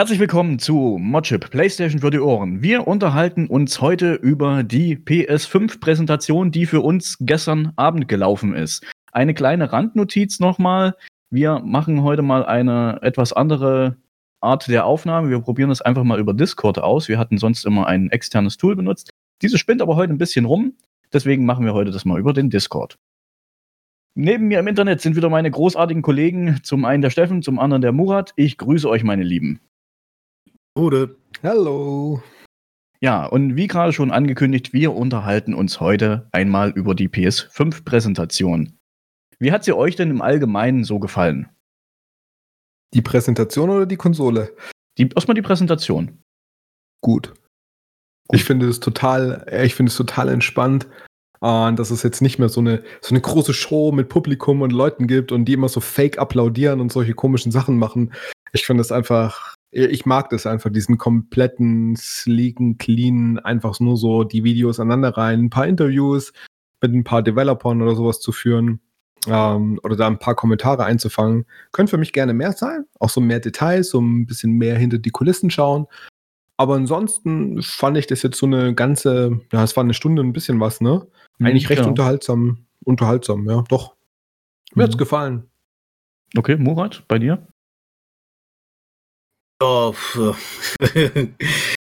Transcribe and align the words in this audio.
Herzlich 0.00 0.18
willkommen 0.18 0.58
zu 0.58 0.96
Modchip 0.98 1.50
PlayStation 1.50 2.00
für 2.00 2.10
die 2.10 2.20
Ohren. 2.20 2.62
Wir 2.62 2.88
unterhalten 2.88 3.46
uns 3.48 3.82
heute 3.82 4.14
über 4.14 4.62
die 4.62 4.96
PS5-Präsentation, 4.96 6.50
die 6.50 6.64
für 6.64 6.80
uns 6.80 7.18
gestern 7.20 7.74
Abend 7.76 8.08
gelaufen 8.08 8.54
ist. 8.54 8.82
Eine 9.12 9.34
kleine 9.34 9.74
Randnotiz 9.74 10.40
nochmal. 10.40 10.96
Wir 11.28 11.58
machen 11.58 12.02
heute 12.02 12.22
mal 12.22 12.46
eine 12.46 13.00
etwas 13.02 13.34
andere 13.34 13.98
Art 14.40 14.68
der 14.68 14.86
Aufnahme. 14.86 15.28
Wir 15.28 15.40
probieren 15.40 15.68
das 15.68 15.82
einfach 15.82 16.04
mal 16.04 16.18
über 16.18 16.32
Discord 16.32 16.78
aus. 16.78 17.08
Wir 17.08 17.18
hatten 17.18 17.36
sonst 17.36 17.66
immer 17.66 17.86
ein 17.86 18.08
externes 18.08 18.56
Tool 18.56 18.76
benutzt. 18.76 19.10
Dieses 19.42 19.60
spinnt 19.60 19.82
aber 19.82 19.96
heute 19.96 20.14
ein 20.14 20.18
bisschen 20.18 20.46
rum. 20.46 20.72
Deswegen 21.12 21.44
machen 21.44 21.66
wir 21.66 21.74
heute 21.74 21.90
das 21.90 22.06
mal 22.06 22.18
über 22.18 22.32
den 22.32 22.48
Discord. 22.48 22.96
Neben 24.14 24.48
mir 24.48 24.60
im 24.60 24.66
Internet 24.66 25.02
sind 25.02 25.14
wieder 25.14 25.28
meine 25.28 25.50
großartigen 25.50 26.02
Kollegen. 26.02 26.60
Zum 26.62 26.86
einen 26.86 27.02
der 27.02 27.10
Steffen, 27.10 27.42
zum 27.42 27.58
anderen 27.58 27.82
der 27.82 27.92
Murat. 27.92 28.32
Ich 28.36 28.56
grüße 28.56 28.88
euch, 28.88 29.04
meine 29.04 29.24
Lieben. 29.24 29.60
Gute. 30.80 31.18
Hallo. 31.42 32.22
Ja, 33.02 33.26
und 33.26 33.54
wie 33.54 33.66
gerade 33.66 33.92
schon 33.92 34.10
angekündigt, 34.10 34.72
wir 34.72 34.94
unterhalten 34.94 35.52
uns 35.52 35.78
heute 35.78 36.26
einmal 36.32 36.70
über 36.70 36.94
die 36.94 37.10
PS5-Präsentation. 37.10 38.78
Wie 39.38 39.52
hat 39.52 39.62
sie 39.62 39.74
euch 39.74 39.96
denn 39.96 40.08
im 40.08 40.22
Allgemeinen 40.22 40.84
so 40.84 40.98
gefallen? 40.98 41.50
Die 42.94 43.02
Präsentation 43.02 43.68
oder 43.68 43.84
die 43.84 43.98
Konsole? 43.98 44.56
Die, 44.96 45.10
erstmal 45.14 45.34
die 45.34 45.42
Präsentation. 45.42 46.22
Gut. 47.02 47.34
Gut. 47.34 47.34
Ich 48.32 48.44
finde 48.44 48.66
es 48.66 48.80
total, 48.80 49.44
ich 49.62 49.74
finde 49.74 49.90
es 49.90 49.98
total 49.98 50.30
entspannt, 50.30 50.86
äh, 51.42 51.72
dass 51.74 51.90
es 51.90 52.02
jetzt 52.02 52.22
nicht 52.22 52.38
mehr 52.38 52.48
so 52.48 52.60
eine, 52.60 52.82
so 53.02 53.10
eine 53.10 53.20
große 53.20 53.52
Show 53.52 53.92
mit 53.92 54.08
Publikum 54.08 54.62
und 54.62 54.72
Leuten 54.72 55.06
gibt 55.06 55.30
und 55.30 55.44
die 55.44 55.52
immer 55.52 55.68
so 55.68 55.80
fake 55.80 56.16
applaudieren 56.16 56.80
und 56.80 56.90
solche 56.90 57.12
komischen 57.12 57.52
Sachen 57.52 57.78
machen. 57.78 58.14
Ich 58.54 58.64
finde 58.64 58.80
es 58.80 58.90
einfach 58.90 59.56
ich 59.70 60.04
mag 60.04 60.30
das 60.30 60.46
einfach, 60.46 60.70
diesen 60.70 60.98
kompletten, 60.98 61.94
sleeken, 61.96 62.78
clean, 62.78 63.38
einfach 63.38 63.78
nur 63.80 63.96
so 63.96 64.24
die 64.24 64.44
Videos 64.44 64.80
aneinander 64.80 65.16
rein, 65.16 65.44
ein 65.44 65.50
paar 65.50 65.66
Interviews 65.66 66.32
mit 66.80 66.92
ein 66.92 67.04
paar 67.04 67.22
Developern 67.22 67.82
oder 67.82 67.94
sowas 67.94 68.20
zu 68.20 68.32
führen 68.32 68.80
ähm, 69.26 69.78
oder 69.82 69.96
da 69.96 70.06
ein 70.06 70.18
paar 70.18 70.34
Kommentare 70.34 70.84
einzufangen. 70.84 71.46
Können 71.72 71.88
für 71.88 71.98
mich 71.98 72.12
gerne 72.12 72.32
mehr 72.32 72.52
sein, 72.52 72.86
auch 72.98 73.10
so 73.10 73.20
mehr 73.20 73.40
Details, 73.40 73.90
so 73.90 74.00
ein 74.00 74.26
bisschen 74.26 74.52
mehr 74.52 74.76
hinter 74.76 74.98
die 74.98 75.10
Kulissen 75.10 75.50
schauen. 75.50 75.86
Aber 76.56 76.74
ansonsten 76.74 77.62
fand 77.62 77.96
ich 77.96 78.06
das 78.06 78.22
jetzt 78.22 78.38
so 78.38 78.46
eine 78.46 78.74
ganze, 78.74 79.40
ja, 79.52 79.62
es 79.64 79.76
war 79.76 79.84
eine 79.84 79.94
Stunde 79.94 80.22
ein 80.22 80.32
bisschen 80.32 80.60
was, 80.60 80.80
ne? 80.80 81.06
Mhm, 81.38 81.46
Eigentlich 81.46 81.64
mhm, 81.64 81.68
recht 81.68 81.78
genau. 81.80 81.90
unterhaltsam, 81.90 82.66
unterhaltsam, 82.84 83.48
ja, 83.48 83.64
doch. 83.68 83.94
Mir 84.74 84.82
mhm. 84.82 84.86
hat's 84.86 84.98
gefallen. 84.98 85.44
Okay, 86.36 86.56
Murat, 86.56 87.04
bei 87.08 87.18
dir? 87.18 87.46
Ja, 89.62 89.92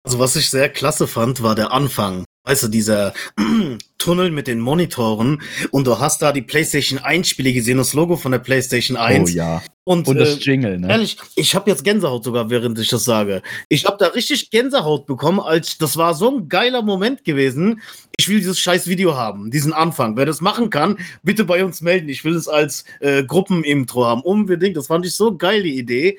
also 0.02 0.18
was 0.18 0.34
ich 0.34 0.50
sehr 0.50 0.68
klasse 0.68 1.06
fand, 1.06 1.42
war 1.42 1.54
der 1.54 1.72
Anfang. 1.72 2.24
Weißt 2.44 2.64
du, 2.64 2.68
dieser 2.68 3.14
Tunnel 3.98 4.30
mit 4.30 4.48
den 4.48 4.58
Monitoren 4.60 5.40
und 5.70 5.86
du 5.86 6.00
hast 6.00 6.20
da 6.22 6.32
die 6.32 6.42
PlayStation 6.42 6.98
1 6.98 7.28
Spiele 7.28 7.52
gesehen, 7.52 7.78
das 7.78 7.92
Logo 7.92 8.16
von 8.16 8.32
der 8.32 8.40
PlayStation 8.40 8.96
1. 8.96 9.30
Oh 9.30 9.32
ja. 9.32 9.62
Und, 9.84 10.08
und 10.08 10.16
das 10.16 10.36
äh, 10.36 10.40
Jingle, 10.40 10.78
ne? 10.78 10.88
Ehrlich, 10.88 11.16
ich 11.36 11.54
habe 11.54 11.70
jetzt 11.70 11.84
Gänsehaut 11.84 12.24
sogar, 12.24 12.50
während 12.50 12.78
ich 12.78 12.88
das 12.88 13.04
sage. 13.04 13.42
Ich 13.68 13.84
habe 13.84 13.98
da 13.98 14.08
richtig 14.08 14.50
Gänsehaut 14.50 15.06
bekommen, 15.06 15.38
als 15.38 15.78
das 15.78 15.96
war 15.96 16.14
so 16.14 16.30
ein 16.30 16.48
geiler 16.48 16.82
Moment 16.82 17.24
gewesen. 17.24 17.82
Ich 18.16 18.28
will 18.28 18.38
dieses 18.38 18.58
scheiß 18.58 18.88
Video 18.88 19.16
haben, 19.16 19.50
diesen 19.50 19.72
Anfang. 19.72 20.16
Wer 20.16 20.26
das 20.26 20.40
machen 20.40 20.70
kann, 20.70 20.98
bitte 21.22 21.44
bei 21.44 21.64
uns 21.64 21.82
melden. 21.82 22.08
Ich 22.08 22.24
will 22.24 22.34
es 22.34 22.48
als 22.48 22.84
äh, 23.00 23.22
Gruppenintro 23.22 24.06
haben. 24.06 24.22
Unbedingt. 24.22 24.76
Das 24.76 24.88
fand 24.88 25.06
ich 25.06 25.14
so 25.14 25.36
geil, 25.36 25.62
die 25.62 25.78
Idee. 25.78 26.18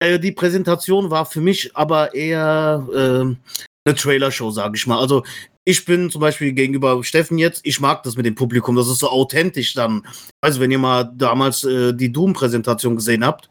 Äh, 0.00 0.18
die 0.18 0.32
Präsentation 0.32 1.10
war 1.10 1.26
für 1.26 1.40
mich 1.40 1.74
aber 1.76 2.14
eher 2.14 2.86
äh, 2.92 3.36
eine 3.84 3.96
Trailer-Show, 3.96 4.50
sage 4.50 4.76
ich 4.76 4.86
mal. 4.86 4.98
Also 4.98 5.24
ich 5.64 5.84
bin 5.84 6.10
zum 6.10 6.20
Beispiel 6.20 6.52
gegenüber 6.52 7.02
Steffen 7.04 7.38
jetzt, 7.38 7.60
ich 7.64 7.80
mag 7.80 8.02
das 8.02 8.16
mit 8.16 8.24
dem 8.24 8.34
Publikum, 8.34 8.76
das 8.76 8.88
ist 8.88 9.00
so 9.00 9.10
authentisch 9.10 9.74
dann. 9.74 10.06
Also 10.40 10.60
wenn 10.60 10.70
ihr 10.70 10.78
mal 10.78 11.04
damals 11.14 11.64
äh, 11.64 11.92
die 11.92 12.12
Doom-Präsentation 12.12 12.96
gesehen 12.96 13.24
habt, 13.24 13.50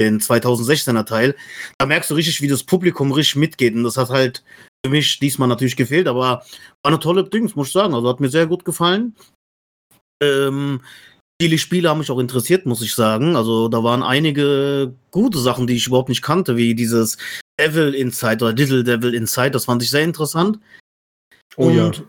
den 0.00 0.20
2016er 0.20 1.04
Teil, 1.04 1.34
da 1.78 1.86
merkst 1.86 2.10
du 2.10 2.14
richtig, 2.14 2.40
wie 2.40 2.48
das 2.48 2.62
Publikum 2.62 3.12
richtig 3.12 3.36
mitgeht. 3.36 3.74
Und 3.74 3.82
das 3.82 3.96
hat 3.96 4.10
halt 4.10 4.44
für 4.84 4.90
mich 4.90 5.18
diesmal 5.18 5.48
natürlich 5.48 5.76
gefehlt, 5.76 6.06
aber 6.06 6.20
war 6.20 6.44
eine 6.84 7.00
tolle 7.00 7.24
Dings, 7.28 7.56
muss 7.56 7.66
ich 7.68 7.72
sagen. 7.72 7.94
Also 7.94 8.08
hat 8.08 8.20
mir 8.20 8.28
sehr 8.28 8.46
gut 8.46 8.64
gefallen. 8.64 9.16
Ähm, 10.22 10.80
Viele 11.40 11.58
Spiele 11.58 11.88
haben 11.88 11.98
mich 11.98 12.10
auch 12.10 12.18
interessiert, 12.18 12.66
muss 12.66 12.82
ich 12.82 12.94
sagen. 12.94 13.36
Also 13.36 13.68
da 13.68 13.84
waren 13.84 14.02
einige 14.02 14.94
gute 15.12 15.38
Sachen, 15.38 15.66
die 15.66 15.76
ich 15.76 15.86
überhaupt 15.86 16.08
nicht 16.08 16.22
kannte, 16.22 16.56
wie 16.56 16.74
dieses 16.74 17.16
Devil 17.60 17.94
Inside 17.94 18.44
oder 18.44 18.52
Little 18.52 18.82
Devil 18.82 19.14
Inside. 19.14 19.52
Das 19.52 19.66
fand 19.66 19.82
ich 19.82 19.90
sehr 19.90 20.02
interessant. 20.02 20.58
Oh 21.56 21.66
Und 21.66 21.76
ja. 21.98 22.04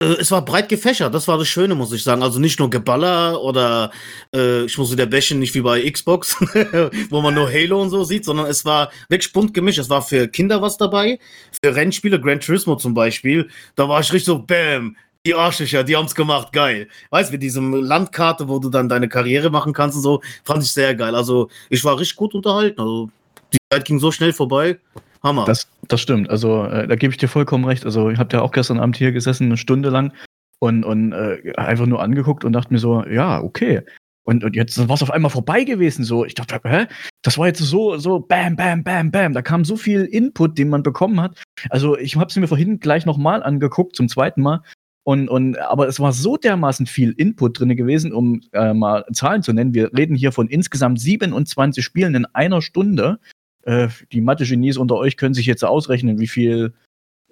Äh, 0.00 0.16
es 0.20 0.30
war 0.30 0.44
breit 0.44 0.68
gefächert, 0.68 1.14
das 1.14 1.26
war 1.28 1.38
das 1.38 1.48
Schöne, 1.48 1.74
muss 1.74 1.92
ich 1.92 2.02
sagen. 2.02 2.22
Also 2.22 2.38
nicht 2.38 2.58
nur 2.58 2.70
Geballer 2.70 3.40
oder 3.42 3.90
äh, 4.34 4.64
ich 4.64 4.78
muss 4.78 4.92
wieder 4.92 5.06
bächen, 5.06 5.38
nicht 5.38 5.54
wie 5.54 5.60
bei 5.60 5.90
Xbox, 5.90 6.36
wo 7.10 7.20
man 7.20 7.34
nur 7.34 7.50
Halo 7.50 7.82
und 7.82 7.90
so 7.90 8.04
sieht, 8.04 8.24
sondern 8.24 8.46
es 8.46 8.64
war 8.64 8.92
wirklich 9.08 9.32
bunt 9.32 9.54
gemischt. 9.54 9.78
Es 9.78 9.90
war 9.90 10.02
für 10.02 10.28
Kinder 10.28 10.62
was 10.62 10.76
dabei, 10.76 11.18
für 11.62 11.74
Rennspiele, 11.74 12.20
Gran 12.20 12.40
Turismo 12.40 12.76
zum 12.76 12.94
Beispiel. 12.94 13.48
Da 13.74 13.88
war 13.88 14.00
ich 14.00 14.12
richtig 14.12 14.26
so, 14.26 14.38
bam, 14.38 14.96
die 15.28 15.34
Arschlöcher, 15.34 15.84
die 15.84 15.94
haben's 15.94 16.14
gemacht, 16.14 16.52
geil. 16.52 16.88
Weißt 17.10 17.30
du, 17.30 17.34
mit 17.34 17.42
diesem 17.42 17.74
Landkarte, 17.74 18.48
wo 18.48 18.58
du 18.58 18.70
dann 18.70 18.88
deine 18.88 19.08
Karriere 19.08 19.50
machen 19.50 19.74
kannst 19.74 19.96
und 19.96 20.02
so, 20.02 20.22
fand 20.42 20.62
ich 20.62 20.72
sehr 20.72 20.94
geil. 20.94 21.14
Also, 21.14 21.50
ich 21.68 21.84
war 21.84 21.98
richtig 21.98 22.16
gut 22.16 22.34
unterhalten. 22.34 22.80
Also, 22.80 23.10
die 23.52 23.58
Zeit 23.70 23.84
ging 23.84 23.98
so 23.98 24.10
schnell 24.10 24.32
vorbei. 24.32 24.78
Hammer. 25.22 25.44
Das, 25.44 25.68
das 25.88 26.00
stimmt. 26.00 26.30
Also, 26.30 26.64
äh, 26.64 26.86
da 26.86 26.96
gebe 26.96 27.12
ich 27.12 27.18
dir 27.18 27.28
vollkommen 27.28 27.64
recht. 27.64 27.84
Also, 27.84 28.08
ich 28.08 28.18
habe 28.18 28.34
ja 28.34 28.42
auch 28.42 28.52
gestern 28.52 28.80
Abend 28.80 28.96
hier 28.96 29.12
gesessen, 29.12 29.44
eine 29.44 29.56
Stunde 29.58 29.90
lang 29.90 30.12
und, 30.60 30.84
und 30.84 31.12
äh, 31.12 31.52
einfach 31.56 31.86
nur 31.86 32.00
angeguckt 32.00 32.44
und 32.44 32.54
dachte 32.54 32.72
mir 32.72 32.78
so, 32.78 33.04
ja, 33.04 33.42
okay. 33.42 33.82
Und, 34.24 34.44
und 34.44 34.56
jetzt 34.56 34.78
war 34.88 34.94
es 34.94 35.02
auf 35.02 35.10
einmal 35.10 35.30
vorbei 35.30 35.64
gewesen. 35.64 36.04
So, 36.04 36.24
ich 36.24 36.34
dachte, 36.34 36.60
hä? 36.64 36.86
Das 37.22 37.36
war 37.36 37.46
jetzt 37.46 37.60
so, 37.60 37.98
so 37.98 38.20
bam, 38.20 38.56
bam, 38.56 38.84
bam, 38.84 39.10
bam. 39.10 39.32
Da 39.32 39.42
kam 39.42 39.64
so 39.64 39.76
viel 39.76 40.04
Input, 40.04 40.56
den 40.56 40.68
man 40.68 40.82
bekommen 40.82 41.20
hat. 41.20 41.42
Also, 41.70 41.98
ich 41.98 42.16
habe 42.16 42.26
es 42.26 42.36
mir 42.36 42.46
vorhin 42.46 42.78
gleich 42.80 43.04
nochmal 43.06 43.42
angeguckt, 43.42 43.96
zum 43.96 44.08
zweiten 44.08 44.42
Mal. 44.42 44.62
Und, 45.04 45.28
und, 45.28 45.58
aber 45.58 45.88
es 45.88 46.00
war 46.00 46.12
so 46.12 46.36
dermaßen 46.36 46.86
viel 46.86 47.12
Input 47.12 47.58
drin 47.58 47.74
gewesen, 47.76 48.12
um 48.12 48.42
äh, 48.52 48.74
mal 48.74 49.04
Zahlen 49.12 49.42
zu 49.42 49.52
nennen. 49.52 49.72
Wir 49.72 49.90
reden 49.96 50.14
hier 50.14 50.32
von 50.32 50.48
insgesamt 50.48 51.00
27 51.00 51.82
Spielen 51.82 52.14
in 52.14 52.26
einer 52.26 52.60
Stunde. 52.60 53.18
Äh, 53.62 53.88
die 54.12 54.20
Mathe-Genies 54.20 54.76
unter 54.76 54.96
euch 54.96 55.16
können 55.16 55.34
sich 55.34 55.46
jetzt 55.46 55.64
ausrechnen, 55.64 56.18
wie 56.18 56.26
viel 56.26 56.74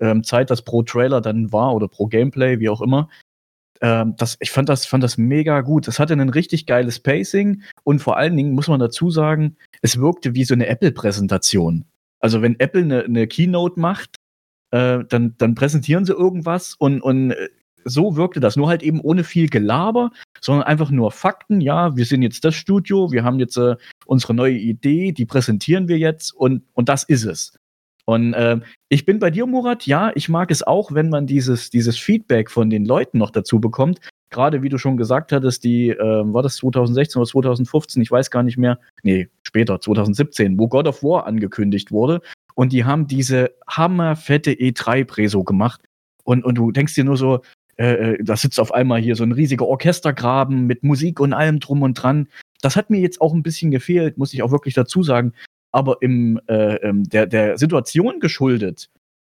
ähm, 0.00 0.24
Zeit 0.24 0.50
das 0.50 0.62
pro 0.62 0.82
Trailer 0.82 1.20
dann 1.20 1.52
war 1.52 1.74
oder 1.74 1.88
pro 1.88 2.06
Gameplay, 2.06 2.60
wie 2.60 2.70
auch 2.70 2.80
immer. 2.80 3.08
Ähm, 3.80 4.14
das, 4.16 4.36
ich 4.40 4.50
fand 4.50 4.68
das, 4.68 4.86
fand 4.86 5.04
das 5.04 5.18
mega 5.18 5.60
gut. 5.60 5.86
Das 5.86 5.98
hatte 5.98 6.14
ein 6.14 6.28
richtig 6.28 6.66
geiles 6.66 7.00
Pacing 7.00 7.62
und 7.84 8.00
vor 8.00 8.16
allen 8.16 8.36
Dingen 8.36 8.52
muss 8.52 8.68
man 8.68 8.80
dazu 8.80 9.10
sagen, 9.10 9.56
es 9.82 10.00
wirkte 10.00 10.34
wie 10.34 10.44
so 10.44 10.54
eine 10.54 10.66
Apple-Präsentation. 10.66 11.84
Also 12.20 12.42
wenn 12.42 12.58
Apple 12.58 12.82
eine, 12.82 13.04
eine 13.04 13.26
Keynote 13.26 13.78
macht, 13.78 14.16
äh, 14.76 15.04
dann, 15.08 15.34
dann 15.38 15.54
präsentieren 15.54 16.04
sie 16.04 16.12
irgendwas 16.12 16.74
und, 16.78 17.00
und 17.00 17.30
äh, 17.32 17.48
so 17.84 18.16
wirkte 18.16 18.40
das. 18.40 18.56
Nur 18.56 18.68
halt 18.68 18.82
eben 18.82 19.00
ohne 19.00 19.24
viel 19.24 19.48
Gelaber, 19.48 20.10
sondern 20.40 20.64
einfach 20.64 20.90
nur 20.90 21.12
Fakten. 21.12 21.60
Ja, 21.60 21.96
wir 21.96 22.04
sind 22.04 22.22
jetzt 22.22 22.44
das 22.44 22.54
Studio, 22.54 23.12
wir 23.12 23.24
haben 23.24 23.38
jetzt 23.38 23.56
äh, 23.56 23.76
unsere 24.06 24.34
neue 24.34 24.56
Idee, 24.56 25.12
die 25.12 25.24
präsentieren 25.24 25.88
wir 25.88 25.98
jetzt 25.98 26.34
und, 26.34 26.64
und 26.74 26.88
das 26.88 27.04
ist 27.04 27.24
es. 27.24 27.56
Und 28.04 28.34
äh, 28.34 28.60
ich 28.88 29.04
bin 29.04 29.18
bei 29.18 29.30
dir, 29.30 29.46
Murat. 29.46 29.86
Ja, 29.86 30.12
ich 30.14 30.28
mag 30.28 30.50
es 30.50 30.62
auch, 30.62 30.92
wenn 30.92 31.08
man 31.08 31.26
dieses, 31.26 31.70
dieses 31.70 31.98
Feedback 31.98 32.50
von 32.50 32.70
den 32.70 32.84
Leuten 32.84 33.18
noch 33.18 33.30
dazu 33.30 33.60
bekommt. 33.60 34.00
Gerade 34.30 34.62
wie 34.62 34.68
du 34.68 34.78
schon 34.78 34.96
gesagt 34.96 35.32
hattest, 35.32 35.64
die, 35.64 35.90
äh, 35.90 35.98
war 35.98 36.42
das 36.42 36.56
2016 36.56 37.20
oder 37.20 37.28
2015, 37.28 38.02
ich 38.02 38.10
weiß 38.10 38.30
gar 38.30 38.42
nicht 38.42 38.58
mehr. 38.58 38.78
Nee, 39.02 39.28
später, 39.42 39.80
2017, 39.80 40.58
wo 40.58 40.68
God 40.68 40.86
of 40.86 41.02
War 41.02 41.26
angekündigt 41.26 41.90
wurde. 41.90 42.20
Und 42.56 42.72
die 42.72 42.84
haben 42.84 43.06
diese 43.06 43.52
hammerfette 43.68 44.52
E3-Preso 44.52 45.44
gemacht. 45.44 45.82
Und, 46.24 46.44
und 46.44 46.56
du 46.56 46.72
denkst 46.72 46.94
dir 46.94 47.04
nur 47.04 47.18
so, 47.18 47.42
äh, 47.76 48.14
äh, 48.14 48.24
da 48.24 48.36
sitzt 48.36 48.58
auf 48.58 48.72
einmal 48.72 49.00
hier 49.00 49.14
so 49.14 49.24
ein 49.24 49.32
riesiger 49.32 49.66
Orchestergraben 49.66 50.66
mit 50.66 50.82
Musik 50.82 51.20
und 51.20 51.34
allem 51.34 51.60
drum 51.60 51.82
und 51.82 51.94
dran. 51.94 52.28
Das 52.62 52.74
hat 52.74 52.88
mir 52.88 52.98
jetzt 52.98 53.20
auch 53.20 53.34
ein 53.34 53.42
bisschen 53.42 53.70
gefehlt, 53.70 54.16
muss 54.16 54.32
ich 54.32 54.42
auch 54.42 54.50
wirklich 54.50 54.74
dazu 54.74 55.02
sagen. 55.02 55.34
Aber 55.70 55.98
im 56.00 56.40
äh, 56.48 56.76
ähm, 56.76 57.04
der, 57.04 57.26
der 57.26 57.58
Situation 57.58 58.20
geschuldet, 58.20 58.88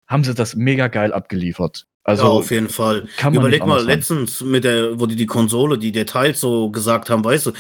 haben 0.08 0.24
sie 0.24 0.36
das 0.36 0.56
mega 0.56 0.88
geil 0.88 1.12
abgeliefert. 1.12 1.88
Also 2.04 2.24
ja, 2.24 2.30
auf 2.30 2.52
jeden 2.52 2.70
Fall. 2.70 3.08
Überleg 3.26 3.66
mal 3.66 3.84
letztens 3.84 4.42
mit 4.42 4.64
der, 4.64 5.00
wo 5.00 5.08
die 5.08 5.16
die 5.16 5.26
Konsole, 5.26 5.80
die 5.80 5.92
Details 5.92 6.40
so 6.40 6.70
gesagt 6.70 7.10
haben, 7.10 7.24
weißt 7.26 7.48
du, 7.48 7.52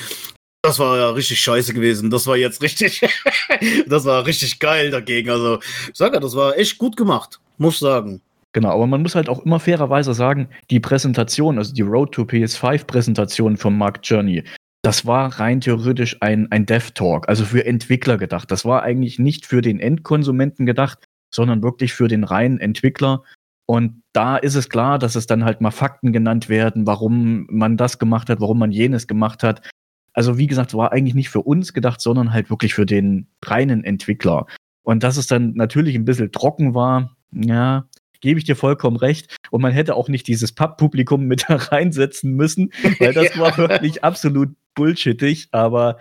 das 0.66 0.80
war 0.80 0.98
ja 0.98 1.10
richtig 1.12 1.40
scheiße 1.40 1.74
gewesen. 1.74 2.10
Das 2.10 2.26
war 2.28 2.38
jetzt 2.38 2.62
richtig, 2.62 3.02
das 3.88 4.06
war 4.06 4.26
richtig 4.26 4.60
geil 4.60 4.90
dagegen. 4.90 5.30
Also, 5.30 5.60
ich 5.60 5.92
sag 5.94 6.14
ja, 6.14 6.20
das 6.20 6.36
war 6.36 6.58
echt 6.58 6.78
gut 6.78 6.98
gemacht, 6.98 7.40
muss 7.58 7.80
sagen. 7.80 8.22
Genau, 8.54 8.72
aber 8.72 8.88
man 8.88 9.02
muss 9.02 9.16
halt 9.16 9.30
auch 9.30 9.46
immer 9.46 9.60
fairerweise 9.60 10.14
sagen, 10.14 10.48
die 10.72 10.80
Präsentation, 10.80 11.58
also 11.58 11.74
die 11.74 11.82
Road 11.82 12.14
to 12.14 12.24
PS5 12.24 12.86
Präsentation 12.86 13.58
von 13.58 13.78
Mark 13.78 14.00
Journey, 14.02 14.44
das 14.82 15.06
war 15.06 15.40
rein 15.40 15.62
theoretisch 15.62 16.18
ein, 16.22 16.52
ein 16.52 16.66
Dev-Talk, 16.66 17.28
also 17.28 17.44
für 17.44 17.66
Entwickler 17.66 18.18
gedacht. 18.18 18.50
Das 18.52 18.66
war 18.66 18.84
eigentlich 18.84 19.20
nicht 19.20 19.46
für 19.46 19.62
den 19.62 19.80
Endkonsumenten 19.80 20.66
gedacht, 20.66 21.00
sondern 21.34 21.64
wirklich 21.64 21.94
für 21.94 22.08
den 22.08 22.24
reinen 22.24 22.60
Entwickler. 22.60 23.24
Und 23.68 24.04
da 24.14 24.38
ist 24.38 24.56
es 24.56 24.70
klar, 24.70 25.00
dass 25.00 25.16
es 25.16 25.28
dann 25.28 25.44
halt 25.44 25.60
mal 25.60 25.72
Fakten 25.72 26.14
genannt 26.14 26.50
werden, 26.50 26.88
warum 26.88 27.48
man 27.50 27.78
das 27.78 28.00
gemacht 28.00 28.30
hat, 28.30 28.40
warum 28.40 28.60
man 28.60 28.72
jenes 28.72 29.08
gemacht 29.08 29.44
hat. 29.44 29.68
Also 30.16 30.38
wie 30.38 30.48
gesagt, 30.48 30.74
war 30.74 30.94
eigentlich 30.94 31.14
nicht 31.14 31.30
für 31.30 31.42
uns 31.42 31.74
gedacht, 31.74 32.00
sondern 32.00 32.32
halt 32.32 32.50
wirklich 32.50 32.74
für 32.74 32.86
den 32.86 33.28
reinen 33.44 33.84
Entwickler. 33.84 34.48
Und 34.82 35.04
dass 35.04 35.18
es 35.18 35.28
dann 35.28 35.54
natürlich 35.54 35.96
ein 35.96 36.06
bisschen 36.06 36.32
trocken 36.32 36.74
war, 36.74 37.18
ja, 37.32 37.88
gebe 38.22 38.40
ich 38.40 38.46
dir 38.46 38.56
vollkommen 38.56 38.96
recht. 38.96 39.36
Und 39.52 39.62
man 39.62 39.74
hätte 39.74 39.96
auch 39.96 40.08
nicht 40.08 40.28
dieses 40.28 40.54
Pub-Publikum 40.54 41.26
mit 41.26 41.46
da 41.50 41.58
reinsetzen 41.58 42.34
müssen, 42.34 42.72
weil 43.00 43.14
das 43.14 43.30
ja. 43.36 43.42
war 43.42 43.58
wirklich 43.58 44.04
absolut 44.04 44.56
bullshittig. 44.74 45.50
Aber 45.52 46.00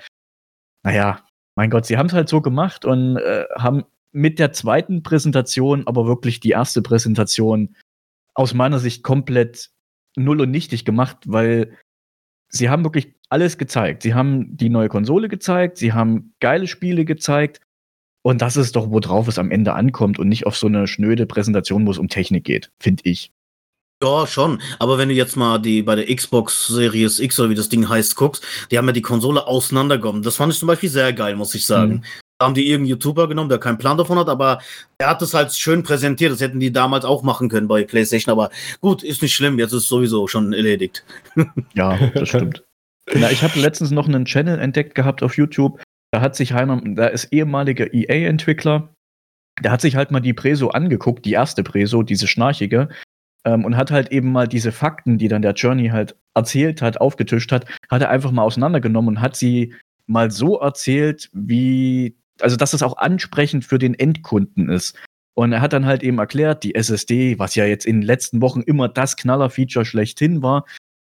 naja, 0.85 1.25
mein 1.57 1.71
Gott, 1.71 1.87
sie 1.87 1.99
haben 1.99 2.07
es 2.07 2.13
halt 2.13 2.29
so 2.29 2.41
gemacht 2.41 2.85
und 2.85 3.17
äh, 3.17 3.45
haben 3.57 3.85
mit 4.13 4.39
der 4.39 4.53
zweiten 4.53 5.03
Präsentation, 5.03 5.89
aber 5.89 6.07
wirklich 6.07 6.39
die 6.39 6.51
erste 6.51 6.83
Präsentation 6.83 7.75
aus 8.35 8.55
meiner 8.55 8.79
Sicht 8.79 9.03
komplett 9.03 9.71
null 10.17 10.41
und 10.41 10.53
nichtig 10.53 10.85
gemacht, 10.85 11.17
weil 11.27 11.77
sie 12.49 12.69
haben 12.69 12.85
wirklich 12.85 13.14
alles 13.29 13.59
gezeigt. 13.59 14.03
Sie 14.03 14.15
haben 14.15 14.57
die 14.57 14.71
neue 14.71 14.89
Konsole 14.89 15.29
gezeigt, 15.29 15.79
sie 15.79 15.93
haben 15.93 16.35
geile 16.41 16.67
Spiele 16.67 17.05
gezeigt 17.05 17.61
und 18.23 18.41
das 18.41 18.57
ist 18.57 18.75
doch, 18.77 18.91
worauf 18.91 19.29
es 19.29 19.39
am 19.39 19.51
Ende 19.51 19.75
ankommt 19.75 20.19
und 20.19 20.29
nicht 20.29 20.47
auf 20.47 20.57
so 20.57 20.67
eine 20.67 20.87
schnöde 20.87 21.27
Präsentation, 21.27 21.87
wo 21.87 21.91
es 21.91 21.99
um 21.99 22.09
Technik 22.09 22.45
geht, 22.45 22.71
finde 22.81 23.03
ich. 23.05 23.33
Ja, 24.03 24.27
schon. 24.27 24.61
Aber 24.79 24.99
wenn 24.99 25.09
du 25.09 25.15
jetzt 25.15 25.37
mal 25.37 25.59
die 25.59 25.83
bei 25.83 25.95
der 25.95 26.15
Xbox 26.15 26.67
Series 26.67 27.21
X 27.21 27.39
oder 27.39 27.51
wie 27.51 27.55
das 27.55 27.69
Ding 27.69 27.89
heißt 27.89 28.17
guckst, 28.17 28.45
die 28.71 28.79
haben 28.79 28.87
ja 28.87 28.93
die 28.93 29.03
Konsole 29.03 29.47
auseinandergenommen. 29.47 30.23
Das 30.23 30.37
fand 30.37 30.53
ich 30.53 30.59
zum 30.59 30.67
Beispiel 30.67 30.89
sehr 30.89 31.13
geil, 31.13 31.37
muss 31.37 31.55
ich 31.55 31.67
sagen. 31.67 31.93
Mhm. 31.93 32.03
Da 32.39 32.47
haben 32.47 32.55
die 32.55 32.67
irgendeinen 32.67 32.91
YouTuber 32.91 33.29
genommen, 33.29 33.49
der 33.49 33.59
keinen 33.59 33.79
Plan 33.79 33.97
davon 33.97 34.19
hat, 34.19 34.29
aber 34.29 34.61
er 34.99 35.09
hat 35.09 35.23
es 35.23 35.35
halt 35.35 35.55
schön 35.55 35.83
präsentiert. 35.83 36.33
Das 36.33 36.41
hätten 36.41 36.61
die 36.61 36.73
damals 36.73 37.05
auch 37.05 37.23
machen 37.23 37.49
können 37.49 37.69
bei 37.69 37.85
PlayStation. 37.85 38.33
Aber 38.33 38.51
gut, 38.81 39.03
ist 39.03 39.23
nicht 39.23 39.35
schlimm. 39.35 39.59
Jetzt 39.59 39.73
ist 39.73 39.85
es 39.85 39.89
sowieso 39.89 40.27
schon 40.27 40.53
erledigt. 40.53 41.05
Ja, 41.75 41.97
das 42.15 42.29
stimmt. 42.31 42.65
Na, 43.13 43.31
ich 43.31 43.43
habe 43.43 43.59
letztens 43.59 43.91
noch 43.91 44.09
einen 44.09 44.25
Channel 44.25 44.59
entdeckt 44.59 44.95
gehabt 44.95 45.23
auf 45.23 45.37
YouTube, 45.37 45.83
da 46.11 46.21
hat 46.21 46.37
sich 46.37 46.55
einer, 46.55 46.81
da 46.81 47.07
ist 47.07 47.33
ehemaliger 47.33 47.93
EA-Entwickler, 47.93 48.95
der 49.63 49.71
hat 49.71 49.81
sich 49.81 49.97
halt 49.97 50.11
mal 50.11 50.21
die 50.21 50.33
Preso 50.33 50.71
angeguckt, 50.71 51.25
die 51.25 51.33
erste 51.33 51.63
Preso, 51.63 52.03
diese 52.03 52.27
schnarchige, 52.27 52.89
ähm, 53.45 53.65
und 53.65 53.77
hat 53.77 53.91
halt 53.91 54.11
eben 54.11 54.33
mal 54.33 54.49
diese 54.49 54.73
Fakten, 54.73 55.19
die 55.19 55.29
dann 55.29 55.43
der 55.43 55.53
Journey 55.53 55.89
halt 55.89 56.17
erzählt 56.35 56.83
hat, 56.83 57.01
aufgetischt 57.01 57.53
hat, 57.53 57.67
hat 57.91 58.03
er 58.03 58.11
einfach 58.11 58.31
mal 58.31 58.43
auseinandergenommen 58.43 59.17
und 59.17 59.21
hat 59.21 59.37
sie 59.37 59.75
mal 60.07 60.31
so 60.31 60.59
erzählt, 60.59 61.31
wie, 61.33 62.17
also 62.41 62.57
dass 62.57 62.73
es 62.73 62.83
auch 62.83 62.97
ansprechend 62.97 63.65
für 63.65 63.79
den 63.79 63.95
Endkunden 63.95 64.69
ist. 64.69 64.97
Und 65.35 65.53
er 65.53 65.61
hat 65.61 65.73
dann 65.73 65.87
halt 65.87 66.03
eben 66.03 66.19
erklärt, 66.19 66.63
die 66.63 66.75
SSD, 66.75 67.39
was 67.39 67.55
ja 67.55 67.65
jetzt 67.65 67.87
in 67.87 68.01
den 68.01 68.07
letzten 68.07 68.41
Wochen 68.41 68.63
immer 68.63 68.89
das 68.89 69.17
Knaller-Feature 69.17 69.85
schlechthin 69.85 70.43
war, 70.43 70.65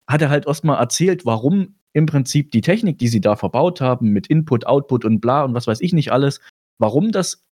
hat 0.09 0.21
er 0.21 0.29
halt 0.29 0.47
erstmal 0.47 0.79
erzählt, 0.79 1.25
warum 1.25 1.77
im 1.93 2.07
Prinzip 2.07 2.51
die 2.51 2.61
Technik, 2.61 2.99
die 2.99 3.09
sie 3.09 3.21
da 3.21 3.37
verbaut 3.37 3.81
haben, 3.81 4.11
mit 4.11 4.27
Input, 4.29 4.67
Output 4.67 5.05
und 5.05 5.21
bla 5.21 5.45
und 5.45 5.55
was 5.55 5.67
weiß 5.67 5.81
ich 5.81 5.93
nicht 5.93 6.13
alles, 6.13 6.41
warum 6.79 7.13
das 7.13 7.45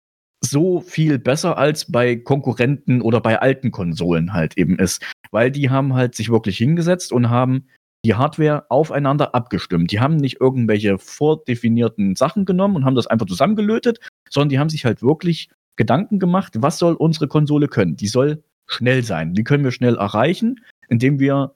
so 0.44 0.82
viel 0.82 1.18
besser 1.18 1.58
als 1.58 1.92
bei 1.92 2.16
Konkurrenten 2.16 3.02
oder 3.02 3.22
bei 3.22 3.40
alten 3.40 3.72
Konsolen 3.72 4.34
halt 4.34 4.58
eben 4.58 4.78
ist. 4.78 5.04
Weil 5.32 5.52
die 5.52 5.70
haben 5.70 5.96
halt 5.96 6.16
sich 6.16 6.30
wirklich 6.30 6.58
hingesetzt 6.58 7.12
und 7.12 7.30
haben 7.30 7.66
die 8.06 8.14
Hardware 8.14 8.66
aufeinander 8.70 9.34
abgestimmt. 9.34 9.92
Die 9.92 10.00
haben 10.00 10.16
nicht 10.16 10.40
irgendwelche 10.40 11.00
vordefinierten 11.00 12.16
Sachen 12.16 12.46
genommen 12.46 12.76
und 12.76 12.86
haben 12.86 12.96
das 12.96 13.08
einfach 13.08 13.26
zusammengelötet, 13.26 14.00
sondern 14.30 14.50
die 14.50 14.60
haben 14.60 14.70
sich 14.70 14.86
halt 14.86 15.02
wirklich 15.02 15.50
Gedanken 15.76 16.20
gemacht, 16.20 16.54
was 16.58 16.80
soll 16.80 16.94
unsere 16.94 17.28
Konsole 17.28 17.68
können? 17.68 17.96
Die 17.96 18.08
soll 18.08 18.44
schnell 18.68 19.04
sein. 19.04 19.36
Wie 19.36 19.44
können 19.44 19.64
wir 19.64 19.72
schnell 19.72 19.96
erreichen? 19.96 20.64
Indem 20.90 21.20
wir 21.20 21.56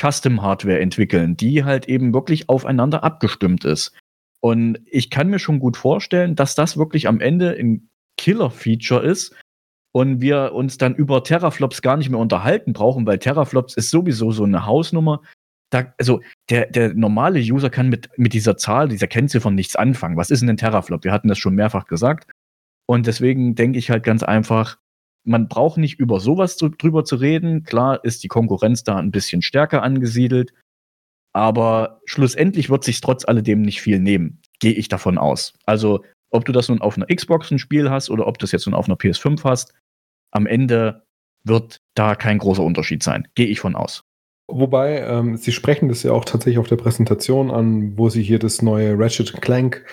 Custom-Hardware 0.00 0.80
entwickeln, 0.80 1.36
die 1.36 1.64
halt 1.64 1.88
eben 1.88 2.12
wirklich 2.12 2.48
aufeinander 2.48 3.04
abgestimmt 3.04 3.64
ist. 3.64 3.92
Und 4.40 4.80
ich 4.86 5.10
kann 5.10 5.30
mir 5.30 5.38
schon 5.38 5.58
gut 5.58 5.76
vorstellen, 5.76 6.36
dass 6.36 6.54
das 6.54 6.76
wirklich 6.76 7.08
am 7.08 7.20
Ende 7.20 7.56
ein 7.58 7.88
Killer-Feature 8.18 9.02
ist 9.02 9.34
und 9.92 10.20
wir 10.20 10.52
uns 10.52 10.76
dann 10.76 10.94
über 10.94 11.22
Teraflops 11.22 11.80
gar 11.80 11.96
nicht 11.96 12.10
mehr 12.10 12.18
unterhalten 12.18 12.72
brauchen, 12.72 13.06
weil 13.06 13.18
Teraflops 13.18 13.74
ist 13.74 13.90
sowieso 13.90 14.32
so 14.32 14.44
eine 14.44 14.66
Hausnummer. 14.66 15.22
Da, 15.70 15.94
also 15.98 16.20
der, 16.50 16.66
der 16.66 16.94
normale 16.94 17.40
User 17.40 17.70
kann 17.70 17.88
mit, 17.88 18.10
mit 18.16 18.32
dieser 18.32 18.56
Zahl, 18.56 18.88
dieser 18.88 19.06
Kennziffer 19.06 19.50
nichts 19.50 19.76
anfangen. 19.76 20.16
Was 20.16 20.30
ist 20.30 20.40
denn 20.40 20.50
ein 20.50 20.56
Teraflop? 20.56 21.04
Wir 21.04 21.12
hatten 21.12 21.28
das 21.28 21.38
schon 21.38 21.54
mehrfach 21.54 21.86
gesagt. 21.86 22.30
Und 22.86 23.06
deswegen 23.06 23.54
denke 23.54 23.78
ich 23.78 23.90
halt 23.90 24.02
ganz 24.02 24.22
einfach, 24.22 24.78
man 25.24 25.48
braucht 25.48 25.78
nicht 25.78 25.98
über 25.98 26.20
sowas 26.20 26.56
drüber 26.56 27.04
zu 27.04 27.16
reden. 27.16 27.64
Klar 27.64 28.04
ist 28.04 28.22
die 28.22 28.28
Konkurrenz 28.28 28.84
da 28.84 28.96
ein 28.96 29.10
bisschen 29.10 29.42
stärker 29.42 29.82
angesiedelt, 29.82 30.52
aber 31.32 32.00
schlussendlich 32.04 32.70
wird 32.70 32.84
sich 32.84 33.00
trotz 33.00 33.24
alledem 33.24 33.62
nicht 33.62 33.80
viel 33.80 33.98
nehmen, 33.98 34.40
gehe 34.60 34.72
ich 34.72 34.88
davon 34.88 35.18
aus. 35.18 35.54
Also, 35.64 36.04
ob 36.30 36.44
du 36.44 36.52
das 36.52 36.68
nun 36.68 36.80
auf 36.80 36.96
einer 36.96 37.06
Xbox 37.06 37.50
ein 37.50 37.58
Spiel 37.58 37.90
hast 37.90 38.10
oder 38.10 38.26
ob 38.26 38.38
du 38.38 38.44
das 38.44 38.52
jetzt 38.52 38.66
nun 38.66 38.74
auf 38.74 38.86
einer 38.86 38.96
PS5 38.96 39.42
hast, 39.44 39.74
am 40.30 40.46
Ende 40.46 41.04
wird 41.44 41.80
da 41.94 42.14
kein 42.14 42.38
großer 42.38 42.62
Unterschied 42.62 43.02
sein, 43.02 43.28
gehe 43.34 43.46
ich 43.46 43.60
von 43.60 43.76
aus. 43.76 44.02
Wobei, 44.50 45.00
ähm, 45.00 45.36
Sie 45.36 45.52
sprechen 45.52 45.88
das 45.88 46.02
ja 46.02 46.12
auch 46.12 46.24
tatsächlich 46.24 46.58
auf 46.58 46.68
der 46.68 46.76
Präsentation 46.76 47.50
an, 47.50 47.96
wo 47.96 48.10
Sie 48.10 48.22
hier 48.22 48.38
das 48.38 48.62
neue 48.62 48.98
Ratchet 48.98 49.40
Clank 49.40 49.84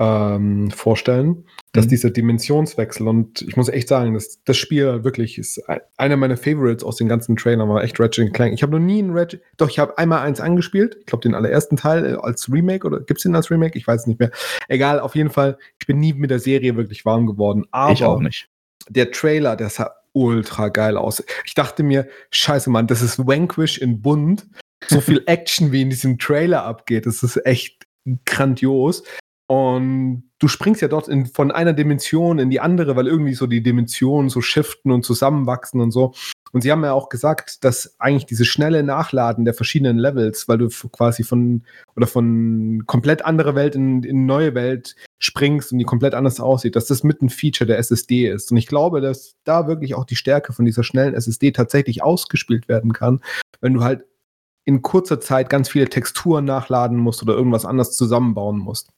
ähm, 0.00 0.70
vorstellen, 0.70 1.44
dass 1.72 1.84
mhm. 1.84 1.90
dieser 1.90 2.10
Dimensionswechsel 2.10 3.06
und 3.06 3.42
ich 3.42 3.56
muss 3.56 3.68
echt 3.68 3.86
sagen, 3.86 4.14
dass 4.14 4.42
das 4.44 4.56
Spiel 4.56 5.04
wirklich 5.04 5.36
ist 5.36 5.62
einer 5.98 6.16
meiner 6.16 6.38
Favorites 6.38 6.82
aus 6.82 6.96
den 6.96 7.06
ganzen 7.06 7.36
Trailern, 7.36 7.68
war 7.68 7.84
echt 7.84 8.00
Ratchet 8.00 8.32
Clank. 8.32 8.54
Ich 8.54 8.62
habe 8.62 8.72
noch 8.72 8.84
nie 8.84 9.02
ein 9.02 9.10
Ratchet, 9.10 9.42
doch 9.58 9.68
ich 9.68 9.78
habe 9.78 9.98
einmal 9.98 10.22
eins 10.22 10.40
angespielt, 10.40 10.96
ich 11.00 11.06
glaube 11.06 11.22
den 11.22 11.34
allerersten 11.34 11.76
Teil 11.76 12.06
äh, 12.06 12.14
als 12.14 12.50
Remake 12.50 12.86
oder 12.86 13.00
gibt 13.00 13.18
es 13.18 13.24
den 13.24 13.36
als 13.36 13.50
Remake? 13.50 13.76
Ich 13.76 13.86
weiß 13.86 14.00
es 14.00 14.06
nicht 14.06 14.18
mehr. 14.18 14.30
Egal, 14.68 15.00
auf 15.00 15.14
jeden 15.14 15.30
Fall, 15.30 15.58
ich 15.78 15.86
bin 15.86 15.98
nie 15.98 16.14
mit 16.14 16.30
der 16.30 16.40
Serie 16.40 16.76
wirklich 16.76 17.04
warm 17.04 17.26
geworden, 17.26 17.66
aber 17.70 17.92
ich 17.92 18.02
auch 18.02 18.20
nicht. 18.20 18.48
Der 18.88 19.10
Trailer, 19.10 19.54
der 19.54 19.68
sah 19.68 19.90
ultra 20.12 20.68
geil 20.68 20.96
aus. 20.96 21.22
Ich 21.44 21.54
dachte 21.54 21.82
mir, 21.82 22.08
scheiße 22.30 22.70
Mann, 22.70 22.86
das 22.86 23.02
ist 23.02 23.18
Vanquish 23.18 23.76
in 23.76 24.00
bunt. 24.00 24.46
So 24.88 25.02
viel 25.02 25.22
Action 25.26 25.72
wie 25.72 25.82
in 25.82 25.90
diesem 25.90 26.18
Trailer 26.18 26.64
abgeht, 26.64 27.04
das 27.04 27.22
ist 27.22 27.44
echt 27.44 27.84
grandios. 28.24 29.02
Und 29.50 30.30
du 30.38 30.46
springst 30.46 30.80
ja 30.80 30.86
dort 30.86 31.08
in, 31.08 31.26
von 31.26 31.50
einer 31.50 31.72
Dimension 31.72 32.38
in 32.38 32.50
die 32.50 32.60
andere, 32.60 32.94
weil 32.94 33.08
irgendwie 33.08 33.34
so 33.34 33.48
die 33.48 33.64
Dimensionen 33.64 34.30
so 34.30 34.40
shiften 34.40 34.92
und 34.92 35.04
zusammenwachsen 35.04 35.80
und 35.80 35.90
so. 35.90 36.14
Und 36.52 36.60
sie 36.60 36.70
haben 36.70 36.84
ja 36.84 36.92
auch 36.92 37.08
gesagt, 37.08 37.64
dass 37.64 37.96
eigentlich 37.98 38.26
dieses 38.26 38.46
schnelle 38.46 38.84
Nachladen 38.84 39.44
der 39.44 39.54
verschiedenen 39.54 39.98
Levels, 39.98 40.46
weil 40.46 40.58
du 40.58 40.68
quasi 40.68 41.24
von 41.24 41.64
oder 41.96 42.06
von 42.06 42.84
komplett 42.86 43.24
andere 43.24 43.56
Welt 43.56 43.74
in, 43.74 44.04
in 44.04 44.24
neue 44.24 44.54
Welt 44.54 44.94
springst 45.18 45.72
und 45.72 45.78
die 45.78 45.84
komplett 45.84 46.14
anders 46.14 46.38
aussieht, 46.38 46.76
dass 46.76 46.86
das 46.86 47.02
mit 47.02 47.20
ein 47.20 47.28
Feature 47.28 47.66
der 47.66 47.78
SSD 47.78 48.28
ist. 48.28 48.52
Und 48.52 48.56
ich 48.56 48.68
glaube, 48.68 49.00
dass 49.00 49.34
da 49.42 49.66
wirklich 49.66 49.96
auch 49.96 50.04
die 50.04 50.14
Stärke 50.14 50.52
von 50.52 50.64
dieser 50.64 50.84
schnellen 50.84 51.14
SSD 51.14 51.50
tatsächlich 51.50 52.04
ausgespielt 52.04 52.68
werden 52.68 52.92
kann, 52.92 53.20
wenn 53.60 53.74
du 53.74 53.82
halt 53.82 54.04
in 54.64 54.82
kurzer 54.82 55.18
Zeit 55.18 55.50
ganz 55.50 55.68
viele 55.68 55.88
Texturen 55.88 56.44
nachladen 56.44 56.98
musst 56.98 57.20
oder 57.20 57.34
irgendwas 57.34 57.64
anders 57.64 57.96
zusammenbauen 57.96 58.56
musst. 58.56 58.90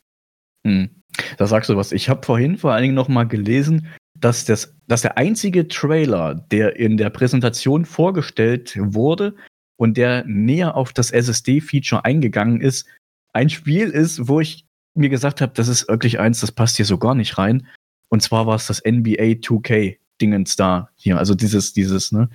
Hm. 0.66 0.90
Da 1.36 1.46
sagst 1.46 1.68
du 1.68 1.76
was. 1.76 1.92
Ich 1.92 2.08
habe 2.08 2.24
vorhin 2.24 2.56
vor 2.56 2.72
allen 2.72 2.82
Dingen 2.82 2.94
noch 2.94 3.08
mal 3.08 3.24
gelesen, 3.24 3.88
dass, 4.18 4.44
das, 4.44 4.74
dass 4.86 5.02
der 5.02 5.18
einzige 5.18 5.68
Trailer, 5.68 6.34
der 6.34 6.76
in 6.76 6.96
der 6.96 7.10
Präsentation 7.10 7.84
vorgestellt 7.84 8.78
wurde 8.78 9.34
und 9.76 9.96
der 9.96 10.24
näher 10.26 10.76
auf 10.76 10.92
das 10.92 11.10
SSD-Feature 11.10 12.04
eingegangen 12.04 12.60
ist, 12.60 12.86
ein 13.32 13.50
Spiel 13.50 13.88
ist, 13.88 14.28
wo 14.28 14.40
ich 14.40 14.66
mir 14.94 15.08
gesagt 15.08 15.40
habe, 15.40 15.52
das 15.54 15.68
ist 15.68 15.88
wirklich 15.88 16.20
eins, 16.20 16.40
das 16.40 16.52
passt 16.52 16.76
hier 16.76 16.86
so 16.86 16.98
gar 16.98 17.14
nicht 17.14 17.38
rein. 17.38 17.66
Und 18.08 18.22
zwar 18.22 18.46
war 18.46 18.56
es 18.56 18.66
das 18.66 18.82
NBA 18.84 19.40
2K 19.40 19.96
Dingens 20.20 20.56
da 20.56 20.90
hier. 20.94 21.18
Also 21.18 21.34
dieses, 21.34 21.72
dieses, 21.72 22.12
ne? 22.12 22.28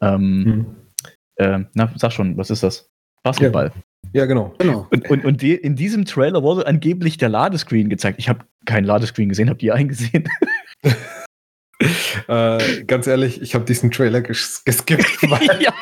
Ähm, 0.00 0.44
hm. 0.44 0.66
äh, 1.36 1.64
na, 1.74 1.92
sag 1.96 2.12
schon, 2.12 2.36
was 2.36 2.50
ist 2.50 2.62
das? 2.62 2.90
Basketball. 3.22 3.72
Ja. 3.74 3.82
Ja, 4.12 4.26
genau. 4.26 4.54
genau. 4.58 4.86
Und, 4.90 5.08
und, 5.10 5.24
und 5.24 5.42
die, 5.42 5.54
in 5.54 5.76
diesem 5.76 6.04
Trailer 6.04 6.42
wurde 6.42 6.66
angeblich 6.66 7.18
der 7.18 7.28
Ladescreen 7.28 7.88
gezeigt. 7.88 8.18
Ich 8.18 8.28
habe 8.28 8.40
keinen 8.64 8.84
Ladescreen 8.84 9.28
gesehen, 9.28 9.50
habt 9.50 9.62
ihr 9.62 9.74
einen 9.74 9.88
gesehen? 9.88 10.28
äh, 12.28 12.84
ganz 12.84 13.06
ehrlich, 13.06 13.40
ich 13.42 13.54
habe 13.54 13.64
diesen 13.64 13.90
Trailer 13.90 14.20
ges 14.20 14.62
geskippt. 14.64 15.22
ja. 15.60 15.72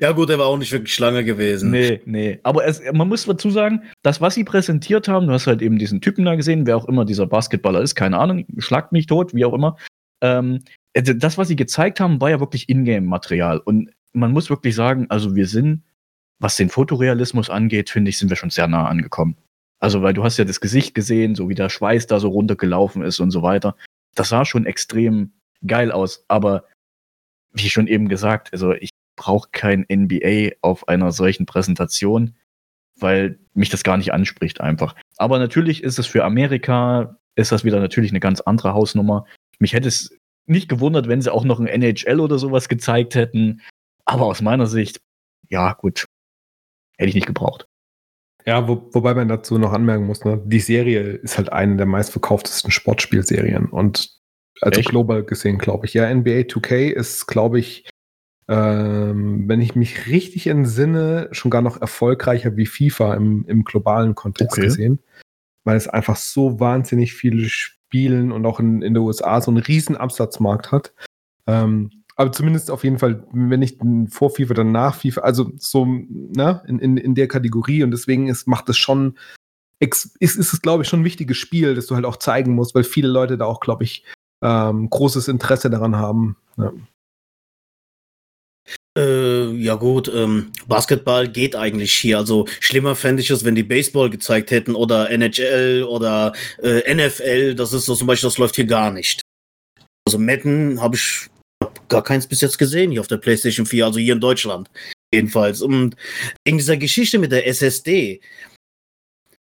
ja, 0.00 0.12
gut, 0.12 0.30
er 0.30 0.38
war 0.38 0.46
auch 0.46 0.58
nicht 0.58 0.72
wirklich 0.72 0.98
lange 0.98 1.24
gewesen. 1.24 1.70
Nee, 1.70 2.00
nee. 2.04 2.38
Aber 2.42 2.66
es, 2.66 2.82
man 2.92 3.08
muss 3.08 3.24
dazu 3.24 3.50
sagen, 3.50 3.82
das, 4.02 4.20
was 4.20 4.34
sie 4.34 4.44
präsentiert 4.44 5.08
haben, 5.08 5.26
du 5.26 5.32
hast 5.32 5.46
halt 5.46 5.62
eben 5.62 5.78
diesen 5.78 6.00
Typen 6.00 6.24
da 6.24 6.34
gesehen, 6.34 6.66
wer 6.66 6.76
auch 6.76 6.86
immer 6.86 7.04
dieser 7.04 7.26
Basketballer 7.26 7.80
ist, 7.80 7.94
keine 7.94 8.18
Ahnung, 8.18 8.44
schlagt 8.58 8.92
mich 8.92 9.06
tot, 9.06 9.34
wie 9.34 9.44
auch 9.44 9.54
immer. 9.54 9.76
Ähm, 10.22 10.62
also 10.96 11.12
das, 11.12 11.36
was 11.38 11.48
sie 11.48 11.56
gezeigt 11.56 12.00
haben, 12.00 12.20
war 12.20 12.30
ja 12.30 12.40
wirklich 12.40 12.68
Ingame-Material. 12.68 13.58
Und 13.58 13.90
man 14.12 14.32
muss 14.32 14.50
wirklich 14.50 14.74
sagen, 14.74 15.06
also 15.10 15.36
wir 15.36 15.46
sind 15.46 15.82
was 16.38 16.56
den 16.56 16.68
Fotorealismus 16.68 17.50
angeht, 17.50 17.90
finde 17.90 18.10
ich, 18.10 18.18
sind 18.18 18.28
wir 18.28 18.36
schon 18.36 18.50
sehr 18.50 18.68
nah 18.68 18.86
angekommen. 18.86 19.36
Also, 19.78 20.02
weil 20.02 20.14
du 20.14 20.24
hast 20.24 20.38
ja 20.38 20.44
das 20.44 20.60
Gesicht 20.60 20.94
gesehen, 20.94 21.34
so 21.34 21.48
wie 21.48 21.54
der 21.54 21.68
Schweiß 21.68 22.06
da 22.06 22.18
so 22.18 22.28
runtergelaufen 22.28 23.02
ist 23.02 23.20
und 23.20 23.30
so 23.30 23.42
weiter. 23.42 23.76
Das 24.14 24.30
sah 24.30 24.44
schon 24.44 24.66
extrem 24.66 25.32
geil 25.66 25.92
aus, 25.92 26.24
aber 26.28 26.64
wie 27.52 27.68
schon 27.68 27.86
eben 27.86 28.08
gesagt, 28.08 28.52
also 28.52 28.72
ich 28.72 28.90
brauche 29.16 29.48
kein 29.50 29.86
NBA 29.90 30.56
auf 30.60 30.88
einer 30.88 31.12
solchen 31.12 31.46
Präsentation, 31.46 32.36
weil 32.98 33.38
mich 33.54 33.70
das 33.70 33.82
gar 33.82 33.96
nicht 33.96 34.12
anspricht 34.12 34.60
einfach. 34.60 34.94
Aber 35.16 35.38
natürlich 35.38 35.82
ist 35.82 35.98
es 35.98 36.06
für 36.06 36.24
Amerika, 36.24 37.18
ist 37.34 37.52
das 37.52 37.64
wieder 37.64 37.80
natürlich 37.80 38.10
eine 38.10 38.20
ganz 38.20 38.40
andere 38.40 38.74
Hausnummer. 38.74 39.26
Mich 39.58 39.72
hätte 39.72 39.88
es 39.88 40.16
nicht 40.46 40.68
gewundert, 40.68 41.08
wenn 41.08 41.20
sie 41.20 41.32
auch 41.32 41.44
noch 41.44 41.60
ein 41.60 41.66
NHL 41.66 42.20
oder 42.20 42.38
sowas 42.38 42.68
gezeigt 42.68 43.14
hätten. 43.14 43.62
Aber 44.04 44.26
aus 44.26 44.40
meiner 44.40 44.66
Sicht, 44.66 45.00
ja, 45.48 45.72
gut, 45.72 46.05
hätte 46.96 47.08
ich 47.08 47.14
nicht 47.14 47.26
gebraucht. 47.26 47.68
Ja, 48.46 48.68
wo, 48.68 48.88
wobei 48.92 49.14
man 49.14 49.28
dazu 49.28 49.58
noch 49.58 49.72
anmerken 49.72 50.06
muss, 50.06 50.24
ne, 50.24 50.40
die 50.44 50.60
Serie 50.60 51.00
ist 51.00 51.36
halt 51.36 51.52
eine 51.52 51.76
der 51.76 51.86
meistverkauftesten 51.86 52.70
Sportspielserien 52.70 53.66
und 53.66 54.16
also 54.62 54.80
Echt? 54.80 54.88
global 54.88 55.24
gesehen, 55.24 55.58
glaube 55.58 55.86
ich. 55.86 55.94
Ja, 55.94 56.12
NBA 56.12 56.46
2K 56.46 56.90
ist, 56.90 57.26
glaube 57.26 57.58
ich, 57.58 57.88
ähm, 58.48 59.48
wenn 59.48 59.60
ich 59.60 59.74
mich 59.74 60.06
richtig 60.06 60.46
entsinne, 60.46 61.28
schon 61.32 61.50
gar 61.50 61.62
noch 61.62 61.80
erfolgreicher 61.80 62.56
wie 62.56 62.66
FIFA 62.66 63.14
im, 63.14 63.44
im 63.48 63.64
globalen 63.64 64.14
Kontext 64.14 64.56
okay. 64.56 64.66
gesehen, 64.66 65.00
weil 65.64 65.76
es 65.76 65.88
einfach 65.88 66.16
so 66.16 66.60
wahnsinnig 66.60 67.14
viele 67.14 67.48
Spielen 67.48 68.30
und 68.32 68.46
auch 68.46 68.60
in, 68.60 68.82
in 68.82 68.94
den 68.94 69.02
USA 69.02 69.40
so 69.40 69.50
einen 69.50 69.62
riesen 69.62 69.96
Absatzmarkt 69.96 70.70
hat. 70.70 70.94
Ähm, 71.46 71.90
aber 72.16 72.32
zumindest 72.32 72.70
auf 72.70 72.82
jeden 72.82 72.98
Fall, 72.98 73.26
wenn 73.32 73.60
nicht 73.60 73.78
vor 74.08 74.30
FIFA, 74.30 74.54
dann 74.54 74.72
nach 74.72 74.96
FIFA, 74.96 75.20
also 75.20 75.52
so, 75.58 75.84
ne, 75.84 76.62
in, 76.66 76.78
in, 76.78 76.96
in 76.96 77.14
der 77.14 77.28
Kategorie 77.28 77.82
und 77.82 77.90
deswegen 77.90 78.28
ist, 78.28 78.48
macht 78.48 78.68
es 78.70 78.78
schon, 78.78 79.18
ist, 79.78 80.16
ist 80.16 80.38
es, 80.38 80.62
glaube 80.62 80.82
ich, 80.82 80.88
schon 80.88 81.00
ein 81.00 81.04
wichtiges 81.04 81.36
Spiel, 81.36 81.74
das 81.74 81.86
du 81.86 81.94
halt 81.94 82.06
auch 82.06 82.16
zeigen 82.16 82.54
musst, 82.54 82.74
weil 82.74 82.84
viele 82.84 83.08
Leute 83.08 83.36
da 83.36 83.44
auch, 83.44 83.60
glaube 83.60 83.84
ich, 83.84 84.04
ähm, 84.42 84.88
großes 84.88 85.28
Interesse 85.28 85.68
daran 85.68 85.96
haben. 85.96 86.36
Ja. 86.56 86.72
Äh, 88.96 89.50
ja 89.52 89.74
gut, 89.74 90.10
ähm, 90.12 90.52
Basketball 90.66 91.28
geht 91.28 91.54
eigentlich 91.54 91.92
hier. 91.92 92.16
Also 92.16 92.46
schlimmer 92.60 92.94
fände 92.96 93.20
ich 93.20 93.30
es, 93.30 93.44
wenn 93.44 93.54
die 93.54 93.62
Baseball 93.62 94.08
gezeigt 94.08 94.50
hätten 94.50 94.74
oder 94.74 95.10
NHL 95.10 95.84
oder 95.84 96.32
äh, 96.62 96.94
NFL. 96.94 97.54
Das 97.54 97.74
ist 97.74 97.84
so 97.84 97.94
zum 97.94 98.06
Beispiel, 98.06 98.28
das 98.28 98.38
läuft 98.38 98.56
hier 98.56 98.64
gar 98.64 98.90
nicht. 98.90 99.20
Also 100.06 100.18
Madden 100.18 100.80
habe 100.80 100.96
ich 100.96 101.28
gar 101.88 102.02
keins 102.02 102.26
bis 102.26 102.40
jetzt 102.40 102.58
gesehen 102.58 102.90
hier 102.90 103.00
auf 103.00 103.08
der 103.08 103.18
PlayStation 103.18 103.66
4, 103.66 103.84
also 103.86 103.98
hier 103.98 104.14
in 104.14 104.20
Deutschland 104.20 104.70
jedenfalls. 105.12 105.62
Und 105.62 105.96
in 106.44 106.58
dieser 106.58 106.76
Geschichte 106.76 107.18
mit 107.18 107.32
der 107.32 107.46
SSD, 107.46 108.20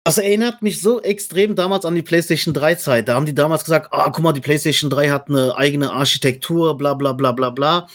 das 0.04 0.18
erinnert 0.18 0.62
mich 0.62 0.80
so 0.80 1.02
extrem 1.02 1.56
damals 1.56 1.84
an 1.84 1.96
die 1.96 2.02
PlayStation 2.02 2.54
3 2.54 2.76
Zeit. 2.76 3.08
Da 3.08 3.14
haben 3.14 3.26
die 3.26 3.34
damals 3.34 3.64
gesagt, 3.64 3.88
ah, 3.90 4.10
guck 4.10 4.22
mal, 4.22 4.32
die 4.32 4.40
PlayStation 4.40 4.88
3 4.88 5.10
hat 5.10 5.28
eine 5.28 5.56
eigene 5.56 5.90
Architektur, 5.90 6.76
bla 6.78 6.94
bla 6.94 7.12
bla 7.12 7.32
bla 7.32 7.50
bla. 7.50 7.88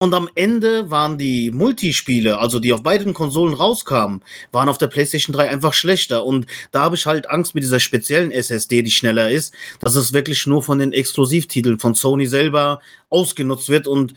Und 0.00 0.12
am 0.12 0.28
Ende 0.34 0.90
waren 0.90 1.18
die 1.18 1.50
Multispiele, 1.50 2.38
also 2.38 2.58
die 2.58 2.72
auf 2.72 2.82
beiden 2.82 3.14
Konsolen 3.14 3.54
rauskamen, 3.54 4.22
waren 4.50 4.68
auf 4.68 4.76
der 4.76 4.88
PlayStation 4.88 5.34
3 5.34 5.48
einfach 5.48 5.72
schlechter. 5.72 6.26
Und 6.26 6.46
da 6.72 6.82
habe 6.82 6.96
ich 6.96 7.06
halt 7.06 7.30
Angst 7.30 7.54
mit 7.54 7.62
dieser 7.62 7.80
speziellen 7.80 8.32
SSD, 8.32 8.82
die 8.82 8.90
schneller 8.90 9.30
ist, 9.30 9.54
dass 9.80 9.94
es 9.94 10.12
wirklich 10.12 10.46
nur 10.46 10.62
von 10.62 10.78
den 10.78 10.92
Exklusivtiteln 10.92 11.78
von 11.78 11.94
Sony 11.94 12.26
selber 12.26 12.80
ausgenutzt 13.08 13.68
wird 13.68 13.86
und 13.86 14.14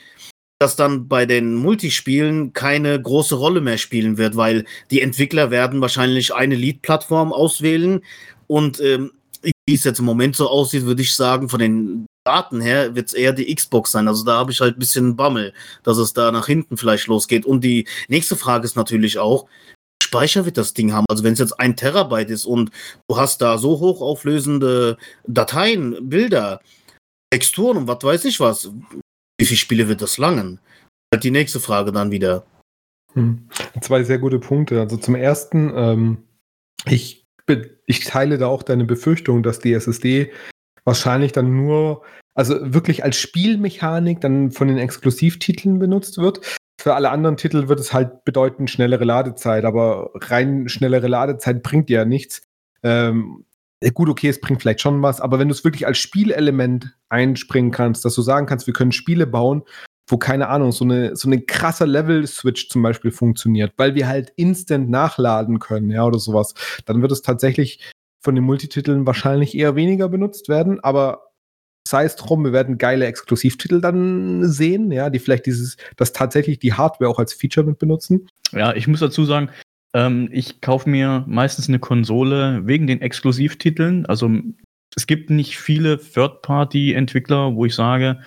das 0.60 0.75
dann 0.75 1.07
bei 1.07 1.27
den 1.27 1.53
Multispielen 1.53 2.53
keine 2.53 3.00
große 3.00 3.36
Rolle 3.36 3.62
mehr 3.62 3.77
spielen 3.77 4.17
wird, 4.17 4.36
weil 4.36 4.65
die 4.89 5.01
Entwickler 5.01 5.51
werden 5.51 5.81
wahrscheinlich 5.81 6.34
eine 6.34 6.55
Lead-Plattform 6.55 7.31
auswählen 7.31 8.01
und 8.48 8.79
ähm, 8.79 9.12
wie 9.67 9.75
es 9.75 9.84
jetzt 9.84 10.00
im 10.00 10.05
Moment 10.05 10.36
so 10.36 10.50
aussieht, 10.50 10.86
würde 10.86 11.03
ich 11.03 11.15
sagen, 11.15 11.48
von 11.48 11.60
den 11.60 12.07
Daten 12.27 12.60
her 12.60 12.93
wird 12.93 13.07
es 13.07 13.13
eher 13.13 13.31
die 13.31 13.55
Xbox 13.55 13.91
sein. 13.91 14.10
Also 14.10 14.25
da 14.25 14.38
habe 14.38 14.51
ich 14.51 14.60
halt 14.60 14.75
ein 14.75 14.79
bisschen 14.79 15.15
Bammel, 15.15 15.53
dass 15.84 15.98
es 15.98 16.12
da 16.12 16.29
nach 16.29 16.46
hinten 16.46 16.75
vielleicht 16.75 17.07
losgeht. 17.07 17.46
Und 17.46 17.63
die 17.63 17.88
nächste 18.10 18.36
Frage 18.36 18.65
ist 18.65 18.75
natürlich 18.75 19.17
auch, 19.17 19.48
Speicher 20.03 20.43
wird 20.43 20.57
das 20.57 20.74
Ding 20.74 20.91
haben. 20.91 21.05
Also 21.07 21.24
wenn 21.24 21.34
es 21.34 21.39
jetzt 21.39 21.57
ein 21.57 21.77
Terabyte 21.77 22.29
ist 22.29 22.46
und 22.46 22.69
du 23.07 23.15
hast 23.15 23.41
da 23.41 23.57
so 23.57 23.79
hochauflösende 23.79 24.98
Dateien, 25.25 26.10
Bilder, 26.10 26.60
Texturen 27.31 27.77
und 27.77 27.88
was 27.88 28.03
weiß 28.03 28.25
ich 28.25 28.41
was, 28.41 28.72
wie 29.39 29.46
viele 29.46 29.57
Spiele 29.57 29.88
wird 29.88 30.01
das 30.01 30.17
langen? 30.17 30.60
Halt 31.13 31.24
die 31.24 31.31
nächste 31.31 31.62
Frage 31.62 31.93
dann 31.93 32.12
wieder. 32.12 32.46
Hm. 33.13 33.48
Zwei 33.79 34.03
sehr 34.03 34.19
gute 34.19 34.39
Punkte. 34.39 34.81
Also 34.81 34.98
zum 34.98 35.15
ersten, 35.15 35.72
ähm, 35.74 36.24
ich, 36.86 37.25
ich 37.86 38.03
teile 38.03 38.38
da 38.38 38.48
auch 38.48 38.63
deine 38.63 38.84
Befürchtung, 38.84 39.43
dass 39.43 39.60
die 39.60 39.72
SSD 39.72 40.29
wahrscheinlich 40.88 41.34
dann 41.34 41.53
nur, 41.53 42.01
also 42.34 42.56
wirklich 42.74 43.03
als 43.03 43.17
Spielmechanik 43.17 44.22
dann 44.22 44.51
von 44.51 44.70
den 44.70 44.77
Exklusivtiteln 44.77 45.79
benutzt 45.79 46.17
wird. 46.17 46.39
Für 46.79 46.96
alle 46.96 47.10
anderen 47.10 47.36
Titel 47.36 47.67
wird 47.67 47.82
es 47.82 47.91
halt 47.91 48.24
bedeuten 48.24 48.70
schnellere 48.70 49.03
Ladezeit, 49.03 49.65
aber 49.65 50.12
rein 50.15 50.70
schnellere 50.70 51.10
Ladezeit 51.10 51.62
bringt 51.62 51.89
ja 51.89 52.06
nichts. 52.06 52.41
Ähm, 52.84 53.44
gut, 53.94 54.08
okay, 54.08 54.29
es 54.29 54.39
bringt 54.39 54.62
vielleicht 54.62 54.79
schon 54.79 55.01
was, 55.01 55.20
aber 55.20 55.39
wenn 55.39 55.50
du 55.50 55.53
es 55.53 55.65
wirklich 55.65 55.86
als 55.86 55.98
Spielelement 55.98 56.96
einspringen 57.10 57.72
kannst, 57.72 58.06
dass 58.06 58.15
du 58.15 58.22
sagen 58.22 58.46
kannst, 58.46 58.65
wir 58.65 58.74
können 58.74 58.94
Spiele 58.94 59.27
bauen, 59.27 59.63
wo 60.10 60.17
keine 60.17 60.48
Ahnung, 60.48 60.72
so 60.72 60.86
eine, 60.86 61.17
so 61.17 61.27
eine 61.27 61.41
krasse 61.41 61.84
Level-Switch 61.84 62.70
zum 62.70 62.82
Beispiel 62.82 63.12
funktioniert, 63.12 63.74
weil 63.75 63.94
wir 63.94 64.08
halt 64.08 64.32
instant 64.38 64.89
nachladen 64.89 65.60
können, 65.60 65.89
ja, 65.89 66.06
oder 66.06 66.20
sowas, 66.20 66.53
dann 66.86 67.01
wird 67.01 67.12
es 67.12 67.24
tatsächlich 67.24 67.91
von 68.24 68.36
den 68.36 68.44
Multititeln 68.44 69.06
wahrscheinlich 69.06 69.56
eher 69.56 69.76
weniger 69.76 70.10
benutzt 70.10 70.50
werden, 70.50 70.80
aber 70.80 71.28
sei 71.88 72.04
es 72.04 72.16
drum, 72.16 72.44
wir 72.44 72.54
werden 72.54 72.78
geile 72.78 73.06
Exklusivtitel 73.06 73.82
dann 73.82 74.48
sehen, 74.50 74.92
ja, 74.92 75.10
die 75.10 75.20
vielleicht 75.20 75.46
dieses, 75.46 75.78
das 75.96 76.12
tatsächlich 76.14 76.60
die 76.60 76.74
Hardware 76.74 77.10
auch 77.10 77.20
als 77.20 77.34
Feature 77.34 77.66
mit 77.66 77.80
benutzen. 77.80 78.28
Ja, 78.52 78.76
ich 78.76 78.88
muss 78.88 79.00
dazu 79.00 79.26
sagen, 79.26 79.50
ähm, 79.94 80.30
ich 80.32 80.62
kaufe 80.62 80.90
mir 80.90 81.24
meistens 81.28 81.68
eine 81.70 81.80
Konsole 81.80 82.66
wegen 82.66 82.88
den 82.88 83.02
Exklusivtiteln. 83.02 84.06
Also 84.06 84.30
es 84.96 85.08
gibt 85.08 85.30
nicht 85.30 85.58
viele 85.58 85.98
Third-Party-Entwickler, 85.98 87.56
wo 87.56 87.66
ich 87.66 87.76
sage, 87.76 88.22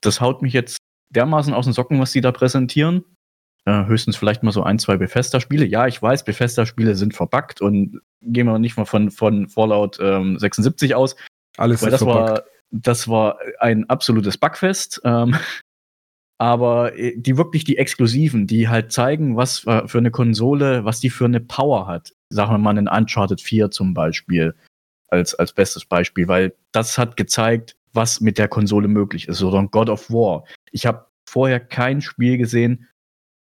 das 0.00 0.20
haut 0.20 0.42
mich 0.42 0.52
jetzt 0.52 0.78
dermaßen 1.10 1.54
aus 1.54 1.66
den 1.66 1.74
Socken, 1.74 2.00
was 2.00 2.12
sie 2.12 2.20
da 2.20 2.32
präsentieren. 2.32 3.04
Äh, 3.64 3.86
höchstens 3.86 4.16
vielleicht 4.16 4.42
mal 4.42 4.50
so 4.50 4.62
ein, 4.62 4.78
zwei 4.78 4.96
Bethesda-Spiele. 4.96 5.64
Ja, 5.64 5.86
ich 5.86 6.02
weiß, 6.02 6.24
Bethesda-Spiele 6.24 6.96
sind 6.96 7.14
verbuggt 7.14 7.60
und 7.60 8.00
gehen 8.20 8.46
wir 8.46 8.58
nicht 8.58 8.76
mal 8.76 8.86
von, 8.86 9.10
von 9.10 9.48
Fallout 9.48 9.98
ähm, 10.00 10.38
76 10.38 10.94
aus. 10.94 11.16
Alles 11.56 11.82
weil 11.82 11.88
ist 11.88 11.92
das 11.92 12.02
verbuggt. 12.02 12.30
war 12.30 12.44
das 12.72 13.06
war 13.06 13.38
ein 13.60 13.88
absolutes 13.88 14.38
Bugfest. 14.38 15.00
Ähm, 15.04 15.36
aber 16.38 16.98
äh, 16.98 17.16
die 17.16 17.36
wirklich 17.36 17.64
die 17.64 17.78
Exklusiven, 17.78 18.46
die 18.46 18.68
halt 18.68 18.90
zeigen, 18.90 19.36
was 19.36 19.60
für 19.60 19.86
eine 19.94 20.10
Konsole, 20.10 20.84
was 20.84 20.98
die 20.98 21.10
für 21.10 21.26
eine 21.26 21.40
Power 21.40 21.86
hat. 21.86 22.12
Sagen 22.30 22.50
wir 22.50 22.58
mal 22.58 22.70
einen 22.70 22.88
Uncharted 22.88 23.40
4 23.40 23.70
zum 23.70 23.94
Beispiel 23.94 24.54
als, 25.08 25.34
als 25.34 25.52
bestes 25.52 25.84
Beispiel, 25.84 26.26
weil 26.26 26.54
das 26.72 26.96
hat 26.98 27.16
gezeigt, 27.16 27.76
was 27.92 28.22
mit 28.22 28.38
der 28.38 28.48
Konsole 28.48 28.88
möglich 28.88 29.28
ist. 29.28 29.42
Oder 29.42 29.58
ein 29.58 29.70
God 29.70 29.90
of 29.90 30.10
War. 30.10 30.44
Ich 30.72 30.86
habe 30.86 31.06
vorher 31.28 31.60
kein 31.60 32.00
Spiel 32.00 32.38
gesehen, 32.38 32.88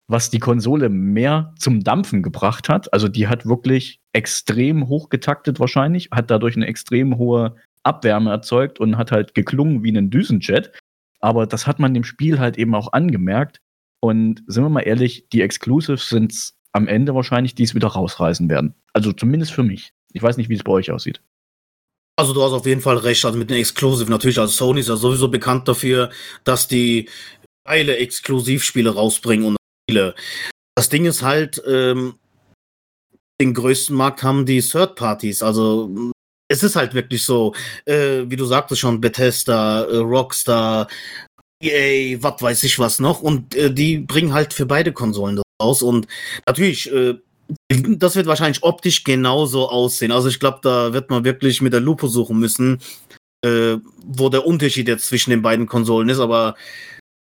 was 0.09 0.31
die 0.31 0.39
Konsole 0.39 0.89
mehr 0.89 1.55
zum 1.59 1.85
Dampfen 1.85 2.23
gebracht 2.23 2.69
hat. 2.69 2.93
Also 2.93 3.09
die 3.09 3.29
hat 3.29 3.47
wirklich 3.47 4.01
extrem 4.13 4.89
hochgetaktet 4.89 5.61
wahrscheinlich, 5.61 6.09
hat 6.11 6.31
dadurch 6.31 6.57
eine 6.57 6.67
extrem 6.67 7.19
hohe 7.19 7.57
Abwärme 7.83 8.31
erzeugt 8.31 8.81
und 8.81 8.97
hat 8.97 9.13
halt 9.13 9.35
geklungen 9.35 9.85
wie 9.85 9.97
ein 9.97 10.11
Düsenjet. 10.11 10.73
Aber 11.21 11.47
das 11.47 11.67
hat 11.67 11.79
man 11.79 11.95
dem 11.95 12.05
Spiel 12.05 12.39
halt 12.39 12.59
eben 12.59 12.75
auch 12.75 12.93
angemerkt. 12.93 13.61
Und 14.01 14.43
sind 14.47 14.63
wir 14.63 14.71
mal 14.71 14.81
ehrlich, 14.81 15.29
die 15.33 15.43
Exclusives 15.43 16.09
sind 16.09 16.53
am 16.73 16.89
Ende 16.89 17.15
wahrscheinlich, 17.15 17.55
die 17.55 17.65
es 17.65 17.75
wieder 17.75 17.89
rausreißen 17.89 18.49
werden. 18.49 18.75
Also 18.93 19.13
zumindest 19.13 19.53
für 19.53 19.63
mich. 19.63 19.93
Ich 20.13 20.23
weiß 20.23 20.37
nicht, 20.37 20.49
wie 20.49 20.55
es 20.55 20.63
bei 20.63 20.73
euch 20.73 20.91
aussieht. 20.91 21.21
Also 22.17 22.33
du 22.33 22.43
hast 22.43 22.53
auf 22.53 22.67
jeden 22.67 22.81
Fall 22.81 22.97
recht, 22.97 23.25
also 23.25 23.39
mit 23.39 23.51
den 23.51 23.59
Exclusive 23.59 24.11
natürlich. 24.11 24.39
Also 24.39 24.53
Sony 24.53 24.81
ist 24.81 24.89
ja 24.89 24.97
sowieso 24.97 25.29
bekannt 25.29 25.69
dafür, 25.69 26.11
dass 26.45 26.67
die 26.67 27.09
geile 27.65 27.97
Exklusivspiele 27.99 28.95
rausbringen 28.95 29.47
und 29.47 29.59
Spiele. 29.89 30.15
Das 30.77 30.89
Ding 30.89 31.07
ist 31.07 31.23
halt, 31.23 31.63
ähm, 31.67 32.15
den 33.41 33.55
größten 33.55 33.97
Markt 33.97 34.23
haben 34.23 34.47
die 34.47 34.61
Third 34.61 34.97
Parties. 34.97 35.43
Also 35.43 36.13
es 36.49 36.63
ist 36.63 36.77
halt 36.77 36.95
wirklich 36.95 37.25
so, 37.25 37.55
äh, 37.87 38.25
wie 38.27 38.37
du 38.37 38.45
sagtest 38.45 38.81
schon, 38.81 39.01
Bethesda, 39.01 39.85
äh, 39.85 39.97
Rockstar, 39.97 40.89
EA, 41.63 42.19
was 42.23 42.41
weiß 42.41 42.63
ich 42.65 42.79
was 42.79 42.99
noch. 42.99 43.23
Und 43.23 43.55
äh, 43.55 43.73
die 43.73 43.99
bringen 43.99 44.33
halt 44.33 44.53
für 44.53 44.67
beide 44.67 44.93
Konsolen 44.93 45.37
das 45.37 45.45
raus. 45.63 45.83
Und 45.83 46.07
natürlich, 46.47 46.93
äh, 46.93 47.15
das 47.69 48.17
wird 48.17 48.27
wahrscheinlich 48.27 48.63
optisch 48.63 49.05
genauso 49.05 49.69
aussehen. 49.69 50.13
Also 50.13 50.29
ich 50.29 50.41
glaube, 50.41 50.61
da 50.63 50.93
wird 50.93 51.11
man 51.11 51.25
wirklich 51.25 51.63
mit 51.63 51.73
der 51.73 51.81
Lupe 51.81 52.09
suchen 52.09 52.39
müssen, 52.39 52.81
äh, 53.45 53.77
wo 54.05 54.29
der 54.29 54.47
Unterschied 54.47 54.89
jetzt 54.89 55.07
zwischen 55.07 55.31
den 55.31 55.43
beiden 55.43 55.67
Konsolen 55.67 56.09
ist. 56.09 56.21
Aber 56.21 56.57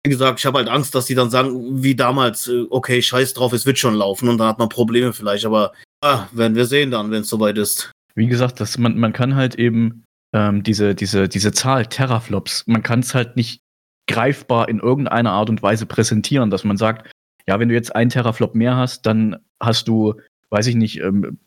wie 0.05 0.09
gesagt, 0.09 0.39
ich 0.39 0.45
habe 0.45 0.59
halt 0.59 0.69
Angst, 0.69 0.95
dass 0.95 1.05
die 1.05 1.15
dann 1.15 1.29
sagen, 1.29 1.83
wie 1.83 1.95
damals, 1.95 2.47
äh, 2.47 2.65
okay, 2.69 3.01
scheiß 3.01 3.33
drauf, 3.33 3.53
es 3.53 3.65
wird 3.65 3.77
schon 3.77 3.95
laufen 3.95 4.29
und 4.29 4.37
dann 4.37 4.47
hat 4.47 4.59
man 4.59 4.69
Probleme 4.69 5.13
vielleicht, 5.13 5.45
aber 5.45 5.73
ah, 6.01 6.27
werden 6.31 6.55
wir 6.55 6.65
sehen 6.65 6.91
dann, 6.91 7.11
wenn 7.11 7.21
es 7.21 7.29
soweit 7.29 7.57
ist. 7.57 7.91
Wie 8.15 8.27
gesagt, 8.27 8.59
das, 8.59 8.77
man, 8.77 8.97
man 8.97 9.13
kann 9.13 9.35
halt 9.35 9.55
eben 9.55 10.03
ähm, 10.33 10.63
diese, 10.63 10.95
diese, 10.95 11.27
diese 11.27 11.51
Zahl 11.51 11.85
Teraflops, 11.85 12.63
man 12.67 12.83
kann 12.83 13.01
es 13.01 13.13
halt 13.13 13.35
nicht 13.35 13.61
greifbar 14.07 14.69
in 14.69 14.79
irgendeiner 14.79 15.31
Art 15.31 15.49
und 15.49 15.61
Weise 15.61 15.85
präsentieren, 15.85 16.49
dass 16.49 16.63
man 16.63 16.77
sagt, 16.77 17.11
ja, 17.47 17.59
wenn 17.59 17.69
du 17.69 17.75
jetzt 17.75 17.95
einen 17.95 18.09
Teraflop 18.09 18.55
mehr 18.55 18.75
hast, 18.75 19.05
dann 19.05 19.37
hast 19.61 19.87
du, 19.87 20.15
weiß 20.49 20.67
ich 20.67 20.75
nicht, 20.75 20.99
ähm, 20.99 21.39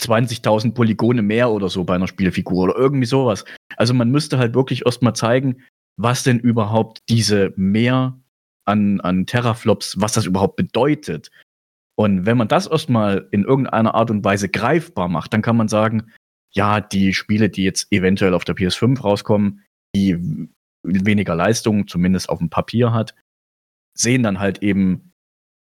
20.000 0.00 0.74
Polygone 0.74 1.22
mehr 1.22 1.50
oder 1.50 1.68
so 1.68 1.84
bei 1.84 1.96
einer 1.96 2.06
Spielfigur 2.06 2.64
oder 2.64 2.76
irgendwie 2.76 3.06
sowas. 3.06 3.44
Also 3.76 3.94
man 3.94 4.10
müsste 4.10 4.38
halt 4.38 4.54
wirklich 4.54 4.86
erstmal 4.86 5.14
zeigen, 5.14 5.62
was 5.98 6.22
denn 6.22 6.38
überhaupt 6.38 7.02
diese 7.08 7.52
mehr 7.56 8.18
an, 8.64 9.00
an 9.00 9.26
Teraflops, 9.26 10.00
was 10.00 10.12
das 10.12 10.26
überhaupt 10.26 10.56
bedeutet. 10.56 11.30
Und 11.96 12.24
wenn 12.24 12.36
man 12.36 12.48
das 12.48 12.68
erstmal 12.68 13.26
in 13.32 13.44
irgendeiner 13.44 13.94
Art 13.94 14.10
und 14.10 14.24
Weise 14.24 14.48
greifbar 14.48 15.08
macht, 15.08 15.32
dann 15.32 15.42
kann 15.42 15.56
man 15.56 15.66
sagen, 15.68 16.12
ja, 16.52 16.80
die 16.80 17.12
Spiele, 17.12 17.50
die 17.50 17.64
jetzt 17.64 17.88
eventuell 17.90 18.34
auf 18.34 18.44
der 18.44 18.54
PS5 18.54 19.00
rauskommen, 19.00 19.64
die 19.94 20.48
weniger 20.84 21.34
Leistung, 21.34 21.88
zumindest 21.88 22.28
auf 22.28 22.38
dem 22.38 22.48
Papier 22.48 22.92
hat, 22.92 23.14
sehen 23.94 24.22
dann 24.22 24.38
halt 24.38 24.62
eben, 24.62 25.12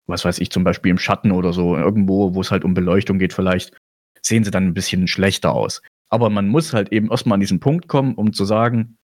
was 0.08 0.25
weiß 0.25 0.39
ich, 0.39 0.50
zum 0.50 0.63
Beispiel 0.63 0.89
im 0.89 0.98
Schatten 0.98 1.32
oder 1.32 1.53
so, 1.53 1.77
irgendwo, 1.77 2.34
wo 2.34 2.41
es 2.41 2.50
halt 2.50 2.65
um 2.65 2.74
Beleuchtung 2.74 3.20
geht 3.20 3.34
vielleicht, 3.34 3.77
sehen 4.22 4.44
sie 4.44 4.51
dann 4.51 4.65
ein 4.65 4.74
bisschen 4.74 5.08
schlechter 5.08 5.53
aus. 5.53 5.84
Aber 6.10 6.32
man 6.32 6.48
muss 6.48 6.74
halt 6.74 6.91
eben 6.91 7.12
erstmal 7.12 7.36
an 7.36 7.41
diesen 7.41 7.60
Punkt 7.60 7.88
kommen, 7.88 8.15
um 8.15 8.34
zu 8.34 8.46
sagen, 8.46 8.98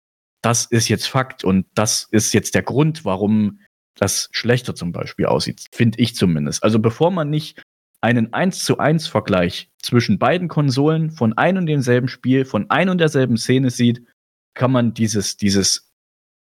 das 0.43 0.67
ist 0.67 0.89
jetzt 0.89 1.07
Fakt 1.07 1.45
und 1.45 1.67
das 1.75 2.09
ist 2.11 2.33
jetzt 2.33 2.55
der 2.55 2.63
Grund, 2.63 3.05
warum 3.05 3.61
das 3.95 4.29
schlechter 4.33 4.75
zum 4.75 4.93
Beispiel 4.93 5.27
aussieht, 5.27 5.67
finde 5.73 5.99
ich 5.99 6.15
zumindest. 6.15 6.63
Also 6.63 6.79
bevor 6.79 7.11
man 7.11 7.29
nicht 7.29 7.63
einen 8.01 8.33
1 8.33 8.65
zu 8.65 8.79
1 8.79 9.09
Vergleich 9.09 9.71
zwischen 9.83 10.19
beiden 10.19 10.49
Konsolen 10.49 11.11
von 11.11 11.37
ein 11.37 11.59
und 11.59 11.67
demselben 11.67 12.09
Spiel, 12.09 12.45
von 12.45 12.71
ein 12.71 12.89
und 12.89 12.99
derselben 12.99 13.37
Szene 13.37 13.71
sieht, 13.71 14.07
kann 14.55 14.73
man 14.73 14.95
dieses, 14.95 15.37
dieses, 15.37 15.93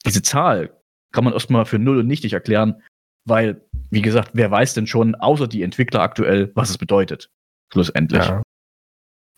diese 0.05 0.21
Zahl, 0.21 0.79
kann 1.11 1.25
man 1.25 1.33
erstmal 1.33 1.65
für 1.65 1.79
null 1.79 1.99
und 1.99 2.07
nichtig 2.07 2.33
erklären, 2.33 2.81
weil, 3.25 3.65
wie 3.89 4.01
gesagt, 4.01 4.31
wer 4.33 4.49
weiß 4.49 4.73
denn 4.73 4.87
schon, 4.87 5.15
außer 5.15 5.47
die 5.47 5.63
Entwickler 5.63 6.01
aktuell, 6.01 6.51
was 6.55 6.69
es 6.69 6.77
bedeutet, 6.77 7.29
schlussendlich. 7.71 8.23
Ja. 8.23 8.41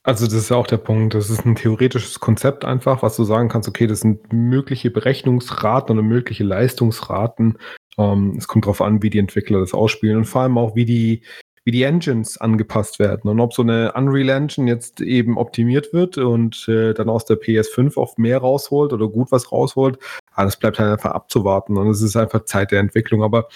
Also 0.05 0.25
das 0.25 0.35
ist 0.35 0.49
ja 0.49 0.55
auch 0.57 0.67
der 0.67 0.77
Punkt. 0.77 1.15
Das 1.15 1.31
ist 1.31 1.45
ein 1.45 1.55
theoretisches 1.55 2.19
Konzept 2.19 2.63
einfach, 2.63 3.01
was 3.01 3.15
du 3.15 3.23
sagen 3.23 3.49
kannst, 3.49 3.67
okay, 3.67 3.87
das 3.87 4.01
sind 4.01 4.31
mögliche 4.31 4.91
Berechnungsraten 4.91 5.97
oder 5.97 6.07
mögliche 6.07 6.43
Leistungsraten. 6.43 7.57
Ähm, 7.97 8.35
es 8.37 8.47
kommt 8.47 8.65
darauf 8.65 8.81
an, 8.81 9.01
wie 9.01 9.09
die 9.09 9.17
Entwickler 9.17 9.59
das 9.61 9.73
ausspielen 9.73 10.17
und 10.17 10.25
vor 10.25 10.41
allem 10.41 10.59
auch, 10.59 10.75
wie 10.75 10.85
die, 10.85 11.23
wie 11.63 11.71
die 11.71 11.81
Engines 11.81 12.37
angepasst 12.37 12.99
werden 12.99 13.31
und 13.31 13.39
ob 13.39 13.55
so 13.55 13.63
eine 13.63 13.93
Unreal 13.93 14.29
Engine 14.29 14.69
jetzt 14.69 15.01
eben 15.01 15.39
optimiert 15.39 15.91
wird 15.91 16.19
und 16.19 16.67
äh, 16.67 16.93
dann 16.93 17.09
aus 17.09 17.25
der 17.25 17.41
PS5 17.41 17.97
oft 17.97 18.19
mehr 18.19 18.37
rausholt 18.37 18.93
oder 18.93 19.07
gut 19.07 19.31
was 19.31 19.51
rausholt. 19.51 19.97
Ah, 20.33 20.45
das 20.45 20.57
bleibt 20.57 20.77
halt 20.77 20.91
einfach 20.91 21.15
abzuwarten 21.15 21.77
und 21.77 21.89
es 21.89 22.03
ist 22.03 22.15
einfach 22.15 22.45
Zeit 22.45 22.69
der 22.71 22.79
Entwicklung. 22.79 23.23
Aber 23.23 23.47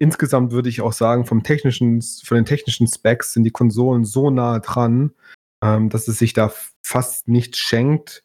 insgesamt 0.00 0.50
würde 0.50 0.68
ich 0.68 0.80
auch 0.80 0.92
sagen, 0.92 1.26
vom 1.26 1.44
technischen, 1.44 2.02
von 2.02 2.38
den 2.38 2.44
technischen 2.44 2.88
Specs 2.88 3.34
sind 3.34 3.44
die 3.44 3.52
Konsolen 3.52 4.04
so 4.04 4.30
nah 4.30 4.58
dran, 4.58 5.12
ähm, 5.62 5.88
dass 5.88 6.08
es 6.08 6.18
sich 6.18 6.32
da 6.32 6.52
fast 6.82 7.28
nichts 7.28 7.58
schenkt 7.58 8.24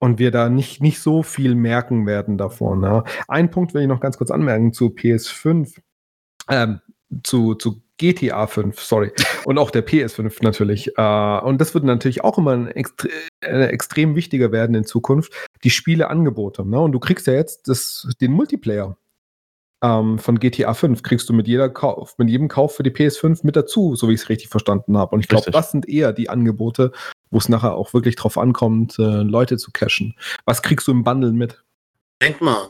und 0.00 0.18
wir 0.18 0.30
da 0.30 0.48
nicht, 0.48 0.80
nicht 0.80 1.00
so 1.00 1.22
viel 1.22 1.54
merken 1.54 2.06
werden 2.06 2.38
davon. 2.38 2.82
Ja. 2.82 3.04
Ein 3.26 3.50
Punkt 3.50 3.74
will 3.74 3.82
ich 3.82 3.88
noch 3.88 4.00
ganz 4.00 4.18
kurz 4.18 4.30
anmerken 4.30 4.72
zu 4.72 4.86
PS5, 4.86 5.78
ähm, 6.48 6.80
zu, 7.22 7.54
zu 7.54 7.82
GTA 7.96 8.46
5, 8.46 8.80
sorry, 8.80 9.12
und 9.44 9.58
auch 9.58 9.70
der 9.70 9.86
PS5 9.86 10.38
natürlich. 10.42 10.96
Äh, 10.96 11.40
und 11.40 11.60
das 11.60 11.74
wird 11.74 11.84
natürlich 11.84 12.22
auch 12.22 12.38
immer 12.38 12.52
ein 12.52 12.68
extre 12.68 13.08
äh, 13.40 13.66
extrem 13.66 14.14
wichtiger 14.14 14.52
werden 14.52 14.74
in 14.74 14.84
Zukunft, 14.84 15.32
die 15.64 15.70
Spieleangebote. 15.70 16.68
Ne? 16.68 16.80
Und 16.80 16.92
du 16.92 17.00
kriegst 17.00 17.26
ja 17.26 17.34
jetzt 17.34 17.68
das, 17.68 18.08
den 18.20 18.32
Multiplayer 18.32 18.96
ähm, 19.82 20.18
von 20.18 20.38
GTA 20.38 20.74
5 20.74 21.02
kriegst 21.02 21.28
du 21.28 21.32
mit 21.32 21.46
jeder 21.46 21.68
Kauf, 21.68 22.16
mit 22.18 22.28
jedem 22.28 22.48
Kauf 22.48 22.74
für 22.74 22.82
die 22.82 22.90
PS5 22.90 23.40
mit 23.42 23.56
dazu, 23.56 23.94
so 23.94 24.08
wie 24.08 24.14
ich 24.14 24.22
es 24.22 24.28
richtig 24.28 24.48
verstanden 24.48 24.96
habe. 24.96 25.14
Und 25.14 25.20
ich 25.20 25.28
glaube, 25.28 25.50
das 25.50 25.70
sind 25.70 25.88
eher 25.88 26.12
die 26.12 26.28
Angebote, 26.28 26.92
wo 27.30 27.38
es 27.38 27.48
nachher 27.48 27.74
auch 27.74 27.94
wirklich 27.94 28.16
drauf 28.16 28.38
ankommt, 28.38 28.98
äh, 28.98 29.22
Leute 29.22 29.56
zu 29.56 29.70
cashen. 29.72 30.14
Was 30.44 30.62
kriegst 30.62 30.88
du 30.88 30.92
im 30.92 31.04
Bundle 31.04 31.32
mit? 31.32 31.62
Denk 32.20 32.40
mal, 32.40 32.68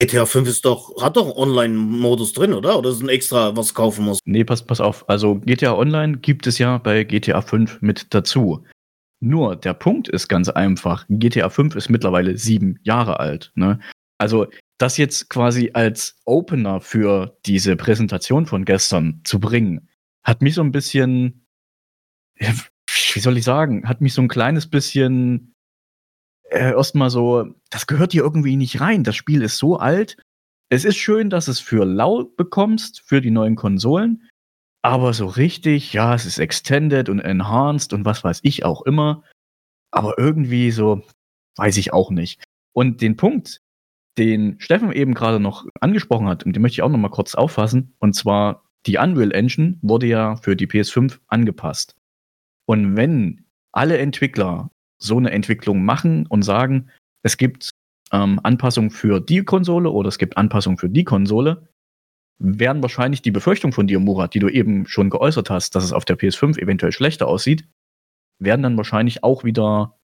GTA 0.00 0.26
5 0.26 0.48
ist 0.48 0.64
doch, 0.64 1.02
hat 1.02 1.16
doch 1.16 1.36
Online-Modus 1.36 2.32
drin, 2.32 2.52
oder? 2.52 2.78
Oder 2.78 2.90
ist 2.90 3.02
ein 3.02 3.08
extra, 3.08 3.54
was 3.56 3.74
kaufen 3.74 4.06
muss? 4.06 4.18
Nee, 4.24 4.44
pass, 4.44 4.62
pass 4.62 4.80
auf. 4.80 5.08
Also 5.08 5.36
GTA 5.36 5.74
Online 5.74 6.18
gibt 6.18 6.46
es 6.46 6.58
ja 6.58 6.78
bei 6.78 7.04
GTA 7.04 7.42
5 7.42 7.82
mit 7.82 8.12
dazu. 8.12 8.64
Nur 9.20 9.56
der 9.56 9.74
Punkt 9.74 10.08
ist 10.08 10.28
ganz 10.28 10.48
einfach, 10.48 11.04
GTA 11.10 11.50
5 11.50 11.76
ist 11.76 11.90
mittlerweile 11.90 12.38
sieben 12.38 12.78
Jahre 12.82 13.20
alt. 13.20 13.52
Ne? 13.54 13.78
Also 14.16 14.46
das 14.80 14.96
jetzt 14.96 15.28
quasi 15.28 15.70
als 15.74 16.16
Opener 16.24 16.80
für 16.80 17.38
diese 17.44 17.76
Präsentation 17.76 18.46
von 18.46 18.64
gestern 18.64 19.20
zu 19.24 19.38
bringen, 19.38 19.88
hat 20.24 20.40
mich 20.40 20.54
so 20.54 20.62
ein 20.62 20.72
bisschen, 20.72 21.46
wie 22.38 23.20
soll 23.20 23.36
ich 23.36 23.44
sagen, 23.44 23.88
hat 23.88 24.00
mich 24.00 24.14
so 24.14 24.22
ein 24.22 24.28
kleines 24.28 24.68
bisschen 24.68 25.54
äh, 26.50 26.72
erstmal 26.72 27.10
so, 27.10 27.54
das 27.70 27.86
gehört 27.86 28.12
hier 28.12 28.22
irgendwie 28.22 28.56
nicht 28.56 28.80
rein. 28.80 29.04
Das 29.04 29.16
Spiel 29.16 29.42
ist 29.42 29.58
so 29.58 29.78
alt. 29.78 30.16
Es 30.70 30.84
ist 30.84 30.96
schön, 30.96 31.30
dass 31.30 31.48
es 31.48 31.60
für 31.60 31.84
lau 31.84 32.24
bekommst, 32.24 33.02
für 33.02 33.20
die 33.20 33.30
neuen 33.30 33.56
Konsolen. 33.56 34.28
Aber 34.82 35.12
so 35.12 35.26
richtig, 35.26 35.92
ja, 35.92 36.14
es 36.14 36.24
ist 36.24 36.38
extended 36.38 37.08
und 37.10 37.20
enhanced 37.20 37.92
und 37.92 38.06
was 38.06 38.24
weiß 38.24 38.40
ich 38.44 38.64
auch 38.64 38.82
immer. 38.82 39.24
Aber 39.90 40.18
irgendwie 40.18 40.70
so, 40.70 41.02
weiß 41.56 41.76
ich 41.76 41.92
auch 41.92 42.10
nicht. 42.10 42.42
Und 42.72 43.02
den 43.02 43.16
Punkt, 43.16 43.60
den 44.20 44.60
Steffen 44.60 44.92
eben 44.92 45.14
gerade 45.14 45.40
noch 45.40 45.66
angesprochen 45.80 46.28
hat, 46.28 46.44
und 46.44 46.54
den 46.54 46.60
möchte 46.60 46.74
ich 46.74 46.82
auch 46.82 46.90
noch 46.90 46.98
mal 46.98 47.08
kurz 47.08 47.34
auffassen, 47.34 47.94
und 47.98 48.14
zwar 48.14 48.64
die 48.86 48.98
Unreal 48.98 49.32
Engine 49.32 49.78
wurde 49.80 50.06
ja 50.06 50.36
für 50.36 50.56
die 50.56 50.66
PS5 50.66 51.18
angepasst. 51.26 51.96
Und 52.66 52.96
wenn 52.96 53.46
alle 53.72 53.98
Entwickler 53.98 54.70
so 54.98 55.16
eine 55.16 55.30
Entwicklung 55.30 55.84
machen 55.84 56.26
und 56.26 56.42
sagen, 56.42 56.90
es 57.22 57.38
gibt 57.38 57.70
ähm, 58.12 58.40
Anpassungen 58.42 58.90
für 58.90 59.20
die 59.20 59.42
Konsole 59.42 59.90
oder 59.90 60.08
es 60.08 60.18
gibt 60.18 60.36
Anpassungen 60.36 60.78
für 60.78 60.90
die 60.90 61.04
Konsole, 61.04 61.68
werden 62.38 62.82
wahrscheinlich 62.82 63.22
die 63.22 63.30
Befürchtung 63.30 63.72
von 63.72 63.86
dir, 63.86 64.00
Murat, 64.00 64.34
die 64.34 64.38
du 64.38 64.48
eben 64.48 64.86
schon 64.86 65.10
geäußert 65.10 65.48
hast, 65.50 65.74
dass 65.74 65.84
es 65.84 65.92
auf 65.92 66.04
der 66.04 66.18
PS5 66.18 66.58
eventuell 66.58 66.92
schlechter 66.92 67.26
aussieht, 67.26 67.66
werden 68.38 68.62
dann 68.62 68.76
wahrscheinlich 68.76 69.24
auch 69.24 69.44
wieder 69.44 69.98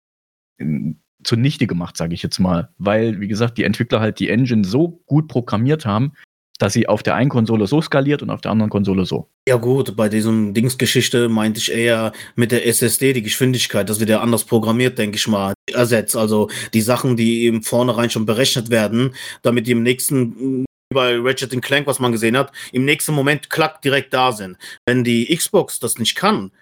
zunichte 1.26 1.66
gemacht, 1.66 1.96
sage 1.96 2.14
ich 2.14 2.22
jetzt 2.22 2.38
mal. 2.38 2.70
Weil, 2.78 3.20
wie 3.20 3.28
gesagt, 3.28 3.58
die 3.58 3.64
Entwickler 3.64 4.00
halt 4.00 4.18
die 4.20 4.30
Engine 4.30 4.64
so 4.64 5.02
gut 5.06 5.28
programmiert 5.28 5.84
haben, 5.84 6.12
dass 6.58 6.72
sie 6.72 6.88
auf 6.88 7.02
der 7.02 7.14
einen 7.14 7.28
Konsole 7.28 7.66
so 7.66 7.82
skaliert 7.82 8.22
und 8.22 8.30
auf 8.30 8.40
der 8.40 8.50
anderen 8.50 8.70
Konsole 8.70 9.04
so. 9.04 9.28
Ja 9.48 9.56
gut, 9.56 9.96
bei 9.96 10.08
diesem 10.08 10.54
Dingsgeschichte 10.54 11.28
meinte 11.28 11.60
ich 11.60 11.70
eher 11.70 12.12
mit 12.34 12.50
der 12.50 12.66
SSD 12.66 13.12
die 13.12 13.22
Geschwindigkeit, 13.22 13.88
das 13.88 14.00
wird 14.00 14.10
ja 14.10 14.20
anders 14.20 14.44
programmiert, 14.44 14.98
denke 14.98 15.16
ich 15.16 15.28
mal, 15.28 15.54
ersetzt. 15.72 16.16
Also 16.16 16.48
die 16.72 16.80
Sachen, 16.80 17.16
die 17.16 17.42
eben 17.42 17.62
vornherein 17.62 18.10
schon 18.10 18.26
berechnet 18.26 18.70
werden, 18.70 19.14
damit 19.42 19.66
die 19.66 19.72
im 19.72 19.82
nächsten 19.82 20.64
bei 20.94 21.18
Ratchet 21.18 21.60
Clank, 21.62 21.86
was 21.86 21.98
man 21.98 22.12
gesehen 22.12 22.36
hat, 22.36 22.52
im 22.72 22.84
nächsten 22.84 23.12
Moment 23.12 23.50
klack 23.50 23.82
direkt 23.82 24.14
da 24.14 24.32
sind. 24.32 24.56
Wenn 24.86 25.02
die 25.02 25.34
Xbox 25.34 25.80
das 25.80 25.98
nicht 25.98 26.14
kann, 26.14 26.52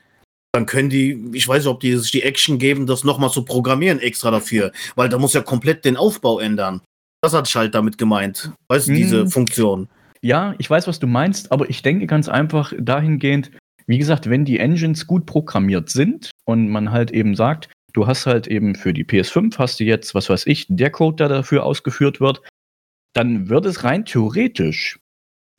dann 0.55 0.67
können 0.67 0.89
die, 0.89 1.31
ich 1.33 1.49
weiß 1.49 1.65
nicht, 1.65 1.71
ob 1.71 1.81
die 1.81 1.97
sich 1.97 2.13
die 2.13 2.23
Action 2.23 2.61
geben, 2.61 2.87
das 2.87 3.03
nochmal 3.03 3.31
zu 3.31 3.45
programmieren 3.45 3.99
extra 3.99 4.31
dafür, 4.31 4.71
weil 4.95 5.09
da 5.09 5.19
muss 5.19 5.33
ja 5.33 5.43
komplett 5.43 5.85
den 5.85 5.97
Aufbau 5.97 6.39
ändern. 6.39 6.81
Das 7.23 7.35
hat 7.35 7.49
ich 7.49 7.57
halt 7.57 7.75
damit 7.75 7.99
gemeint. 7.99 8.53
Weißt 8.69 8.87
du, 8.87 8.93
hm. 8.93 8.97
diese 8.97 9.27
Funktion. 9.27 9.89
Ja, 10.21 10.55
ich 10.59 10.71
weiß, 10.71 10.87
was 10.87 11.01
du 11.01 11.09
meinst, 11.09 11.51
aber 11.51 11.69
ich 11.69 11.83
denke 11.83 12.07
ganz 12.07 12.29
einfach 12.29 12.73
dahingehend, 12.79 13.51
wie 13.89 13.99
gesagt, 13.99 14.31
wenn 14.31 14.45
die 14.45 14.61
Engines 14.61 15.09
gut 15.09 15.27
programmiert 15.27 15.91
sind 15.91 16.31
und 16.45 16.69
man 16.69 16.93
halt 16.93 17.11
eben 17.11 17.35
sagt, 17.35 17.69
du 17.93 18.07
hast 18.07 18.27
halt 18.27 18.47
eben 18.47 18.77
für 18.77 18.93
die 18.93 19.05
PS5 19.05 19.59
hast 19.59 19.81
du 19.81 19.85
jetzt, 19.85 20.15
was 20.15 20.31
weiß 20.31 20.47
ich, 20.47 20.67
der 20.69 20.91
Code, 20.91 21.17
der 21.17 21.29
dafür 21.31 21.65
ausgeführt 21.65 22.21
wird, 22.21 22.43
dann 23.13 23.49
würde 23.49 23.71
es 23.71 23.83
rein 23.83 24.05
theoretisch, 24.05 25.01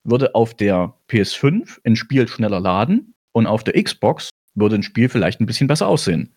würde 0.05 0.35
auf 0.35 0.53
der 0.53 0.93
PS5 1.09 1.79
ein 1.83 1.97
Spiel 1.97 2.29
schneller 2.29 2.61
laden 2.61 3.13
und 3.33 3.45
auf 3.45 3.65
der 3.65 3.73
Xbox 3.83 4.29
würde 4.55 4.75
ein 4.75 4.83
Spiel 4.83 5.09
vielleicht 5.09 5.39
ein 5.39 5.45
bisschen 5.45 5.67
besser 5.67 5.87
aussehen. 5.87 6.33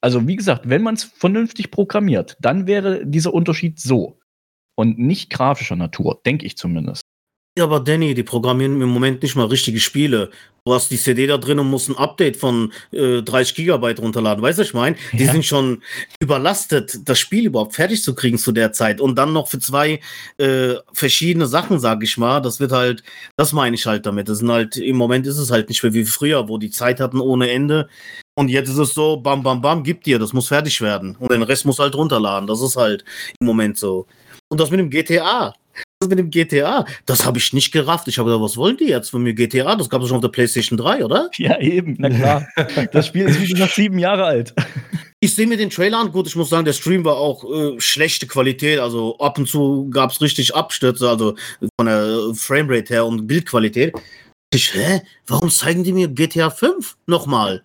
Also 0.00 0.26
wie 0.26 0.36
gesagt, 0.36 0.68
wenn 0.68 0.82
man 0.82 0.94
es 0.94 1.04
vernünftig 1.04 1.70
programmiert, 1.70 2.36
dann 2.40 2.66
wäre 2.66 3.06
dieser 3.06 3.32
Unterschied 3.32 3.78
so. 3.78 4.18
Und 4.74 4.98
nicht 4.98 5.30
grafischer 5.30 5.76
Natur, 5.76 6.20
denke 6.26 6.46
ich 6.46 6.56
zumindest. 6.56 7.02
Ja, 7.58 7.64
aber 7.64 7.80
Danny, 7.80 8.14
die 8.14 8.22
programmieren 8.22 8.80
im 8.80 8.88
Moment 8.88 9.22
nicht 9.22 9.36
mal 9.36 9.44
richtige 9.44 9.78
Spiele. 9.78 10.30
Du 10.64 10.72
hast 10.72 10.90
die 10.90 10.96
CD 10.96 11.26
da 11.26 11.36
drin 11.36 11.58
und 11.58 11.68
musst 11.68 11.90
ein 11.90 11.96
Update 11.98 12.38
von 12.38 12.72
äh, 12.92 13.20
30 13.20 13.54
Gigabyte 13.54 14.00
runterladen. 14.00 14.42
Weißt 14.42 14.56
du, 14.58 14.62
was 14.62 14.68
ich 14.68 14.74
meine? 14.74 14.96
Die 15.12 15.24
Ja. 15.24 15.32
sind 15.32 15.44
schon 15.44 15.82
überlastet, 16.22 17.00
das 17.06 17.18
Spiel 17.18 17.44
überhaupt 17.46 17.74
fertig 17.74 18.02
zu 18.02 18.14
kriegen 18.14 18.38
zu 18.38 18.52
der 18.52 18.72
Zeit. 18.72 19.02
Und 19.02 19.16
dann 19.18 19.34
noch 19.34 19.48
für 19.48 19.58
zwei 19.58 20.00
äh, 20.38 20.74
verschiedene 20.94 21.46
Sachen, 21.46 21.78
sag 21.78 22.02
ich 22.02 22.16
mal. 22.16 22.40
Das 22.40 22.58
wird 22.58 22.72
halt, 22.72 23.02
das 23.36 23.52
meine 23.52 23.74
ich 23.76 23.84
halt 23.84 24.06
damit. 24.06 24.30
Das 24.30 24.38
sind 24.38 24.50
halt, 24.50 24.78
im 24.78 24.96
Moment 24.96 25.26
ist 25.26 25.36
es 25.36 25.50
halt 25.50 25.68
nicht 25.68 25.82
mehr 25.82 25.92
wie 25.92 26.04
früher, 26.06 26.48
wo 26.48 26.56
die 26.56 26.70
Zeit 26.70 27.00
hatten 27.00 27.20
ohne 27.20 27.50
Ende. 27.50 27.86
Und 28.34 28.48
jetzt 28.48 28.70
ist 28.70 28.78
es 28.78 28.94
so, 28.94 29.18
bam, 29.18 29.42
bam, 29.42 29.60
bam, 29.60 29.82
gib 29.82 30.04
dir, 30.04 30.18
das 30.18 30.32
muss 30.32 30.48
fertig 30.48 30.80
werden. 30.80 31.16
Und 31.16 31.30
den 31.32 31.42
Rest 31.42 31.66
muss 31.66 31.78
halt 31.80 31.94
runterladen. 31.96 32.46
Das 32.46 32.62
ist 32.62 32.76
halt 32.76 33.04
im 33.40 33.46
Moment 33.46 33.76
so. 33.76 34.06
Und 34.48 34.58
das 34.58 34.70
mit 34.70 34.80
dem 34.80 34.88
GTA. 34.88 35.52
Mit 36.08 36.18
dem 36.18 36.30
GTA, 36.30 36.84
das 37.06 37.24
habe 37.24 37.38
ich 37.38 37.52
nicht 37.52 37.72
gerafft. 37.72 38.08
Ich 38.08 38.18
habe 38.18 38.30
gedacht, 38.30 38.44
was 38.44 38.56
wollen 38.56 38.76
die 38.76 38.88
jetzt 38.88 39.10
von 39.10 39.22
mir 39.22 39.34
GTA? 39.34 39.74
Das 39.76 39.88
gab 39.88 40.02
es 40.02 40.08
schon 40.08 40.16
auf 40.16 40.22
der 40.22 40.28
PlayStation 40.28 40.76
3, 40.76 41.04
oder? 41.04 41.30
Ja, 41.36 41.58
eben, 41.60 41.96
na 41.98 42.10
klar. 42.10 42.46
Das 42.92 43.06
Spiel 43.06 43.26
ist 43.26 43.40
wie 43.40 43.52
gesagt 43.52 43.74
sieben 43.74 43.98
Jahre 43.98 44.24
alt. 44.24 44.54
Ich 45.20 45.34
sehe 45.34 45.46
mir 45.46 45.56
den 45.56 45.70
Trailer 45.70 46.00
an. 46.00 46.10
Gut, 46.10 46.26
ich 46.26 46.36
muss 46.36 46.50
sagen, 46.50 46.64
der 46.64 46.72
Stream 46.72 47.04
war 47.04 47.16
auch 47.16 47.44
äh, 47.44 47.80
schlechte 47.80 48.26
Qualität. 48.26 48.80
Also 48.80 49.16
ab 49.18 49.38
und 49.38 49.48
zu 49.48 49.88
gab 49.90 50.10
es 50.10 50.20
richtig 50.20 50.54
Abstürze, 50.54 51.08
also 51.08 51.36
von 51.78 51.86
der 51.86 52.34
Framerate 52.34 52.92
her 52.94 53.06
und 53.06 53.26
Bildqualität. 53.26 53.94
Ich, 54.52 54.74
hä? 54.74 55.00
Warum 55.26 55.48
zeigen 55.50 55.84
die 55.84 55.92
mir 55.92 56.08
GTA 56.08 56.50
5 56.50 56.96
nochmal? 57.06 57.62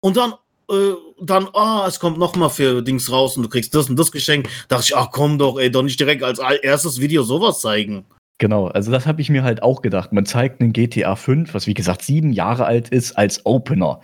Und 0.00 0.16
dann, 0.16 0.34
äh, 0.70 0.94
dann, 1.20 1.48
ah, 1.54 1.84
es 1.86 2.00
kommt 2.00 2.18
nochmal 2.18 2.50
für 2.50 2.82
Dings 2.82 3.10
raus 3.10 3.36
und 3.36 3.42
du 3.42 3.48
kriegst 3.48 3.74
das 3.74 3.88
und 3.88 3.98
das 3.98 4.12
Geschenk. 4.12 4.48
Dachte 4.68 4.84
ich, 4.86 4.96
ach 4.96 5.10
komm 5.10 5.38
doch, 5.38 5.58
ey, 5.58 5.70
doch 5.70 5.82
nicht 5.82 6.00
direkt 6.00 6.22
als 6.22 6.38
erstes 6.38 7.00
Video 7.00 7.22
sowas 7.22 7.60
zeigen. 7.60 8.04
Genau, 8.38 8.66
also 8.66 8.90
das 8.90 9.06
habe 9.06 9.20
ich 9.20 9.30
mir 9.30 9.44
halt 9.44 9.62
auch 9.62 9.80
gedacht. 9.80 10.12
Man 10.12 10.26
zeigt 10.26 10.60
einen 10.60 10.72
GTA 10.72 11.14
5, 11.14 11.54
was 11.54 11.66
wie 11.66 11.74
gesagt 11.74 12.02
sieben 12.02 12.32
Jahre 12.32 12.66
alt 12.66 12.88
ist, 12.88 13.12
als 13.12 13.46
Opener. 13.46 14.00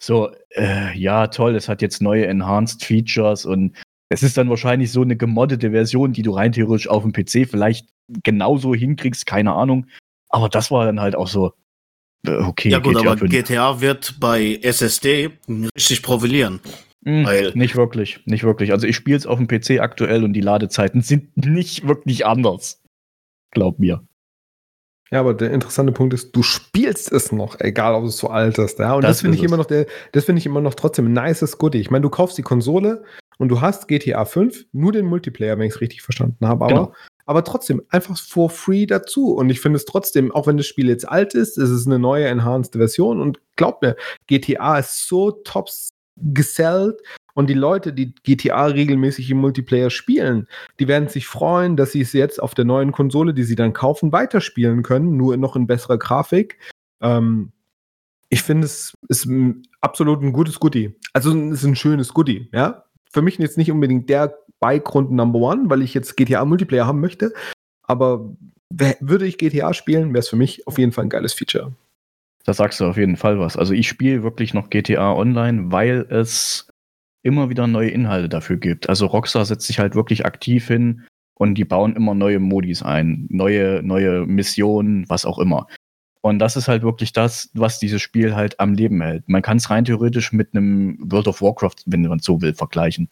So, 0.00 0.30
äh, 0.50 0.96
ja, 0.96 1.26
toll, 1.28 1.56
es 1.56 1.68
hat 1.68 1.82
jetzt 1.82 2.00
neue 2.02 2.26
Enhanced 2.26 2.84
Features 2.84 3.44
und 3.44 3.76
es 4.08 4.22
ist 4.22 4.36
dann 4.36 4.50
wahrscheinlich 4.50 4.92
so 4.92 5.02
eine 5.02 5.16
gemoddete 5.16 5.70
Version, 5.70 6.12
die 6.12 6.22
du 6.22 6.32
rein 6.32 6.52
theoretisch 6.52 6.88
auf 6.88 7.02
dem 7.02 7.12
PC 7.12 7.48
vielleicht 7.48 7.88
genauso 8.22 8.74
hinkriegst, 8.74 9.26
keine 9.26 9.52
Ahnung. 9.52 9.86
Aber 10.28 10.48
das 10.48 10.70
war 10.70 10.84
dann 10.86 11.00
halt 11.00 11.16
auch 11.16 11.28
so, 11.28 11.52
okay, 12.26 12.70
Ja 12.70 12.78
gut, 12.78 12.96
aber 12.96 13.16
5. 13.16 13.30
GTA 13.30 13.80
wird 13.80 14.16
bei 14.20 14.58
SSD 14.62 15.30
richtig 15.76 16.02
profilieren. 16.02 16.60
Hm, 17.04 17.24
weil- 17.26 17.52
nicht 17.54 17.74
wirklich, 17.76 18.20
nicht 18.26 18.44
wirklich. 18.44 18.72
Also 18.72 18.86
ich 18.86 18.94
spiele 18.96 19.16
es 19.16 19.26
auf 19.26 19.38
dem 19.38 19.48
PC 19.48 19.80
aktuell 19.80 20.22
und 20.24 20.32
die 20.34 20.40
Ladezeiten 20.40 21.02
sind 21.02 21.36
nicht 21.46 21.86
wirklich 21.86 22.26
anders. 22.26 22.80
Glaub 23.50 23.78
mir. 23.78 24.02
Ja, 25.10 25.20
aber 25.20 25.34
der 25.34 25.50
interessante 25.50 25.92
Punkt 25.92 26.14
ist, 26.14 26.34
du 26.34 26.42
spielst 26.42 27.12
es 27.12 27.32
noch, 27.32 27.60
egal 27.60 27.94
ob 27.94 28.04
es 28.04 28.16
so 28.16 28.28
alt 28.30 28.56
ist. 28.56 28.78
Ja? 28.78 28.94
Und 28.94 29.02
Das 29.02 29.16
das, 29.16 29.20
finde 29.20 29.36
ich 29.36 29.42
immer 29.42 29.54
es. 29.56 29.58
noch 29.58 29.66
der, 29.66 29.86
das 30.12 30.24
finde 30.24 30.38
ich 30.38 30.46
immer 30.46 30.62
noch 30.62 30.74
trotzdem 30.74 31.06
ein 31.06 31.12
nices 31.12 31.58
Goodie. 31.58 31.80
Ich 31.80 31.90
meine, 31.90 32.00
du 32.02 32.08
kaufst 32.08 32.38
die 32.38 32.42
Konsole 32.42 33.04
und 33.36 33.48
du 33.50 33.60
hast 33.60 33.88
GTA 33.88 34.24
5, 34.24 34.64
nur 34.72 34.90
den 34.92 35.04
Multiplayer, 35.04 35.58
wenn 35.58 35.66
ich 35.66 35.74
es 35.74 35.80
richtig 35.82 36.00
verstanden 36.00 36.46
habe, 36.48 36.64
aber, 36.64 36.74
Genau. 36.74 36.94
Aber 37.26 37.44
trotzdem 37.44 37.82
einfach 37.90 38.18
for 38.18 38.50
free 38.50 38.86
dazu. 38.86 39.34
Und 39.34 39.50
ich 39.50 39.60
finde 39.60 39.76
es 39.76 39.84
trotzdem, 39.84 40.32
auch 40.32 40.46
wenn 40.46 40.56
das 40.56 40.66
Spiel 40.66 40.88
jetzt 40.88 41.08
alt 41.08 41.34
ist, 41.34 41.58
es 41.58 41.70
ist 41.70 41.86
eine 41.86 41.98
neue 41.98 42.26
enhanced 42.26 42.74
Version 42.74 43.20
und 43.20 43.40
glaubt 43.56 43.82
mir, 43.82 43.96
GTA 44.26 44.78
ist 44.78 45.06
so 45.08 45.30
top 45.30 45.68
gesellt 46.16 47.00
und 47.34 47.48
die 47.48 47.54
Leute, 47.54 47.92
die 47.92 48.14
GTA 48.22 48.66
regelmäßig 48.66 49.30
im 49.30 49.38
Multiplayer 49.38 49.90
spielen, 49.90 50.46
die 50.78 50.88
werden 50.88 51.08
sich 51.08 51.26
freuen, 51.26 51.76
dass 51.76 51.92
sie 51.92 52.02
es 52.02 52.12
jetzt 52.12 52.42
auf 52.42 52.54
der 52.54 52.64
neuen 52.64 52.92
Konsole, 52.92 53.32
die 53.34 53.44
sie 53.44 53.56
dann 53.56 53.72
kaufen, 53.72 54.12
weiterspielen 54.12 54.82
können, 54.82 55.16
nur 55.16 55.36
noch 55.36 55.56
in 55.56 55.66
besserer 55.66 55.98
Grafik. 55.98 56.58
Ähm, 57.00 57.52
ich 58.28 58.42
finde, 58.42 58.66
es 58.66 58.94
ist 59.08 59.28
absolut 59.80 60.22
ein 60.22 60.32
gutes 60.32 60.60
Goodie. 60.60 60.94
Also 61.12 61.36
es 61.36 61.60
ist 61.60 61.64
ein 61.64 61.76
schönes 61.76 62.14
Goodie, 62.14 62.48
ja. 62.52 62.84
Für 63.10 63.20
mich 63.20 63.38
jetzt 63.38 63.58
nicht 63.58 63.70
unbedingt 63.70 64.08
der 64.08 64.38
Beigrund 64.62 65.10
Number 65.10 65.40
One, 65.40 65.68
weil 65.68 65.82
ich 65.82 65.92
jetzt 65.92 66.16
GTA 66.16 66.44
Multiplayer 66.44 66.86
haben 66.86 67.00
möchte. 67.00 67.34
Aber 67.82 68.32
würde 68.70 69.26
ich 69.26 69.36
GTA 69.36 69.74
spielen, 69.74 70.10
wäre 70.10 70.20
es 70.20 70.28
für 70.28 70.36
mich 70.36 70.66
auf 70.68 70.78
jeden 70.78 70.92
Fall 70.92 71.04
ein 71.04 71.10
geiles 71.10 71.34
Feature. 71.34 71.72
Da 72.44 72.54
sagst 72.54 72.80
du 72.80 72.86
auf 72.86 72.96
jeden 72.96 73.16
Fall 73.16 73.38
was. 73.38 73.56
Also 73.56 73.74
ich 73.74 73.88
spiele 73.88 74.22
wirklich 74.22 74.54
noch 74.54 74.70
GTA 74.70 75.12
Online, 75.12 75.72
weil 75.72 76.06
es 76.08 76.68
immer 77.22 77.50
wieder 77.50 77.66
neue 77.66 77.90
Inhalte 77.90 78.28
dafür 78.28 78.56
gibt. 78.56 78.88
Also 78.88 79.06
Rockstar 79.06 79.44
setzt 79.44 79.66
sich 79.66 79.80
halt 79.80 79.96
wirklich 79.96 80.24
aktiv 80.24 80.68
hin 80.68 81.04
und 81.34 81.56
die 81.56 81.64
bauen 81.64 81.96
immer 81.96 82.14
neue 82.14 82.38
Modis 82.38 82.82
ein, 82.82 83.26
neue, 83.30 83.82
neue 83.82 84.26
Missionen, 84.26 85.08
was 85.08 85.24
auch 85.24 85.40
immer. 85.40 85.66
Und 86.20 86.38
das 86.38 86.56
ist 86.56 86.68
halt 86.68 86.82
wirklich 86.84 87.12
das, 87.12 87.50
was 87.52 87.80
dieses 87.80 88.00
Spiel 88.00 88.36
halt 88.36 88.60
am 88.60 88.74
Leben 88.74 89.02
hält. 89.02 89.28
Man 89.28 89.42
kann 89.42 89.56
es 89.56 89.70
rein 89.70 89.84
theoretisch 89.84 90.32
mit 90.32 90.54
einem 90.54 90.96
World 91.00 91.26
of 91.26 91.42
Warcraft, 91.42 91.82
wenn 91.86 92.02
man 92.02 92.20
so 92.20 92.40
will, 92.40 92.54
vergleichen. 92.54 93.08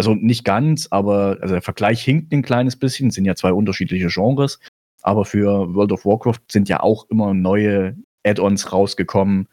Also 0.00 0.14
nicht 0.14 0.46
ganz, 0.46 0.88
aber 0.90 1.36
also 1.42 1.52
der 1.52 1.60
Vergleich 1.60 2.02
hinkt 2.02 2.32
ein 2.32 2.40
kleines 2.40 2.74
bisschen, 2.74 3.10
sind 3.10 3.26
ja 3.26 3.34
zwei 3.34 3.52
unterschiedliche 3.52 4.08
Genres. 4.08 4.58
Aber 5.02 5.26
für 5.26 5.74
World 5.74 5.92
of 5.92 6.06
Warcraft 6.06 6.40
sind 6.50 6.70
ja 6.70 6.80
auch 6.80 7.04
immer 7.10 7.34
neue 7.34 7.98
Add-ons 8.24 8.72
rausgekommen. 8.72 9.46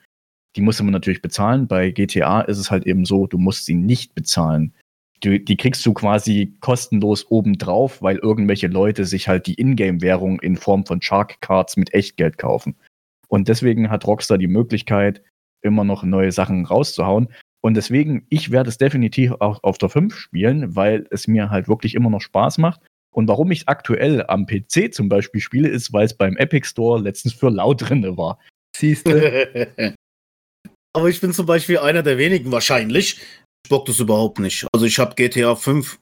Die 0.56 0.62
musste 0.62 0.84
man 0.84 0.94
natürlich 0.94 1.22
bezahlen. 1.22 1.68
Bei 1.68 1.92
GTA 1.92 2.40
ist 2.40 2.60
es 2.60 2.72
halt 2.72 2.88
eben 2.88 3.04
so, 3.04 3.28
du 3.28 3.38
musst 3.38 3.66
sie 3.66 3.74
nicht 3.74 4.16
bezahlen. 4.16 4.74
Du, 5.20 5.38
die 5.38 5.58
kriegst 5.58 5.86
du 5.86 5.94
quasi 5.94 6.56
kostenlos 6.62 7.30
obendrauf, 7.30 8.02
weil 8.02 8.16
irgendwelche 8.16 8.68
Leute 8.68 9.04
sich 9.04 9.28
halt 9.28 9.48
die 9.48 9.60
Ingame-Währung 9.60 10.40
in 10.40 10.56
Form 10.56 10.86
von 10.86 11.02
Shark 11.02 11.42
Cards 11.42 11.76
mit 11.76 11.94
Echtgeld 11.94 12.38
kaufen. 12.38 12.78
Und 13.28 13.50
deswegen 13.50 13.90
hat 13.90 14.08
Rockstar 14.08 14.38
die 14.38 14.48
Möglichkeit, 14.48 15.22
immer 15.62 15.84
noch 15.84 16.04
neue 16.04 16.32
Sachen 16.32 16.66
rauszuhauen. 16.66 17.28
Und 17.62 17.74
deswegen, 17.74 18.26
ich 18.30 18.52
werde 18.52 18.70
es 18.70 18.78
definitiv 18.78 19.34
auch 19.40 19.64
auf 19.64 19.78
der 19.78 19.90
5 19.90 20.16
spielen, 20.16 20.76
weil 20.76 21.08
es 21.12 21.28
mir 21.28 21.50
halt 21.50 21.68
wirklich 21.68 21.96
immer 21.96 22.10
noch 22.10 22.22
Spaß 22.22 22.60
macht. 22.60 22.82
Und 23.14 23.28
warum 23.28 23.52
ich 23.52 23.62
es 23.62 23.68
aktuell 23.68 24.24
am 24.28 24.46
PC 24.46 24.94
zum 24.94 25.10
Beispiel 25.10 25.42
spiele, 25.42 25.68
ist, 25.70 25.92
weil 25.92 26.06
es 26.06 26.16
beim 26.16 26.38
Epic 26.38 26.68
Store 26.68 27.02
letztens 27.02 27.34
für 27.34 27.50
laut 27.50 27.82
drinne 27.82 28.16
war. 28.16 28.40
Siehst 28.76 29.08
du? 29.08 29.12
Aber 30.94 31.10
ich 31.10 31.20
bin 31.20 31.34
zum 31.34 31.46
Beispiel 31.46 31.80
einer 31.80 32.04
der 32.04 32.18
wenigen 32.18 32.52
wahrscheinlich. 32.52 33.20
Ich 33.66 33.70
bock 33.70 33.86
das 33.86 34.00
überhaupt 34.00 34.40
nicht. 34.40 34.68
Also 34.74 34.86
ich 34.86 35.00
habe 35.00 35.16
GTA 35.16 35.56
5 35.56 36.00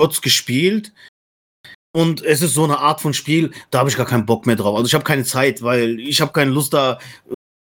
kurz 0.00 0.20
gespielt 0.20 0.92
und 1.94 2.22
es 2.22 2.42
ist 2.42 2.54
so 2.54 2.64
eine 2.64 2.78
Art 2.78 3.00
von 3.00 3.14
Spiel, 3.14 3.52
da 3.70 3.80
habe 3.80 3.90
ich 3.90 3.96
gar 3.96 4.06
keinen 4.06 4.26
Bock 4.26 4.46
mehr 4.46 4.56
drauf. 4.56 4.76
Also 4.76 4.86
ich 4.86 4.94
habe 4.94 5.04
keine 5.04 5.24
Zeit, 5.24 5.62
weil 5.62 5.98
ich 6.00 6.20
habe 6.20 6.32
keine 6.32 6.50
Lust 6.50 6.74
da, 6.74 6.98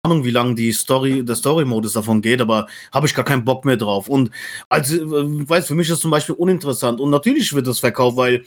Ahnung, 0.09 0.25
wie 0.25 0.31
lange 0.31 0.55
die 0.55 0.73
Story, 0.73 1.25
der 1.25 1.37
Story-Modus 1.37 1.93
davon 1.93 2.23
geht, 2.23 2.41
aber 2.41 2.67
habe 2.93 3.07
ich 3.07 3.15
gar 3.15 3.25
keinen 3.25 3.45
Bock 3.45 3.65
mehr 3.65 3.77
drauf. 3.77 4.09
Und 4.09 4.31
also, 4.69 4.97
äh, 4.97 5.49
weiß, 5.49 5.67
für 5.67 5.75
mich 5.75 5.89
ist 5.89 5.95
das 5.95 6.01
zum 6.01 6.11
Beispiel 6.11 6.35
uninteressant. 6.35 7.01
Und 7.01 7.11
natürlich 7.11 7.53
wird 7.55 7.67
das 7.67 7.81
verkauft, 7.81 8.17
weil 8.17 8.45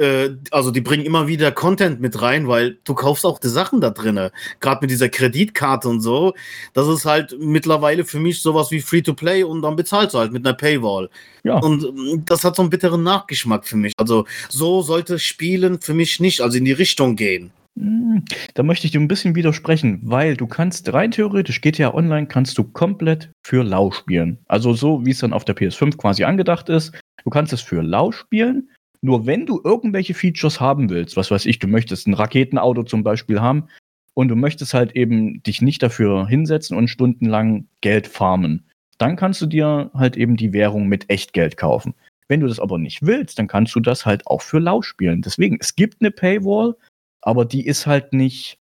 äh, 0.00 0.30
also 0.50 0.70
die 0.70 0.80
bringen 0.80 1.04
immer 1.04 1.28
wieder 1.28 1.52
Content 1.52 2.00
mit 2.00 2.20
rein, 2.22 2.48
weil 2.48 2.78
du 2.84 2.94
kaufst 2.94 3.26
auch 3.26 3.38
die 3.38 3.48
Sachen 3.48 3.80
da 3.80 3.90
drinne. 3.90 4.32
Gerade 4.60 4.80
mit 4.80 4.90
dieser 4.90 5.10
Kreditkarte 5.10 5.88
und 5.88 6.00
so. 6.00 6.32
Das 6.72 6.88
ist 6.88 7.04
halt 7.04 7.36
mittlerweile 7.38 8.04
für 8.04 8.18
mich 8.18 8.40
sowas 8.40 8.70
wie 8.70 8.80
Free-to-Play 8.80 9.44
und 9.44 9.62
dann 9.62 9.76
bezahlst 9.76 10.14
du 10.14 10.18
halt 10.18 10.32
mit 10.32 10.46
einer 10.46 10.56
Paywall. 10.56 11.10
Ja. 11.44 11.58
Und 11.58 11.84
ähm, 11.84 12.22
das 12.24 12.44
hat 12.44 12.56
so 12.56 12.62
einen 12.62 12.70
bitteren 12.70 13.02
Nachgeschmack 13.02 13.66
für 13.66 13.76
mich. 13.76 13.92
Also 13.98 14.24
so 14.48 14.80
sollte 14.82 15.18
Spielen 15.18 15.80
für 15.80 15.94
mich 15.94 16.18
nicht, 16.18 16.40
also 16.40 16.56
in 16.56 16.64
die 16.64 16.72
Richtung 16.72 17.16
gehen. 17.16 17.52
Hm, 17.78 18.24
Da 18.54 18.62
möchte 18.62 18.86
ich 18.86 18.92
dir 18.92 19.00
ein 19.00 19.08
bisschen 19.08 19.34
widersprechen, 19.34 20.00
weil 20.02 20.36
du 20.36 20.46
kannst 20.46 20.92
rein 20.92 21.10
theoretisch 21.10 21.60
GTA 21.60 21.94
Online 21.94 22.26
kannst 22.26 22.58
du 22.58 22.64
komplett 22.64 23.30
für 23.42 23.62
lau 23.62 23.90
spielen. 23.90 24.38
Also 24.48 24.74
so 24.74 25.04
wie 25.06 25.10
es 25.10 25.18
dann 25.18 25.32
auf 25.32 25.44
der 25.44 25.54
PS5 25.54 25.96
quasi 25.96 26.24
angedacht 26.24 26.68
ist. 26.68 26.92
Du 27.24 27.30
kannst 27.30 27.52
es 27.52 27.60
für 27.60 27.82
lau 27.82 28.12
spielen. 28.12 28.70
Nur 29.02 29.26
wenn 29.26 29.46
du 29.46 29.60
irgendwelche 29.64 30.14
Features 30.14 30.60
haben 30.60 30.90
willst, 30.90 31.16
was 31.16 31.30
weiß 31.30 31.46
ich, 31.46 31.58
du 31.58 31.66
möchtest 31.68 32.06
ein 32.06 32.14
Raketenauto 32.14 32.82
zum 32.82 33.02
Beispiel 33.02 33.40
haben 33.40 33.68
und 34.12 34.28
du 34.28 34.36
möchtest 34.36 34.74
halt 34.74 34.94
eben 34.94 35.42
dich 35.42 35.62
nicht 35.62 35.82
dafür 35.82 36.28
hinsetzen 36.28 36.76
und 36.76 36.88
stundenlang 36.88 37.66
Geld 37.80 38.06
farmen, 38.06 38.68
dann 38.98 39.16
kannst 39.16 39.40
du 39.40 39.46
dir 39.46 39.90
halt 39.94 40.18
eben 40.18 40.36
die 40.36 40.52
Währung 40.52 40.86
mit 40.86 41.08
Echtgeld 41.08 41.56
kaufen. 41.56 41.94
Wenn 42.28 42.40
du 42.40 42.46
das 42.46 42.60
aber 42.60 42.76
nicht 42.76 43.00
willst, 43.00 43.38
dann 43.38 43.48
kannst 43.48 43.74
du 43.74 43.80
das 43.80 44.04
halt 44.04 44.26
auch 44.26 44.42
für 44.42 44.58
lau 44.58 44.82
spielen. 44.82 45.22
Deswegen, 45.22 45.56
es 45.60 45.74
gibt 45.74 46.02
eine 46.02 46.10
Paywall, 46.10 46.76
aber 47.22 47.44
die 47.44 47.66
ist 47.66 47.86
halt 47.86 48.12
nicht, 48.12 48.58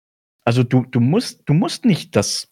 also 0.46 0.64
du, 0.64 0.86
du 0.86 1.00
musst, 1.00 1.48
du 1.48 1.54
musst 1.54 1.86
nicht 1.86 2.16
das 2.16 2.50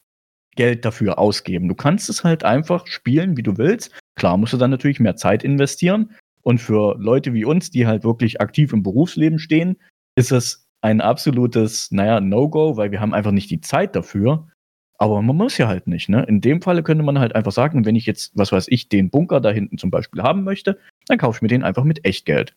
Geld 0.55 0.85
dafür 0.85 1.19
ausgeben. 1.19 1.67
Du 1.67 1.75
kannst 1.75 2.09
es 2.09 2.23
halt 2.23 2.43
einfach 2.43 2.87
spielen, 2.87 3.37
wie 3.37 3.43
du 3.43 3.57
willst. 3.57 3.91
Klar 4.15 4.37
musst 4.37 4.53
du 4.53 4.57
dann 4.57 4.71
natürlich 4.71 4.99
mehr 4.99 5.15
Zeit 5.15 5.43
investieren. 5.43 6.15
Und 6.41 6.59
für 6.59 6.95
Leute 6.97 7.33
wie 7.33 7.45
uns, 7.45 7.71
die 7.71 7.87
halt 7.87 8.03
wirklich 8.03 8.39
aktiv 8.39 8.71
im 8.71 8.83
Berufsleben 8.83 9.39
stehen, 9.39 9.77
ist 10.15 10.31
es 10.31 10.67
ein 10.81 11.01
absolutes, 11.01 11.91
naja, 11.91 12.21
No-Go, 12.21 12.77
weil 12.77 12.91
wir 12.91 13.01
haben 13.01 13.13
einfach 13.13 13.31
nicht 13.31 13.49
die 13.49 13.61
Zeit 13.61 13.95
dafür. 13.95 14.47
Aber 14.97 15.21
man 15.21 15.35
muss 15.35 15.57
ja 15.57 15.67
halt 15.67 15.87
nicht, 15.87 16.07
ne? 16.07 16.23
In 16.23 16.39
dem 16.39 16.61
Falle 16.61 16.83
könnte 16.83 17.03
man 17.03 17.19
halt 17.19 17.35
einfach 17.35 17.51
sagen, 17.51 17.85
wenn 17.85 17.95
ich 17.95 18.05
jetzt, 18.05 18.31
was 18.37 18.51
weiß 18.51 18.67
ich, 18.69 18.87
den 18.87 19.09
Bunker 19.09 19.41
da 19.41 19.49
hinten 19.49 19.77
zum 19.77 19.91
Beispiel 19.91 20.21
haben 20.21 20.43
möchte, 20.43 20.79
dann 21.07 21.17
kaufe 21.17 21.37
ich 21.37 21.41
mir 21.41 21.49
den 21.49 21.63
einfach 21.63 21.83
mit 21.83 22.05
Echtgeld. 22.05 22.55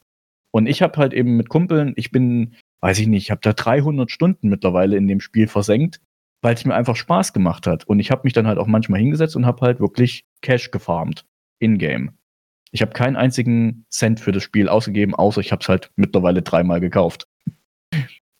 Und 0.53 0.67
ich 0.67 0.83
habe 0.83 0.99
halt 0.99 1.15
eben 1.15 1.37
mit 1.37 1.49
Kumpeln, 1.49 1.95
ich 1.97 2.13
bin 2.13 2.55
weiß 2.81 2.99
ich 3.01 3.07
nicht, 3.07 3.25
ich 3.25 3.31
habe 3.31 3.41
da 3.43 3.53
300 3.53 4.11
Stunden 4.11 4.49
mittlerweile 4.49 4.97
in 4.97 5.09
dem 5.09 5.21
Spiel 5.21 5.49
versenkt, 5.49 6.01
weil 6.43 6.55
es 6.55 6.65
mir 6.65 6.75
einfach 6.75 6.97
Spaß 6.97 7.33
gemacht 7.33 7.67
hat. 7.67 7.85
Und 7.85 7.99
ich 7.99 8.11
habe 8.11 8.23
mich 8.25 8.33
dann 8.33 8.47
halt 8.47 8.59
auch 8.59 8.67
manchmal 8.67 9.01
hingesetzt 9.01 9.37
und 9.37 9.47
habe 9.47 9.65
halt 9.67 9.81
wirklich 9.81 10.25
Cash 10.43 10.71
gefarmt. 10.71 11.27
In-game. 11.61 12.13
Ich 12.71 12.83
habe 12.83 12.93
keinen 12.93 13.17
einzigen 13.17 13.87
Cent 13.91 14.21
für 14.21 14.31
das 14.31 14.43
Spiel 14.43 14.69
ausgegeben, 14.69 15.15
außer 15.15 15.41
ich 15.41 15.53
habe 15.53 15.63
es 15.63 15.69
halt 15.69 15.91
mittlerweile 15.97 16.43
dreimal 16.43 16.81
gekauft. 16.81 17.27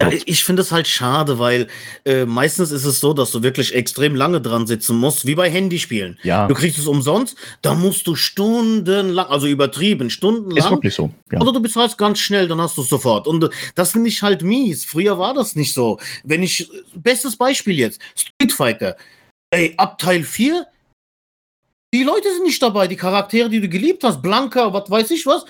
Ja, 0.01 0.13
ich 0.27 0.45
finde 0.45 0.63
es 0.63 0.71
halt 0.71 0.87
schade, 0.87 1.41
weil 1.41 1.67
äh, 2.05 2.25
meistens 2.25 2.71
ist 2.71 2.85
es 2.85 3.01
so, 3.01 3.15
dass 3.15 3.33
du 3.33 3.43
wirklich 3.43 3.75
extrem 3.75 4.15
lange 4.15 4.41
dran 4.41 4.65
sitzen 4.69 4.97
musst, 4.97 5.27
wie 5.27 5.35
bei 5.35 5.51
Handyspielen. 5.51 6.21
Ja. 6.23 6.47
Du 6.47 6.55
kriegst 6.55 6.79
es 6.79 6.87
umsonst, 6.87 7.37
da 7.63 7.75
musst 7.75 8.07
du 8.07 8.15
stundenlang, 8.15 9.27
also 9.27 9.49
übertrieben, 9.49 10.09
stundenlang. 10.09 10.57
Ist 10.57 10.71
wirklich 10.71 10.95
so. 10.95 11.13
Ja. 11.33 11.41
Oder 11.41 11.53
du 11.53 11.61
bezahlst 11.61 11.99
ganz 11.99 12.21
schnell, 12.21 12.47
dann 12.47 12.61
hast 12.61 12.77
du 12.77 12.83
es 12.83 12.89
sofort. 12.89 13.27
Und 13.27 13.43
äh, 13.43 13.49
das 13.75 13.91
finde 13.91 14.09
ich 14.09 14.23
halt 14.23 14.43
mies. 14.43 14.85
Früher 14.85 15.19
war 15.19 15.35
das 15.35 15.57
nicht 15.57 15.75
so. 15.75 15.99
Wenn 16.23 16.45
ich, 16.45 16.71
bestes 16.95 17.37
Beispiel 17.37 17.77
jetzt, 17.77 18.01
Street 18.15 18.53
Fighter. 18.53 18.97
Ey, 19.51 19.75
ab 19.79 19.99
Teil 19.99 20.23
4, 20.23 20.65
die 21.93 22.05
Leute 22.05 22.33
sind 22.33 22.45
nicht 22.45 22.63
dabei, 22.63 22.87
die 22.87 22.97
Charaktere, 22.97 23.49
die 23.49 23.61
du 23.61 23.69
geliebt 23.69 24.05
hast, 24.05 24.23
Blanka, 24.23 24.73
was 24.73 24.89
weiß 24.89 25.11
ich 25.11 25.27
was. 25.27 25.45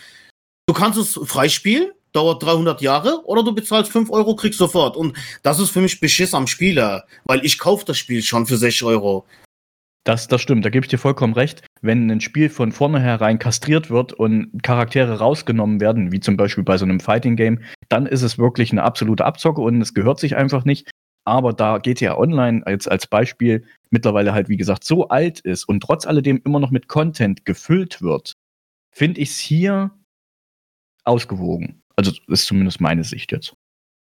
Du 0.66 0.72
kannst 0.72 0.98
es 0.98 1.20
freispielen, 1.24 1.90
dauert 2.12 2.42
300 2.42 2.81
Jahre 2.81 3.25
oder 3.25 3.42
du 3.42 3.55
bezahlst 3.55 3.92
5 3.92 4.11
Euro, 4.11 4.37
kriegst 4.37 4.59
sofort. 4.59 4.97
Und 4.97 5.16
das 5.42 5.61
ist 5.61 5.71
für 5.71 5.81
mich 5.81 6.01
Beschiss 6.01 6.35
am 6.35 6.47
Spieler, 6.47 7.05
weil 7.25 7.44
ich 7.44 7.59
kaufe 7.59 7.85
das 7.85 7.99
Spiel 7.99 8.23
schon 8.23 8.47
für 8.47 8.57
6 8.57 8.83
Euro. 8.83 9.27
Das, 10.05 10.27
das 10.27 10.40
stimmt, 10.40 10.64
da 10.64 10.71
gebe 10.71 10.87
ich 10.87 10.88
dir 10.88 10.99
vollkommen 10.99 11.35
recht. 11.35 11.66
Wenn 11.83 12.11
ein 12.11 12.23
Spiel 12.23 12.49
von 12.49 12.73
vornherein 12.73 13.38
kastriert 13.38 13.90
wird 13.90 14.14
und 14.14 14.62
Charaktere 14.62 15.18
rausgenommen 15.18 15.81
werden, 15.81 16.12
wie 16.12 16.21
zum 16.21 16.38
Beispiel 16.38 16.64
bei 16.64 16.79
so 16.79 16.87
einem 16.87 16.99
Fighting 16.99 17.37
Game, 17.37 17.61
dann 17.90 18.07
ist 18.07 18.23
es 18.23 18.38
wirklich 18.38 18.73
eine 18.73 18.85
absolute 18.85 19.27
Abzocke 19.27 19.61
und 19.61 19.83
es 19.83 19.92
gehört 19.92 20.18
sich 20.18 20.35
einfach 20.35 20.64
nicht. 20.64 20.90
Aber 21.27 21.53
da 21.53 21.77
GTA 21.77 22.16
Online 22.16 22.62
jetzt 22.66 22.90
als 22.90 23.07
Beispiel 23.07 23.66
mittlerweile 23.90 24.33
halt, 24.33 24.49
wie 24.49 24.57
gesagt, 24.57 24.83
so 24.85 25.09
alt 25.09 25.40
ist 25.40 25.68
und 25.68 25.81
trotz 25.83 26.07
alledem 26.07 26.40
immer 26.42 26.59
noch 26.59 26.71
mit 26.71 26.88
Content 26.88 27.44
gefüllt 27.44 28.01
wird, 28.01 28.33
finde 28.90 29.21
ich 29.21 29.29
es 29.33 29.38
hier 29.38 29.90
ausgewogen. 31.05 31.83
Also 31.98 32.12
ist 32.28 32.46
zumindest 32.46 32.80
meine 32.80 33.02
Sicht 33.02 33.32
jetzt. 33.32 33.54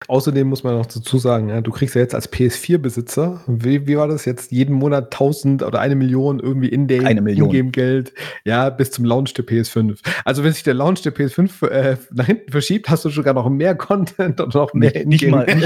Außerdem 0.09 0.49
muss 0.49 0.65
man 0.65 0.75
noch 0.77 0.85
dazu 0.85 1.17
sagen, 1.17 1.47
ja, 1.47 1.61
du 1.61 1.71
kriegst 1.71 1.95
ja 1.95 2.01
jetzt 2.01 2.13
als 2.13 2.29
PS4-Besitzer, 2.29 3.41
wie, 3.47 3.87
wie, 3.87 3.95
war 3.95 4.09
das 4.09 4.25
jetzt, 4.25 4.51
jeden 4.51 4.75
Monat 4.75 5.05
1000 5.05 5.63
oder 5.63 5.79
eine 5.79 5.95
Million 5.95 6.41
irgendwie 6.41 6.67
in 6.67 6.89
der 6.89 7.09
Ingame-Geld, 7.09 8.13
ja, 8.43 8.69
bis 8.69 8.91
zum 8.91 9.05
Launch 9.05 9.33
der 9.33 9.45
PS5. 9.45 9.99
Also 10.25 10.43
wenn 10.43 10.51
sich 10.51 10.63
der 10.63 10.73
Launch 10.73 11.03
der 11.03 11.15
PS5 11.15 11.67
äh, 11.69 11.95
nach 12.11 12.25
hinten 12.25 12.51
verschiebt, 12.51 12.89
hast 12.89 13.05
du 13.05 13.09
sogar 13.09 13.33
noch 13.33 13.49
mehr 13.49 13.75
Content 13.77 14.41
und 14.41 14.53
noch 14.53 14.73
mehr 14.73 14.91
nicht, 14.91 15.07
nicht 15.07 15.29
mal, 15.29 15.45
nicht, 15.45 15.65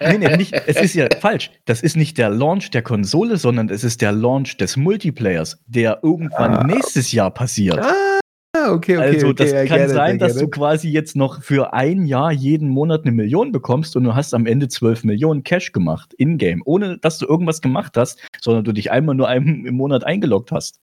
nee, 0.00 0.18
nee, 0.18 0.36
nicht, 0.38 0.54
es 0.54 0.80
ist 0.80 0.94
ja 0.94 1.06
falsch. 1.20 1.50
Das 1.66 1.82
ist 1.82 1.98
nicht 1.98 2.16
der 2.16 2.30
Launch 2.30 2.70
der 2.70 2.80
Konsole, 2.80 3.36
sondern 3.36 3.68
es 3.68 3.84
ist 3.84 4.00
der 4.00 4.12
Launch 4.12 4.56
des 4.56 4.78
Multiplayers, 4.78 5.62
der 5.66 6.00
irgendwann 6.02 6.54
ah. 6.54 6.64
nächstes 6.64 7.12
Jahr 7.12 7.30
passiert. 7.30 7.80
Ah. 7.80 8.18
Ah, 8.54 8.72
okay, 8.72 8.96
okay. 8.96 9.06
Also, 9.06 9.32
das 9.32 9.52
okay, 9.52 9.66
kann 9.66 9.88
sein, 9.88 10.18
dass 10.18 10.36
du 10.36 10.48
quasi 10.48 10.88
jetzt 10.88 11.16
noch 11.16 11.42
für 11.42 11.74
ein 11.74 12.06
Jahr 12.06 12.32
jeden 12.32 12.68
Monat 12.68 13.02
eine 13.02 13.12
Million 13.12 13.52
bekommst 13.52 13.94
und 13.94 14.04
du 14.04 14.14
hast 14.14 14.32
am 14.32 14.46
Ende 14.46 14.68
12 14.68 15.04
Millionen 15.04 15.42
Cash 15.42 15.72
gemacht, 15.72 16.14
in-game, 16.14 16.62
ohne 16.64 16.98
dass 16.98 17.18
du 17.18 17.26
irgendwas 17.26 17.60
gemacht 17.60 17.96
hast, 17.96 18.18
sondern 18.40 18.64
du 18.64 18.72
dich 18.72 18.90
einmal 18.90 19.14
nur 19.14 19.28
einem 19.28 19.66
im 19.66 19.74
Monat 19.74 20.04
eingeloggt 20.04 20.50
hast. 20.50 20.80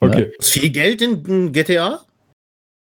Okay. 0.00 0.22
Ja? 0.22 0.38
Ist 0.38 0.50
viel 0.50 0.70
Geld 0.70 1.00
in 1.00 1.52
GTA? 1.52 2.00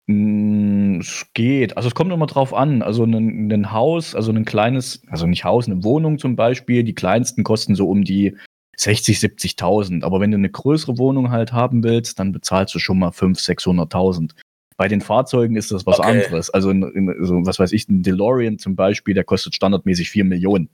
Mm, 0.07 1.01
es 1.01 1.27
geht. 1.35 1.77
Also 1.77 1.89
es 1.89 1.95
kommt 1.95 2.13
immer 2.13 2.27
drauf 2.27 2.55
an. 2.55 2.83
Also 2.83 3.05
ein, 3.05 3.51
ein 3.51 3.73
Haus, 3.73 4.15
also 4.15 4.33
ein 4.33 4.45
kleines, 4.45 5.03
also 5.09 5.27
nicht 5.27 5.45
Haus, 5.45 5.67
eine 5.67 5.83
Wohnung 5.83 6.19
zum 6.19 6.37
Beispiel, 6.37 6.85
die 6.85 6.95
kleinsten 6.95 7.43
kosten 7.43 7.75
so 7.75 7.89
um 7.89 8.05
die 8.05 8.37
60, 8.77 9.19
70.000. 9.19 10.05
Aber 10.05 10.21
wenn 10.21 10.31
du 10.31 10.37
eine 10.37 10.51
größere 10.51 10.99
Wohnung 10.99 11.31
halt 11.31 11.53
haben 11.53 11.83
willst, 11.83 12.19
dann 12.19 12.33
bezahlst 12.33 12.75
du 12.75 12.79
schon 12.79 12.99
mal 12.99 13.11
500.000, 13.11 13.91
600.000. 13.91 14.31
Bei 14.77 14.89
den 14.89 15.01
Fahrzeugen 15.01 15.57
ist 15.57 15.73
das 15.73 15.87
was 15.87 15.99
okay. 15.99 16.11
anderes. 16.11 16.51
Also, 16.51 16.71
in, 16.71 16.83
in, 16.83 17.25
so, 17.25 17.47
was 17.47 17.59
weiß 17.59 17.73
ich, 17.73 17.89
ein 17.89 18.03
DeLorean 18.03 18.59
zum 18.59 18.77
Beispiel, 18.77 19.15
der 19.15 19.25
kostet 19.25 19.55
standardmäßig 19.55 20.11
4 20.11 20.25
Millionen. 20.25 20.69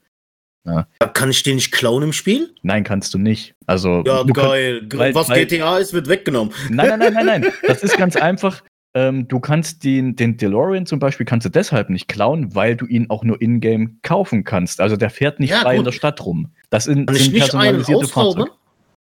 Ja. 0.64 0.86
Kann 1.12 1.30
ich 1.30 1.42
den 1.42 1.56
nicht 1.56 1.72
klauen 1.72 2.02
im 2.02 2.12
Spiel? 2.12 2.54
Nein, 2.62 2.84
kannst 2.84 3.14
du 3.14 3.18
nicht. 3.18 3.54
Also, 3.66 4.02
ja, 4.06 4.22
geil. 4.24 4.80
Kannst, 4.80 4.98
weil, 4.98 5.14
Was 5.14 5.28
weil, 5.28 5.46
GTA 5.46 5.78
ist, 5.78 5.92
wird 5.92 6.08
weggenommen. 6.08 6.52
Nein, 6.68 6.88
nein, 6.88 6.98
nein, 6.98 7.12
nein, 7.14 7.26
nein. 7.26 7.52
Das 7.66 7.82
ist 7.82 7.96
ganz 7.96 8.16
einfach. 8.16 8.62
Ähm, 8.94 9.26
du 9.26 9.40
kannst 9.40 9.84
den, 9.84 10.16
den 10.16 10.36
DeLorean 10.36 10.84
zum 10.84 10.98
Beispiel 10.98 11.24
kannst 11.24 11.46
du 11.46 11.50
deshalb 11.50 11.88
nicht 11.88 12.08
klauen, 12.08 12.54
weil 12.54 12.76
du 12.76 12.86
ihn 12.86 13.08
auch 13.08 13.24
nur 13.24 13.40
in-game 13.40 13.98
kaufen 14.02 14.44
kannst. 14.44 14.80
Also 14.80 14.96
der 14.96 15.08
fährt 15.08 15.40
nicht 15.40 15.50
ja, 15.50 15.60
frei 15.60 15.76
gut. 15.76 15.78
in 15.78 15.84
der 15.84 15.92
Stadt 15.92 16.24
rum. 16.24 16.52
Das 16.68 16.84
sind, 16.84 17.06
Kann 17.06 17.16
sind 17.16 17.34
personalisierte 17.34 18.06
Fahrzeuge. 18.06 18.50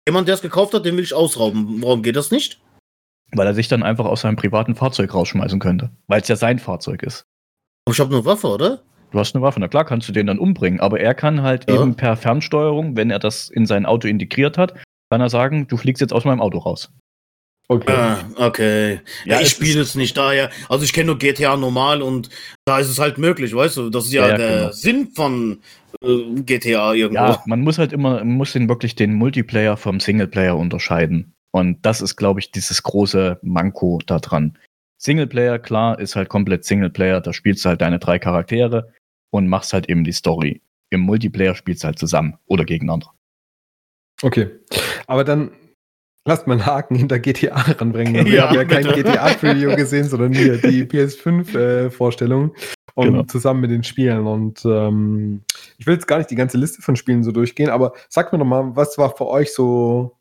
Jemand, 0.07 0.29
der 0.29 0.35
es 0.35 0.43
gekauft 0.43 0.75
hat, 0.75 0.85
den 0.85 0.97
will 0.97 1.05
ich 1.05 1.15
ausrauben. 1.15 1.83
Warum 1.83 2.03
geht 2.03 2.17
das 2.17 2.31
nicht? 2.31 2.61
Weil 3.31 3.47
er 3.47 3.55
sich 3.55 3.69
dann 3.69 3.83
einfach 3.83 4.05
aus 4.05 4.23
seinem 4.23 4.37
privaten 4.37 4.75
Fahrzeug 4.75 5.15
rausschmeißen 5.15 5.59
könnte. 5.59 5.91
Weil 6.07 6.21
es 6.21 6.29
ja 6.29 6.37
sein 6.37 6.59
Fahrzeug 6.59 7.03
ist. 7.03 7.25
Aber 7.87 7.95
ich 7.95 8.01
habe 8.01 8.15
eine 8.15 8.25
Waffe, 8.25 8.49
oder? 8.49 8.83
Du 9.11 9.19
hast 9.19 9.35
eine 9.35 9.43
Waffe, 9.43 9.61
na 9.61 9.69
klar 9.69 9.85
kannst 9.85 10.09
du 10.09 10.13
den 10.13 10.27
dann 10.27 10.39
umbringen, 10.39 10.81
aber 10.81 10.99
er 11.01 11.15
kann 11.15 11.43
halt 11.43 11.69
ja. 11.69 11.77
eben 11.77 11.95
per 11.95 12.17
Fernsteuerung, 12.17 12.97
wenn 12.97 13.11
er 13.11 13.19
das 13.19 13.51
in 13.51 13.67
sein 13.67 13.85
Auto 13.85 14.09
integriert 14.09 14.57
hat, 14.57 14.75
kann 15.11 15.21
er 15.21 15.29
sagen, 15.29 15.69
du 15.69 15.77
fliegst 15.77 16.01
jetzt 16.01 16.15
aus 16.15 16.25
meinem 16.25 16.41
Auto 16.41 16.59
raus. 16.59 16.91
Okay. 17.69 17.93
Ah, 17.93 18.19
okay. 18.37 19.01
Ja, 19.25 19.41
ich 19.41 19.49
spiele 19.49 19.81
es 19.81 19.95
nicht 19.95 20.17
daher. 20.17 20.51
Also 20.69 20.85
ich 20.85 20.93
kenne 20.93 21.07
nur 21.07 21.19
GTA 21.19 21.57
normal 21.57 22.03
und 22.03 22.29
da 22.65 22.79
ist 22.79 22.89
es 22.89 22.99
halt 22.99 23.19
möglich, 23.19 23.55
weißt 23.55 23.77
du? 23.79 23.91
Das 23.91 24.05
ist 24.05 24.13
ja, 24.13 24.29
ja 24.29 24.37
der 24.37 24.57
genau. 24.59 24.73
Sinn 24.73 25.09
von 25.15 25.61
äh, 26.03 26.43
GTA 26.43 26.93
irgendwo. 26.93 27.23
Ja, 27.23 27.43
man 27.47 27.61
muss 27.61 27.79
halt 27.79 27.93
immer, 27.93 28.19
man 28.19 28.37
muss 28.37 28.53
den 28.53 28.69
wirklich 28.69 28.95
den 28.95 29.15
Multiplayer 29.15 29.77
vom 29.77 30.01
Singleplayer 30.01 30.57
unterscheiden. 30.57 31.33
Und 31.53 31.85
das 31.85 32.01
ist, 32.01 32.17
glaube 32.17 32.41
ich, 32.41 32.51
dieses 32.51 32.83
große 32.83 33.39
Manko 33.43 34.01
da 34.07 34.19
dran. 34.19 34.59
Singleplayer, 34.99 35.59
klar, 35.59 35.99
ist 35.99 36.17
halt 36.17 36.29
komplett 36.29 36.65
Singleplayer. 36.65 37.21
Da 37.21 37.33
spielst 37.33 37.65
du 37.65 37.71
halt 37.71 37.81
deine 37.81 37.99
drei 37.99 38.19
Charaktere 38.19 38.93
und 39.31 39.49
machst 39.49 39.73
halt 39.73 39.89
eben 39.89 40.05
die 40.05 40.13
Story. 40.13 40.61
Im 40.91 41.01
Multiplayer 41.01 41.55
spielst 41.55 41.85
du 41.85 41.87
halt 41.87 41.99
zusammen 41.99 42.39
oder 42.47 42.65
gegeneinander. 42.65 43.13
Okay. 44.23 44.51
Aber 45.07 45.25
dann 45.25 45.51
Lasst 46.25 46.47
mal 46.47 46.55
einen 46.55 46.67
Haken 46.67 46.95
hinter 46.95 47.19
GTA 47.19 47.55
ranbringen. 47.55 48.25
Wir 48.27 48.33
ja, 48.33 48.49
haben 48.49 48.55
ja 48.55 48.65
kein 48.65 48.85
GTA-Preview 48.85 49.75
gesehen, 49.75 50.09
sondern 50.09 50.33
hier 50.33 50.59
die 50.59 50.85
PS5-Vorstellung 50.89 52.55
äh, 52.97 53.05
genau. 53.05 53.25
zusammen 53.25 53.61
mit 53.61 53.71
den 53.71 53.83
Spielen. 53.83 54.27
Und 54.27 54.65
ähm, 54.65 55.43
ich 55.79 55.87
will 55.87 55.95
jetzt 55.95 56.07
gar 56.07 56.19
nicht 56.19 56.31
die 56.31 56.37
ganze 56.37 56.59
Liste 56.59 56.81
von 56.81 56.95
Spielen 56.95 57.25
so 57.25 57.33
durchgehen, 57.33 57.71
aber 57.71 57.93
sagt 58.09 58.33
mir 58.33 58.39
doch 58.39 58.45
mal, 58.45 58.77
was 58.77 58.99
war 58.99 59.17
für 59.17 59.27
euch 59.27 59.53
so 59.53 60.17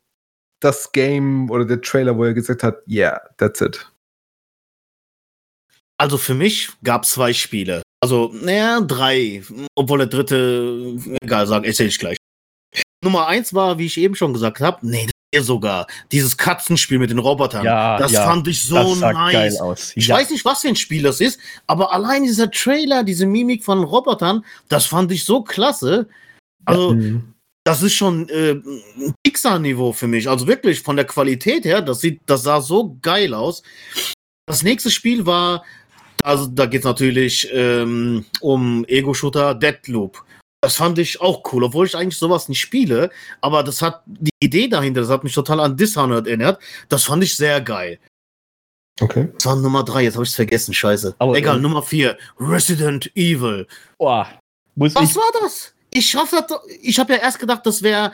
das 0.58 0.90
Game 0.90 1.50
oder 1.50 1.64
der 1.64 1.80
Trailer, 1.80 2.16
wo 2.16 2.24
ihr 2.24 2.34
gesagt 2.34 2.64
habt, 2.64 2.86
yeah, 2.88 3.20
that's 3.36 3.60
it? 3.60 3.88
Also 5.98 6.18
für 6.18 6.34
mich 6.34 6.70
gab 6.82 7.04
es 7.04 7.10
zwei 7.10 7.32
Spiele. 7.32 7.82
Also, 8.02 8.32
naja, 8.42 8.80
drei. 8.80 9.42
Obwohl 9.76 9.98
der 9.98 10.08
dritte, 10.08 10.96
egal, 11.22 11.46
sag, 11.46 11.64
erzähl 11.64 11.86
ich 11.86 11.98
gleich. 12.00 12.16
Nummer 13.04 13.28
eins 13.28 13.54
war, 13.54 13.78
wie 13.78 13.86
ich 13.86 13.98
eben 13.98 14.16
schon 14.16 14.32
gesagt 14.32 14.60
habe, 14.60 14.84
nee, 14.84 15.06
sogar. 15.40 15.86
Dieses 16.12 16.36
Katzenspiel 16.36 16.98
mit 16.98 17.10
den 17.10 17.18
Robotern. 17.18 17.64
Ja, 17.64 17.96
das 17.96 18.12
ja, 18.12 18.24
fand 18.24 18.46
ich 18.48 18.62
so 18.62 18.94
nice. 18.94 19.92
Ich 19.96 20.08
ja. 20.08 20.16
weiß 20.16 20.30
nicht, 20.30 20.44
was 20.44 20.60
für 20.60 20.68
ein 20.68 20.76
Spiel 20.76 21.02
das 21.02 21.20
ist, 21.20 21.40
aber 21.66 21.92
allein 21.92 22.24
dieser 22.24 22.50
Trailer, 22.50 23.02
diese 23.02 23.24
Mimik 23.24 23.64
von 23.64 23.82
Robotern, 23.82 24.44
das 24.68 24.84
fand 24.84 25.10
ich 25.10 25.24
so 25.24 25.42
klasse. 25.42 26.08
Also, 26.66 26.92
mhm. 26.92 27.34
das 27.64 27.82
ist 27.82 27.94
schon 27.94 28.28
äh, 28.28 28.52
ein 28.52 29.14
Pixar-Niveau 29.24 29.92
für 29.92 30.06
mich. 30.06 30.28
Also 30.28 30.46
wirklich 30.46 30.80
von 30.82 30.96
der 30.96 31.06
Qualität 31.06 31.64
her, 31.64 31.80
das 31.80 32.00
sieht, 32.00 32.20
das 32.26 32.42
sah 32.42 32.60
so 32.60 32.98
geil 33.00 33.32
aus. 33.32 33.62
Das 34.46 34.62
nächste 34.62 34.90
Spiel 34.90 35.24
war, 35.24 35.64
also 36.22 36.46
da 36.46 36.66
geht 36.66 36.80
es 36.80 36.84
natürlich 36.84 37.48
ähm, 37.52 38.24
um 38.40 38.84
Ego-Shooter 38.86 39.54
Deadloop. 39.54 40.22
Das 40.62 40.76
fand 40.76 40.98
ich 41.00 41.20
auch 41.20 41.42
cool, 41.52 41.64
obwohl 41.64 41.86
ich 41.86 41.96
eigentlich 41.96 42.16
sowas 42.16 42.48
nicht 42.48 42.60
spiele. 42.60 43.10
Aber 43.40 43.64
das 43.64 43.82
hat 43.82 44.04
die 44.06 44.30
Idee 44.40 44.68
dahinter, 44.68 45.00
das 45.00 45.10
hat 45.10 45.24
mich 45.24 45.34
total 45.34 45.58
an 45.58 45.76
Dishonored 45.76 46.28
erinnert. 46.28 46.62
Das 46.88 47.04
fand 47.04 47.24
ich 47.24 47.36
sehr 47.36 47.60
geil. 47.60 47.98
Okay. 49.00 49.28
Das 49.34 49.46
war 49.46 49.56
Nummer 49.56 49.82
drei, 49.82 50.04
jetzt 50.04 50.14
habe 50.14 50.22
ich 50.22 50.30
es 50.30 50.36
vergessen, 50.36 50.72
scheiße. 50.72 51.16
Aber, 51.18 51.36
Egal, 51.36 51.56
ähm, 51.56 51.62
Nummer 51.62 51.82
vier, 51.82 52.16
Resident 52.38 53.10
Evil. 53.16 53.66
Boah, 53.98 54.28
muss 54.76 54.94
Was 54.94 55.10
ich 55.10 55.16
war 55.16 55.30
das? 55.40 55.74
Ich 55.90 56.14
hoffe, 56.14 56.46
ich 56.80 56.98
habe 57.00 57.14
ja 57.14 57.18
erst 57.18 57.40
gedacht, 57.40 57.66
das 57.66 57.82
wäre 57.82 58.12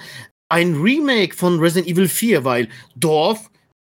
ein 0.49 0.81
Remake 0.81 1.37
von 1.37 1.61
Resident 1.61 1.87
Evil 1.87 2.09
4, 2.09 2.45
weil 2.45 2.69
Dorf, 2.97 3.51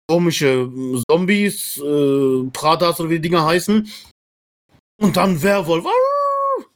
komische 0.10 0.70
Zombies, 1.08 1.78
äh, 1.78 2.50
Pratas 2.52 3.00
oder 3.00 3.10
wie 3.10 3.16
die 3.16 3.30
Dinger 3.30 3.46
heißen. 3.46 3.88
Und 5.00 5.18
dann 5.18 5.42
Werwolf. 5.44 5.86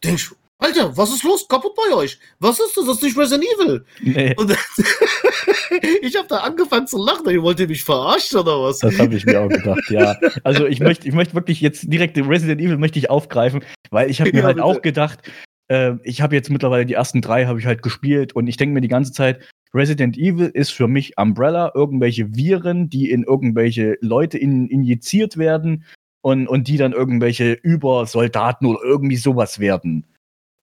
Denk 0.04 0.16
ich, 0.16 0.30
Alter, 0.64 0.96
was 0.96 1.14
ist 1.14 1.24
los? 1.24 1.46
Kaputt 1.46 1.74
bei 1.76 1.94
euch? 1.94 2.18
Was 2.40 2.58
ist 2.58 2.78
das? 2.78 2.86
Das 2.86 2.96
ist 2.96 3.04
nicht 3.04 3.18
Resident 3.18 3.44
Evil. 3.44 3.86
Nee. 4.02 4.34
Und 4.38 4.50
ich 6.02 6.16
habe 6.16 6.28
da 6.30 6.38
angefangen 6.38 6.88
zu 6.88 6.98
lachen. 6.98 7.30
Ihr 7.30 7.44
wollt 7.44 7.60
ihr 7.60 7.68
mich 7.68 7.84
verarschen 7.84 8.40
oder 8.40 8.62
was? 8.62 8.80
Das 8.80 8.98
habe 8.98 9.14
ich 9.14 9.26
mir 9.26 9.42
auch 9.42 9.50
gedacht, 9.50 9.90
ja. 9.90 10.16
Also 10.46 10.66
ich 10.66 10.80
möchte 10.80 11.06
ich 11.06 11.14
möchte 11.14 11.34
wirklich 11.34 11.60
jetzt 11.60 11.92
direkt 11.92 12.18
Resident 12.18 12.62
Evil 12.62 12.78
möchte 12.78 12.98
ich 12.98 13.10
aufgreifen, 13.10 13.62
weil 13.92 14.10
ich 14.10 14.22
habe 14.22 14.32
mir 14.32 14.40
ja, 14.40 14.44
halt 14.46 14.56
bitte. 14.56 14.66
auch 14.66 14.82
gedacht, 14.82 15.20
äh, 15.68 15.96
ich 16.04 16.22
habe 16.22 16.34
jetzt 16.34 16.50
mittlerweile 16.50 16.86
die 16.86 16.94
ersten 16.94 17.22
drei 17.22 17.46
habe 17.46 17.60
ich 17.60 17.66
halt 17.66 17.82
gespielt 17.82 18.34
und 18.34 18.48
ich 18.48 18.56
denke 18.56 18.74
mir 18.74 18.82
die 18.82 18.88
ganze 18.88 19.12
Zeit, 19.12 19.42
Resident 19.74 20.18
Evil 20.18 20.50
ist 20.54 20.72
für 20.72 20.88
mich 20.88 21.18
Umbrella, 21.18 21.74
irgendwelche 21.76 22.38
Viren, 22.38 22.90
die 22.90 23.12
in 23.12 23.24
irgendwelche 23.24 23.98
Leute 24.00 24.38
in, 24.38 24.70
injiziert 24.70 25.36
werden 25.36 25.84
und, 26.22 26.48
und 26.48 26.70
die 26.70 26.78
dann 26.78 26.94
irgendwelche 26.94 27.52
Übersoldaten 27.52 28.66
oder 28.66 28.80
irgendwie 28.82 29.18
sowas 29.18 29.60
werden. 29.60 30.06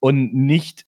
Und 0.01 0.35
nicht 0.35 0.87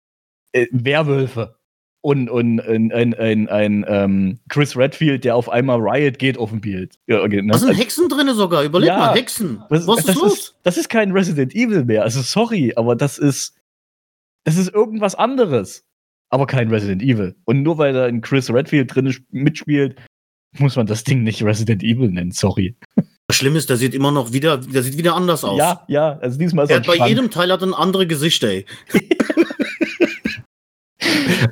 äh, 0.53 0.67
Werwölfe. 0.71 1.57
Und, 2.01 2.29
und 2.29 2.61
ein, 2.61 2.93
ein, 2.93 3.13
ein, 3.13 3.49
ein 3.49 3.85
ähm, 3.87 4.39
Chris 4.47 4.77
Redfield, 4.77 5.25
der 5.25 5.35
auf 5.35 5.49
einmal 5.49 5.79
Riot 5.81 6.17
geht 6.17 6.37
auf 6.37 6.51
dem 6.51 6.61
Bild. 6.61 6.97
Ja, 7.07 7.21
okay, 7.21 7.41
ne? 7.41 7.51
Da 7.51 7.57
sind 7.57 7.73
Hexen 7.73 8.07
drin 8.07 8.33
sogar, 8.33 8.63
überleg 8.63 8.87
ja, 8.87 8.97
mal, 8.97 9.15
Hexen. 9.15 9.61
Was, 9.67 9.85
was 9.85 10.05
ist 10.05 10.15
los? 10.15 10.33
Ist, 10.33 10.55
das 10.63 10.77
ist 10.77 10.87
kein 10.87 11.11
Resident 11.11 11.53
Evil 11.53 11.83
mehr. 11.83 12.03
Also 12.03 12.21
sorry, 12.21 12.73
aber 12.75 12.95
das 12.95 13.17
ist. 13.17 13.55
Das 14.45 14.55
ist 14.55 14.73
irgendwas 14.73 15.15
anderes 15.15 15.83
aber 16.29 16.47
kein 16.47 16.69
Resident 16.69 17.01
Evil. 17.01 17.35
Und 17.45 17.63
nur 17.63 17.77
weil 17.77 17.93
da 17.93 18.05
ein 18.05 18.21
Chris 18.21 18.51
Redfield 18.51 18.93
drin 18.93 19.13
mitspielt, 19.31 19.99
muss 20.57 20.75
man 20.75 20.87
das 20.87 21.03
Ding 21.03 21.23
nicht 21.23 21.43
Resident 21.43 21.83
Evil 21.83 22.09
nennen, 22.09 22.31
sorry. 22.31 22.75
Das 23.29 23.35
Schlimme 23.35 23.59
ist, 23.59 23.69
der 23.69 23.77
sieht 23.77 23.93
immer 23.93 24.11
noch 24.11 24.33
wieder, 24.33 24.57
der 24.57 24.81
sieht 24.81 24.97
wieder 24.97 25.15
anders 25.15 25.43
aus. 25.43 25.59
Ja, 25.59 25.83
ja, 25.87 26.17
also 26.19 26.39
diesmal 26.39 26.65
ist 26.65 26.71
er. 26.71 26.79
Bei 26.79 27.07
jedem 27.07 27.29
Teil 27.29 27.51
hat 27.51 27.61
er 27.61 27.67
ein 27.67 27.75
andere 27.75 28.07
Gesicht, 28.07 28.43
ey. 28.43 28.65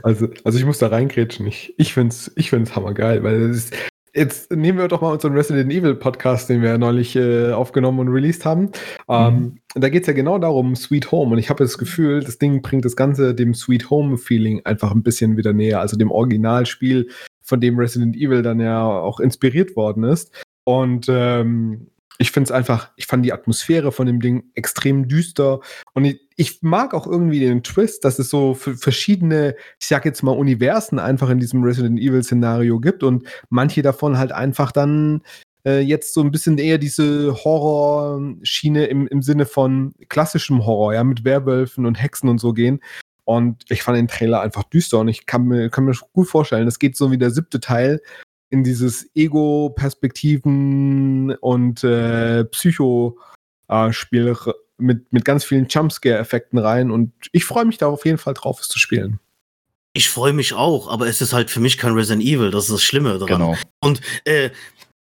also, 0.02 0.28
also 0.44 0.58
ich 0.58 0.66
muss 0.66 0.80
da 0.80 0.88
reingrätschen. 0.88 1.46
Ich, 1.46 1.76
ich 1.78 1.94
find's, 1.94 2.32
ich 2.36 2.50
find's 2.50 2.76
hammergeil, 2.76 3.22
weil 3.22 3.52
es 3.52 3.58
ist, 3.58 3.76
Jetzt 4.16 4.52
nehmen 4.52 4.80
wir 4.80 4.88
doch 4.88 5.02
mal 5.02 5.12
unseren 5.12 5.34
Resident 5.34 5.72
Evil 5.72 5.94
Podcast, 5.94 6.50
den 6.50 6.64
wir 6.64 6.80
neulich 6.80 7.16
äh, 7.16 7.52
aufgenommen 7.52 8.00
und 8.00 8.08
released 8.08 8.44
haben. 8.46 8.72
Ähm, 9.08 9.36
mhm. 9.36 9.60
Da 9.76 9.90
geht 9.90 10.02
es 10.02 10.08
ja 10.08 10.14
genau 10.14 10.40
darum, 10.40 10.76
Sweet 10.76 11.12
Home. 11.12 11.34
Und 11.34 11.38
ich 11.38 11.52
habe 11.52 11.64
das 11.64 11.78
Gefühl, 11.78 12.24
das 12.24 12.40
Ding 12.40 12.64
bringt 12.64 12.86
das 12.86 12.96
Ganze 12.96 13.36
dem 13.36 13.54
Sweet 13.54 13.92
Home-Feeling 13.92 14.66
einfach 14.66 14.90
ein 14.90 15.04
bisschen 15.04 15.38
wieder 15.38 15.54
näher. 15.54 15.80
Also 15.82 15.96
dem 15.96 16.10
Originalspiel, 16.10 17.10
von 17.48 17.62
dem 17.62 17.80
Resident 17.80 18.16
Evil 18.16 18.42
dann 18.42 18.60
ja 18.60 18.86
auch 18.86 19.20
inspiriert 19.20 19.76
worden 19.76 20.04
ist. 20.04 20.32
Und 20.68 21.08
ähm, 21.08 21.88
ich 22.18 22.32
finde 22.32 22.48
es 22.48 22.52
einfach, 22.52 22.92
ich 22.98 23.06
fand 23.06 23.24
die 23.24 23.32
Atmosphäre 23.32 23.94
von 23.94 24.06
dem 24.06 24.20
Ding 24.20 24.52
extrem 24.54 25.08
düster 25.08 25.62
und 25.94 26.04
ich, 26.04 26.20
ich, 26.36 26.62
mag 26.62 26.94
auch 26.94 27.08
irgendwie 27.08 27.40
den 27.40 27.64
Twist, 27.64 28.04
dass 28.04 28.20
es 28.20 28.30
so 28.30 28.54
verschiedene, 28.54 29.56
ich 29.80 29.88
sag 29.88 30.04
jetzt 30.04 30.24
mal, 30.24 30.34
Universen 30.34 31.00
einfach 31.00 31.30
in 31.30 31.40
diesem 31.40 31.64
Resident 31.64 31.98
Evil 32.02 32.22
Szenario 32.22 32.82
gibt 32.82 33.04
und 33.04 33.26
manche 33.50 33.82
davon 33.82 34.18
halt 34.18 34.34
einfach 34.34 34.74
dann 34.74 35.22
äh, 35.66 35.80
jetzt 35.80 36.14
so 36.14 36.20
ein 36.20 36.32
bisschen 36.32 36.58
eher 36.58 36.80
diese 36.80 37.34
Horrorschiene 37.34 38.88
im, 38.88 39.08
im 39.08 39.22
Sinne 39.22 39.46
von 39.46 39.94
klassischem 40.10 40.66
Horror, 40.66 40.96
ja, 40.96 41.06
mit 41.06 41.24
Werwölfen 41.24 41.86
und 41.86 41.96
Hexen 41.96 42.28
und 42.28 42.40
so 42.40 42.52
gehen. 42.52 42.82
Und 43.24 43.64
ich 43.70 43.84
fand 43.84 43.98
den 43.98 44.10
Trailer 44.10 44.42
einfach 44.42 44.64
düster 44.64 45.00
und 45.00 45.08
ich 45.08 45.26
kann 45.26 45.46
mir, 45.46 45.70
kann 45.70 45.86
mir 45.86 45.96
gut 46.12 46.28
vorstellen, 46.28 46.66
das 46.66 46.80
geht 46.80 46.98
so 46.98 47.10
wie 47.10 47.18
der 47.18 47.32
siebte 47.32 47.62
Teil, 47.62 48.02
in 48.50 48.64
dieses 48.64 49.10
Ego-Perspektiven 49.16 51.36
und 51.36 51.84
äh, 51.84 52.46
Psycho-Spiel 52.46 54.36
mit, 54.78 55.12
mit 55.12 55.26
ganz 55.26 55.44
vielen 55.44 55.68
Jumpscare-Effekten 55.68 56.60
rein. 56.60 56.92
Und 56.92 57.12
ich 57.32 57.46
freue 57.46 57.66
mich 57.66 57.78
da 57.78 57.88
auf 57.88 58.06
jeden 58.06 58.18
Fall 58.18 58.34
drauf, 58.34 58.60
es 58.62 58.68
zu 58.68 58.80
spielen. 58.80 59.20
Ich 59.94 60.10
freue 60.10 60.34
mich 60.34 60.54
auch, 60.54 60.90
aber 60.90 61.08
es 61.08 61.22
ist 61.22 61.34
halt 61.34 61.50
für 61.50 61.60
mich 61.60 61.78
kein 61.78 61.94
Resident 61.94 62.24
Evil, 62.24 62.52
das 62.52 62.66
ist 62.66 62.74
das 62.74 62.84
Schlimme 62.84 63.18
daran. 63.18 63.28
Genau. 63.28 63.56
Und 63.82 64.02
äh, 64.26 64.52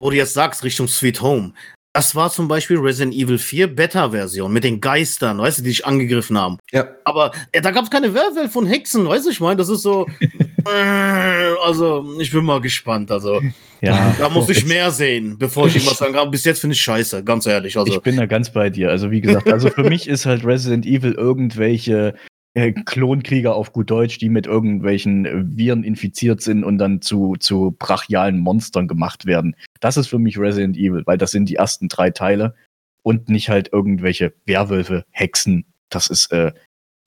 wo 0.01 0.11
du 0.11 0.17
jetzt 0.17 0.35
sagst, 0.35 0.65
Richtung 0.65 0.89
Sweet 0.89 1.23
Home, 1.23 1.55
das 1.93 2.15
war 2.15 2.31
zum 2.31 2.49
Beispiel 2.49 2.79
Resident 2.79 3.15
Evil 3.15 3.39
4 3.39 3.75
Beta-Version 3.75 4.51
mit 4.53 4.65
den 4.65 4.81
Geistern, 4.81 5.39
weißt 5.39 5.59
du, 5.59 5.63
die 5.63 5.69
dich 5.71 5.85
angegriffen 5.85 6.39
haben. 6.39 6.59
Ja. 6.71 6.89
Aber 7.05 7.33
ja, 7.55 7.61
da 7.61 7.71
gab 7.71 7.85
es 7.85 7.91
keine 7.91 8.15
Werwölfe 8.15 8.49
von 8.49 8.67
Hexen, 8.67 9.07
weißt 9.07 9.27
du, 9.27 9.31
ich 9.31 9.41
meine, 9.41 9.57
das 9.57 9.69
ist 9.69 9.83
so. 9.83 10.07
äh, 10.21 11.55
also, 11.65 12.07
ich 12.19 12.31
bin 12.31 12.45
mal 12.45 12.61
gespannt. 12.61 13.11
Also, 13.11 13.43
ja, 13.83 14.15
da 14.19 14.31
muss 14.31 14.49
ich 14.49 14.65
mehr 14.65 14.91
sehen, 14.91 15.37
bevor 15.39 15.67
ich 15.67 15.77
irgendwas 15.77 15.99
sagen 15.99 16.15
kann. 16.15 16.31
Bis 16.31 16.45
jetzt 16.45 16.61
finde 16.61 16.75
ich 16.75 16.81
scheiße, 16.81 17.25
ganz 17.25 17.47
ehrlich. 17.47 17.77
Also. 17.77 17.93
Ich 17.93 18.01
bin 18.01 18.17
da 18.17 18.27
ganz 18.27 18.51
bei 18.51 18.71
dir. 18.71 18.89
Also, 18.89 19.11
wie 19.11 19.21
gesagt, 19.21 19.53
also 19.53 19.69
für 19.69 19.85
mich 19.85 20.09
ist 20.09 20.25
halt 20.25 20.45
Resident 20.47 20.87
Evil 20.87 21.13
irgendwelche 21.13 22.15
äh, 22.55 22.73
Klonkrieger 22.73 23.55
auf 23.55 23.73
gut 23.73 23.91
Deutsch, 23.91 24.19
die 24.19 24.29
mit 24.29 24.47
irgendwelchen 24.47 25.27
äh, 25.27 25.57
Viren 25.57 25.85
infiziert 25.85 26.43
sind 26.43 26.65
und 26.65 26.79
dann 26.79 27.01
zu, 27.01 27.37
zu 27.39 27.75
brachialen 27.79 28.39
Monstern 28.39 28.89
gemacht 28.89 29.27
werden. 29.27 29.57
Das 29.81 29.97
ist 29.97 30.09
für 30.09 30.19
mich 30.19 30.39
Resident 30.39 30.77
Evil, 30.77 31.03
weil 31.07 31.19
das 31.19 31.31
sind 31.31 31.49
die 31.49 31.57
ersten 31.57 31.89
drei 31.89 32.11
Teile 32.11 32.55
und 33.03 33.29
nicht 33.29 33.49
halt 33.49 33.73
irgendwelche 33.73 34.35
Werwölfe, 34.45 35.05
Hexen. 35.11 35.65
Das 35.89 36.09
ist, 36.09 36.31
äh, 36.33 36.53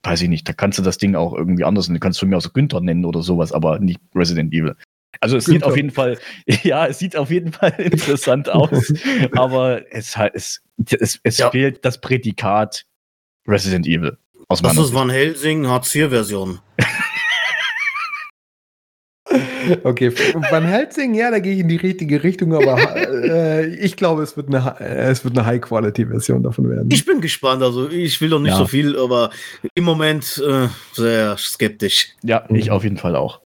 weiß 0.02 0.22
ich 0.22 0.28
nicht, 0.28 0.48
da 0.48 0.52
kannst 0.52 0.78
du 0.78 0.82
das 0.82 0.98
Ding 0.98 1.14
auch 1.14 1.32
irgendwie 1.32 1.64
anders 1.64 1.88
nennen. 1.88 2.00
Kannst 2.00 2.20
du 2.20 2.26
mir 2.26 2.36
auch 2.36 2.42
so 2.42 2.50
Günther 2.50 2.80
nennen 2.80 3.04
oder 3.04 3.22
sowas, 3.22 3.52
aber 3.52 3.78
nicht 3.78 4.00
Resident 4.14 4.52
Evil. 4.52 4.74
Also 5.20 5.36
es 5.36 5.46
Günther. 5.46 5.60
sieht 5.60 5.64
auf 5.64 5.76
jeden 5.76 5.90
Fall, 5.90 6.18
ja, 6.62 6.86
es 6.86 6.98
sieht 6.98 7.16
auf 7.16 7.30
jeden 7.30 7.52
Fall 7.52 7.70
interessant 7.78 8.48
aus, 8.48 8.92
aber 9.32 9.82
es, 9.92 10.16
es, 10.34 10.62
es, 10.90 11.20
es 11.22 11.38
ja. 11.38 11.50
fehlt 11.50 11.84
das 11.84 12.00
Prädikat 12.00 12.84
Resident 13.46 13.86
Evil. 13.86 14.18
Aus 14.48 14.62
das 14.62 14.76
ist 14.76 14.94
Van 14.94 15.10
Helsing 15.10 15.66
Hartz-IV-Version. 15.66 16.60
okay, 19.82 20.12
Van 20.50 20.64
Helsing, 20.64 21.14
ja, 21.14 21.32
da 21.32 21.40
gehe 21.40 21.54
ich 21.54 21.60
in 21.60 21.68
die 21.68 21.76
richtige 21.76 22.22
Richtung, 22.22 22.54
aber 22.54 22.78
äh, 22.96 23.66
ich 23.74 23.96
glaube, 23.96 24.22
es 24.22 24.36
wird 24.36 24.54
eine, 24.54 24.78
äh, 24.78 25.12
eine 25.12 25.46
High-Quality-Version 25.46 26.44
davon 26.44 26.70
werden. 26.70 26.88
Ich 26.92 27.04
bin 27.04 27.20
gespannt, 27.20 27.64
also 27.64 27.88
ich 27.88 28.20
will 28.20 28.28
noch 28.28 28.38
nicht 28.38 28.52
ja. 28.52 28.58
so 28.58 28.66
viel, 28.66 28.96
aber 28.96 29.30
im 29.74 29.82
Moment 29.82 30.40
äh, 30.46 30.68
sehr 30.92 31.36
skeptisch. 31.38 32.14
Ja, 32.22 32.44
ich 32.48 32.70
auf 32.70 32.84
jeden 32.84 32.98
Fall 32.98 33.16
auch. 33.16 33.40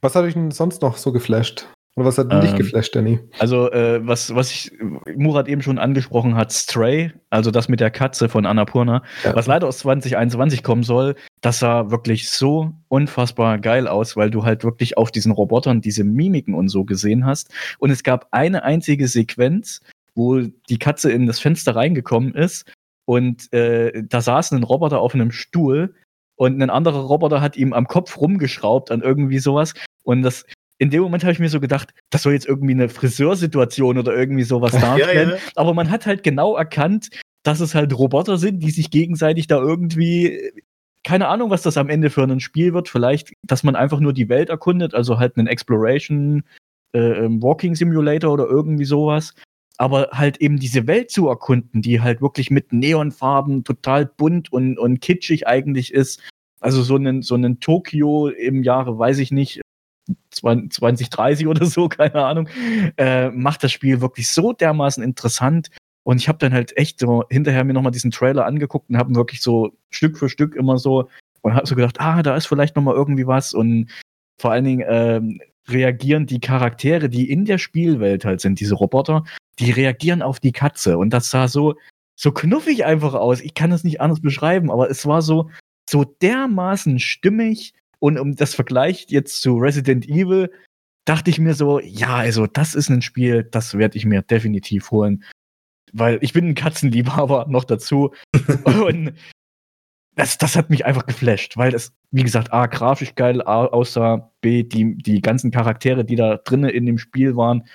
Was 0.00 0.14
hat 0.14 0.24
euch 0.24 0.32
denn 0.32 0.50
sonst 0.50 0.80
noch 0.80 0.96
so 0.96 1.12
geflasht? 1.12 1.68
Und 1.94 2.04
was 2.04 2.16
hat 2.16 2.32
ähm, 2.32 2.40
dich 2.40 2.54
geflasht, 2.54 2.94
Danny? 2.94 3.18
Also, 3.38 3.72
äh, 3.72 4.06
was, 4.06 4.34
was 4.34 4.52
ich, 4.52 4.72
Murat 5.16 5.48
eben 5.48 5.62
schon 5.62 5.78
angesprochen 5.78 6.36
hat, 6.36 6.52
Stray, 6.52 7.12
also 7.30 7.50
das 7.50 7.68
mit 7.68 7.80
der 7.80 7.90
Katze 7.90 8.28
von 8.28 8.46
Annapurna, 8.46 9.02
ja. 9.24 9.34
was 9.34 9.48
leider 9.48 9.66
aus 9.66 9.78
2021 9.78 10.62
kommen 10.62 10.84
soll, 10.84 11.16
das 11.40 11.58
sah 11.58 11.90
wirklich 11.90 12.30
so 12.30 12.72
unfassbar 12.86 13.58
geil 13.58 13.88
aus, 13.88 14.16
weil 14.16 14.30
du 14.30 14.44
halt 14.44 14.62
wirklich 14.62 14.96
auf 14.96 15.10
diesen 15.10 15.32
Robotern 15.32 15.80
diese 15.80 16.04
Mimiken 16.04 16.54
und 16.54 16.68
so 16.68 16.84
gesehen 16.84 17.26
hast. 17.26 17.50
Und 17.78 17.90
es 17.90 18.04
gab 18.04 18.28
eine 18.30 18.62
einzige 18.62 19.08
Sequenz, 19.08 19.80
wo 20.14 20.40
die 20.40 20.78
Katze 20.78 21.10
in 21.10 21.26
das 21.26 21.40
Fenster 21.40 21.74
reingekommen 21.74 22.34
ist 22.34 22.70
und 23.08 23.50
äh, 23.54 24.04
da 24.06 24.20
saß 24.20 24.52
ein 24.52 24.62
Roboter 24.62 25.00
auf 25.00 25.14
einem 25.14 25.32
Stuhl 25.32 25.94
und 26.36 26.62
ein 26.62 26.70
anderer 26.70 27.00
Roboter 27.00 27.40
hat 27.40 27.56
ihm 27.56 27.72
am 27.72 27.88
Kopf 27.88 28.18
rumgeschraubt 28.18 28.90
an 28.90 29.00
irgendwie 29.00 29.38
sowas. 29.38 29.74
Und 30.04 30.22
das, 30.22 30.44
in 30.78 30.90
dem 30.90 31.02
Moment 31.02 31.24
habe 31.24 31.32
ich 31.32 31.38
mir 31.38 31.48
so 31.48 31.60
gedacht, 31.60 31.92
das 32.10 32.22
soll 32.22 32.32
jetzt 32.32 32.46
irgendwie 32.46 32.74
eine 32.74 32.88
Friseursituation 32.88 33.98
oder 33.98 34.16
irgendwie 34.16 34.44
sowas 34.44 34.72
darstellen. 34.80 35.30
ja, 35.30 35.34
ja. 35.36 35.42
Aber 35.56 35.74
man 35.74 35.90
hat 35.90 36.06
halt 36.06 36.22
genau 36.22 36.56
erkannt, 36.56 37.10
dass 37.42 37.60
es 37.60 37.74
halt 37.74 37.96
Roboter 37.96 38.38
sind, 38.38 38.60
die 38.60 38.70
sich 38.70 38.90
gegenseitig 38.90 39.46
da 39.46 39.58
irgendwie 39.58 40.52
keine 41.04 41.28
Ahnung, 41.28 41.50
was 41.50 41.62
das 41.62 41.76
am 41.76 41.88
Ende 41.88 42.10
für 42.10 42.22
ein 42.22 42.40
Spiel 42.40 42.74
wird. 42.74 42.88
Vielleicht, 42.88 43.32
dass 43.42 43.62
man 43.62 43.76
einfach 43.76 44.00
nur 44.00 44.12
die 44.12 44.28
Welt 44.28 44.50
erkundet, 44.50 44.94
also 44.94 45.18
halt 45.18 45.36
einen 45.36 45.46
Exploration 45.46 46.44
äh, 46.92 46.98
ähm, 46.98 47.42
Walking 47.42 47.74
Simulator 47.74 48.32
oder 48.32 48.46
irgendwie 48.46 48.84
sowas. 48.84 49.34
Aber 49.78 50.08
halt 50.12 50.38
eben 50.38 50.58
diese 50.58 50.86
Welt 50.86 51.10
zu 51.10 51.28
erkunden, 51.28 51.82
die 51.82 52.00
halt 52.00 52.20
wirklich 52.20 52.50
mit 52.50 52.72
Neonfarben 52.72 53.64
total 53.64 54.06
bunt 54.06 54.52
und, 54.52 54.78
und 54.78 55.00
kitschig 55.00 55.46
eigentlich 55.46 55.94
ist. 55.94 56.20
Also 56.60 56.82
so 56.82 56.96
einen, 56.96 57.22
so 57.22 57.36
einen 57.36 57.60
Tokio 57.60 58.28
im 58.28 58.64
Jahre, 58.64 58.98
weiß 58.98 59.18
ich 59.18 59.30
nicht, 59.30 59.60
2030 60.30 61.46
oder 61.46 61.66
so, 61.66 61.88
keine 61.88 62.24
Ahnung, 62.24 62.48
äh, 62.96 63.30
macht 63.30 63.64
das 63.64 63.72
Spiel 63.72 64.00
wirklich 64.00 64.28
so 64.28 64.52
dermaßen 64.52 65.02
interessant. 65.02 65.70
Und 66.04 66.18
ich 66.20 66.28
habe 66.28 66.38
dann 66.38 66.54
halt 66.54 66.76
echt 66.76 67.00
so 67.00 67.24
hinterher 67.28 67.64
mir 67.64 67.74
nochmal 67.74 67.92
diesen 67.92 68.10
Trailer 68.10 68.46
angeguckt 68.46 68.88
und 68.88 68.96
habe 68.96 69.14
wirklich 69.14 69.42
so 69.42 69.72
Stück 69.90 70.16
für 70.16 70.28
Stück 70.28 70.54
immer 70.54 70.78
so 70.78 71.08
und 71.42 71.54
habe 71.54 71.66
so 71.66 71.74
gedacht, 71.74 72.00
ah, 72.00 72.22
da 72.22 72.36
ist 72.36 72.46
vielleicht 72.46 72.76
nochmal 72.76 72.94
irgendwie 72.94 73.26
was. 73.26 73.52
Und 73.52 73.90
vor 74.40 74.52
allen 74.52 74.64
Dingen 74.64 74.86
ähm, 74.88 75.40
reagieren 75.68 76.26
die 76.26 76.40
Charaktere, 76.40 77.08
die 77.08 77.30
in 77.30 77.44
der 77.44 77.58
Spielwelt 77.58 78.24
halt 78.24 78.40
sind, 78.40 78.60
diese 78.60 78.74
Roboter, 78.74 79.24
die 79.58 79.70
reagieren 79.70 80.22
auf 80.22 80.40
die 80.40 80.52
Katze. 80.52 80.98
Und 80.98 81.10
das 81.10 81.30
sah 81.30 81.48
so, 81.48 81.74
so 82.16 82.32
knuffig 82.32 82.84
einfach 82.84 83.14
aus. 83.14 83.40
Ich 83.40 83.54
kann 83.54 83.70
das 83.70 83.84
nicht 83.84 84.00
anders 84.00 84.20
beschreiben, 84.20 84.70
aber 84.70 84.90
es 84.90 85.06
war 85.06 85.22
so, 85.22 85.50
so 85.88 86.04
dermaßen 86.04 86.98
stimmig 86.98 87.74
und 88.00 88.18
um 88.18 88.36
das 88.36 88.54
Vergleich 88.54 89.06
jetzt 89.08 89.42
zu 89.42 89.56
Resident 89.56 90.08
Evil, 90.08 90.50
dachte 91.04 91.30
ich 91.30 91.38
mir 91.38 91.54
so, 91.54 91.80
ja, 91.80 92.16
also 92.16 92.46
das 92.46 92.74
ist 92.74 92.90
ein 92.90 93.02
Spiel, 93.02 93.44
das 93.44 93.76
werde 93.76 93.96
ich 93.96 94.04
mir 94.04 94.22
definitiv 94.22 94.90
holen. 94.90 95.24
Weil 95.92 96.18
ich 96.20 96.32
bin 96.32 96.48
ein 96.48 96.54
Katzenliebhaber 96.54 97.46
noch 97.48 97.64
dazu. 97.64 98.12
und 98.64 99.14
das, 100.14 100.36
das 100.36 100.56
hat 100.56 100.68
mich 100.68 100.84
einfach 100.84 101.06
geflasht, 101.06 101.56
weil 101.56 101.70
das, 101.70 101.92
wie 102.10 102.24
gesagt, 102.24 102.52
A, 102.52 102.66
grafisch 102.66 103.14
geil 103.14 103.40
A, 103.40 103.66
aussah, 103.66 104.32
B, 104.40 104.64
die, 104.64 104.96
die 104.96 105.20
ganzen 105.22 105.50
Charaktere, 105.50 106.04
die 106.04 106.16
da 106.16 106.36
drinnen 106.38 106.70
in 106.70 106.86
dem 106.86 106.98
Spiel 106.98 107.36
waren, 107.36 107.68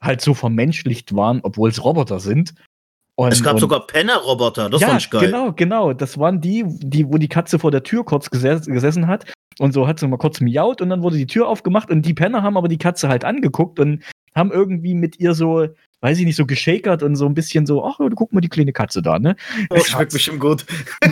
halt 0.00 0.20
so 0.20 0.34
vermenschlicht 0.34 1.14
waren, 1.14 1.40
obwohl 1.42 1.70
es 1.70 1.82
Roboter 1.82 2.20
sind. 2.20 2.54
Und, 3.18 3.32
es 3.32 3.42
gab 3.42 3.54
und, 3.54 3.60
sogar 3.60 3.86
Penner-Roboter, 3.86 4.68
das 4.68 4.82
ja, 4.82 4.88
fand 4.88 5.00
ich 5.00 5.08
geil. 5.10 5.24
Genau, 5.26 5.52
genau. 5.52 5.94
Das 5.94 6.18
waren 6.18 6.42
die, 6.42 6.64
die, 6.66 7.08
wo 7.08 7.16
die 7.16 7.28
Katze 7.28 7.58
vor 7.58 7.70
der 7.70 7.82
Tür 7.82 8.04
kurz 8.04 8.28
geses 8.30 8.66
gesessen 8.66 9.06
hat 9.06 9.24
und 9.58 9.72
so 9.72 9.88
hat 9.88 9.98
sie 9.98 10.06
mal 10.06 10.18
kurz 10.18 10.42
miaut 10.42 10.82
und 10.82 10.90
dann 10.90 11.02
wurde 11.02 11.16
die 11.16 11.26
Tür 11.26 11.48
aufgemacht 11.48 11.90
und 11.90 12.02
die 12.02 12.12
Penner 12.12 12.42
haben 12.42 12.58
aber 12.58 12.68
die 12.68 12.76
Katze 12.76 13.08
halt 13.08 13.24
angeguckt 13.24 13.80
und 13.80 14.02
haben 14.34 14.52
irgendwie 14.52 14.94
mit 14.94 15.18
ihr 15.18 15.32
so, 15.32 15.66
weiß 16.02 16.18
ich 16.18 16.26
nicht, 16.26 16.36
so 16.36 16.44
geschakert 16.44 17.02
und 17.02 17.16
so 17.16 17.24
ein 17.24 17.32
bisschen 17.32 17.64
so, 17.64 17.86
ach, 17.86 17.98
guck 18.14 18.34
mal 18.34 18.42
die 18.42 18.50
kleine 18.50 18.74
Katze 18.74 19.00
da, 19.00 19.18
ne? 19.18 19.34
Oh, 19.70 19.80
schmeckt 19.80 20.12
bestimmt 20.12 20.40
gut. 20.40 20.66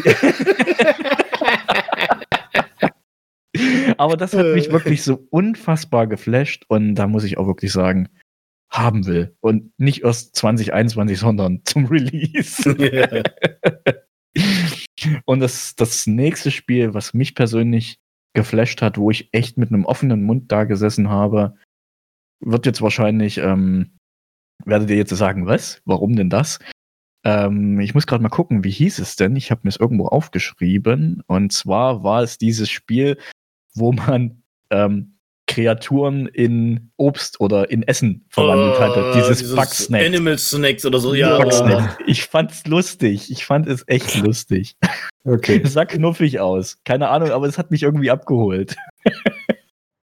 aber 3.97 4.19
das 4.19 4.35
hat 4.35 4.45
mich 4.49 4.71
wirklich 4.71 5.03
so 5.03 5.27
unfassbar 5.31 6.07
geflasht 6.07 6.67
und 6.69 6.97
da 6.97 7.07
muss 7.07 7.25
ich 7.25 7.39
auch 7.39 7.47
wirklich 7.47 7.73
sagen, 7.73 8.11
haben 8.77 9.07
will. 9.07 9.37
Und 9.41 9.73
nicht 9.79 10.03
erst 10.03 10.37
2021, 10.37 11.19
sondern 11.19 11.63
zum 11.65 11.87
Release. 11.87 12.69
Yeah. 12.79 13.23
und 15.25 15.41
das, 15.41 15.75
das 15.77 16.07
nächste 16.07 16.51
Spiel, 16.51 16.95
was 16.95 17.15
mich 17.15 17.35
persönlich 17.35 17.99
geflasht 18.35 18.83
hat, 18.83 18.99
wo 18.99 19.11
ich 19.11 19.29
echt 19.33 19.57
mit 19.59 19.71
einem 19.71 19.85
offenen 19.85 20.25
Mund 20.25 20.51
da 20.51 20.65
gesessen 20.65 21.09
habe, 21.09 21.55
wird 22.41 22.67
jetzt 22.67 22.83
wahrscheinlich, 22.83 23.39
ähm, 23.39 23.99
werdet 24.65 24.91
ihr 24.91 24.97
jetzt 24.97 25.15
sagen, 25.15 25.47
was? 25.47 25.81
Warum 25.85 26.17
denn 26.17 26.31
das? 26.31 26.59
Ähm, 27.25 27.81
ich 27.81 27.95
muss 27.95 28.07
gerade 28.07 28.23
mal 28.23 28.29
gucken, 28.29 28.65
wie 28.65 28.71
hieß 28.71 28.99
es 28.99 29.17
denn? 29.17 29.37
Ich 29.37 29.51
habe 29.51 29.63
mir 29.65 29.71
es 29.71 29.79
irgendwo 29.79 30.07
aufgeschrieben. 30.07 31.23
Und 31.27 31.53
zwar 31.53 32.03
war 32.03 32.23
es 32.23 32.39
dieses 32.39 32.71
Spiel, 32.71 33.19
wo 33.75 33.93
man 33.93 34.43
ähm, 34.71 35.14
Kreaturen 35.55 36.27
in 36.27 36.91
Obst 36.97 37.41
oder 37.41 37.71
in 37.71 37.85
Essen 37.85 38.25
verwandelt 38.29 38.81
hatte. 38.81 39.11
Oh, 39.11 39.15
dieses, 39.15 39.39
dieses 39.39 39.55
Bugsnack. 39.55 40.05
Animal 40.05 40.37
Snacks 40.37 40.85
oder 40.85 40.99
so, 40.99 41.15
ja. 41.15 41.39
Bugsnack. 41.39 41.97
Ich 42.09 42.25
fand's 42.25 42.67
lustig. 42.67 43.31
Ich 43.31 43.47
fand 43.47 43.69
es 43.69 43.85
echt 43.87 44.17
lustig. 44.21 44.77
Okay. 45.23 45.61
Es 45.63 45.73
sah 45.75 45.85
knuffig 45.85 46.41
aus. 46.41 46.79
Keine 46.85 47.09
Ahnung, 47.09 47.31
aber 47.31 47.47
es 47.47 47.57
hat 47.57 47.71
mich 47.71 47.85
irgendwie 47.85 48.11
abgeholt. 48.11 48.75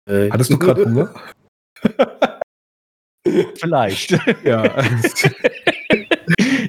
Äh, 0.08 0.30
Hattest 0.30 0.50
du 0.50 0.58
gerade 0.58 0.86
Hunger? 0.86 1.14
Vielleicht. 3.60 4.18
Ja. 4.42 4.82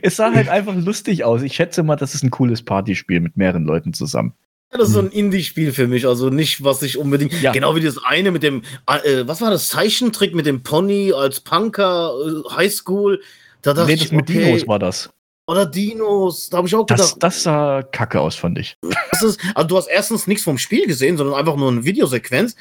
es 0.03 0.15
sah 0.15 0.31
halt 0.31 0.47
einfach 0.47 0.75
lustig 0.75 1.23
aus. 1.23 1.41
Ich 1.41 1.55
schätze 1.55 1.81
mal, 1.81 1.95
das 1.95 2.13
ist 2.13 2.23
ein 2.23 2.29
cooles 2.29 2.61
Partyspiel 2.61 3.19
mit 3.19 3.37
mehreren 3.37 3.63
Leuten 3.63 3.93
zusammen. 3.93 4.35
Ja, 4.71 4.77
das 4.77 4.87
ist 4.89 4.93
so 4.93 5.01
ein 5.01 5.09
Indie-Spiel 5.09 5.73
für 5.73 5.87
mich, 5.87 6.07
also 6.07 6.29
nicht, 6.29 6.63
was 6.63 6.81
ich 6.81 6.97
unbedingt. 6.97 7.33
Ja. 7.41 7.51
Genau 7.51 7.75
wie 7.75 7.81
das 7.81 7.97
eine 7.97 8.31
mit 8.31 8.41
dem, 8.41 8.63
äh, 8.87 9.23
was 9.25 9.41
war 9.41 9.51
das 9.51 9.67
Zeichentrick 9.67 10.33
mit 10.33 10.45
dem 10.45 10.63
Pony 10.63 11.11
als 11.11 11.41
Punker, 11.41 12.13
äh, 12.25 12.55
Highschool. 12.55 13.21
Da 13.61 13.73
dachte 13.73 13.87
nee, 13.87 13.97
das 13.97 14.05
ich, 14.05 14.11
mit 14.13 14.29
okay, 14.29 14.45
Dinos 14.45 14.67
war 14.67 14.79
das. 14.79 15.09
Oder 15.47 15.65
Dinos, 15.65 16.49
da 16.49 16.57
habe 16.57 16.67
ich 16.69 16.75
auch 16.75 16.85
gedacht. 16.85 16.99
Das, 16.99 17.19
das 17.19 17.43
sah 17.43 17.83
kacke 17.83 18.21
aus, 18.21 18.35
fand 18.35 18.57
ich. 18.59 18.77
Das 19.11 19.23
ist, 19.23 19.41
also 19.53 19.67
du 19.67 19.77
hast 19.77 19.87
erstens 19.87 20.25
nichts 20.25 20.45
vom 20.45 20.57
Spiel 20.57 20.87
gesehen, 20.87 21.17
sondern 21.17 21.35
einfach 21.35 21.57
nur 21.57 21.69
eine 21.69 21.83
Videosequenz. 21.83 22.55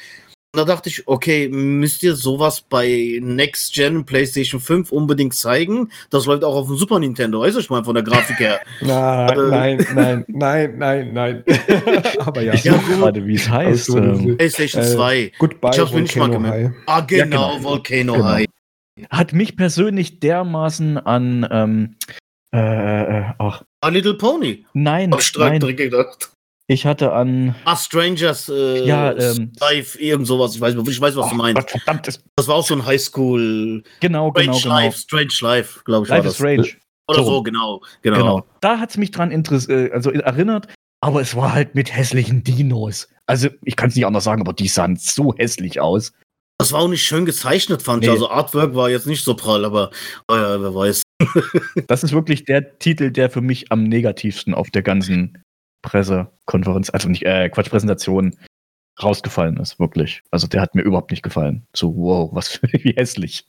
Da 0.53 0.65
dachte 0.65 0.89
ich, 0.89 1.07
okay, 1.07 1.47
müsst 1.47 2.03
ihr 2.03 2.13
sowas 2.13 2.59
bei 2.59 3.19
Next 3.21 3.73
Gen 3.73 4.03
PlayStation 4.03 4.59
5 4.59 4.91
unbedingt 4.91 5.33
zeigen? 5.33 5.89
Das 6.09 6.25
läuft 6.25 6.43
auch 6.43 6.55
auf 6.55 6.67
dem 6.67 6.75
Super 6.75 6.99
Nintendo, 6.99 7.39
weißt 7.39 7.55
du, 7.55 7.61
ich 7.61 7.69
mal 7.69 7.85
von 7.85 7.95
der 7.95 8.03
Grafik 8.03 8.37
her. 8.37 8.59
nein, 8.81 9.29
äh, 9.29 9.47
nein, 9.49 9.85
nein, 9.93 10.25
nein, 10.27 10.77
nein, 10.77 11.13
nein. 11.13 11.43
Aber 12.19 12.41
ja, 12.41 12.53
ich 12.53 12.65
ja 12.65 12.75
gerade, 12.75 13.25
wie 13.25 13.35
es 13.35 13.49
heißt. 13.49 13.95
Ähm, 13.95 14.35
PlayStation 14.35 14.83
2. 14.83 15.17
Äh, 15.17 15.31
goodbye, 15.39 15.71
ich 15.71 15.79
hab's 15.79 15.93
mir 15.93 16.01
nicht 16.01 16.17
mal 16.17 16.29
gemerkt. 16.29 16.75
Ah, 16.85 16.99
genau, 16.99 17.17
ja, 17.17 17.23
genau. 17.23 17.63
Volcano 17.63 18.13
genau. 18.13 18.25
High. 18.25 18.47
Hat 19.09 19.31
mich 19.31 19.55
persönlich 19.55 20.19
dermaßen 20.19 20.97
an 20.97 21.47
ähm, 21.49 21.95
äh, 22.53 23.19
äh, 23.19 23.23
ach. 23.37 23.63
A 23.79 23.87
Little 23.87 24.15
Pony. 24.15 24.65
Nein, 24.73 25.11
nein. 25.37 25.75
gedacht. 25.77 26.29
Ich 26.67 26.85
hatte 26.85 27.11
an. 27.11 27.55
Ah, 27.65 27.75
Strangers 27.75 28.47
äh, 28.47 28.85
ja, 28.85 29.11
ähm, 29.11 29.51
Life, 29.59 29.99
irgend 29.99 30.25
sowas. 30.27 30.55
Ich 30.55 30.61
weiß, 30.61 30.75
ich 30.75 31.01
weiß 31.01 31.15
was 31.15 31.27
oh, 31.27 31.29
du 31.29 31.35
meinst. 31.35 31.59
Gott, 31.59 31.71
verdammt. 31.71 32.19
Das 32.35 32.47
war 32.47 32.55
auch 32.55 32.65
so 32.65 32.75
ein 32.75 32.85
Highschool. 32.85 33.83
Genau, 33.99 34.31
Strange 34.31 34.45
genau, 34.47 34.59
genau. 34.59 34.75
Life, 34.75 34.97
Strange 34.97 35.33
Life, 35.41 35.81
glaube 35.83 36.05
ich. 36.05 36.09
Life 36.09 36.27
is 36.27 36.35
Strange. 36.35 36.69
Oder 37.07 37.23
so, 37.23 37.25
so 37.25 37.43
genau, 37.43 37.81
genau, 38.01 38.17
genau. 38.17 38.45
Da 38.61 38.79
hat 38.79 38.91
es 38.91 38.97
mich 38.97 39.11
dran 39.11 39.31
äh, 39.31 39.89
also 39.91 40.11
erinnert, 40.11 40.67
aber 41.01 41.21
es 41.21 41.35
war 41.35 41.53
halt 41.53 41.75
mit 41.75 41.93
hässlichen 41.93 42.43
Dinos. 42.43 43.09
Also, 43.25 43.49
ich 43.63 43.75
kann 43.75 43.89
es 43.89 43.95
nicht 43.95 44.05
anders 44.05 44.23
sagen, 44.23 44.41
aber 44.41 44.53
die 44.53 44.67
sahen 44.67 44.95
so 44.95 45.33
hässlich 45.37 45.81
aus. 45.81 46.13
Das 46.57 46.71
war 46.71 46.81
auch 46.81 46.87
nicht 46.87 47.03
schön 47.03 47.25
gezeichnet, 47.25 47.81
fand 47.81 48.01
nee. 48.01 48.07
ich. 48.07 48.11
Also, 48.11 48.29
Artwork 48.29 48.75
war 48.75 48.89
jetzt 48.89 49.07
nicht 49.07 49.23
so 49.23 49.35
prall, 49.35 49.65
aber 49.65 49.89
oh 50.27 50.35
ja, 50.35 50.61
wer 50.61 50.73
weiß. 50.73 51.01
das 51.87 52.03
ist 52.03 52.13
wirklich 52.13 52.45
der 52.45 52.77
Titel, 52.79 53.11
der 53.11 53.29
für 53.29 53.41
mich 53.41 53.71
am 53.71 53.83
negativsten 53.83 54.53
auf 54.53 54.69
der 54.69 54.83
ganzen 54.83 55.43
Pressekonferenz, 55.81 56.89
also 56.89 57.09
nicht, 57.09 57.23
äh, 57.23 57.49
Quatsch, 57.49 57.69
Präsentation 57.69 58.35
rausgefallen 59.01 59.57
ist, 59.57 59.79
wirklich. 59.79 60.23
Also 60.31 60.47
der 60.47 60.61
hat 60.61 60.75
mir 60.75 60.81
überhaupt 60.81 61.11
nicht 61.11 61.23
gefallen. 61.23 61.65
So, 61.75 61.95
wow, 61.95 62.29
was, 62.33 62.61
wie 62.71 62.93
hässlich. 62.95 63.47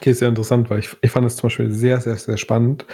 Okay, 0.00 0.12
sehr 0.12 0.28
interessant, 0.28 0.70
weil 0.70 0.80
ich, 0.80 0.96
ich 1.00 1.10
fand 1.10 1.26
es 1.26 1.36
zum 1.36 1.48
Beispiel 1.48 1.70
sehr, 1.70 2.00
sehr, 2.00 2.16
sehr 2.16 2.36
spannend. 2.36 2.86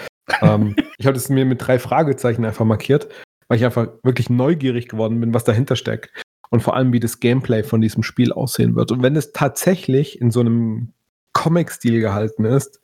ähm, 0.43 0.77
ich 0.99 1.07
habe 1.07 1.17
es 1.17 1.29
mir 1.29 1.45
mit 1.45 1.67
drei 1.67 1.79
Fragezeichen 1.79 2.45
einfach 2.45 2.65
markiert, 2.65 3.09
weil 3.49 3.59
ich 3.59 3.65
einfach 3.65 3.89
wirklich 4.03 4.31
neugierig 4.31 4.89
geworden 4.89 5.21
bin, 5.21 5.35
was 5.35 5.45
dahinter 5.45 5.77
steckt. 5.77 6.11
Und 6.51 6.63
vor 6.63 6.75
allem, 6.75 6.93
wie 6.93 7.01
das 7.01 7.21
Gameplay 7.21 7.63
von 7.63 7.81
diesem 7.81 8.03
Spiel 8.03 8.33
aussehen 8.33 8.75
wird. 8.75 8.91
Und 8.91 9.03
wenn 9.03 9.15
es 9.15 9.33
tatsächlich 9.33 10.21
in 10.21 10.33
so 10.33 10.41
einem 10.41 10.93
Comic-Stil 11.33 12.01
gehalten 12.01 12.45
ist, 12.45 12.81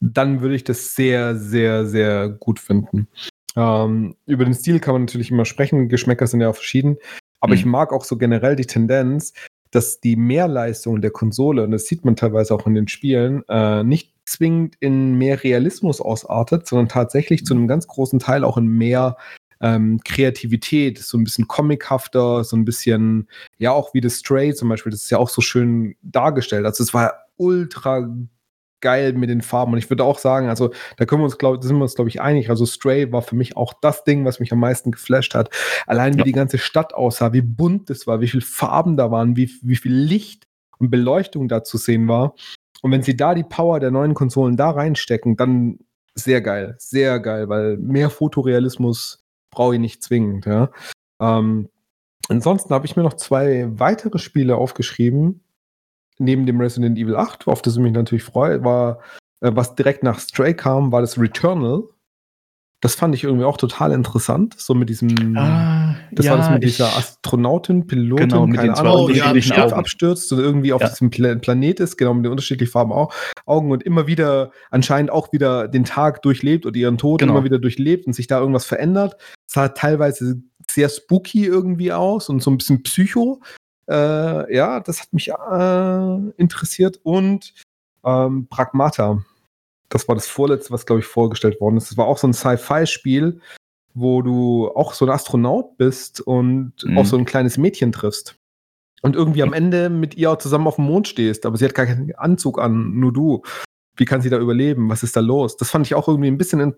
dann 0.00 0.40
würde 0.40 0.54
ich 0.54 0.64
das 0.64 0.94
sehr, 0.94 1.36
sehr, 1.36 1.86
sehr 1.86 2.28
gut 2.28 2.58
finden. 2.58 3.08
Ähm, 3.56 4.16
über 4.26 4.44
den 4.44 4.54
Stil 4.54 4.80
kann 4.80 4.94
man 4.94 5.02
natürlich 5.02 5.30
immer 5.30 5.44
sprechen, 5.44 5.88
Geschmäcker 5.88 6.26
sind 6.26 6.40
ja 6.40 6.48
auch 6.48 6.56
verschieden. 6.56 6.96
Aber 7.40 7.52
mhm. 7.52 7.58
ich 7.58 7.66
mag 7.66 7.92
auch 7.92 8.04
so 8.04 8.16
generell 8.16 8.56
die 8.56 8.66
Tendenz, 8.66 9.32
dass 9.70 10.00
die 10.00 10.16
Mehrleistung 10.16 11.00
der 11.00 11.10
Konsole, 11.10 11.64
und 11.64 11.70
das 11.70 11.86
sieht 11.86 12.04
man 12.04 12.16
teilweise 12.16 12.54
auch 12.54 12.66
in 12.66 12.74
den 12.74 12.88
Spielen, 12.88 13.42
äh, 13.48 13.84
nicht 13.84 14.14
zwingend 14.26 14.76
in 14.80 15.14
mehr 15.14 15.42
Realismus 15.42 16.00
ausartet, 16.00 16.66
sondern 16.66 16.88
tatsächlich 16.88 17.44
zu 17.44 17.54
einem 17.54 17.68
ganz 17.68 17.86
großen 17.86 18.18
Teil 18.18 18.44
auch 18.44 18.56
in 18.56 18.66
mehr 18.66 19.16
ähm, 19.60 20.00
Kreativität, 20.04 20.98
so 20.98 21.18
ein 21.18 21.24
bisschen 21.24 21.48
comichafter, 21.48 22.44
so 22.44 22.56
ein 22.56 22.64
bisschen, 22.64 23.28
ja, 23.58 23.72
auch 23.72 23.92
wie 23.94 24.00
das 24.00 24.14
Stray 24.14 24.54
zum 24.54 24.68
Beispiel, 24.68 24.90
das 24.90 25.02
ist 25.02 25.10
ja 25.10 25.18
auch 25.18 25.28
so 25.28 25.40
schön 25.40 25.96
dargestellt. 26.02 26.64
Also 26.64 26.82
es 26.82 26.94
war 26.94 27.26
ultra 27.36 28.08
geil 28.80 29.12
mit 29.12 29.30
den 29.30 29.42
Farben. 29.42 29.72
Und 29.72 29.78
ich 29.78 29.90
würde 29.90 30.04
auch 30.04 30.18
sagen, 30.18 30.48
also 30.48 30.70
da 30.96 31.04
können 31.04 31.20
wir 31.20 31.26
uns, 31.26 31.38
glaube 31.38 31.62
sind 31.62 31.76
wir 31.76 31.82
uns, 31.82 31.94
glaube 31.94 32.10
ich, 32.10 32.20
einig. 32.20 32.50
Also 32.50 32.66
Stray 32.66 33.12
war 33.12 33.22
für 33.22 33.36
mich 33.36 33.56
auch 33.56 33.74
das 33.80 34.04
Ding, 34.04 34.24
was 34.24 34.40
mich 34.40 34.52
am 34.52 34.60
meisten 34.60 34.90
geflasht 34.90 35.34
hat. 35.34 35.50
Allein 35.86 36.14
wie 36.14 36.18
ja. 36.18 36.24
die 36.24 36.32
ganze 36.32 36.58
Stadt 36.58 36.94
aussah, 36.94 37.32
wie 37.32 37.42
bunt 37.42 37.90
es 37.90 38.06
war, 38.06 38.20
wie 38.20 38.28
viele 38.28 38.42
Farben 38.42 38.96
da 38.96 39.10
waren, 39.10 39.36
wie, 39.36 39.50
wie 39.62 39.76
viel 39.76 39.94
Licht 39.94 40.46
und 40.78 40.90
Beleuchtung 40.90 41.48
da 41.48 41.62
zu 41.62 41.78
sehen 41.78 42.08
war. 42.08 42.34
Und 42.82 42.92
wenn 42.92 43.02
sie 43.02 43.16
da 43.16 43.34
die 43.34 43.44
Power 43.44 43.80
der 43.80 43.90
neuen 43.90 44.14
Konsolen 44.14 44.56
da 44.56 44.70
reinstecken, 44.70 45.36
dann 45.36 45.78
sehr 46.14 46.40
geil, 46.40 46.76
sehr 46.78 47.20
geil, 47.20 47.48
weil 47.48 47.76
mehr 47.76 48.10
Fotorealismus 48.10 49.24
brauche 49.50 49.74
ich 49.74 49.80
nicht 49.80 50.02
zwingend, 50.02 50.46
ja. 50.46 50.70
Ähm, 51.20 51.68
ansonsten 52.28 52.72
habe 52.72 52.86
ich 52.86 52.96
mir 52.96 53.02
noch 53.02 53.14
zwei 53.14 53.68
weitere 53.70 54.18
Spiele 54.18 54.56
aufgeschrieben, 54.56 55.42
neben 56.20 56.46
dem 56.46 56.60
Resident 56.60 56.98
Evil 56.98 57.16
8, 57.16 57.48
auf 57.48 57.62
das 57.62 57.76
ich 57.76 57.82
mich 57.82 57.92
natürlich 57.92 58.24
freue, 58.24 58.62
war, 58.64 59.00
äh, 59.40 59.50
was 59.54 59.74
direkt 59.74 60.02
nach 60.02 60.20
Stray 60.20 60.54
kam, 60.54 60.92
war 60.92 61.00
das 61.00 61.18
Returnal. 61.18 61.84
Das 62.82 62.94
fand 62.94 63.14
ich 63.14 63.24
irgendwie 63.24 63.44
auch 63.44 63.58
total 63.58 63.92
interessant. 63.92 64.54
So 64.58 64.74
mit 64.74 64.88
diesem. 64.88 65.36
Ah, 65.36 65.96
das 66.12 66.24
ja, 66.24 66.32
war 66.32 66.38
das 66.38 66.50
mit 66.50 66.62
dieser 66.62 66.96
Astronautin, 66.96 67.86
Pilotin, 67.86 68.28
genau, 68.28 68.46
mit 68.46 68.58
keine 68.58 68.76
Ahnung, 68.76 69.08
die 69.08 69.18
ja, 69.18 69.38
Schiff 69.42 69.72
abstürzt 69.72 70.32
und 70.32 70.38
irgendwie 70.38 70.72
auf 70.72 70.80
ja. 70.80 70.88
diesem 70.88 71.10
Pla 71.10 71.34
Planet 71.34 71.78
ist, 71.80 71.98
genau 71.98 72.14
mit 72.14 72.24
den 72.24 72.30
unterschiedlichen 72.30 72.72
Farben 72.72 72.92
auch, 72.92 73.12
Augen 73.44 73.70
und 73.70 73.82
immer 73.82 74.06
wieder 74.06 74.50
anscheinend 74.70 75.10
auch 75.10 75.30
wieder 75.30 75.68
den 75.68 75.84
Tag 75.84 76.22
durchlebt 76.22 76.64
oder 76.64 76.76
ihren 76.76 76.96
Tod 76.96 77.20
genau. 77.20 77.34
immer 77.34 77.44
wieder 77.44 77.58
durchlebt 77.58 78.06
und 78.06 78.14
sich 78.14 78.28
da 78.28 78.40
irgendwas 78.40 78.64
verändert. 78.64 79.16
Es 79.46 79.52
sah 79.52 79.68
teilweise 79.68 80.42
sehr 80.70 80.88
spooky 80.88 81.44
irgendwie 81.44 81.92
aus 81.92 82.30
und 82.30 82.42
so 82.42 82.50
ein 82.50 82.56
bisschen 82.56 82.82
psycho. 82.82 83.42
Äh, 83.90 84.54
ja, 84.54 84.80
das 84.80 85.00
hat 85.00 85.12
mich 85.12 85.28
äh, 85.28 86.30
interessiert. 86.36 87.00
Und 87.02 87.54
ähm, 88.04 88.46
Pragmata. 88.48 89.24
Das 89.88 90.06
war 90.06 90.14
das 90.14 90.28
vorletzte, 90.28 90.70
was, 90.70 90.86
glaube 90.86 91.00
ich, 91.00 91.06
vorgestellt 91.06 91.60
worden 91.60 91.76
ist. 91.76 91.90
Das 91.90 91.98
war 91.98 92.06
auch 92.06 92.18
so 92.18 92.28
ein 92.28 92.32
Sci-Fi-Spiel, 92.32 93.40
wo 93.94 94.22
du 94.22 94.68
auch 94.68 94.94
so 94.94 95.04
ein 95.04 95.10
Astronaut 95.10 95.76
bist 95.76 96.20
und 96.20 96.74
mhm. 96.84 96.96
auch 96.96 97.06
so 97.06 97.18
ein 97.18 97.24
kleines 97.24 97.58
Mädchen 97.58 97.90
triffst. 97.90 98.36
Und 99.02 99.16
irgendwie 99.16 99.42
am 99.42 99.52
Ende 99.52 99.90
mit 99.90 100.14
ihr 100.14 100.38
zusammen 100.38 100.68
auf 100.68 100.76
dem 100.76 100.84
Mond 100.84 101.08
stehst, 101.08 101.46
aber 101.46 101.56
sie 101.56 101.64
hat 101.64 101.74
gar 101.74 101.86
keinen 101.86 102.14
Anzug 102.14 102.60
an, 102.60 103.00
nur 103.00 103.12
du. 103.12 103.42
Wie 103.96 104.04
kann 104.04 104.20
sie 104.20 104.30
da 104.30 104.38
überleben? 104.38 104.90
Was 104.90 105.02
ist 105.02 105.16
da 105.16 105.20
los? 105.20 105.56
Das 105.56 105.70
fand 105.70 105.86
ich 105.86 105.94
auch 105.94 106.06
irgendwie 106.06 106.28
ein 106.28 106.38
bisschen, 106.38 106.74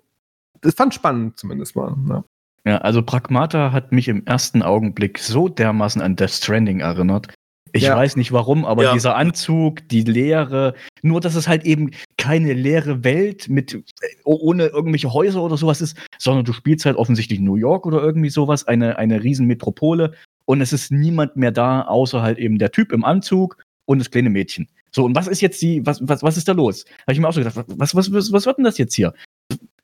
das 0.61 0.75
fand 0.75 0.95
spannend 0.95 1.39
zumindest 1.39 1.77
mal. 1.77 1.95
Ne? 1.97 2.25
Ja, 2.67 2.79
also 2.79 3.03
Pragmata 3.03 3.73
hat 3.73 3.93
mich 3.93 4.09
im 4.09 4.25
ersten 4.27 4.63
Augenblick 4.63 5.19
so 5.19 5.49
dermaßen 5.49 6.01
an 6.01 6.17
Death 6.17 6.31
Stranding 6.31 6.81
erinnert. 6.81 7.29
Ich 7.75 7.85
Ja. 7.85 7.97
weiß 7.97 8.17
nicht 8.17 8.33
warum, 8.33 8.65
aber 8.67 8.85
Ja. 8.85 8.93
dieser 8.93 9.17
Anzug, 9.17 9.89
die 9.89 10.03
Leere, 10.03 10.75
nur 11.01 11.21
dass 11.21 11.35
es 11.35 11.49
halt 11.49 11.65
eben 11.65 11.91
keine 12.19 12.53
leere 12.53 13.03
Welt 13.03 13.49
mit 13.49 13.73
äh, 13.75 13.81
ohne 14.25 14.67
irgendwelche 14.67 15.13
Häuser 15.13 15.43
oder 15.43 15.57
sowas 15.57 15.81
ist, 15.81 15.97
sondern 16.19 16.45
du 16.45 16.53
spielst 16.53 16.85
halt 16.85 16.97
offensichtlich 16.97 17.41
New 17.41 17.57
York 17.57 17.87
oder 17.87 18.03
irgendwie 18.03 18.29
sowas, 18.29 18.69
eine, 18.69 18.99
eine 18.99 19.23
riesen 19.25 19.47
Metropole 19.47 20.13
und 20.45 20.61
es 20.61 20.73
ist 20.73 20.93
niemand 20.93 21.37
mehr 21.37 21.51
da, 21.51 21.83
außer 21.83 22.21
halt 22.23 22.39
eben 22.39 22.59
der 22.59 22.71
Typ 22.73 22.93
im 22.93 23.05
Anzug 23.05 23.57
und 23.87 23.99
das 23.99 24.11
kleine 24.11 24.31
Mädchen. 24.31 24.69
So, 24.95 25.05
und 25.07 25.17
was 25.17 25.27
ist 25.27 25.41
jetzt 25.41 25.61
die, 25.63 25.85
was, 25.87 26.07
was, 26.07 26.23
was 26.23 26.37
ist 26.37 26.49
da 26.49 26.53
los? 26.53 26.85
Habe 27.03 27.15
ich 27.15 27.21
mir 27.21 27.27
auch 27.29 27.33
so 27.33 27.41
gedacht, 27.41 27.65
was, 27.69 27.95
was, 27.95 28.13
was, 28.13 28.31
was 28.33 28.45
wird 28.45 28.59
denn 28.59 28.65
das 28.65 28.77
jetzt 28.77 28.95
hier? 28.95 29.15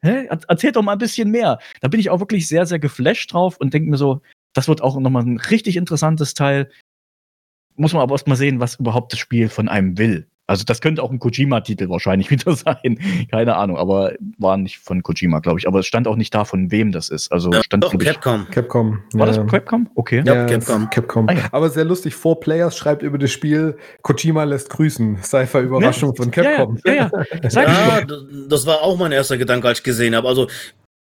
Hä? 0.02 0.26
Er- 0.26 0.40
Erzählt 0.48 0.76
doch 0.76 0.82
mal 0.82 0.92
ein 0.92 0.98
bisschen 0.98 1.30
mehr. 1.30 1.58
Da 1.80 1.88
bin 1.88 2.00
ich 2.00 2.10
auch 2.10 2.20
wirklich 2.20 2.46
sehr, 2.48 2.66
sehr 2.66 2.78
geflasht 2.78 3.32
drauf 3.32 3.56
und 3.58 3.74
denke 3.74 3.90
mir 3.90 3.96
so, 3.96 4.20
das 4.54 4.68
wird 4.68 4.80
auch 4.82 4.98
nochmal 4.98 5.24
ein 5.24 5.38
richtig 5.38 5.76
interessantes 5.76 6.34
Teil. 6.34 6.70
Muss 7.76 7.92
man 7.92 8.02
aber 8.02 8.14
erst 8.14 8.26
mal 8.28 8.36
sehen, 8.36 8.60
was 8.60 8.76
überhaupt 8.76 9.12
das 9.12 9.20
Spiel 9.20 9.48
von 9.48 9.68
einem 9.68 9.98
will. 9.98 10.28
Also 10.48 10.64
das 10.64 10.80
könnte 10.80 11.02
auch 11.02 11.10
ein 11.10 11.18
Kojima-Titel 11.18 11.90
wahrscheinlich 11.90 12.30
wieder 12.30 12.56
sein. 12.56 12.98
Keine 13.30 13.56
Ahnung, 13.56 13.76
aber 13.76 14.14
war 14.38 14.56
nicht 14.56 14.78
von 14.78 15.02
Kojima, 15.02 15.40
glaube 15.40 15.60
ich. 15.60 15.68
Aber 15.68 15.80
es 15.80 15.86
stand 15.86 16.08
auch 16.08 16.16
nicht 16.16 16.34
da, 16.34 16.44
von 16.44 16.70
wem 16.70 16.90
das 16.90 17.10
ist. 17.10 17.30
Also 17.30 17.52
Ja, 17.52 17.62
stand, 17.62 17.84
doch, 17.84 17.96
Capcom. 17.96 18.46
Capcom. 18.50 19.02
war 19.12 19.26
das 19.26 19.36
ja. 19.36 19.44
Capcom? 19.44 19.88
Okay. 19.94 20.22
Ja, 20.24 20.34
Ja, 20.34 20.46
Capcom. 20.46 20.88
Capcom. 20.90 21.28
Ah, 21.28 21.34
ja. 21.34 21.48
Aber 21.52 21.68
sehr 21.68 21.84
lustig, 21.84 22.14
Four 22.14 22.40
Players 22.40 22.76
schreibt 22.76 23.02
über 23.02 23.18
das 23.18 23.30
Spiel, 23.30 23.76
Kojima 24.02 24.44
lässt 24.44 24.70
grüßen. 24.70 25.18
Cypher-Überraschung 25.22 26.16
von 26.16 26.30
Capcom. 26.30 26.78
Ja, 26.84 26.94
ja, 26.94 27.10
ja. 27.52 28.06
das 28.48 28.66
war 28.66 28.82
auch 28.82 28.96
mein 28.96 29.12
erster 29.12 29.36
Gedanke, 29.36 29.68
als 29.68 29.78
ich 29.78 29.84
gesehen 29.84 30.16
habe. 30.16 30.26
Also, 30.26 30.48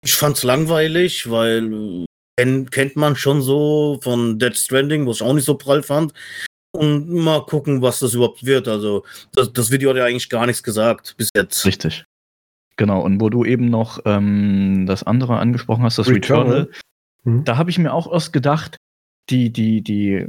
ich 0.04 0.14
fand's 0.14 0.42
langweilig, 0.42 1.30
weil 1.30 2.04
kennt 2.36 2.96
man 2.96 3.16
schon 3.16 3.40
so 3.40 3.98
von 4.02 4.38
Dead 4.38 4.54
Stranding, 4.56 5.06
was 5.06 5.16
ich 5.16 5.22
auch 5.22 5.32
nicht 5.32 5.46
so 5.46 5.56
prall 5.56 5.82
fand. 5.82 6.12
Und 6.76 7.08
mal 7.08 7.44
gucken, 7.44 7.82
was 7.82 8.00
das 8.00 8.14
überhaupt 8.14 8.44
wird. 8.44 8.68
Also, 8.68 9.04
das, 9.32 9.52
das 9.52 9.70
Video 9.70 9.90
hat 9.90 9.96
ja 9.96 10.04
eigentlich 10.04 10.28
gar 10.28 10.46
nichts 10.46 10.62
gesagt 10.62 11.14
bis 11.16 11.30
jetzt. 11.34 11.64
Richtig. 11.64 12.04
Genau, 12.76 13.00
und 13.00 13.20
wo 13.20 13.30
du 13.30 13.44
eben 13.44 13.70
noch 13.70 14.00
ähm, 14.04 14.84
das 14.86 15.02
andere 15.02 15.38
angesprochen 15.38 15.82
hast, 15.84 15.98
das 15.98 16.08
Returnal. 16.08 16.44
Returnal, 16.44 16.72
Mhm. 17.26 17.44
da 17.44 17.56
habe 17.58 17.70
ich 17.70 17.78
mir 17.78 17.92
auch 17.92 18.10
erst 18.10 18.32
gedacht, 18.32 18.76
die, 19.28 19.52
die, 19.52 19.82
die, 19.82 20.28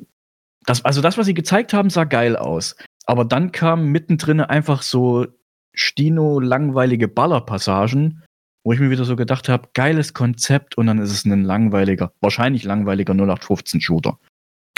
das, 0.65 0.83
also 0.83 1.01
das, 1.01 1.17
was 1.17 1.27
sie 1.27 1.35
gezeigt 1.35 1.71
haben, 1.73 1.89
sah 1.89 2.03
geil 2.03 2.35
aus. 2.35 2.75
Aber 3.05 3.23
dann 3.23 3.51
kamen 3.51 3.91
mittendrin 3.91 4.41
einfach 4.41 4.81
so 4.81 5.27
Stino 5.73 6.39
langweilige 6.39 7.07
Ballerpassagen, 7.07 8.23
wo 8.63 8.73
ich 8.73 8.79
mir 8.79 8.89
wieder 8.89 9.05
so 9.05 9.15
gedacht 9.15 9.47
habe, 9.47 9.69
geiles 9.75 10.13
Konzept 10.13 10.77
und 10.77 10.87
dann 10.87 10.97
ist 10.97 11.11
es 11.11 11.23
ein 11.23 11.43
langweiliger, 11.43 12.11
wahrscheinlich 12.19 12.63
langweiliger 12.63 13.13
0815 13.13 13.79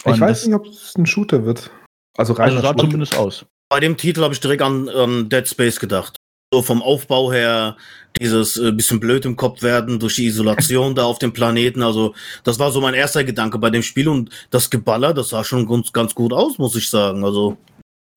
Shooter. 0.01 0.15
Ich 0.15 0.21
Und 0.21 0.27
weiß 0.27 0.45
nicht, 0.45 0.55
ob 0.55 0.65
es 0.67 0.95
ein 0.97 1.05
Shooter 1.05 1.45
wird. 1.45 1.71
Also 2.17 2.33
rein 2.33 2.49
Also 2.49 2.61
sah 2.61 2.69
Shooter. 2.69 2.83
zumindest 2.85 3.15
aus. 3.17 3.45
Bei 3.69 3.79
dem 3.79 3.97
Titel 3.97 4.23
habe 4.23 4.33
ich 4.33 4.39
direkt 4.39 4.61
an 4.61 4.89
ähm, 4.95 5.29
Dead 5.29 5.47
Space 5.47 5.79
gedacht. 5.79 6.17
So 6.51 6.63
vom 6.63 6.81
Aufbau 6.81 7.31
her, 7.31 7.77
dieses 8.19 8.57
äh, 8.57 8.71
bisschen 8.71 8.99
blöd 8.99 9.23
im 9.25 9.35
Kopf 9.35 9.61
werden 9.61 9.99
durch 9.99 10.15
die 10.15 10.25
Isolation 10.25 10.95
da 10.95 11.03
auf 11.03 11.19
dem 11.19 11.31
Planeten. 11.31 11.83
Also, 11.83 12.15
das 12.43 12.57
war 12.57 12.71
so 12.71 12.81
mein 12.81 12.95
erster 12.95 13.23
Gedanke 13.23 13.59
bei 13.59 13.69
dem 13.69 13.83
Spiel 13.83 14.07
und 14.07 14.31
das 14.49 14.69
Geballer, 14.71 15.13
das 15.13 15.29
sah 15.29 15.43
schon 15.43 15.67
ganz, 15.67 15.93
ganz 15.93 16.15
gut 16.15 16.33
aus, 16.33 16.57
muss 16.57 16.75
ich 16.75 16.89
sagen. 16.89 17.23
Also, 17.23 17.57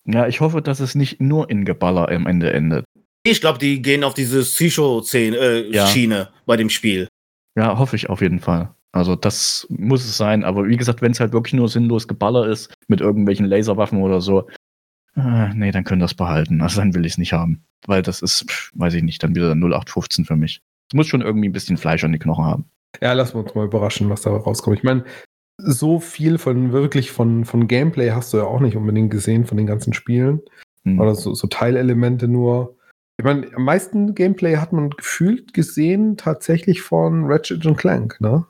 Ja, 0.07 0.27
ich 0.27 0.41
hoffe, 0.41 0.63
dass 0.63 0.81
es 0.81 0.95
nicht 0.95 1.21
nur 1.21 1.51
in 1.51 1.67
Geballer 1.67 2.09
am 2.09 2.27
Ende 2.27 2.51
endet. 2.55 2.87
ich 3.27 3.43
glaube, 3.43 3.59
die 3.59 3.83
gehen 3.83 4.03
auf 4.03 4.15
diese 4.15 4.41
Psycho-Schiene 4.43 5.37
äh, 5.37 5.71
Ja. 5.71 5.87
Schiene 5.87 6.31
bei 6.47 6.57
dem 6.57 6.71
Spiel. 6.71 7.09
Ja, 7.55 7.79
hoffe 7.79 7.97
ich 7.97 8.09
auf 8.09 8.23
jeden 8.23 8.41
Fall. 8.41 8.75
Also 8.93 9.17
das 9.17 9.67
muss 9.71 10.05
es 10.05 10.17
sein. 10.17 10.45
Aber 10.45 10.69
wie 10.69 10.77
gesagt, 10.77 11.03
wenn 11.03 11.13
es 11.13 11.21
halt 11.21 11.33
wirklich 11.33 11.55
nur 11.55 11.69
sinnlos 11.69 12.07
Geballer 12.07 12.47
ist 12.47 12.73
mit 12.89 13.01
irgendwelchen 13.01 13.47
Laserwaffen 13.47 14.03
oder 14.03 14.21
so, 14.21 14.47
äh, 15.17 15.53
nee, 15.55 15.73
dann 15.73 15.85
können 15.85 16.01
das 16.01 16.15
behalten. 16.15 16.61
Also 16.61 16.81
dann 16.81 16.95
will 16.95 17.05
ich 17.05 17.13
es 17.13 17.19
nicht 17.19 17.33
haben. 17.33 17.65
Weil 17.87 18.03
das 18.03 18.23
ist, 18.23 18.45
pff, 18.49 18.71
weiß 18.75 18.95
ich 18.95 19.03
nicht, 19.03 19.23
dann 19.23 19.35
wieder 19.35 19.53
0815 19.55 20.25
für 20.25 20.37
mich. 20.37 20.61
Es 20.91 20.95
muss 20.95 21.07
schon 21.07 21.23
irgendwie 21.23 21.49
ein 21.49 21.53
bisschen 21.53 21.77
Fleisch 21.77 22.05
an 22.05 22.13
die 22.13 22.19
Knochen 22.19 22.45
haben. 22.45 22.65
Ja, 23.01 23.13
lassen 23.15 23.35
wir 23.35 23.43
uns 23.43 23.55
mal 23.55 23.65
überraschen, 23.65 24.11
was 24.11 24.23
da 24.23 24.31
rauskommt. 24.31 24.77
Ich 24.77 24.85
meine, 24.85 25.05
so 25.59 26.01
viel 26.01 26.39
von 26.39 26.73
wirklich 26.73 27.11
von, 27.11 27.45
von 27.45 27.69
Gameplay 27.69 28.11
hast 28.11 28.33
du 28.33 28.39
ja 28.39 28.45
auch 28.45 28.61
nicht 28.61 28.77
unbedingt 28.77 29.11
gesehen 29.11 29.45
von 29.45 29.57
den 29.57 29.67
ganzen 29.67 29.93
Spielen. 29.93 30.41
Hm. 30.85 31.01
Oder 31.01 31.15
so, 31.15 31.35
so 31.35 31.47
Teilelemente 31.47 32.29
nur. 32.29 32.77
Ich 33.19 33.25
meine, 33.25 33.47
am 33.55 33.65
meisten 33.65 34.15
Gameplay 34.15 34.57
hat 34.57 34.73
man 34.73 34.91
gefühlt 34.91 35.55
gesehen 35.55 36.17
tatsächlich 36.17 36.83
von 36.83 37.25
Ratchet 37.25 37.65
und 37.67 37.77
Clank, 37.77 38.21
ne? 38.21 38.47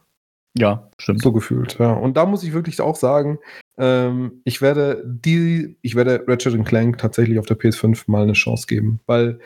Ja, 0.59 0.91
stimmt. 0.99 1.23
So 1.23 1.33
gefühlt, 1.33 1.79
ja. 1.79 1.93
Und 1.93 2.17
da 2.17 2.27
muss 2.27 2.43
ich 2.43 2.53
wirklich 2.53 2.81
auch 2.81 2.97
sagen, 2.97 3.39
ähm, 3.79 4.43
ich 4.45 4.61
werde 4.61 5.03
die, 5.07 5.77
ich 5.81 5.95
werde 5.95 6.25
Ratchet 6.27 6.65
Clank 6.67 6.99
tatsächlich 6.99 7.39
auf 7.39 7.47
der 7.47 7.59
PS5 7.59 8.05
mal 8.07 8.23
eine 8.23 8.35
Chance 8.35 8.67
geben, 8.67 9.01
weil, 9.07 9.41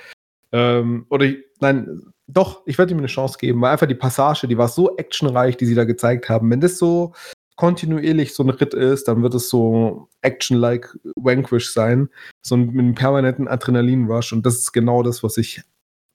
ähm, 0.52 1.06
oder 1.08 1.26
ich, 1.26 1.38
nein, 1.60 2.02
doch, 2.26 2.66
ich 2.66 2.76
werde 2.76 2.92
ihm 2.92 2.98
eine 2.98 3.06
Chance 3.06 3.38
geben, 3.38 3.60
weil 3.60 3.72
einfach 3.72 3.86
die 3.86 3.94
Passage, 3.94 4.48
die 4.48 4.58
war 4.58 4.68
so 4.68 4.96
actionreich, 4.96 5.56
die 5.56 5.66
sie 5.66 5.76
da 5.76 5.84
gezeigt 5.84 6.28
haben. 6.28 6.50
Wenn 6.50 6.60
das 6.60 6.78
so 6.78 7.12
kontinuierlich 7.54 8.34
so 8.34 8.42
ein 8.42 8.50
Ritt 8.50 8.74
ist, 8.74 9.06
dann 9.06 9.22
wird 9.22 9.34
es 9.34 9.48
so 9.48 10.08
Action-like 10.22 10.98
Vanquish 11.14 11.70
sein, 11.72 12.08
so 12.44 12.56
ein, 12.56 12.66
mit 12.66 12.80
einem 12.80 12.94
permanenten 12.94 13.46
Adrenalin-Rush 13.48 14.32
und 14.32 14.44
das 14.44 14.56
ist 14.56 14.72
genau 14.72 15.04
das, 15.04 15.22
was 15.22 15.38
ich, 15.38 15.62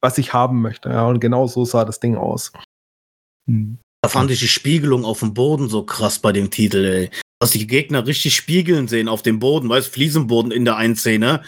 was 0.02 0.18
ich 0.18 0.34
haben 0.34 0.62
möchte. 0.62 0.90
Ja, 0.90 1.08
und 1.08 1.20
genau 1.22 1.48
so 1.48 1.64
sah 1.64 1.86
das 1.86 2.02
Ding 2.02 2.18
aus. 2.18 2.52
Hm. 3.48 3.80
Da 4.04 4.10
fand 4.10 4.32
ich 4.32 4.40
die 4.40 4.48
Spiegelung 4.48 5.06
auf 5.06 5.20
dem 5.20 5.34
Boden 5.34 5.70
so 5.70 5.84
krass 5.84 6.20
bei 6.20 6.32
dem 6.32 6.50
Titel, 6.50 6.84
ey. 6.86 7.10
Dass 7.40 7.52
die 7.52 7.68
Gegner 7.68 8.06
richtig 8.08 8.36
spiegeln 8.36 8.88
sehen 8.88 9.08
auf 9.08 9.22
dem 9.22 9.40
Boden, 9.40 9.70
weißt 9.70 9.94
Fliesenboden 9.94 10.52
in 10.52 10.66
der 10.66 10.76
einen 10.78 10.96
Szene. 10.96 11.44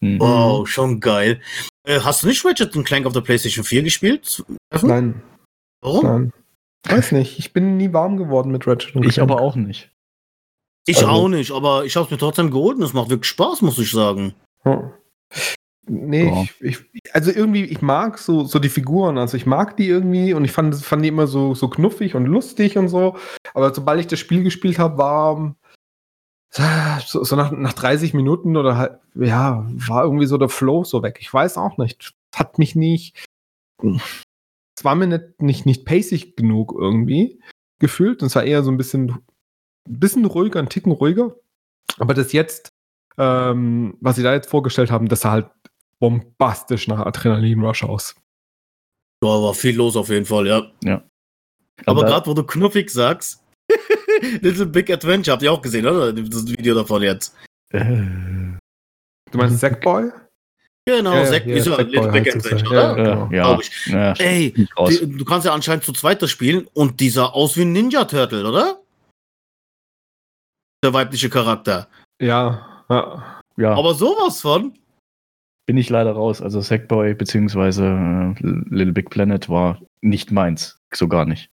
Hm. 0.00 0.18
Wow, 0.18 0.68
schon 0.68 0.98
geil. 1.00 1.40
Äh, 1.86 2.00
hast 2.00 2.22
du 2.22 2.26
nicht 2.28 2.44
Ratchet 2.44 2.72
Clank 2.84 3.06
auf 3.06 3.12
der 3.12 3.20
PlayStation 3.20 3.64
4 3.64 3.82
gespielt? 3.84 4.44
Nein, 4.82 5.22
Warum? 5.80 6.04
Nein. 6.04 6.32
Weiß 6.88 7.12
nicht. 7.12 7.38
Ich 7.38 7.52
bin 7.52 7.76
nie 7.76 7.92
warm 7.92 8.16
geworden 8.16 8.50
mit 8.50 8.66
Ratchet 8.66 8.96
und 8.96 9.04
Ich 9.04 9.14
Clank. 9.14 9.30
aber 9.30 9.40
auch 9.40 9.54
nicht. 9.54 9.90
Ich 10.86 10.96
Also- 10.98 11.08
auch 11.08 11.28
nicht, 11.28 11.52
aber 11.52 11.84
ich 11.84 11.94
habe 11.94 12.06
es 12.06 12.10
mir 12.10 12.18
trotzdem 12.18 12.50
geholt 12.50 12.76
und 12.78 12.82
es 12.82 12.92
macht 12.92 13.10
wirklich 13.10 13.30
Spaß, 13.30 13.62
muss 13.62 13.78
ich 13.78 13.92
sagen. 13.92 14.34
Ja. 14.64 14.92
Nee, 15.92 16.28
Ja. 16.28 16.42
ich, 16.60 16.84
ich, 16.92 17.14
also 17.14 17.30
irgendwie, 17.30 17.64
ich 17.64 17.82
mag 17.82 18.18
so, 18.18 18.44
so 18.44 18.58
die 18.58 18.70
Figuren, 18.70 19.18
also 19.18 19.36
ich 19.36 19.44
mag 19.44 19.76
die 19.76 19.88
irgendwie 19.88 20.32
und 20.32 20.44
ich 20.44 20.52
fand, 20.52 20.74
fand 20.76 21.04
die 21.04 21.08
immer 21.08 21.26
so, 21.26 21.54
so 21.54 21.68
knuffig 21.68 22.14
und 22.14 22.24
lustig 22.24 22.78
und 22.78 22.88
so. 22.88 23.16
Aber 23.52 23.74
sobald 23.74 24.00
ich 24.00 24.06
das 24.06 24.18
Spiel 24.18 24.42
gespielt 24.42 24.78
habe, 24.78 24.96
war 24.96 25.54
so, 27.04 27.24
so 27.24 27.36
nach, 27.36 27.50
nach 27.52 27.72
30 27.74 28.14
Minuten 28.14 28.56
oder 28.56 28.76
halt, 28.76 28.98
ja, 29.14 29.66
war 29.70 30.04
irgendwie 30.04 30.26
so 30.26 30.38
der 30.38 30.48
Flow 30.48 30.84
so 30.84 31.02
weg. 31.02 31.18
Ich 31.20 31.32
weiß 31.32 31.56
auch 31.58 31.76
nicht. 31.78 32.14
Hat 32.34 32.58
mich 32.58 32.74
nicht. 32.74 33.26
Es 33.82 34.84
war 34.84 34.94
mir 34.94 35.06
nicht, 35.06 35.42
nicht, 35.42 35.66
nicht 35.66 35.84
pacig 35.84 36.36
genug 36.36 36.74
irgendwie 36.78 37.40
gefühlt. 37.78 38.22
Und 38.22 38.28
es 38.28 38.34
war 38.34 38.44
eher 38.44 38.62
so 38.62 38.70
ein 38.70 38.76
bisschen, 38.76 39.18
bisschen 39.88 40.24
ruhiger, 40.24 40.58
ein 40.60 40.68
Ticken 40.68 40.92
ruhiger. 40.92 41.34
Aber 41.98 42.14
das 42.14 42.32
jetzt, 42.32 42.68
ähm, 43.18 43.96
was 44.00 44.16
sie 44.16 44.22
da 44.22 44.32
jetzt 44.32 44.48
vorgestellt 44.48 44.90
haben, 44.90 45.08
das 45.08 45.20
sah 45.20 45.32
halt 45.32 45.50
bombastisch 46.02 46.88
nach 46.88 46.98
Adrenalin-Rush 47.06 47.84
aus. 47.84 48.16
Da 49.22 49.28
war 49.28 49.54
viel 49.54 49.76
los 49.76 49.94
auf 49.96 50.08
jeden 50.08 50.26
Fall, 50.26 50.48
ja. 50.48 50.58
Aber 51.86 52.00
Aber- 52.00 52.04
gerade 52.04 52.26
wo 52.26 52.34
du 52.34 52.42
knuffig 52.44 52.90
sagst, 52.90 53.40
Little 54.40 54.66
Big 54.66 54.90
Adventure, 54.90 55.32
habt 55.34 55.42
ihr 55.44 55.52
auch 55.52 55.62
gesehen, 55.62 55.86
oder? 55.86 56.12
Das 56.12 56.44
Video 56.48 56.74
davon 56.74 57.02
jetzt. 57.02 57.36
Du 57.72 59.38
meinst 59.38 59.60
Sackboy? 59.60 60.10
Genau, 60.84 61.14
Ja, 61.14 61.24
Zack 61.24 61.46
ja, 61.46 61.54
ist 61.56 61.66
ja 61.68 61.76
Sackboy 61.76 61.94
Little 61.94 62.10
Big 62.12 62.26
ja. 62.26 62.34
Adventure, 62.34 62.74
Ja, 62.74 62.92
oder? 62.92 63.02
genau. 63.04 63.28
ja, 63.30 63.58
ich. 63.60 63.86
ja, 63.86 64.12
Ey. 64.14 64.52
Die, 64.88 65.16
du 65.18 65.24
kannst 65.24 65.46
ja 65.46 65.54
anscheinend 65.54 65.84
zu 65.84 65.92
zweit 65.92 66.20
das 66.20 66.30
spielen 66.32 66.66
und 66.74 66.98
die 66.98 67.08
sah 67.10 67.26
aus 67.26 67.56
wie 67.56 67.62
ein 67.62 67.70
Ninja 67.72 68.04
Turtle, 68.06 68.44
oder? 68.48 68.80
Der 70.84 70.92
weibliche 70.92 71.30
Charakter. 71.30 71.86
Ja. 72.20 72.84
ja. 72.90 73.40
ja, 73.56 73.74
Aber 73.74 73.94
sowas 73.94 74.40
von. 74.40 74.76
Bin 75.66 75.76
ich 75.76 75.90
leider 75.90 76.12
raus. 76.12 76.42
Also 76.42 76.60
Sackboy 76.60 77.14
beziehungsweise 77.14 77.84
äh, 77.86 78.34
Little 78.42 78.92
Big 78.92 79.10
Planet 79.10 79.48
war 79.48 79.80
nicht 80.00 80.30
meins. 80.32 80.80
So 80.92 81.08
gar 81.08 81.24
nicht. 81.24 81.48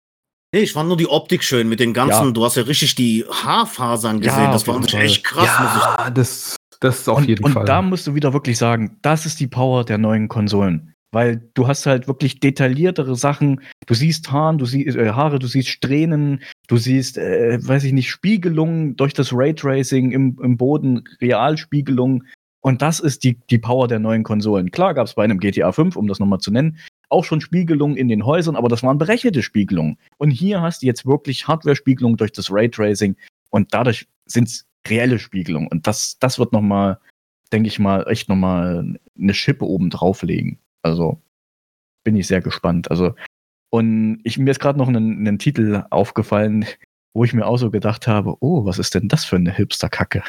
Nee, 0.53 0.61
ich 0.61 0.71
fand 0.71 0.87
nur 0.87 0.97
die 0.97 1.07
Optik 1.09 1.43
schön 1.43 1.67
mit 1.67 1.79
den 1.81 1.93
ganzen, 1.93 2.27
Ja. 2.27 2.31
du 2.31 2.45
hast 2.45 2.55
ja 2.55 2.63
richtig 2.63 2.95
die 2.95 3.25
Haarfasern 3.29 4.21
Ja, 4.21 4.31
gesehen. 4.31 4.45
auf 4.47 4.53
das 4.53 4.93
war 4.93 5.01
echt 5.01 5.23
krass, 5.25 5.49
muss 5.59 5.75
ich 5.75 5.83
Ja, 5.83 6.09
das, 6.09 6.55
das 6.79 6.99
ist 6.99 7.09
auf 7.09 7.17
und, 7.17 7.27
jeden 7.27 7.43
und 7.43 7.51
Fall. 7.51 7.65
da 7.65 7.81
musst 7.81 8.07
du 8.07 8.15
wieder 8.15 8.31
wirklich 8.31 8.57
sagen, 8.57 8.97
das 9.01 9.25
ist 9.25 9.39
die 9.41 9.47
Power 9.47 9.83
der 9.83 9.97
neuen 9.97 10.29
Konsolen. 10.29 10.93
Weil 11.13 11.49
du 11.53 11.67
hast 11.67 11.85
halt 11.85 12.07
wirklich 12.07 12.39
detailliertere 12.41 13.15
Sachen. 13.15 13.61
Du 13.87 13.93
siehst 13.93 14.29
Haaren, 14.31 14.57
du 14.57 14.65
siehst 14.65 14.97
äh, 14.97 15.11
Haare, 15.11 15.39
du 15.39 15.47
siehst 15.47 15.69
Strähnen, 15.69 16.41
du 16.67 16.77
siehst, 16.77 17.17
äh, 17.17 17.59
weiß 17.65 17.85
ich 17.85 17.93
nicht, 17.93 18.09
Spiegelungen 18.09 18.95
durch 18.97 19.13
das 19.13 19.31
Raytracing 19.33 20.11
im, 20.11 20.37
im 20.43 20.57
Boden, 20.57 21.03
Realspiegelungen. 21.21 22.27
Und 22.61 22.81
das 22.81 22.99
ist 22.99 23.23
die, 23.23 23.39
die 23.49 23.59
Power 23.59 23.87
der 23.87 23.99
neuen 23.99 24.23
Konsolen. 24.23 24.71
Klar 24.71 24.93
gab 24.93 25.07
es 25.07 25.13
bei 25.13 25.23
einem 25.23 25.39
GTA 25.39 25.71
5, 25.71 25.95
um 25.95 26.07
das 26.07 26.19
nochmal 26.19 26.39
zu 26.39 26.51
nennen, 26.51 26.77
auch 27.09 27.23
schon 27.23 27.39
Spiegelungen 27.41 27.95
in 27.95 28.07
den 28.07 28.25
Häusern, 28.25 28.55
aber 28.55 28.67
das 28.67 28.83
waren 28.83 28.97
berechnete 28.97 29.41
Spiegelungen. 29.41 29.97
Und 30.17 30.31
hier 30.31 30.61
hast 30.61 30.81
du 30.81 30.87
jetzt 30.87 31.05
wirklich 31.05 31.47
Hardware-Spiegelungen 31.47 32.17
durch 32.17 32.31
das 32.31 32.51
Raytracing 32.51 33.15
und 33.49 33.73
dadurch 33.73 34.07
sind 34.25 34.47
es 34.47 34.65
reelle 34.87 35.19
Spiegelungen. 35.19 35.67
Und 35.67 35.87
das, 35.87 36.17
das 36.19 36.39
wird 36.39 36.51
nochmal, 36.53 36.99
denke 37.51 37.67
ich 37.67 37.79
mal, 37.79 38.05
echt 38.09 38.29
nochmal 38.29 38.97
eine 39.17 39.33
Schippe 39.33 39.65
oben 39.65 39.89
drauflegen. 39.89 40.59
Also 40.81 41.21
bin 42.03 42.15
ich 42.15 42.27
sehr 42.27 42.41
gespannt. 42.41 42.89
Also, 42.91 43.15
und 43.69 44.19
ich, 44.23 44.37
mir 44.37 44.51
ist 44.51 44.59
gerade 44.59 44.79
noch 44.79 44.87
ein, 44.87 45.39
Titel 45.39 45.83
aufgefallen, 45.89 46.65
wo 47.13 47.23
ich 47.23 47.33
mir 47.33 47.45
auch 47.45 47.57
so 47.57 47.69
gedacht 47.69 48.07
habe, 48.07 48.35
oh, 48.39 48.65
was 48.65 48.79
ist 48.79 48.95
denn 48.95 49.07
das 49.07 49.25
für 49.25 49.35
eine 49.35 49.53
Hipster-Kacke? 49.53 50.23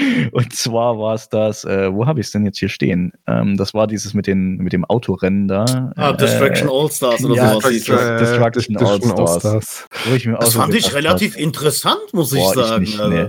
Und 0.32 0.54
zwar 0.54 0.98
war 0.98 1.14
es 1.14 1.28
das, 1.28 1.64
äh, 1.64 1.92
wo 1.92 2.06
habe 2.06 2.20
ich 2.20 2.26
es 2.26 2.32
denn 2.32 2.44
jetzt 2.44 2.58
hier 2.58 2.68
stehen? 2.68 3.12
Ähm, 3.26 3.56
das 3.56 3.74
war 3.74 3.86
dieses 3.86 4.14
mit, 4.14 4.26
den, 4.26 4.56
mit 4.56 4.72
dem 4.72 4.84
Autorennen 4.84 5.48
da. 5.48 5.92
Ah, 5.96 6.12
Destruction 6.12 6.68
äh, 6.68 6.72
All-Stars 6.72 7.24
oder 7.24 7.34
ja, 7.34 7.50
sowas. 7.50 7.70
Destruction, 7.70 8.74
Destruction 8.74 9.12
All-Stars. 9.12 9.86
All 10.06 10.36
das 10.40 10.54
fand 10.54 10.74
ich 10.74 10.94
relativ 10.94 11.34
habe, 11.34 11.42
interessant, 11.42 12.12
muss 12.12 12.30
boah, 12.30 12.36
ich 12.36 12.54
sagen. 12.54 12.84
Ich 12.84 12.98
nicht, 12.98 13.08
nee. 13.08 13.28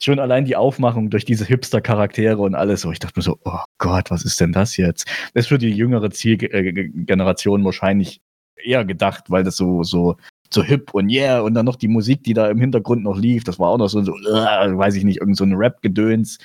Schon 0.00 0.20
allein 0.20 0.44
die 0.44 0.54
Aufmachung 0.54 1.10
durch 1.10 1.24
diese 1.24 1.44
Hipster-Charaktere 1.44 2.38
und 2.38 2.54
alles 2.54 2.82
so. 2.82 2.92
Ich 2.92 3.00
dachte 3.00 3.14
mir 3.18 3.24
so, 3.24 3.38
oh 3.44 3.58
Gott, 3.78 4.10
was 4.10 4.24
ist 4.24 4.40
denn 4.40 4.52
das 4.52 4.76
jetzt? 4.76 5.08
Das 5.34 5.44
ist 5.44 5.48
für 5.48 5.58
die 5.58 5.70
jüngere 5.70 6.10
Zielgeneration 6.10 7.64
wahrscheinlich 7.64 8.20
eher 8.62 8.84
gedacht, 8.84 9.24
weil 9.28 9.42
das 9.42 9.56
so, 9.56 9.82
so 9.82 10.16
so 10.52 10.62
hip 10.62 10.94
und 10.94 11.10
yeah 11.10 11.40
und 11.40 11.54
dann 11.54 11.66
noch 11.66 11.76
die 11.76 11.88
Musik, 11.88 12.22
die 12.24 12.34
da 12.34 12.48
im 12.48 12.60
Hintergrund 12.60 13.02
noch 13.02 13.16
lief, 13.16 13.44
das 13.44 13.58
war 13.58 13.68
auch 13.70 13.78
noch 13.78 13.88
so, 13.88 14.02
so 14.02 14.12
uh, 14.12 14.78
weiß 14.78 14.94
ich 14.94 15.04
nicht, 15.04 15.20
irgend 15.20 15.36
so 15.36 15.44
ein 15.44 15.54
Rap-Gedöns. 15.54 16.38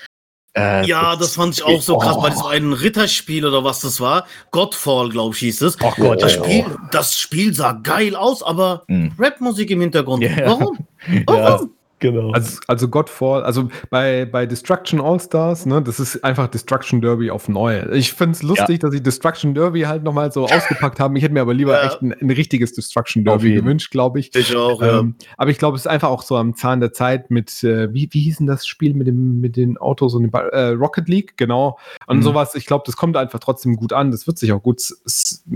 Äh, 0.55 0.85
ja, 0.85 1.11
das, 1.11 1.19
das, 1.19 1.35
fand 1.35 1.55
ich 1.55 1.63
auch 1.63 1.81
so 1.81 1.97
krass 1.97 2.15
oh. 2.17 2.21
bei 2.21 2.29
diesem 2.29 2.45
einen 2.45 2.73
Ritterspiel 2.73 3.45
oder 3.45 3.63
was 3.63 3.79
das 3.79 3.99
war. 3.99 4.27
Godfall, 4.51 5.09
glaube 5.09 5.33
ich, 5.33 5.39
hieß 5.39 5.61
es. 5.61 5.77
Ach 5.83 5.95
Gott, 5.95 6.21
das, 6.21 6.33
Spiel, 6.33 6.65
das 6.91 7.17
Spiel 7.17 7.53
sah 7.55 7.71
geil 7.71 8.15
aus, 8.15 8.43
aber 8.43 8.83
mm. 8.87 9.07
Rap-Musik 9.17 9.71
im 9.71 9.81
Hintergrund. 9.81 10.21
Yeah. 10.21 10.45
Warum? 10.45 10.77
Warum? 11.25 11.71
Genau. 12.03 12.31
Also, 12.31 12.59
also 12.67 12.89
Godfall, 12.89 13.43
also 13.43 13.69
bei, 13.89 14.25
bei 14.25 14.45
Destruction 14.45 14.99
All-Stars, 14.99 15.65
ne, 15.65 15.81
das 15.81 16.01
ist 16.01 16.21
einfach 16.21 16.47
Destruction 16.47 16.99
Derby 16.99 17.31
auf 17.31 17.47
neu. 17.47 17.81
Ich 17.93 18.11
finde 18.11 18.33
es 18.33 18.43
lustig, 18.43 18.69
ja. 18.69 18.77
dass 18.77 18.91
sie 18.91 19.01
Destruction 19.01 19.53
Derby 19.53 19.83
halt 19.83 20.03
nochmal 20.03 20.29
so 20.29 20.43
ausgepackt 20.43 20.99
haben. 20.99 21.15
Ich 21.15 21.23
hätte 21.23 21.33
mir 21.33 21.39
aber 21.39 21.53
lieber 21.53 21.81
ja. 21.81 21.87
echt 21.87 22.01
ein, 22.01 22.11
ein, 22.11 22.29
richtiges 22.29 22.73
Destruction 22.73 23.23
Derby 23.23 23.53
gewünscht, 23.53 23.89
glaube 23.89 24.19
ich. 24.19 24.35
Ich 24.35 24.53
auch, 24.53 24.81
ähm, 24.81 25.15
ja. 25.17 25.27
Aber 25.37 25.49
ich 25.49 25.57
glaube, 25.57 25.77
es 25.77 25.83
ist 25.83 25.87
einfach 25.87 26.09
auch 26.09 26.23
so 26.23 26.35
am 26.35 26.55
Zahn 26.55 26.81
der 26.81 26.91
Zeit 26.91 27.31
mit, 27.31 27.63
äh, 27.63 27.93
wie, 27.93 28.09
wie 28.11 28.19
hieß 28.19 28.39
denn 28.39 28.47
das 28.47 28.67
Spiel 28.67 28.93
mit, 28.95 29.07
dem, 29.07 29.39
mit 29.39 29.55
den 29.55 29.77
Autos 29.77 30.13
und 30.13 30.23
dem 30.23 30.33
äh, 30.33 30.71
Rocket 30.71 31.07
League, 31.07 31.37
genau. 31.37 31.79
Und 32.07 32.17
mhm. 32.17 32.23
sowas, 32.23 32.53
ich 32.55 32.65
glaube, 32.65 32.83
das 32.85 32.97
kommt 32.97 33.15
einfach 33.15 33.39
trotzdem 33.39 33.77
gut 33.77 33.93
an. 33.93 34.11
Das 34.11 34.27
wird 34.27 34.37
sich 34.37 34.51
auch 34.51 34.61
gut 34.61 34.81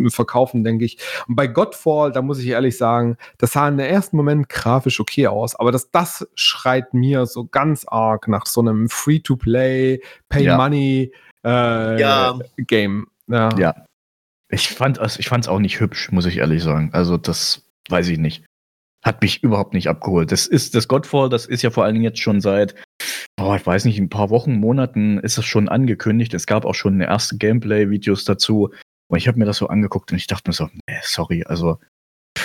verkaufen, 0.08 0.64
denke 0.64 0.86
ich. 0.86 0.98
Und 1.28 1.36
bei 1.36 1.48
Godfall, 1.48 2.14
da 2.14 2.22
muss 2.22 2.40
ich 2.40 2.48
ehrlich 2.48 2.78
sagen, 2.78 3.18
das 3.38 3.52
sah 3.52 3.68
in 3.68 3.76
der 3.76 3.90
ersten 3.90 4.16
Moment 4.16 4.48
grafisch 4.48 5.02
okay 5.02 5.28
aus, 5.28 5.60
aber 5.60 5.74
dass 5.74 5.92
das 5.92 6.26
schreit 6.40 6.94
mir 6.94 7.26
so 7.26 7.46
ganz 7.46 7.86
arg 7.88 8.28
nach 8.28 8.46
so 8.46 8.62
einem 8.62 8.90
Free-to-Play, 8.90 10.02
Pay-Money 10.30 11.12
äh, 11.44 12.00
ja. 12.00 12.40
Game. 12.58 13.08
Ja. 13.28 13.50
ja. 13.58 13.86
Ich 14.50 14.70
fand 14.70 14.98
es 15.00 15.20
ich 15.20 15.28
fand's 15.28 15.48
auch 15.48 15.60
nicht 15.60 15.80
hübsch, 15.80 16.12
muss 16.12 16.26
ich 16.26 16.38
ehrlich 16.38 16.64
sagen. 16.64 16.90
Also, 16.94 17.18
das 17.18 17.66
weiß 17.90 18.08
ich 18.10 18.18
nicht. 18.18 18.46
Hat 19.04 19.22
mich 19.22 19.44
überhaupt 19.44 19.74
nicht 19.74 19.90
abgeholt. 19.90 20.32
Das 20.32 20.48
ist 20.48 20.76
das 20.76 20.88
Godfall, 20.88 21.30
das 21.30 21.46
ist 21.46 21.64
ja 21.64 21.70
vor 21.70 21.84
allen 21.84 21.94
Dingen 21.94 22.06
jetzt 22.06 22.20
schon 22.20 22.42
seit, 22.42 22.76
oh, 23.40 23.54
ich 23.56 23.66
weiß 23.66 23.86
nicht, 23.86 24.00
ein 24.00 24.10
paar 24.10 24.30
Wochen, 24.30 24.56
Monaten 24.56 25.20
ist 25.20 25.38
es 25.38 25.46
schon 25.46 25.70
angekündigt. 25.70 26.34
Es 26.34 26.46
gab 26.46 26.66
auch 26.66 26.76
schon 26.76 27.02
erste 27.02 27.38
Gameplay-Videos 27.38 28.26
dazu. 28.26 28.72
Und 29.10 29.18
ich 29.18 29.28
habe 29.28 29.40
mir 29.40 29.46
das 29.46 29.58
so 29.58 29.68
angeguckt 29.68 30.12
und 30.12 30.18
ich 30.18 30.28
dachte 30.28 30.50
mir 30.50 30.54
so, 30.54 30.70
nee, 30.88 31.00
sorry, 31.04 31.44
also 31.46 31.78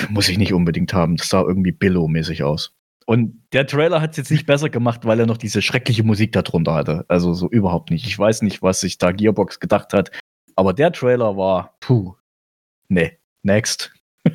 muss 0.09 0.29
ich 0.29 0.39
nicht 0.39 0.53
unbedingt 0.53 0.95
haben. 0.95 1.17
Das 1.17 1.29
sah 1.29 1.43
irgendwie 1.43 1.73
Billo-mäßig 1.73 2.45
aus. 2.45 2.73
Und 3.07 3.43
der 3.53 3.67
Trailer 3.67 4.01
hat 4.01 4.13
es 4.13 4.17
jetzt 4.17 4.31
nicht 4.31 4.47
besser 4.47 4.71
gemacht, 4.71 5.05
weil 5.05 5.21
er 5.21 5.27
noch 5.27 5.37
diese 5.37 5.63
schreckliche 5.63 6.05
Musik 6.05 6.33
darunter 6.33 6.75
hatte. 6.75 7.05
Also 7.09 7.35
so 7.35 7.49
überhaupt 7.49 7.91
nicht. 7.91 8.07
Ich 8.07 8.19
weiß 8.19 8.43
nicht, 8.43 8.63
was 8.63 8.81
sich 8.81 8.99
da 8.99 9.13
Gearbox 9.13 9.61
gedacht 9.61 9.93
hat. 9.93 10.11
Aber 10.57 10.73
der 10.73 10.93
Trailer 10.93 11.37
war, 11.37 11.77
puh, 11.81 12.15
nee, 12.89 13.19
next. 13.43 13.93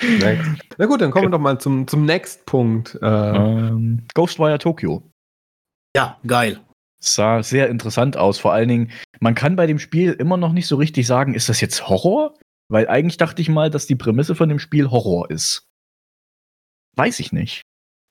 next. 0.00 0.50
Na 0.78 0.86
gut, 0.86 1.00
dann 1.00 1.10
kommen 1.10 1.26
wir 1.26 1.30
doch 1.30 1.40
mal 1.40 1.58
zum, 1.58 1.86
zum 1.86 2.04
Next 2.04 2.46
Punkt. 2.46 2.98
Äh, 3.02 3.06
ähm, 3.06 4.04
Ghostwire 4.14 4.58
Tokyo. 4.58 5.02
Ja, 5.96 6.18
geil. 6.26 6.60
Sah 6.98 7.42
sehr 7.42 7.68
interessant 7.68 8.16
aus. 8.16 8.38
Vor 8.38 8.52
allen 8.52 8.68
Dingen, 8.68 8.90
man 9.20 9.34
kann 9.34 9.56
bei 9.56 9.66
dem 9.66 9.78
Spiel 9.78 10.12
immer 10.12 10.36
noch 10.36 10.52
nicht 10.52 10.66
so 10.66 10.76
richtig 10.76 11.06
sagen, 11.06 11.34
ist 11.34 11.48
das 11.48 11.60
jetzt 11.60 11.88
Horror? 11.88 12.34
Weil 12.68 12.88
eigentlich 12.88 13.16
dachte 13.16 13.42
ich 13.42 13.48
mal, 13.48 13.70
dass 13.70 13.86
die 13.86 13.94
Prämisse 13.94 14.34
von 14.34 14.48
dem 14.48 14.58
Spiel 14.58 14.90
Horror 14.90 15.30
ist. 15.30 15.68
Weiß 16.96 17.20
ich 17.20 17.32
nicht. 17.32 17.62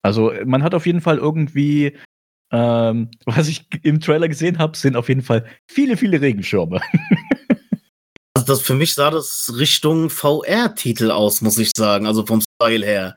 Also 0.03 0.31
man 0.45 0.63
hat 0.63 0.75
auf 0.75 0.86
jeden 0.86 1.01
Fall 1.01 1.17
irgendwie, 1.17 1.97
ähm, 2.51 3.09
was 3.25 3.47
ich 3.47 3.67
im 3.83 3.99
Trailer 3.99 4.27
gesehen 4.27 4.59
habe, 4.59 4.77
sind 4.77 4.95
auf 4.95 5.09
jeden 5.09 5.23
Fall 5.23 5.45
viele, 5.69 5.97
viele 5.97 6.21
Regenschirme. 6.21 6.81
Also 8.38 8.47
das 8.47 8.63
für 8.63 8.73
mich 8.73 8.93
sah 8.93 9.11
das 9.11 9.53
Richtung 9.57 10.09
VR-Titel 10.09 11.09
aus, 11.09 11.39
muss 11.39 11.57
ich 11.57 11.71
sagen, 11.73 12.05
also 12.05 12.25
vom 12.25 12.41
Style 12.41 12.86
her. 12.86 13.15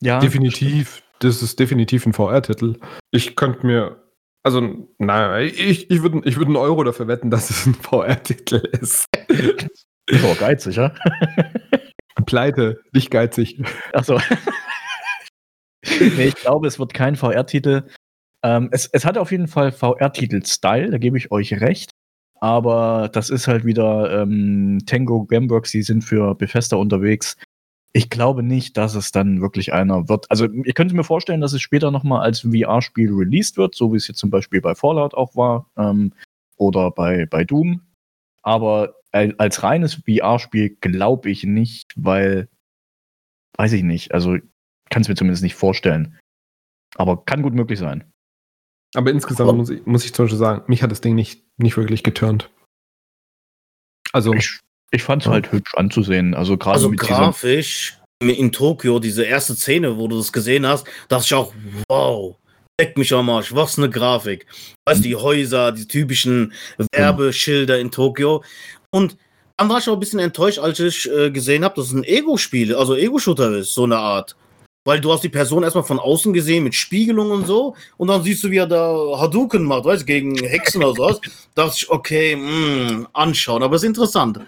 Ja. 0.00 0.18
Definitiv. 0.18 1.02
Das 1.18 1.42
ist 1.42 1.58
definitiv 1.58 2.06
ein 2.06 2.14
VR-Titel. 2.14 2.78
Ich 3.10 3.36
könnte 3.36 3.66
mir, 3.66 4.02
also, 4.42 4.88
naja, 4.96 5.40
ich, 5.40 5.90
ich 5.90 6.02
würde 6.02 6.22
ich 6.24 6.38
würd 6.38 6.46
einen 6.46 6.56
Euro 6.56 6.84
dafür 6.84 7.06
wetten, 7.06 7.30
dass 7.30 7.50
es 7.50 7.66
ein 7.66 7.74
VR-Titel 7.82 8.62
ist. 8.80 9.04
Oh, 10.24 10.34
geizig, 10.38 10.76
ja? 10.76 10.94
Pleite, 12.24 12.80
nicht 12.92 13.10
geizig. 13.10 13.62
Achso. 13.92 14.18
Nee, 16.00 16.26
ich 16.26 16.34
glaube, 16.36 16.66
es 16.66 16.78
wird 16.78 16.94
kein 16.94 17.16
VR-Titel. 17.16 17.84
Ähm, 18.42 18.68
es, 18.72 18.86
es 18.86 19.04
hat 19.04 19.18
auf 19.18 19.32
jeden 19.32 19.48
Fall 19.48 19.72
VR-Titel-Style, 19.72 20.90
da 20.90 20.98
gebe 20.98 21.18
ich 21.18 21.30
euch 21.30 21.60
recht. 21.60 21.90
Aber 22.40 23.08
das 23.12 23.30
ist 23.30 23.48
halt 23.48 23.64
wieder 23.64 24.22
ähm, 24.22 24.80
Tango 24.86 25.24
Gamworks, 25.24 25.70
die 25.70 25.82
sind 25.82 26.02
für 26.02 26.34
Bethesda 26.34 26.76
unterwegs. 26.76 27.36
Ich 27.92 28.10
glaube 28.10 28.42
nicht, 28.42 28.76
dass 28.76 28.94
es 28.94 29.10
dann 29.10 29.40
wirklich 29.40 29.72
einer 29.72 30.08
wird. 30.08 30.30
Also, 30.30 30.46
ihr 30.46 30.74
könnt 30.74 30.92
mir 30.92 31.04
vorstellen, 31.04 31.40
dass 31.40 31.54
es 31.54 31.62
später 31.62 31.90
nochmal 31.90 32.22
als 32.22 32.40
VR-Spiel 32.40 33.10
released 33.12 33.56
wird, 33.56 33.74
so 33.74 33.92
wie 33.92 33.96
es 33.96 34.06
jetzt 34.06 34.18
zum 34.18 34.30
Beispiel 34.30 34.60
bei 34.60 34.74
Fallout 34.74 35.14
auch 35.14 35.34
war 35.34 35.70
ähm, 35.78 36.12
oder 36.56 36.90
bei, 36.90 37.24
bei 37.24 37.44
Doom. 37.44 37.80
Aber 38.42 38.96
als 39.12 39.62
reines 39.62 40.02
VR-Spiel 40.06 40.76
glaube 40.80 41.30
ich 41.30 41.44
nicht, 41.44 41.94
weil, 41.96 42.48
weiß 43.56 43.72
ich 43.72 43.82
nicht. 43.82 44.12
Also, 44.12 44.36
kann 44.90 45.02
es 45.02 45.08
mir 45.08 45.14
zumindest 45.14 45.42
nicht 45.42 45.54
vorstellen. 45.54 46.18
Aber 46.96 47.24
kann 47.24 47.42
gut 47.42 47.54
möglich 47.54 47.78
sein. 47.78 48.04
Aber 48.94 49.10
insgesamt 49.10 49.48
Aber 49.48 49.58
muss, 49.58 49.70
ich, 49.70 49.84
muss 49.84 50.04
ich 50.04 50.14
zum 50.14 50.24
Beispiel 50.24 50.38
sagen, 50.38 50.62
mich 50.68 50.82
hat 50.82 50.90
das 50.90 51.00
Ding 51.00 51.14
nicht, 51.14 51.44
nicht 51.58 51.76
wirklich 51.76 52.02
geturnt. 52.02 52.50
Also. 54.12 54.32
Ich, 54.32 54.60
ich 54.90 55.02
fand 55.02 55.22
es 55.22 55.26
ja. 55.26 55.32
halt 55.32 55.52
hübsch 55.52 55.74
anzusehen. 55.74 56.34
Also 56.34 56.56
gerade 56.56 56.76
also 56.76 56.90
grafisch 56.92 57.98
in 58.20 58.52
Tokio, 58.52 58.98
diese 58.98 59.24
erste 59.24 59.54
Szene, 59.54 59.98
wo 59.98 60.08
du 60.08 60.16
das 60.16 60.32
gesehen 60.32 60.66
hast, 60.66 60.86
dachte 61.08 61.24
ich 61.26 61.34
auch, 61.34 61.52
wow, 61.88 62.36
deck 62.80 62.96
mich 62.96 63.12
am 63.12 63.28
Arsch, 63.28 63.54
was 63.54 63.76
eine 63.78 63.90
Grafik. 63.90 64.46
Weißt 64.86 65.00
du, 65.00 65.08
die 65.08 65.16
Häuser, 65.16 65.72
die 65.72 65.86
typischen 65.86 66.52
Werbeschilder 66.92 67.78
in 67.78 67.90
Tokio. 67.90 68.42
Und 68.90 69.18
dann 69.56 69.68
war 69.68 69.78
ich 69.78 69.88
auch 69.88 69.94
ein 69.94 70.00
bisschen 70.00 70.20
enttäuscht, 70.20 70.58
als 70.58 70.80
ich 70.80 71.10
äh, 71.10 71.30
gesehen 71.30 71.64
habe, 71.64 71.74
dass 71.74 71.86
es 71.86 71.92
ein 71.92 72.04
Ego-Spiel, 72.04 72.74
also 72.74 72.94
Ego-Shooter 72.94 73.56
ist, 73.56 73.74
so 73.74 73.84
eine 73.84 73.98
Art. 73.98 74.36
Weil 74.86 75.00
du 75.00 75.12
hast 75.12 75.24
die 75.24 75.28
Person 75.28 75.64
erstmal 75.64 75.84
von 75.84 75.98
außen 75.98 76.32
gesehen 76.32 76.62
mit 76.62 76.76
Spiegelung 76.76 77.32
und 77.32 77.44
so 77.44 77.74
und 77.96 78.06
dann 78.06 78.22
siehst 78.22 78.44
du, 78.44 78.52
wie 78.52 78.58
er 78.58 78.68
da 78.68 79.18
Hadouken 79.18 79.64
macht, 79.64 79.84
weißt 79.84 80.02
du, 80.02 80.06
gegen 80.06 80.36
Hexen 80.36 80.82
oder 80.84 80.94
sowas. 80.94 81.20
Da 81.56 81.64
dachte 81.64 81.78
ich, 81.78 81.90
okay, 81.90 82.36
mh, 82.36 82.88
hm, 82.88 83.08
anschauen, 83.12 83.64
aber 83.64 83.74
es 83.74 83.82
ist 83.82 83.88
interessant. 83.88 84.38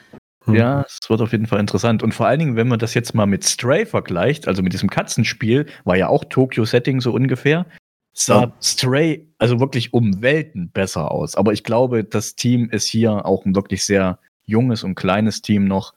Hm. 0.44 0.54
Ja, 0.54 0.82
es 0.82 1.10
wird 1.10 1.20
auf 1.20 1.32
jeden 1.32 1.48
Fall 1.48 1.58
interessant. 1.58 2.04
Und 2.04 2.14
vor 2.14 2.28
allen 2.28 2.38
Dingen, 2.38 2.54
wenn 2.54 2.68
man 2.68 2.78
das 2.78 2.94
jetzt 2.94 3.14
mal 3.14 3.26
mit 3.26 3.44
Stray 3.44 3.84
vergleicht, 3.84 4.46
also 4.46 4.62
mit 4.62 4.72
diesem 4.72 4.88
Katzenspiel, 4.88 5.66
war 5.82 5.96
ja 5.96 6.08
auch 6.08 6.24
Tokyo-Setting 6.24 7.00
so 7.00 7.12
ungefähr, 7.12 7.66
sah 8.12 8.42
ja. 8.42 8.52
Stray 8.62 9.26
also 9.38 9.58
wirklich 9.58 9.92
um 9.92 10.22
Welten 10.22 10.70
besser 10.70 11.10
aus. 11.10 11.34
Aber 11.34 11.52
ich 11.52 11.64
glaube, 11.64 12.04
das 12.04 12.36
Team 12.36 12.70
ist 12.70 12.86
hier 12.86 13.26
auch 13.26 13.44
ein 13.44 13.56
wirklich 13.56 13.84
sehr 13.84 14.20
junges 14.46 14.84
und 14.84 14.94
kleines 14.94 15.42
Team 15.42 15.64
noch. 15.64 15.94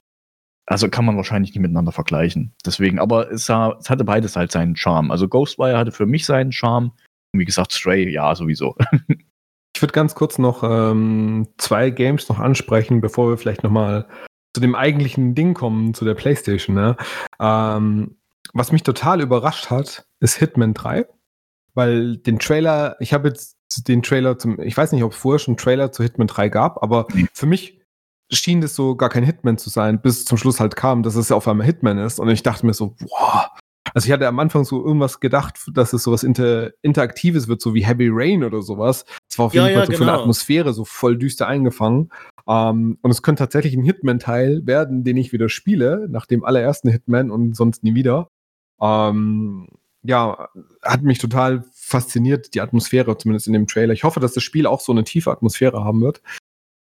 Also 0.66 0.88
kann 0.88 1.04
man 1.04 1.16
wahrscheinlich 1.16 1.52
nicht 1.52 1.60
miteinander 1.60 1.92
vergleichen. 1.92 2.54
Deswegen, 2.64 2.98
aber 2.98 3.30
es, 3.30 3.46
sah, 3.46 3.76
es 3.80 3.90
hatte 3.90 4.04
beides 4.04 4.36
halt 4.36 4.52
seinen 4.52 4.76
Charme. 4.76 5.10
Also 5.10 5.28
Ghostwire 5.28 5.76
hatte 5.76 5.92
für 5.92 6.06
mich 6.06 6.24
seinen 6.24 6.52
Charme. 6.52 6.92
Und 7.32 7.40
wie 7.40 7.44
gesagt, 7.44 7.72
Stray, 7.72 8.08
ja, 8.08 8.34
sowieso. 8.34 8.76
ich 9.08 9.82
würde 9.82 9.92
ganz 9.92 10.14
kurz 10.14 10.38
noch 10.38 10.62
ähm, 10.62 11.48
zwei 11.58 11.90
Games 11.90 12.28
noch 12.28 12.38
ansprechen, 12.38 13.00
bevor 13.00 13.28
wir 13.30 13.38
vielleicht 13.38 13.64
nochmal 13.64 14.06
zu 14.54 14.60
dem 14.60 14.74
eigentlichen 14.74 15.34
Ding 15.34 15.54
kommen, 15.54 15.94
zu 15.94 16.04
der 16.04 16.14
PlayStation. 16.14 16.76
Ne? 16.76 16.96
Ähm, 17.40 18.16
was 18.52 18.70
mich 18.70 18.82
total 18.82 19.20
überrascht 19.20 19.70
hat, 19.70 20.06
ist 20.20 20.36
Hitman 20.36 20.74
3. 20.74 21.06
Weil 21.74 22.18
den 22.18 22.38
Trailer, 22.38 22.96
ich 23.00 23.14
habe 23.14 23.28
jetzt 23.28 23.56
den 23.88 24.02
Trailer 24.02 24.38
zum, 24.38 24.60
ich 24.60 24.76
weiß 24.76 24.92
nicht, 24.92 25.02
ob 25.02 25.12
es 25.12 25.18
vorher 25.18 25.38
schon 25.38 25.52
einen 25.52 25.58
Trailer 25.58 25.90
zu 25.90 26.02
Hitman 26.02 26.26
3 26.26 26.50
gab, 26.50 26.82
aber 26.82 27.06
für 27.32 27.46
mich 27.46 27.81
schien 28.32 28.60
das 28.60 28.74
so 28.74 28.96
gar 28.96 29.08
kein 29.08 29.24
Hitman 29.24 29.58
zu 29.58 29.70
sein, 29.70 30.00
bis 30.00 30.24
zum 30.24 30.38
Schluss 30.38 30.60
halt 30.60 30.76
kam, 30.76 31.02
dass 31.02 31.14
es 31.16 31.28
ja 31.28 31.36
auf 31.36 31.46
einmal 31.48 31.66
Hitman 31.66 31.98
ist. 31.98 32.18
Und 32.18 32.28
ich 32.28 32.42
dachte 32.42 32.66
mir 32.66 32.74
so, 32.74 32.94
wow. 33.00 33.48
Also 33.94 34.06
ich 34.06 34.12
hatte 34.12 34.26
am 34.26 34.38
Anfang 34.38 34.64
so 34.64 34.84
irgendwas 34.84 35.20
gedacht, 35.20 35.58
dass 35.74 35.92
es 35.92 36.04
sowas 36.04 36.22
Inter 36.22 36.70
Interaktives 36.82 37.48
wird, 37.48 37.60
so 37.60 37.74
wie 37.74 37.84
Heavy 37.84 38.08
Rain 38.10 38.42
oder 38.42 38.62
sowas. 38.62 39.04
Es 39.28 39.38
war 39.38 39.46
auf 39.46 39.54
jeden 39.54 39.66
Ja, 39.66 39.72
Fall 39.72 39.80
ja, 39.80 39.86
so 39.86 39.92
von 39.92 40.06
der 40.06 40.14
genau. 40.14 40.22
Atmosphäre 40.22 40.72
so 40.72 40.84
voll 40.84 41.18
düster 41.18 41.46
eingefangen. 41.46 42.10
Ähm, 42.48 42.98
und 43.02 43.10
es 43.10 43.22
könnte 43.22 43.42
tatsächlich 43.42 43.74
ein 43.74 43.84
Hitman-Teil 43.84 44.66
werden, 44.66 45.04
den 45.04 45.16
ich 45.16 45.32
wieder 45.32 45.48
spiele, 45.48 46.06
nach 46.08 46.26
dem 46.26 46.44
allerersten 46.44 46.88
Hitman 46.88 47.30
und 47.30 47.54
sonst 47.54 47.82
nie 47.84 47.94
wieder. 47.94 48.28
Ähm, 48.80 49.68
ja, 50.02 50.48
hat 50.82 51.02
mich 51.02 51.18
total 51.18 51.64
fasziniert, 51.72 52.54
die 52.54 52.60
Atmosphäre, 52.60 53.16
zumindest 53.16 53.46
in 53.46 53.52
dem 53.52 53.66
Trailer. 53.66 53.92
Ich 53.92 54.04
hoffe, 54.04 54.20
dass 54.20 54.32
das 54.32 54.42
Spiel 54.42 54.66
auch 54.66 54.80
so 54.80 54.92
eine 54.92 55.04
tiefe 55.04 55.30
Atmosphäre 55.30 55.84
haben 55.84 56.00
wird. 56.00 56.22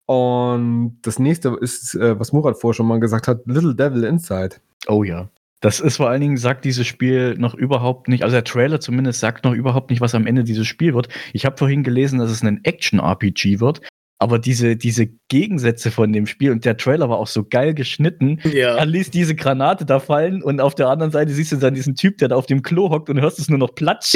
Und 0.06 0.98
das 1.02 1.20
nächste 1.20 1.58
ist, 1.62 1.96
äh, 1.96 2.20
was 2.20 2.34
Murat 2.34 2.60
vorher 2.60 2.76
schon 2.76 2.88
mal 2.88 3.00
gesagt 3.00 3.28
hat, 3.28 3.42
Little 3.46 3.76
Devil 3.76 4.04
Inside. 4.04 4.58
Oh 4.88 5.04
ja. 5.04 5.30
Das 5.62 5.80
ist 5.80 5.96
vor 5.96 6.10
allen 6.10 6.20
Dingen, 6.20 6.36
sagt 6.36 6.66
dieses 6.66 6.86
Spiel 6.86 7.36
noch 7.38 7.56
überhaupt 7.56 8.10
nicht, 8.10 8.24
also 8.24 8.34
der 8.34 8.44
Trailer 8.44 8.82
zumindest 8.82 9.22
sagt 9.22 9.46
noch 9.46 9.54
überhaupt 9.54 9.92
nicht, 9.92 10.02
was 10.02 10.14
am 10.14 10.28
Ende 10.28 10.44
dieses 10.44 10.68
Spiel 10.68 10.94
wird. 10.94 11.08
Ich 11.32 11.46
habe 11.46 11.56
vorhin 11.58 11.84
gelesen, 11.84 12.20
dass 12.20 12.32
es 12.32 12.44
ein 12.44 12.60
Action-RPG 12.66 13.62
wird, 13.62 13.80
aber 14.20 14.40
diese, 14.40 14.76
diese 14.76 15.08
Gegensätze 15.30 15.90
von 15.90 16.12
dem 16.12 16.28
Spiel 16.28 16.52
und 16.52 16.66
der 16.66 16.76
Trailer 16.76 17.10
war 17.10 17.18
auch 17.18 17.28
so 17.28 17.46
geil 17.46 17.74
geschnitten. 17.74 18.40
Ja. 18.44 18.76
Er 18.76 18.86
ließ 18.86 19.12
diese 19.12 19.36
Granate 19.36 19.86
da 19.86 20.02
fallen 20.02 20.44
und 20.44 20.60
auf 20.60 20.76
der 20.76 20.90
anderen 20.90 21.14
Seite 21.14 21.32
siehst 21.32 21.54
du 21.54 21.56
dann 21.56 21.76
diesen 21.76 21.96
Typ, 21.96 22.18
der 22.18 22.28
da 22.28 22.36
auf 22.36 22.46
dem 22.46 22.62
Klo 22.62 22.90
hockt 22.90 23.10
und 23.10 23.22
hörst 23.22 23.40
es 23.40 23.48
nur 23.48 23.60
noch 23.60 23.74
platsch. 23.74 24.16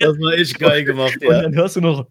das 0.00 0.18
war 0.18 0.34
echt 0.34 0.58
geil 0.58 0.84
gemacht, 0.86 1.16
Und 1.22 1.30
ja. 1.30 1.42
dann 1.42 1.54
hörst 1.54 1.76
du 1.76 1.80
noch. 1.80 2.06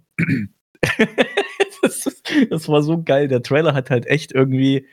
das, 1.81 2.21
das 2.49 2.69
war 2.69 2.81
so 2.81 3.01
geil. 3.03 3.27
Der 3.27 3.43
Trailer 3.43 3.73
hat 3.73 3.89
halt 3.89 4.05
echt 4.07 4.31
irgendwie. 4.31 4.87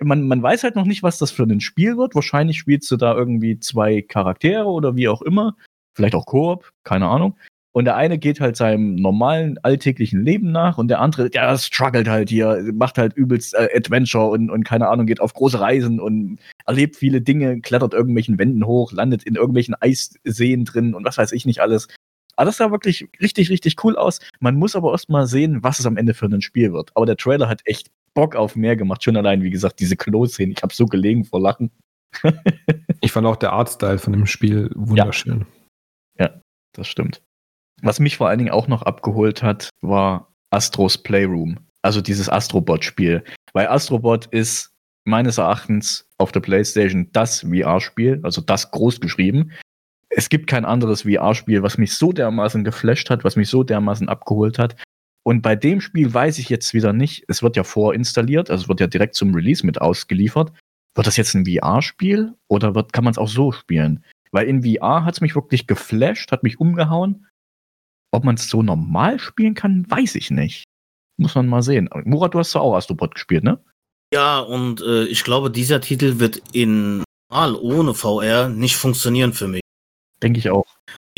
Man, 0.00 0.26
man 0.26 0.42
weiß 0.42 0.64
halt 0.64 0.74
noch 0.74 0.84
nicht, 0.84 1.02
was 1.04 1.18
das 1.18 1.30
für 1.30 1.44
ein 1.44 1.60
Spiel 1.60 1.96
wird. 1.96 2.14
Wahrscheinlich 2.14 2.58
spielst 2.58 2.90
du 2.90 2.96
da 2.96 3.14
irgendwie 3.14 3.60
zwei 3.60 4.02
Charaktere 4.02 4.66
oder 4.66 4.96
wie 4.96 5.08
auch 5.08 5.22
immer. 5.22 5.56
Vielleicht 5.94 6.14
auch 6.14 6.26
Koop, 6.26 6.72
keine 6.82 7.08
Ahnung. 7.08 7.36
Und 7.72 7.86
der 7.86 7.96
eine 7.96 8.18
geht 8.18 8.40
halt 8.40 8.56
seinem 8.56 8.96
normalen 8.96 9.58
alltäglichen 9.62 10.22
Leben 10.22 10.52
nach 10.52 10.76
und 10.76 10.88
der 10.88 11.00
andere, 11.00 11.30
der 11.30 11.56
struggelt 11.56 12.06
halt 12.06 12.28
hier, 12.28 12.70
macht 12.74 12.98
halt 12.98 13.14
übelst 13.14 13.54
äh, 13.54 13.68
Adventure 13.74 14.28
und, 14.28 14.50
und 14.50 14.64
keine 14.64 14.88
Ahnung, 14.88 15.06
geht 15.06 15.20
auf 15.20 15.32
große 15.32 15.58
Reisen 15.58 15.98
und 15.98 16.38
erlebt 16.66 16.96
viele 16.96 17.22
Dinge, 17.22 17.60
klettert 17.62 17.94
irgendwelchen 17.94 18.38
Wänden 18.38 18.66
hoch, 18.66 18.92
landet 18.92 19.22
in 19.22 19.36
irgendwelchen 19.36 19.74
Eisseen 19.80 20.66
drin 20.66 20.94
und 20.94 21.06
was 21.06 21.16
weiß 21.16 21.32
ich 21.32 21.46
nicht 21.46 21.60
alles. 21.60 21.88
Aber 22.36 22.46
das 22.46 22.56
sah 22.56 22.70
wirklich 22.70 23.08
richtig, 23.20 23.50
richtig 23.50 23.82
cool 23.84 23.96
aus. 23.96 24.20
Man 24.40 24.56
muss 24.56 24.76
aber 24.76 24.92
erst 24.92 25.10
mal 25.10 25.26
sehen, 25.26 25.62
was 25.62 25.78
es 25.78 25.86
am 25.86 25.96
Ende 25.96 26.14
für 26.14 26.26
ein 26.26 26.40
Spiel 26.40 26.72
wird. 26.72 26.90
Aber 26.94 27.06
der 27.06 27.16
Trailer 27.16 27.48
hat 27.48 27.62
echt 27.64 27.90
Bock 28.14 28.36
auf 28.36 28.56
mehr 28.56 28.76
gemacht. 28.76 29.04
Schon 29.04 29.16
allein, 29.16 29.42
wie 29.42 29.50
gesagt, 29.50 29.80
diese 29.80 29.96
Klo-Szene. 29.96 30.52
Ich 30.52 30.62
habe 30.62 30.74
so 30.74 30.86
gelegen 30.86 31.24
vor 31.24 31.40
Lachen. 31.40 31.70
Ich 33.04 33.10
fand 33.10 33.26
auch 33.26 33.34
der 33.34 33.52
Artstyle 33.52 33.98
von 33.98 34.12
dem 34.12 34.26
Spiel 34.26 34.70
wunderschön. 34.76 35.44
Das 36.72 36.88
stimmt. 36.88 37.22
Was 37.82 38.00
mich 38.00 38.16
vor 38.16 38.28
allen 38.28 38.38
Dingen 38.38 38.50
auch 38.50 38.68
noch 38.68 38.82
abgeholt 38.82 39.42
hat, 39.42 39.70
war 39.80 40.32
Astros 40.50 40.98
Playroom. 40.98 41.58
Also 41.82 42.00
dieses 42.00 42.28
Astrobot-Spiel. 42.28 43.24
Weil 43.52 43.66
Astrobot 43.68 44.26
ist 44.26 44.72
meines 45.04 45.38
Erachtens 45.38 46.08
auf 46.18 46.32
der 46.32 46.40
PlayStation 46.40 47.08
das 47.12 47.40
VR-Spiel, 47.40 48.20
also 48.22 48.40
das 48.40 48.70
groß 48.70 49.00
geschrieben. 49.00 49.52
Es 50.14 50.28
gibt 50.28 50.46
kein 50.46 50.64
anderes 50.64 51.02
VR-Spiel, 51.02 51.62
was 51.62 51.78
mich 51.78 51.94
so 51.94 52.12
dermaßen 52.12 52.64
geflasht 52.64 53.08
hat, 53.10 53.24
was 53.24 53.36
mich 53.36 53.48
so 53.48 53.62
dermaßen 53.62 54.08
abgeholt 54.08 54.58
hat. 54.58 54.76
Und 55.24 55.40
bei 55.40 55.56
dem 55.56 55.80
Spiel 55.80 56.12
weiß 56.12 56.38
ich 56.38 56.48
jetzt 56.48 56.74
wieder 56.74 56.92
nicht, 56.92 57.24
es 57.28 57.42
wird 57.42 57.56
ja 57.56 57.64
vorinstalliert, 57.64 58.50
also 58.50 58.64
es 58.64 58.68
wird 58.68 58.80
ja 58.80 58.88
direkt 58.88 59.14
zum 59.14 59.34
Release 59.34 59.64
mit 59.64 59.80
ausgeliefert. 59.80 60.52
Wird 60.94 61.06
das 61.06 61.16
jetzt 61.16 61.34
ein 61.34 61.46
VR-Spiel 61.46 62.34
oder 62.48 62.74
wird, 62.74 62.92
kann 62.92 63.04
man 63.04 63.12
es 63.12 63.18
auch 63.18 63.28
so 63.28 63.52
spielen? 63.52 64.04
Weil 64.32 64.48
in 64.48 64.62
VR 64.62 65.04
hat 65.04 65.14
es 65.14 65.20
mich 65.20 65.34
wirklich 65.34 65.66
geflasht, 65.66 66.32
hat 66.32 66.42
mich 66.42 66.60
umgehauen. 66.60 67.26
Ob 68.10 68.24
man 68.24 68.34
es 68.34 68.48
so 68.48 68.62
normal 68.62 69.18
spielen 69.18 69.54
kann, 69.54 69.90
weiß 69.90 70.16
ich 70.16 70.30
nicht. 70.30 70.64
Muss 71.18 71.34
man 71.34 71.48
mal 71.48 71.62
sehen. 71.62 71.88
Murat, 72.04 72.34
du 72.34 72.38
hast 72.38 72.54
doch 72.54 72.60
auch 72.60 72.74
Astrobot 72.74 73.14
gespielt, 73.14 73.44
ne? 73.44 73.62
Ja, 74.12 74.40
und 74.40 74.82
äh, 74.82 75.04
ich 75.04 75.24
glaube, 75.24 75.50
dieser 75.50 75.80
Titel 75.80 76.18
wird 76.18 76.42
in 76.52 77.04
mal 77.30 77.54
ohne 77.54 77.94
VR 77.94 78.50
nicht 78.50 78.76
funktionieren 78.76 79.32
für 79.32 79.48
mich. 79.48 79.62
Denke 80.22 80.38
ich 80.38 80.50
auch. 80.50 80.64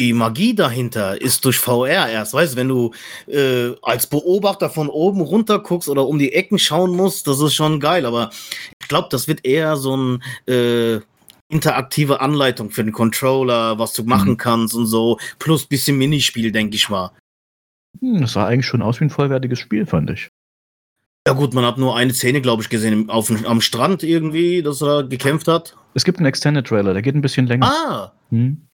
Die 0.00 0.12
Magie 0.12 0.54
dahinter 0.56 1.20
ist 1.20 1.44
durch 1.44 1.58
VR 1.58 2.08
erst. 2.08 2.34
Weißt 2.34 2.54
du, 2.54 2.56
wenn 2.56 2.68
du 2.68 2.90
äh, 3.28 3.76
als 3.82 4.08
Beobachter 4.08 4.68
von 4.68 4.88
oben 4.88 5.20
runter 5.20 5.60
guckst 5.60 5.88
oder 5.88 6.06
um 6.08 6.18
die 6.18 6.32
Ecken 6.32 6.58
schauen 6.58 6.90
musst, 6.96 7.28
das 7.28 7.40
ist 7.40 7.54
schon 7.54 7.78
geil. 7.78 8.04
Aber 8.06 8.30
ich 8.82 8.88
glaube, 8.88 9.08
das 9.10 9.28
wird 9.28 9.44
eher 9.46 9.76
so 9.76 9.96
ein 9.96 10.22
äh, 10.48 10.98
interaktive 11.48 12.20
Anleitung 12.20 12.70
für 12.70 12.82
den 12.82 12.92
Controller, 12.92 13.78
was 13.78 13.92
du 13.92 14.02
machen 14.02 14.32
Mhm. 14.32 14.36
kannst 14.36 14.74
und 14.74 14.86
so. 14.86 15.18
Plus 15.38 15.64
bisschen 15.66 15.96
Minispiel, 15.96 16.50
denke 16.50 16.74
ich 16.74 16.88
mal. 16.88 17.12
Hm, 18.00 18.22
das 18.22 18.32
sah 18.32 18.46
eigentlich 18.46 18.66
schon 18.66 18.82
aus 18.82 18.98
wie 18.98 19.04
ein 19.04 19.10
vollwertiges 19.10 19.60
Spiel, 19.60 19.86
fand 19.86 20.10
ich. 20.10 20.28
Ja 21.26 21.34
gut, 21.34 21.54
man 21.54 21.64
hat 21.64 21.78
nur 21.78 21.96
eine 21.96 22.12
Szene, 22.12 22.40
glaube 22.40 22.62
ich, 22.62 22.68
gesehen 22.68 23.08
auf, 23.08 23.30
am 23.46 23.60
Strand 23.60 24.02
irgendwie, 24.02 24.60
dass 24.62 24.82
er 24.82 25.04
gekämpft 25.04 25.46
hat. 25.46 25.76
Es 25.94 26.04
gibt 26.04 26.18
einen 26.18 26.26
Extended 26.26 26.66
Trailer, 26.66 26.92
der 26.92 27.02
geht 27.02 27.14
ein 27.14 27.22
bisschen 27.22 27.46
länger. 27.46 27.66
Ah, 27.70 28.12
Hm. 28.30 28.66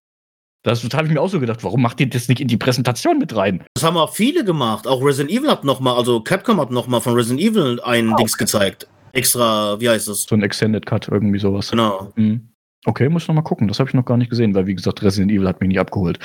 Das 0.63 0.83
habe 0.83 1.07
ich 1.07 1.13
mir 1.13 1.21
auch 1.21 1.29
so 1.29 1.39
gedacht, 1.39 1.63
warum 1.63 1.81
macht 1.81 1.99
ihr 1.99 2.09
das 2.09 2.27
nicht 2.27 2.39
in 2.39 2.47
die 2.47 2.57
Präsentation 2.57 3.17
mit 3.17 3.35
rein? 3.35 3.63
das 3.73 3.83
haben 3.83 3.97
auch 3.97 4.13
viele 4.13 4.45
gemacht. 4.45 4.87
Auch 4.87 5.03
Resident 5.03 5.31
Evil 5.31 5.49
hat 5.49 5.63
noch 5.63 5.79
mal, 5.79 5.95
also 5.95 6.21
Capcom 6.21 6.59
hat 6.61 6.69
noch 6.71 6.87
mal 6.87 6.99
von 6.99 7.13
Resident 7.15 7.41
Evil 7.41 7.79
ein 7.83 8.13
Ah, 8.13 8.15
Dings 8.15 8.37
gezeigt. 8.37 8.87
Extra, 9.13 9.79
wie 9.79 9.89
heißt 9.89 10.07
das? 10.07 10.23
So 10.23 10.35
ein 10.35 10.43
Extended 10.43 10.85
Cut, 10.85 11.07
irgendwie 11.07 11.39
sowas. 11.39 11.71
Genau. 11.71 12.11
Hm. 12.15 12.49
Okay, 12.85 13.09
muss 13.09 13.27
noch 13.27 13.35
mal 13.35 13.41
gucken. 13.41 13.67
Das 13.67 13.79
habe 13.79 13.89
ich 13.89 13.93
noch 13.93 14.05
gar 14.05 14.17
nicht 14.17 14.29
gesehen, 14.29 14.55
weil 14.55 14.67
wie 14.67 14.75
gesagt, 14.75 15.01
Resident 15.03 15.31
Evil 15.31 15.47
hat 15.47 15.59
mich 15.61 15.67
nicht 15.67 15.79
abgeholt. 15.79 16.19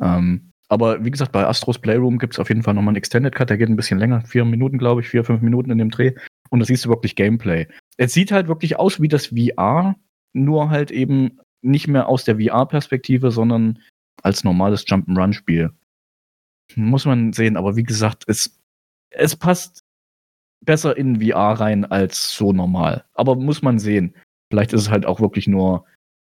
Ähm, 0.00 0.52
aber 0.68 1.04
wie 1.04 1.10
gesagt, 1.10 1.32
bei 1.32 1.46
Astros 1.46 1.78
Playroom 1.78 2.18
gibt 2.18 2.34
es 2.34 2.38
auf 2.38 2.48
jeden 2.48 2.62
Fall 2.62 2.74
noch 2.74 2.82
mal 2.82 2.90
einen 2.90 2.96
Extended 2.96 3.34
Cut, 3.34 3.50
der 3.50 3.56
geht 3.56 3.68
ein 3.68 3.76
bisschen 3.76 3.98
länger, 3.98 4.20
vier 4.22 4.44
Minuten, 4.44 4.78
glaube 4.78 5.00
ich, 5.00 5.08
vier, 5.08 5.24
fünf 5.24 5.42
Minuten 5.42 5.70
in 5.70 5.78
dem 5.78 5.90
Dreh. 5.90 6.12
Und 6.50 6.60
da 6.60 6.66
siehst 6.66 6.84
du 6.84 6.88
wirklich 6.90 7.16
Gameplay. 7.16 7.66
Es 7.96 8.12
sieht 8.12 8.30
halt 8.30 8.46
wirklich 8.48 8.78
aus 8.78 9.00
wie 9.00 9.08
das 9.08 9.28
VR, 9.28 9.96
nur 10.32 10.70
halt 10.70 10.90
eben 10.90 11.38
nicht 11.62 11.88
mehr 11.88 12.08
aus 12.08 12.24
der 12.24 12.40
VR-Perspektive, 12.40 13.30
sondern 13.30 13.78
als 14.22 14.44
normales 14.44 14.86
Jump'n'Run-Spiel. 14.86 15.70
Muss 16.76 17.04
man 17.04 17.32
sehen, 17.32 17.56
aber 17.56 17.76
wie 17.76 17.82
gesagt, 17.82 18.24
es, 18.26 18.58
es 19.10 19.36
passt 19.36 19.84
besser 20.64 20.96
in 20.96 21.20
VR 21.20 21.60
rein 21.60 21.84
als 21.84 22.34
so 22.34 22.52
normal. 22.52 23.04
Aber 23.14 23.34
muss 23.34 23.62
man 23.62 23.78
sehen. 23.78 24.14
Vielleicht 24.50 24.72
ist 24.72 24.82
es 24.82 24.90
halt 24.90 25.06
auch 25.06 25.20
wirklich 25.20 25.46
nur 25.46 25.84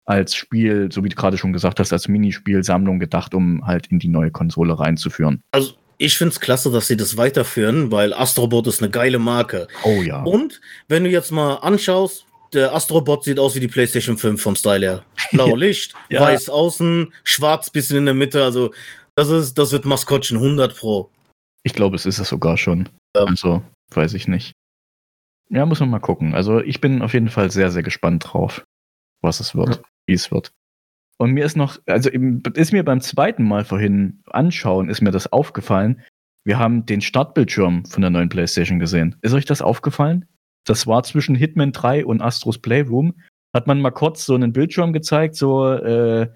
als 0.06 0.36
Spiel, 0.36 0.90
so 0.92 1.04
wie 1.04 1.10
du 1.10 1.16
gerade 1.16 1.38
schon 1.38 1.54
gesagt 1.54 1.80
hast, 1.80 1.92
als 1.92 2.08
Minispielsammlung 2.08 3.00
gedacht, 3.00 3.34
um 3.34 3.66
halt 3.66 3.88
in 3.88 4.00
die 4.00 4.08
neue 4.08 4.32
Konsole 4.32 4.80
reinzuführen. 4.80 5.44
Also 5.52 5.74
ich 5.98 6.18
finde 6.18 6.32
es 6.32 6.40
klasse, 6.40 6.72
dass 6.72 6.88
sie 6.88 6.98
das 6.98 7.18
weiterführen, 7.18 7.92
weil 7.92 8.14
Astrobot 8.14 8.68
ist 8.68 8.82
eine 8.82 8.92
geile 8.92 9.20
Marke. 9.20 9.68
Oh 9.84 10.02
ja. 10.02 10.24
Und 10.24 10.62
wenn 10.88 11.04
du 11.04 11.10
jetzt 11.10 11.32
mal 11.32 11.56
anschaust, 11.56 12.27
der 12.54 12.74
Astrobot 12.74 13.24
sieht 13.24 13.40
aus 13.40 13.56
wie 13.56 13.60
die 13.60 13.68
PlayStation 13.68 14.18
5 14.18 14.42
vom 14.42 14.56
Style 14.56 14.86
her. 14.86 15.04
Blau 15.32 15.56
Licht, 15.56 15.94
Ja. 16.10 16.22
weiß 16.22 16.50
außen, 16.50 17.14
schwarz 17.24 17.70
bisschen 17.70 17.98
in 17.98 18.06
der 18.06 18.14
Mitte. 18.14 18.44
Also 18.44 18.72
das 19.16 19.30
ist, 19.30 19.58
das 19.58 19.72
wird 19.72 19.86
Maskottchen 19.86 20.38
100 20.38 20.76
pro. 20.78 21.10
Ich 21.64 21.74
glaube, 21.74 21.96
es 21.96 22.06
ist 22.06 22.20
es 22.20 22.30
sogar 22.30 22.58
schon. 22.58 22.90
Ja. 23.16 23.24
Also, 23.26 23.62
weiß 23.94 24.14
ich 24.14 24.28
nicht. 24.28 24.54
Ja, 25.50 25.66
muss 25.66 25.80
man 25.80 25.90
mal 25.90 26.00
gucken. 26.00 26.36
Also, 26.36 26.60
ich 26.62 26.82
bin 26.82 27.02
auf 27.02 27.14
jeden 27.14 27.30
Fall 27.30 27.50
sehr, 27.52 27.72
sehr 27.72 27.84
gespannt 27.84 28.26
drauf, 28.28 28.66
was 29.22 29.40
es 29.40 29.56
wird, 29.56 29.76
Ja. 29.78 29.82
wie 30.06 30.14
es 30.14 30.30
wird. 30.32 30.52
Und 31.18 31.32
mir 31.32 31.46
ist 31.46 31.58
noch, 31.58 31.80
also 31.88 32.10
ist 32.10 32.74
mir 32.74 32.84
beim 32.84 33.02
zweiten 33.02 33.44
Mal 33.44 33.66
vorhin 33.66 34.22
anschauen, 34.28 34.90
ist 34.90 35.02
mir 35.02 35.12
das 35.12 35.32
aufgefallen. 35.32 36.02
Wir 36.46 36.60
haben 36.60 36.86
den 36.86 37.02
Startbildschirm 37.02 37.86
von 37.86 38.02
der 38.02 38.12
neuen 38.12 38.30
PlayStation 38.30 38.78
gesehen. 38.80 39.16
Ist 39.22 39.34
euch 39.34 39.46
das 39.46 39.62
aufgefallen? 39.62 40.26
Das 40.68 40.86
war 40.86 41.02
zwischen 41.04 41.34
Hitman 41.36 41.72
3 41.72 42.06
und 42.06 42.22
Astros 42.22 42.60
Playroom. 42.60 43.14
Hat 43.56 43.68
man 43.68 43.82
mal 43.82 43.92
kurz 43.92 44.26
so 44.26 44.36
einen 44.36 44.54
Bildschirm 44.54 44.94
gezeigt, 44.94 45.36
so 45.36 45.68
äh, 45.72 46.28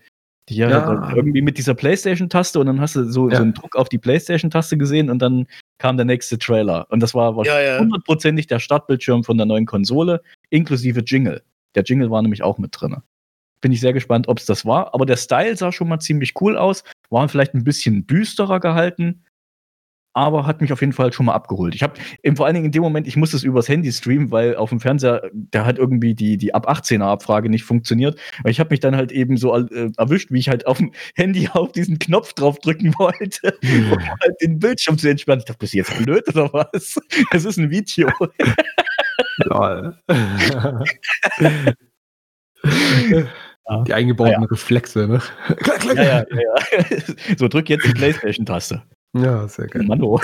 ja, 0.49 0.69
Ja. 0.69 1.13
irgendwie 1.15 1.41
mit 1.41 1.57
dieser 1.57 1.75
PlayStation-Taste 1.75 2.59
und 2.59 2.65
dann 2.65 2.81
hast 2.81 2.95
du 2.95 3.03
so, 3.09 3.29
Ja. 3.29 3.35
so 3.37 3.43
einen 3.43 3.53
Druck 3.53 3.75
auf 3.75 3.89
die 3.89 3.97
PlayStation-Taste 3.99 4.77
gesehen 4.77 5.09
und 5.09 5.19
dann 5.19 5.47
kam 5.77 5.97
der 5.97 6.05
nächste 6.05 6.37
Trailer. 6.39 6.87
Und 6.89 7.01
das 7.01 7.13
war 7.13 7.35
hundertprozentig 7.35 8.47
der 8.47 8.59
Startbildschirm 8.59 9.23
von 9.23 9.37
der 9.37 9.45
neuen 9.45 9.65
Konsole, 9.65 10.21
inklusive 10.49 11.01
Jingle. 11.05 11.41
Der 11.75 11.83
Jingle 11.83 12.09
war 12.09 12.21
nämlich 12.21 12.43
auch 12.43 12.57
mit 12.57 12.71
drin. 12.79 12.97
Bin 13.61 13.71
ich 13.71 13.79
sehr 13.81 13.93
gespannt, 13.93 14.27
ob 14.27 14.39
es 14.39 14.45
das 14.45 14.65
war. 14.65 14.93
Aber 14.93 15.05
der 15.05 15.17
Style 15.17 15.55
sah 15.55 15.71
schon 15.71 15.87
mal 15.87 15.99
ziemlich 15.99 16.33
cool 16.41 16.57
aus. 16.57 16.83
War 17.09 17.27
vielleicht 17.29 17.53
ein 17.53 17.63
bisschen 17.63 18.07
düsterer 18.07 18.59
gehalten, 18.59 19.23
aber 20.13 20.45
hat 20.45 20.61
mich 20.61 20.73
auf 20.73 20.81
jeden 20.81 20.93
Fall 20.93 21.13
schon 21.13 21.25
mal 21.25 21.33
abgeholt. 21.33 21.73
Ich 21.75 21.83
habe 21.83 21.93
vor 22.35 22.45
allen 22.45 22.55
Dingen 22.55 22.65
in 22.65 22.71
dem 22.71 22.81
Moment, 22.81 23.07
ich 23.07 23.15
musste 23.15 23.37
es 23.37 23.43
übers 23.43 23.69
Handy 23.69 23.91
streamen, 23.91 24.31
weil 24.31 24.55
auf 24.55 24.69
dem 24.69 24.79
Fernseher, 24.79 25.29
der 25.33 25.65
hat 25.65 25.77
irgendwie 25.77 26.13
die, 26.13 26.37
die 26.37 26.53
ab 26.53 26.69
18er 26.69 27.03
Abfrage 27.03 27.49
nicht 27.49 27.63
funktioniert. 27.63 28.19
Aber 28.39 28.49
ich 28.49 28.59
habe 28.59 28.71
mich 28.71 28.79
dann 28.81 28.95
halt 28.95 29.11
eben 29.11 29.37
so 29.37 29.55
äh, 29.55 29.89
erwischt, 29.97 30.31
wie 30.31 30.39
ich 30.39 30.49
halt 30.49 30.67
auf 30.67 30.77
dem 30.77 30.91
Handy 31.15 31.49
auf 31.53 31.71
diesen 31.71 31.99
Knopf 31.99 32.33
drauf 32.33 32.59
drücken 32.59 32.93
wollte, 32.97 33.57
um 33.63 33.99
halt 33.99 34.41
den 34.41 34.59
Bildschirm 34.59 34.97
zu 34.97 35.09
entsperren. 35.09 35.39
Ich 35.39 35.45
dachte, 35.45 35.59
bist 35.59 35.73
du 35.73 35.77
jetzt 35.77 35.97
blöd 35.97 36.27
oder 36.29 36.51
was? 36.53 36.99
Es 37.33 37.45
ist 37.45 37.57
ein 37.57 37.69
Video. 37.69 38.09
Die 43.85 43.93
eingebauten 43.93 44.41
ja. 44.41 44.47
Reflexe, 44.49 45.07
ne? 45.07 45.21
Ja, 45.85 45.93
ja, 45.93 46.25
ja, 46.29 46.85
So, 47.37 47.47
drück 47.47 47.69
jetzt 47.69 47.85
die 47.85 47.93
Playstation-Taste. 47.93 48.83
Ja, 49.13 49.47
sehr 49.47 49.67
geil. 49.67 49.83
Mano. 49.83 50.19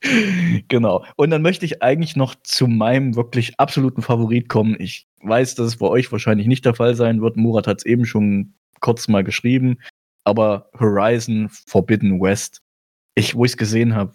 genau. 0.68 1.04
Und 1.16 1.30
dann 1.30 1.42
möchte 1.42 1.64
ich 1.66 1.82
eigentlich 1.82 2.16
noch 2.16 2.34
zu 2.42 2.66
meinem 2.66 3.16
wirklich 3.16 3.58
absoluten 3.58 4.02
Favorit 4.02 4.48
kommen. 4.48 4.76
Ich 4.78 5.06
weiß, 5.22 5.54
dass 5.56 5.66
es 5.66 5.76
bei 5.76 5.86
euch 5.86 6.10
wahrscheinlich 6.10 6.46
nicht 6.46 6.64
der 6.64 6.74
Fall 6.74 6.94
sein 6.94 7.20
wird. 7.20 7.36
Murat 7.36 7.66
hat 7.66 7.78
es 7.78 7.86
eben 7.86 8.06
schon 8.06 8.54
kurz 8.80 9.08
mal 9.08 9.24
geschrieben. 9.24 9.78
Aber 10.24 10.70
Horizon 10.78 11.48
Forbidden 11.50 12.20
West, 12.20 12.62
ich, 13.14 13.34
wo 13.34 13.44
ich 13.44 13.52
es 13.52 13.56
gesehen 13.56 13.94
habe, 13.94 14.14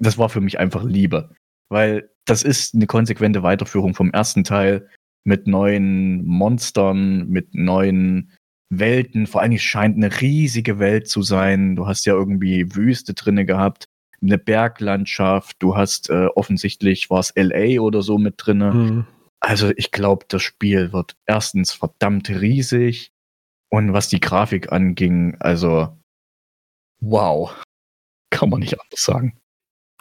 das 0.00 0.18
war 0.18 0.28
für 0.28 0.40
mich 0.40 0.58
einfach 0.58 0.84
Liebe. 0.84 1.34
Weil 1.68 2.10
das 2.26 2.42
ist 2.42 2.74
eine 2.74 2.86
konsequente 2.86 3.42
Weiterführung 3.42 3.94
vom 3.94 4.10
ersten 4.10 4.44
Teil 4.44 4.88
mit 5.24 5.46
neuen 5.46 6.24
Monstern, 6.24 7.28
mit 7.28 7.54
neuen 7.54 8.32
Welten. 8.78 9.26
Vor 9.26 9.42
allem 9.42 9.56
scheint 9.58 9.96
eine 9.96 10.20
riesige 10.20 10.78
Welt 10.78 11.08
zu 11.08 11.22
sein. 11.22 11.76
Du 11.76 11.86
hast 11.86 12.04
ja 12.04 12.14
irgendwie 12.14 12.74
Wüste 12.74 13.14
drinne 13.14 13.44
gehabt, 13.44 13.86
eine 14.20 14.38
Berglandschaft. 14.38 15.56
Du 15.60 15.76
hast 15.76 16.10
äh, 16.10 16.26
offensichtlich 16.34 17.10
war 17.10 17.20
es 17.20 17.32
LA 17.36 17.80
oder 17.80 18.02
so 18.02 18.18
mit 18.18 18.34
drinne. 18.38 18.72
Mhm. 18.72 19.06
Also 19.40 19.72
ich 19.76 19.90
glaube, 19.90 20.26
das 20.28 20.42
Spiel 20.42 20.92
wird 20.92 21.16
erstens 21.26 21.72
verdammt 21.72 22.30
riesig 22.30 23.12
und 23.70 23.92
was 23.92 24.08
die 24.08 24.20
Grafik 24.20 24.70
anging, 24.70 25.36
also 25.40 25.98
wow, 27.00 27.52
kann 28.30 28.50
man 28.50 28.60
nicht 28.60 28.80
anders 28.80 29.02
sagen 29.02 29.42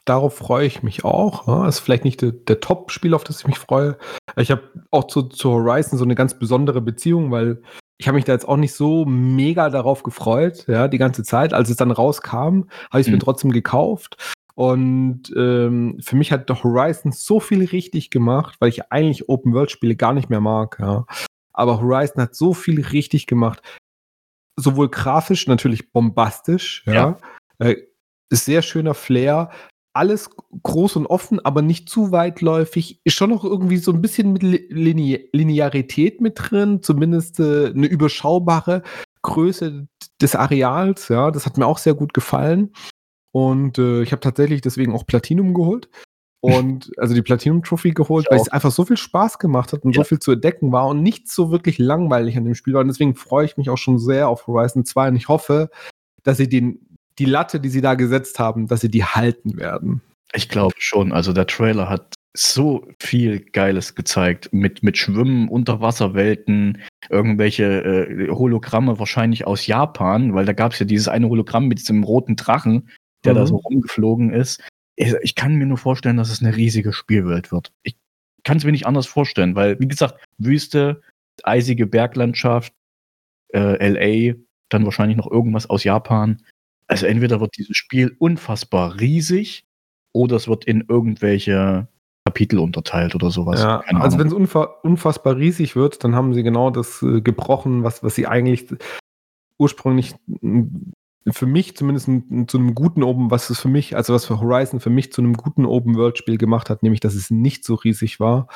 darauf 0.06 0.36
freue 0.36 0.66
ich 0.66 0.84
mich 0.84 1.04
auch. 1.06 1.48
Ja, 1.48 1.68
ist 1.68 1.80
vielleicht 1.80 2.06
nicht 2.06 2.22
der, 2.22 2.32
der 2.32 2.60
Top-Spiel, 2.60 3.14
auf 3.14 3.24
das 3.24 3.42
ich 3.42 3.48
mich 3.48 3.60
freue. 3.60 3.98
Ich 4.36 4.52
habe 4.52 4.70
auch 4.92 5.06
zu, 5.06 5.24
zu 5.24 5.52
Horizon 5.52 5.98
so 5.98 6.06
eine 6.06 6.16
ganz 6.16 6.38
besondere 6.38 6.82
Beziehung, 6.82 7.32
weil 7.32 7.62
ich 8.02 8.08
habe 8.08 8.16
mich 8.16 8.26
da 8.26 8.34
jetzt 8.34 8.48
auch 8.48 8.58
nicht 8.58 8.74
so 8.74 9.06
mega 9.06 9.70
darauf 9.70 10.02
gefreut, 10.02 10.66
ja, 10.68 10.88
die 10.88 10.98
ganze 10.98 11.22
Zeit. 11.22 11.54
Als 11.54 11.70
es 11.70 11.78
dann 11.78 11.92
rauskam, 11.92 12.64
habe 12.90 13.00
ich 13.00 13.02
es 13.02 13.08
mhm. 13.08 13.14
mir 13.14 13.20
trotzdem 13.20 13.52
gekauft. 13.52 14.18
Und 14.56 15.32
ähm, 15.38 16.00
für 16.02 16.16
mich 16.16 16.32
hat 16.32 16.50
der 16.50 16.64
Horizon 16.64 17.12
so 17.12 17.40
viel 17.40 17.64
richtig 17.64 18.10
gemacht, 18.10 18.56
weil 18.60 18.70
ich 18.70 18.92
eigentlich 18.92 19.30
Open-World-Spiele 19.30 19.96
gar 19.96 20.14
nicht 20.14 20.32
mehr 20.32 20.42
mag. 20.42 20.78
Ja. 20.80 21.06
Aber 21.54 21.80
Horizon 21.80 22.24
hat 22.24 22.34
so 22.34 22.56
viel 22.56 22.84
richtig 22.84 23.28
gemacht. 23.28 23.62
Sowohl 24.56 24.90
grafisch, 24.90 25.46
natürlich 25.46 25.92
bombastisch, 25.92 26.84
ja. 26.88 26.94
ja. 26.94 27.18
Äh, 27.60 27.76
sehr 28.32 28.64
schöner 28.64 28.96
Flair, 28.96 29.52
alles 29.94 30.30
groß 30.64 30.96
und 30.98 31.06
offen, 31.08 31.40
aber 31.44 31.62
nicht 31.62 31.90
zu 31.90 32.12
weitläufig. 32.12 33.02
Ist 33.04 33.16
schon 33.16 33.30
noch 33.30 33.44
irgendwie 33.44 33.78
so 33.78 33.92
ein 33.92 34.02
bisschen 34.02 34.34
mit 34.34 34.44
Linear 34.44 35.20
Linearität 35.34 36.22
mit 36.22 36.36
drin, 36.38 36.82
zumindest 36.82 37.40
äh, 37.40 37.68
eine 37.68 37.88
überschaubare 37.88 38.84
Größe 39.22 39.88
des 40.22 40.36
Areals. 40.36 41.10
Ja, 41.10 41.32
das 41.32 41.46
hat 41.46 41.58
mir 41.58 41.66
auch 41.66 41.78
sehr 41.78 41.94
gut 41.94 42.14
gefallen. 42.14 42.72
Und 43.32 43.78
äh, 43.78 44.02
ich 44.02 44.12
habe 44.12 44.22
tatsächlich 44.22 44.62
deswegen 44.62 44.94
auch 44.94 45.06
Platinum 45.06 45.54
geholt. 45.54 45.90
Und 46.44 46.92
also 46.98 47.14
die 47.14 47.22
Platinum 47.22 47.62
Trophy 47.62 47.92
geholt, 47.92 48.26
weil 48.32 48.40
es 48.40 48.50
einfach 48.50 48.72
so 48.72 48.84
viel 48.84 48.98
Spaß 48.98 49.38
gemacht 49.38 49.74
hat 49.74 49.84
und 49.84 49.96
ja. 49.96 50.02
so 50.02 50.08
viel 50.08 50.18
zu 50.18 50.32
entdecken 50.32 50.72
war 50.72 50.88
und 50.88 51.04
nicht 51.04 51.30
so 51.30 51.52
wirklich 51.52 51.78
langweilig 51.78 52.36
an 52.36 52.46
dem 52.46 52.56
Spiel 52.56 52.74
war. 52.74 52.82
Und 52.82 52.88
deswegen 52.88 53.14
freue 53.14 53.46
ich 53.46 53.58
mich 53.58 53.70
auch 53.70 53.78
schon 53.78 54.00
sehr 54.00 54.28
auf 54.28 54.48
Horizon 54.48 54.84
2 54.84 55.10
und 55.10 55.16
ich 55.18 55.28
hoffe, 55.28 55.70
dass 56.24 56.38
sie 56.38 56.50
den 56.50 56.91
die 57.22 57.26
Latte, 57.26 57.60
die 57.60 57.70
sie 57.70 57.82
da 57.82 57.94
gesetzt 57.94 58.40
haben, 58.40 58.68
dass 58.68 58.82
sie 58.82 58.90
die 58.90 59.06
halten 59.06 59.56
werden. 59.56 60.02
Ich 60.34 60.50
glaube 60.50 60.74
schon. 60.80 61.12
Also 61.12 61.34
der 61.34 61.46
Trailer 61.46 61.88
hat 61.88 62.16
so 62.34 62.88
viel 63.00 63.42
Geiles 63.42 63.94
gezeigt 63.94 64.50
mit, 64.52 64.82
mit 64.82 64.98
Schwimmen, 64.98 65.48
Unterwasserwelten, 65.48 66.82
irgendwelche 67.10 67.84
äh, 67.84 68.30
Hologramme 68.30 68.98
wahrscheinlich 68.98 69.46
aus 69.46 69.68
Japan, 69.68 70.34
weil 70.34 70.46
da 70.46 70.54
gab 70.54 70.72
es 70.72 70.80
ja 70.80 70.86
dieses 70.88 71.08
eine 71.08 71.30
Hologramm 71.30 71.68
mit 71.68 71.78
diesem 71.80 72.04
roten 72.04 72.38
Drachen, 72.38 72.90
der 73.24 73.34
mhm. 73.34 73.38
da 73.38 73.46
so 73.46 73.58
rumgeflogen 73.58 74.34
ist. 74.34 74.64
Ich, 74.96 75.14
ich, 75.22 75.36
kann 75.36 75.58
mir 75.58 75.68
nur 75.68 75.78
vorstellen, 75.78 76.18
dass 76.18 76.32
es 76.32 76.42
eine 76.42 76.56
riesige 76.56 76.92
Spielwelt 76.92 77.52
wird. 77.52 77.72
Ich 77.84 77.98
kann 78.44 78.58
es 78.58 78.64
mir 78.64 78.72
nicht 78.72 78.88
anders 78.88 79.06
vorstellen, 79.06 79.54
weil, 79.54 79.80
wie 79.80 79.88
gesagt, 79.88 80.16
Wüste, 80.40 81.02
eisige 81.44 81.86
Berglandschaft, 81.86 82.74
äh, 83.54 83.90
LA, 83.90 84.36
dann 84.70 84.86
wahrscheinlich 84.86 85.18
noch 85.18 85.30
irgendwas 85.30 85.70
aus 85.70 85.84
Japan. 85.84 86.42
Also 86.92 87.06
entweder 87.06 87.40
wird 87.40 87.58
dieses 87.58 87.78
Spiel 87.78 88.16
unfassbar 88.20 89.00
riesig 89.00 89.66
oder 90.12 90.36
es 90.36 90.50
wird 90.50 90.66
in 90.66 90.84
irgendwelche 90.90 91.88
Kapitel 92.26 92.60
unterteilt 92.60 93.16
oder 93.16 93.32
sowas. 93.32 93.62
Ja, 93.62 93.80
also 93.80 94.20
wenn 94.20 94.28
es 94.28 94.34
unfassbar 94.34 95.38
riesig 95.38 95.78
wird, 95.78 96.04
dann 96.04 96.16
haben 96.16 96.34
sie 96.34 96.44
genau 96.44 96.70
das 96.70 97.02
äh, 97.02 97.22
gebrochen, 97.22 97.84
was, 97.84 98.04
was 98.04 98.16
sie 98.16 98.28
eigentlich 98.28 98.68
ursprünglich 99.58 100.16
für 101.30 101.46
mich 101.46 101.78
zumindest 101.78 102.10
zu 102.48 102.58
einem 102.58 102.76
guten 102.76 103.04
Open, 103.04 103.32
was 103.32 103.50
es 103.50 103.62
für 103.62 103.70
mich, 103.70 103.96
also 103.96 104.14
was 104.14 104.26
für 104.26 104.42
Horizon 104.42 104.82
für 104.82 104.90
mich 104.90 105.14
zu 105.14 105.22
einem 105.22 105.34
guten 105.34 105.66
Open-World-Spiel 105.66 106.38
gemacht 106.38 106.70
hat, 106.70 106.84
nämlich 106.84 107.00
dass 107.00 107.16
es 107.16 107.32
nicht 107.32 107.64
so 107.64 107.76
riesig 107.76 108.20
war. 108.20 108.48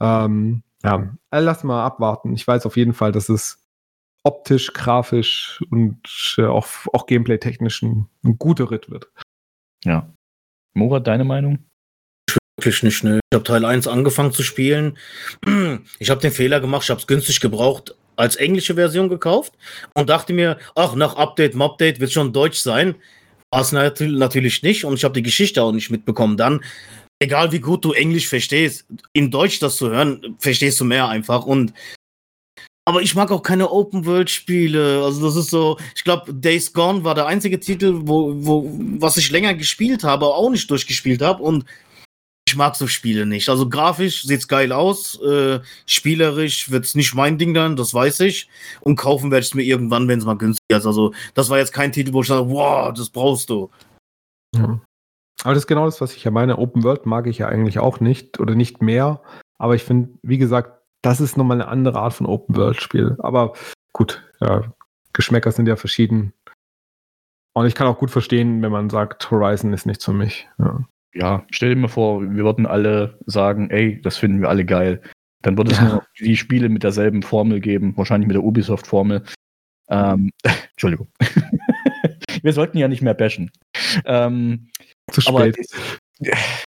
Ähm, 0.00 0.64
ja, 0.82 1.14
lass 1.30 1.62
mal 1.62 1.84
abwarten. 1.84 2.34
Ich 2.34 2.44
weiß 2.44 2.66
auf 2.66 2.76
jeden 2.76 2.92
Fall, 2.92 3.12
dass 3.12 3.28
es 3.28 3.63
optisch, 4.24 4.72
grafisch 4.72 5.62
und 5.70 5.98
äh, 6.38 6.46
auch, 6.46 6.66
auch 6.92 7.06
gameplay-technisch 7.06 7.82
ein, 7.82 8.06
ein 8.24 8.38
guter 8.38 8.70
Ritt 8.70 8.90
wird. 8.90 9.10
Ja. 9.84 10.10
Mora, 10.74 10.98
deine 10.98 11.24
Meinung? 11.24 11.58
Wirklich 12.58 12.82
nicht, 12.82 13.04
ne. 13.04 13.20
Ich 13.30 13.36
habe 13.36 13.44
Teil 13.44 13.64
1 13.64 13.86
angefangen 13.86 14.32
zu 14.32 14.42
spielen. 14.42 14.98
Ich 15.98 16.10
habe 16.10 16.20
den 16.20 16.32
Fehler 16.32 16.60
gemacht, 16.60 16.84
ich 16.84 16.90
habe 16.90 17.00
es 17.00 17.06
günstig 17.06 17.40
gebraucht, 17.40 17.94
als 18.16 18.36
englische 18.36 18.74
Version 18.74 19.08
gekauft 19.08 19.52
und 19.94 20.08
dachte 20.08 20.32
mir, 20.32 20.58
ach, 20.74 20.94
nach 20.94 21.16
Update, 21.16 21.60
Update 21.60 22.00
wird 22.00 22.12
schon 22.12 22.32
Deutsch 22.32 22.58
sein. 22.58 22.94
War 23.50 23.60
es 23.60 23.72
natürlich 23.72 24.62
nicht 24.62 24.84
und 24.84 24.94
ich 24.94 25.04
habe 25.04 25.14
die 25.14 25.22
Geschichte 25.22 25.62
auch 25.62 25.72
nicht 25.72 25.90
mitbekommen. 25.90 26.36
Dann, 26.36 26.64
egal 27.20 27.52
wie 27.52 27.60
gut 27.60 27.84
du 27.84 27.92
Englisch 27.92 28.28
verstehst, 28.28 28.86
in 29.12 29.30
Deutsch 29.30 29.58
das 29.58 29.76
zu 29.76 29.90
hören, 29.90 30.36
verstehst 30.38 30.80
du 30.80 30.84
mehr 30.84 31.08
einfach. 31.08 31.44
Und 31.46 31.72
aber 32.86 33.00
ich 33.00 33.14
mag 33.14 33.30
auch 33.30 33.42
keine 33.42 33.70
Open-World-Spiele. 33.70 35.02
Also 35.04 35.26
das 35.26 35.36
ist 35.36 35.50
so, 35.50 35.78
ich 35.94 36.04
glaube, 36.04 36.34
Days 36.34 36.72
Gone 36.72 37.02
war 37.02 37.14
der 37.14 37.26
einzige 37.26 37.58
Titel, 37.58 38.00
wo, 38.02 38.34
wo, 38.36 38.70
was 38.98 39.16
ich 39.16 39.30
länger 39.30 39.54
gespielt 39.54 40.04
habe, 40.04 40.26
auch 40.26 40.50
nicht 40.50 40.70
durchgespielt 40.70 41.22
habe. 41.22 41.42
Und 41.42 41.64
ich 42.46 42.56
mag 42.56 42.76
so 42.76 42.86
Spiele 42.86 43.24
nicht. 43.24 43.48
Also 43.48 43.70
grafisch 43.70 44.24
sieht's 44.24 44.48
geil 44.48 44.70
aus, 44.70 45.18
äh, 45.22 45.60
spielerisch 45.86 46.70
wird's 46.70 46.94
nicht 46.94 47.14
mein 47.14 47.38
Ding 47.38 47.54
dann, 47.54 47.74
das 47.76 47.94
weiß 47.94 48.20
ich. 48.20 48.48
Und 48.82 48.96
kaufen 48.96 49.30
werde 49.30 49.42
ich 49.42 49.48
es 49.48 49.54
mir 49.54 49.62
irgendwann, 49.62 50.06
wenn 50.06 50.18
es 50.18 50.26
mal 50.26 50.36
günstig 50.36 50.64
ist. 50.68 50.86
Also 50.86 51.14
das 51.32 51.48
war 51.48 51.58
jetzt 51.58 51.72
kein 51.72 51.90
Titel, 51.90 52.12
wo 52.12 52.20
ich 52.20 52.28
sage, 52.28 52.50
wow, 52.50 52.92
das 52.92 53.08
brauchst 53.08 53.48
du. 53.48 53.70
Ja. 54.54 54.78
Aber 55.42 55.54
das 55.54 55.64
ist 55.64 55.66
genau 55.66 55.86
das, 55.86 56.02
was 56.02 56.14
ich 56.14 56.22
ja 56.22 56.30
meine. 56.30 56.58
Open 56.58 56.84
World 56.84 57.06
mag 57.06 57.26
ich 57.26 57.38
ja 57.38 57.48
eigentlich 57.48 57.78
auch 57.78 58.00
nicht 58.00 58.40
oder 58.40 58.54
nicht 58.54 58.82
mehr. 58.82 59.22
Aber 59.58 59.74
ich 59.74 59.82
finde, 59.84 60.10
wie 60.22 60.38
gesagt, 60.38 60.83
das 61.04 61.20
ist 61.20 61.36
nochmal 61.36 61.60
eine 61.60 61.68
andere 61.68 61.98
Art 61.98 62.14
von 62.14 62.26
Open-World-Spiel. 62.26 63.16
Aber 63.18 63.52
gut, 63.92 64.22
ja, 64.40 64.72
Geschmäcker 65.12 65.52
sind 65.52 65.68
ja 65.68 65.76
verschieden. 65.76 66.32
Und 67.52 67.66
ich 67.66 67.74
kann 67.74 67.86
auch 67.86 67.98
gut 67.98 68.10
verstehen, 68.10 68.62
wenn 68.62 68.72
man 68.72 68.88
sagt, 68.88 69.30
Horizon 69.30 69.72
ist 69.74 69.86
nichts 69.86 70.04
für 70.04 70.14
mich. 70.14 70.48
Ja. 70.58 70.80
ja, 71.14 71.46
stell 71.50 71.74
dir 71.74 71.80
mal 71.80 71.88
vor, 71.88 72.22
wir 72.22 72.44
würden 72.44 72.66
alle 72.66 73.18
sagen, 73.26 73.70
ey, 73.70 74.00
das 74.00 74.16
finden 74.16 74.40
wir 74.40 74.48
alle 74.48 74.64
geil. 74.64 75.02
Dann 75.42 75.58
würde 75.58 75.72
es 75.72 75.76
ja. 75.76 75.84
nur 75.84 76.06
die 76.18 76.36
Spiele 76.36 76.70
mit 76.70 76.82
derselben 76.82 77.22
Formel 77.22 77.60
geben, 77.60 77.96
wahrscheinlich 77.96 78.26
mit 78.26 78.34
der 78.34 78.42
Ubisoft-Formel. 78.42 79.22
Ähm, 79.90 80.30
Entschuldigung. 80.72 81.08
wir 82.42 82.52
sollten 82.54 82.78
ja 82.78 82.88
nicht 82.88 83.02
mehr 83.02 83.14
bashen. 83.14 83.50
Ähm, 84.06 84.70
Zu 85.10 85.20
spät. 85.20 85.34
Aber, 85.34 86.32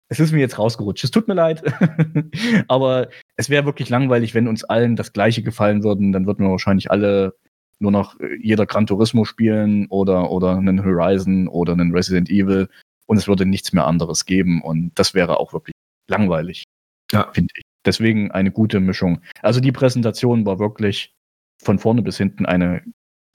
es 0.10 0.20
ist 0.20 0.32
mir 0.32 0.40
jetzt 0.40 0.58
rausgerutscht. 0.58 1.04
Es 1.04 1.12
tut 1.12 1.28
mir 1.28 1.36
leid. 1.36 1.64
Aber 2.68 3.10
es 3.36 3.50
wäre 3.50 3.66
wirklich 3.66 3.90
langweilig, 3.90 4.34
wenn 4.34 4.48
uns 4.48 4.64
allen 4.64 4.96
das 4.96 5.14
Gleiche 5.14 5.44
gefallen 5.44 5.84
würden. 5.84 6.12
Dann 6.12 6.26
würden 6.26 6.46
wir 6.46 6.52
wahrscheinlich 6.52 6.90
alle 6.90 7.36
nur 7.78 7.92
noch 7.92 8.20
äh, 8.20 8.36
jeder 8.42 8.66
Gran 8.66 8.88
Turismo 8.88 9.24
spielen 9.24 9.88
oder, 9.88 10.32
oder 10.32 10.58
einen 10.58 10.84
Horizon 10.84 11.48
oder 11.48 11.74
einen 11.74 11.96
Resident 11.96 12.30
Evil. 12.30 12.68
Und 13.06 13.18
es 13.18 13.28
würde 13.28 13.46
nichts 13.46 13.72
mehr 13.72 13.86
anderes 13.86 14.26
geben. 14.26 14.62
Und 14.64 14.92
das 14.96 15.14
wäre 15.14 15.40
auch 15.40 15.54
wirklich 15.54 15.74
langweilig. 16.10 16.64
Ja. 17.12 17.32
Finde 17.32 17.54
ich. 17.56 17.64
Deswegen 17.86 18.32
eine 18.32 18.52
gute 18.52 18.80
Mischung. 18.80 19.22
Also 19.42 19.60
die 19.60 19.72
Präsentation 19.72 20.46
war 20.46 20.60
wirklich 20.60 21.14
von 21.62 21.78
vorne 21.80 22.02
bis 22.02 22.18
hinten 22.18 22.46
eine 22.46 22.84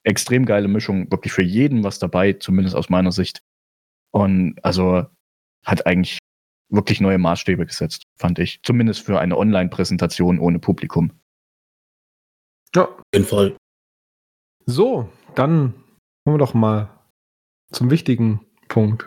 extrem 0.03 0.45
geile 0.45 0.69
Mischung. 0.69 1.11
Wirklich 1.11 1.33
für 1.33 1.43
jeden 1.43 1.85
was 1.85 2.01
dabei, 2.01 2.35
zumindest 2.35 2.77
aus 2.77 2.91
meiner 2.91 3.13
Sicht. 3.13 3.41
Und 4.11 4.57
also 4.63 5.07
hat 5.65 5.87
eigentlich 5.87 6.19
wirklich 6.75 7.01
neue 7.01 7.19
Maßstäbe 7.19 7.67
gesetzt, 7.67 8.05
fand 8.17 8.39
ich. 8.39 8.61
Zumindest 8.63 9.01
für 9.03 9.21
eine 9.21 9.37
Online-Präsentation 9.37 10.39
ohne 10.39 10.59
Publikum. 10.59 11.13
Ja, 12.75 12.85
auf 12.85 13.03
jeden 13.15 13.27
Fall. 13.27 13.57
So, 14.67 15.09
dann 15.35 15.75
kommen 16.25 16.37
wir 16.37 16.39
doch 16.39 16.55
mal 16.55 16.89
zum 17.71 17.91
wichtigen 17.91 18.41
Punkt. 18.69 19.07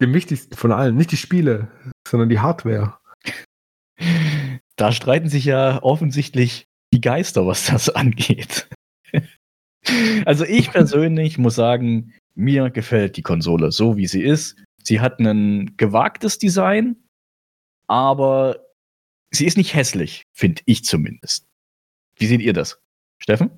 Dem 0.00 0.12
wichtigsten 0.12 0.54
von 0.56 0.72
allen. 0.72 0.96
Nicht 0.96 1.12
die 1.12 1.16
Spiele, 1.16 1.68
sondern 2.06 2.28
die 2.28 2.40
Hardware. 2.40 2.98
Da 4.76 4.90
streiten 4.90 5.28
sich 5.28 5.44
ja 5.44 5.80
offensichtlich 5.84 6.66
die 6.92 7.00
Geister, 7.00 7.46
was 7.46 7.66
das 7.66 7.88
angeht. 7.90 8.68
Also 10.24 10.46
ich 10.46 10.70
persönlich 10.70 11.36
muss 11.36 11.56
sagen, 11.56 12.14
mir 12.34 12.70
gefällt 12.70 13.18
die 13.18 13.22
Konsole 13.22 13.70
so, 13.70 13.98
wie 13.98 14.06
sie 14.06 14.22
ist. 14.22 14.56
Sie 14.86 15.00
hat 15.00 15.18
ein 15.18 15.76
gewagtes 15.76 16.38
Design, 16.38 16.96
aber 17.86 18.60
sie 19.30 19.46
ist 19.46 19.56
nicht 19.56 19.74
hässlich, 19.74 20.24
finde 20.32 20.62
ich 20.66 20.84
zumindest. 20.84 21.46
Wie 22.16 22.26
seht 22.26 22.42
ihr 22.42 22.52
das? 22.52 22.80
Steffen? 23.18 23.50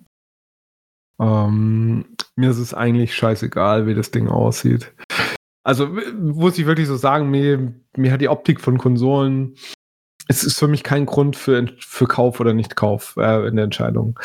Ähm, 1.20 2.16
mir 2.36 2.50
ist 2.50 2.58
es 2.58 2.74
eigentlich 2.74 3.14
scheißegal, 3.14 3.86
wie 3.86 3.94
das 3.94 4.10
Ding 4.10 4.28
aussieht. 4.28 4.94
Also 5.64 5.88
muss 5.88 6.58
ich 6.58 6.66
wirklich 6.66 6.86
so 6.86 6.96
sagen, 6.96 7.30
mir, 7.30 7.74
mir 7.96 8.12
hat 8.12 8.20
die 8.20 8.28
Optik 8.28 8.60
von 8.60 8.78
Konsolen, 8.78 9.56
es 10.28 10.44
ist 10.44 10.58
für 10.58 10.68
mich 10.68 10.82
kein 10.82 11.06
Grund 11.06 11.36
für, 11.36 11.66
für 11.78 12.06
Kauf 12.06 12.40
oder 12.40 12.52
Nicht-Kauf 12.52 13.16
äh, 13.16 13.48
in 13.48 13.56
der 13.56 13.64
Entscheidung. 13.64 14.18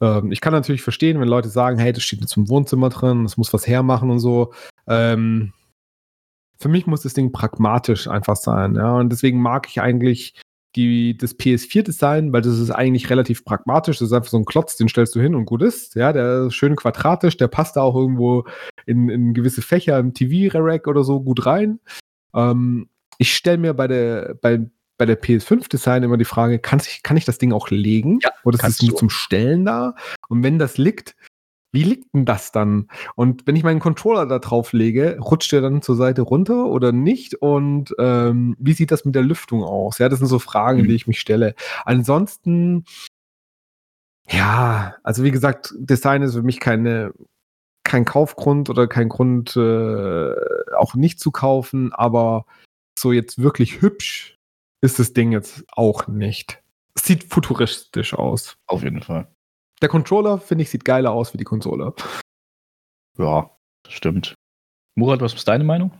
Ähm, 0.00 0.32
ich 0.32 0.40
kann 0.40 0.52
natürlich 0.52 0.82
verstehen, 0.82 1.20
wenn 1.20 1.28
Leute 1.28 1.48
sagen, 1.48 1.78
hey, 1.78 1.92
das 1.92 2.02
steht 2.02 2.20
jetzt 2.20 2.36
im 2.36 2.48
Wohnzimmer 2.48 2.88
drin, 2.88 3.24
das 3.24 3.36
muss 3.36 3.52
was 3.52 3.66
hermachen 3.66 4.10
und 4.10 4.20
so. 4.20 4.52
Ähm, 4.86 5.52
für 6.58 6.68
mich 6.68 6.86
muss 6.86 7.02
das 7.02 7.14
Ding 7.14 7.32
pragmatisch 7.32 8.08
einfach 8.08 8.36
sein, 8.36 8.74
ja. 8.74 8.96
Und 8.96 9.10
deswegen 9.10 9.40
mag 9.40 9.68
ich 9.68 9.80
eigentlich 9.80 10.34
die, 10.76 11.16
das 11.16 11.38
PS4-Design, 11.38 12.32
weil 12.32 12.42
das 12.42 12.58
ist 12.58 12.70
eigentlich 12.70 13.10
relativ 13.10 13.44
pragmatisch. 13.44 13.98
Das 13.98 14.08
ist 14.08 14.12
einfach 14.12 14.30
so 14.30 14.38
ein 14.38 14.44
Klotz, 14.44 14.76
den 14.76 14.88
stellst 14.88 15.14
du 15.14 15.20
hin 15.20 15.34
und 15.34 15.46
gut 15.46 15.62
ist. 15.62 15.94
Ja, 15.94 16.12
der 16.12 16.46
ist 16.46 16.54
schön 16.54 16.76
quadratisch, 16.76 17.36
der 17.36 17.48
passt 17.48 17.76
da 17.76 17.82
auch 17.82 17.96
irgendwo 17.96 18.44
in, 18.86 19.08
in 19.08 19.34
gewisse 19.34 19.62
Fächer 19.62 19.98
im 19.98 20.14
TV-Rack 20.14 20.86
oder 20.86 21.04
so 21.04 21.20
gut 21.20 21.46
rein. 21.46 21.80
Ähm, 22.34 22.88
ich 23.18 23.34
stelle 23.34 23.58
mir 23.58 23.74
bei 23.74 23.88
der, 23.88 24.34
bei, 24.40 24.60
bei 24.98 25.06
der 25.06 25.20
PS5-Design 25.20 26.02
immer 26.02 26.16
die 26.16 26.24
Frage, 26.24 26.58
kann 26.58 26.80
ich, 26.80 27.02
kann 27.02 27.16
ich 27.16 27.24
das 27.24 27.38
Ding 27.38 27.52
auch 27.52 27.70
legen? 27.70 28.18
Ja, 28.22 28.30
Oder 28.44 28.58
ist 28.58 28.80
es 28.80 28.82
nur 28.82 28.96
zum 28.96 29.10
Stellen 29.10 29.64
da? 29.64 29.94
Und 30.28 30.42
wenn 30.42 30.58
das 30.58 30.78
liegt, 30.78 31.16
wie 31.70 31.82
liegt 31.82 32.14
denn 32.14 32.24
das 32.24 32.50
dann? 32.52 32.88
Und 33.14 33.46
wenn 33.46 33.56
ich 33.56 33.62
meinen 33.62 33.80
Controller 33.80 34.26
da 34.26 34.38
drauf 34.38 34.72
lege, 34.72 35.18
rutscht 35.20 35.52
der 35.52 35.60
dann 35.60 35.82
zur 35.82 35.96
Seite 35.96 36.22
runter 36.22 36.66
oder 36.66 36.92
nicht? 36.92 37.34
Und 37.34 37.94
ähm, 37.98 38.56
wie 38.58 38.72
sieht 38.72 38.90
das 38.90 39.04
mit 39.04 39.14
der 39.14 39.22
Lüftung 39.22 39.62
aus? 39.62 39.98
Ja, 39.98 40.08
das 40.08 40.18
sind 40.18 40.28
so 40.28 40.38
Fragen, 40.38 40.82
mhm. 40.82 40.88
die 40.88 40.94
ich 40.94 41.06
mich 41.06 41.20
stelle. 41.20 41.54
Ansonsten, 41.84 42.84
ja, 44.28 44.96
also 45.02 45.24
wie 45.24 45.30
gesagt, 45.30 45.74
Design 45.78 46.22
ist 46.22 46.34
für 46.34 46.42
mich 46.42 46.60
keine, 46.60 47.12
kein 47.84 48.04
Kaufgrund 48.04 48.70
oder 48.70 48.86
kein 48.86 49.08
Grund, 49.08 49.56
äh, 49.56 50.34
auch 50.76 50.94
nicht 50.94 51.20
zu 51.20 51.30
kaufen, 51.30 51.92
aber 51.92 52.46
so 52.98 53.12
jetzt 53.12 53.42
wirklich 53.42 53.82
hübsch 53.82 54.38
ist 54.80 54.98
das 54.98 55.12
Ding 55.12 55.32
jetzt 55.32 55.64
auch 55.72 56.06
nicht. 56.08 56.62
Sieht 56.94 57.24
futuristisch 57.24 58.14
aus. 58.14 58.56
Auf 58.66 58.82
jeden 58.82 59.02
Fall. 59.02 59.28
Der 59.80 59.88
Controller, 59.88 60.38
finde 60.38 60.62
ich, 60.62 60.70
sieht 60.70 60.84
geiler 60.84 61.12
aus 61.12 61.32
wie 61.32 61.38
die 61.38 61.44
Konsole. 61.44 61.94
Ja, 63.16 63.50
das 63.84 63.92
stimmt. 63.92 64.34
Murat, 64.96 65.20
was 65.20 65.34
ist 65.34 65.46
deine 65.46 65.64
Meinung? 65.64 65.92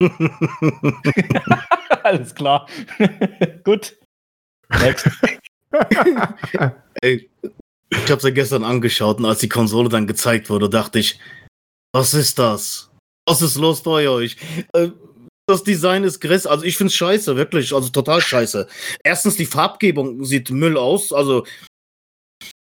Alles 2.02 2.34
klar. 2.34 2.68
Gut. 3.64 3.96
Next. 4.68 5.08
Ey, 7.00 7.30
ich 7.90 8.10
habe 8.10 8.20
sie 8.20 8.32
gestern 8.32 8.64
angeschaut 8.64 9.18
und 9.18 9.26
als 9.26 9.38
die 9.38 9.48
Konsole 9.48 9.88
dann 9.88 10.06
gezeigt 10.06 10.50
wurde, 10.50 10.68
dachte 10.68 10.98
ich, 10.98 11.20
was 11.94 12.14
ist 12.14 12.38
das? 12.38 12.90
Was 13.28 13.42
ist 13.42 13.56
los 13.56 13.82
bei 13.82 14.08
euch? 14.08 14.36
Äh, 14.72 14.88
das 15.46 15.62
Design 15.62 16.04
ist 16.04 16.20
grässlich. 16.20 16.50
Also 16.50 16.64
ich 16.64 16.76
finde 16.76 16.88
es 16.88 16.94
scheiße, 16.94 17.36
wirklich. 17.36 17.72
Also 17.74 17.90
total 17.90 18.20
scheiße. 18.20 18.66
Erstens, 19.04 19.36
die 19.36 19.46
Farbgebung 19.46 20.24
sieht 20.24 20.50
Müll 20.50 20.76
aus. 20.76 21.12
Also 21.12 21.44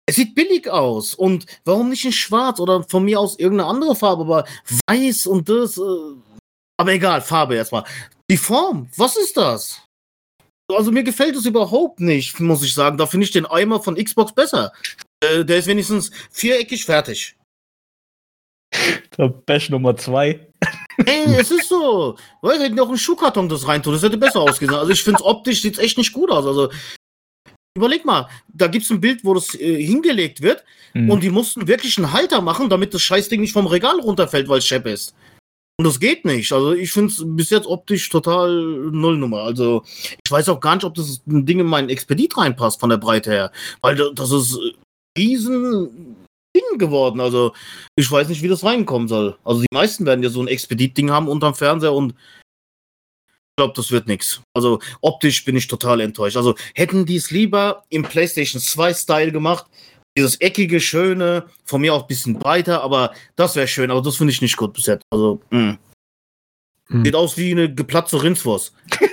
es 0.09 0.15
sieht 0.15 0.33
billig 0.33 0.67
aus. 0.67 1.13
Und 1.13 1.45
warum 1.65 1.89
nicht 1.89 2.03
in 2.03 2.11
Schwarz 2.11 2.59
oder 2.59 2.83
von 2.83 3.05
mir 3.05 3.19
aus 3.19 3.37
irgendeine 3.37 3.69
andere 3.69 3.95
Farbe, 3.95 4.23
aber 4.23 4.45
weiß 4.87 5.27
und 5.27 5.47
das. 5.47 5.77
Äh, 5.77 5.81
aber 6.77 6.93
egal, 6.93 7.21
Farbe 7.21 7.55
erstmal. 7.55 7.83
Die 8.29 8.37
Form, 8.37 8.89
was 8.97 9.17
ist 9.17 9.37
das? 9.37 9.83
Also 10.71 10.91
mir 10.91 11.03
gefällt 11.03 11.35
es 11.35 11.45
überhaupt 11.45 11.99
nicht, 11.99 12.39
muss 12.39 12.63
ich 12.63 12.73
sagen. 12.73 12.97
Da 12.97 13.05
finde 13.05 13.25
ich 13.25 13.31
den 13.31 13.45
Eimer 13.45 13.81
von 13.81 13.95
Xbox 13.95 14.33
besser. 14.33 14.73
Äh, 15.19 15.45
der 15.45 15.59
ist 15.59 15.67
wenigstens 15.67 16.09
viereckig 16.31 16.85
fertig. 16.85 17.35
Der 19.17 19.27
Bash 19.29 19.69
Nummer 19.69 19.95
2. 19.95 20.47
Ey, 21.05 21.35
es 21.35 21.51
ist 21.51 21.69
so. 21.69 22.17
Weil 22.41 22.59
hätten 22.59 22.79
auch 22.79 22.87
einen 22.87 22.97
Schuhkarton 22.97 23.47
das 23.47 23.67
reintun. 23.67 23.93
Das 23.93 24.03
hätte 24.03 24.17
besser 24.17 24.41
ausgesehen. 24.41 24.79
Also 24.79 24.91
ich 24.91 25.03
finde 25.03 25.19
es 25.19 25.25
optisch 25.25 25.61
sieht 25.61 25.77
echt 25.77 25.97
nicht 25.97 26.13
gut 26.13 26.31
aus. 26.31 26.45
Also 26.45 26.71
Überleg 27.77 28.05
mal, 28.05 28.27
da 28.47 28.67
gibt 28.67 28.85
es 28.85 28.91
ein 28.91 29.01
Bild, 29.01 29.23
wo 29.23 29.33
das 29.33 29.55
äh, 29.55 29.83
hingelegt 29.83 30.41
wird 30.41 30.63
mhm. 30.93 31.09
und 31.09 31.23
die 31.23 31.29
mussten 31.29 31.67
wirklich 31.67 31.97
einen 31.97 32.11
Halter 32.11 32.41
machen, 32.41 32.69
damit 32.69 32.93
das 32.93 33.01
Scheißding 33.01 33.39
nicht 33.39 33.53
vom 33.53 33.67
Regal 33.67 33.99
runterfällt, 33.99 34.47
weil 34.49 34.59
es 34.59 34.65
schepp 34.65 34.85
ist. 34.85 35.15
Und 35.79 35.85
das 35.85 36.01
geht 36.01 36.25
nicht. 36.25 36.51
Also 36.51 36.73
ich 36.73 36.91
finde 36.91 37.13
es 37.13 37.23
bis 37.25 37.51
jetzt 37.51 37.65
optisch 37.65 38.09
total 38.09 38.51
Nullnummer. 38.91 39.43
Also 39.43 39.83
ich 39.85 40.29
weiß 40.29 40.49
auch 40.49 40.59
gar 40.59 40.75
nicht, 40.75 40.83
ob 40.83 40.93
das 40.95 41.21
Ding 41.25 41.61
in 41.61 41.67
meinen 41.67 41.87
Expedit 41.87 42.37
reinpasst 42.37 42.81
von 42.81 42.89
der 42.89 42.97
Breite 42.97 43.31
her. 43.31 43.51
Weil 43.79 43.95
das 44.13 44.29
ist 44.29 44.59
riesen 45.17 46.17
Ding 46.53 46.79
geworden. 46.79 47.21
Also 47.21 47.53
ich 47.95 48.11
weiß 48.11 48.27
nicht, 48.27 48.41
wie 48.41 48.49
das 48.49 48.65
reinkommen 48.65 49.07
soll. 49.07 49.37
Also 49.45 49.61
die 49.61 49.73
meisten 49.73 50.05
werden 50.05 50.21
ja 50.21 50.29
so 50.29 50.41
ein 50.41 50.49
Expedit-Ding 50.49 51.11
haben 51.11 51.29
unterm 51.29 51.55
Fernseher 51.55 51.93
und 51.93 52.13
glaube, 53.59 53.73
das 53.75 53.91
wird 53.91 54.07
nichts. 54.07 54.41
Also 54.53 54.79
optisch 55.01 55.43
bin 55.43 55.57
ich 55.57 55.67
total 55.67 55.99
enttäuscht. 55.99 56.37
Also 56.37 56.55
hätten 56.73 57.05
die 57.05 57.17
es 57.17 57.29
lieber 57.29 57.83
im 57.89 58.03
PlayStation 58.03 58.61
2 58.61 58.93
Style 58.93 59.31
gemacht, 59.33 59.65
dieses 60.17 60.39
eckige, 60.39 60.79
schöne, 60.79 61.45
von 61.65 61.81
mir 61.81 61.93
auch 61.93 62.03
ein 62.03 62.07
bisschen 62.07 62.39
breiter, 62.39 62.81
aber 62.81 63.13
das 63.35 63.57
wäre 63.57 63.67
schön, 63.67 63.91
aber 63.91 64.01
das 64.01 64.15
finde 64.15 64.31
ich 64.31 64.41
nicht 64.41 64.55
gut 64.55 64.73
bis 64.73 64.85
jetzt. 64.85 65.03
Also, 65.11 65.41
mh. 65.49 65.77
Hm. 66.87 67.05
Sieht 67.05 67.15
aus 67.15 67.37
wie 67.37 67.51
eine 67.51 67.71
geplatzte 67.73 68.23
Rindswurst. 68.23 68.73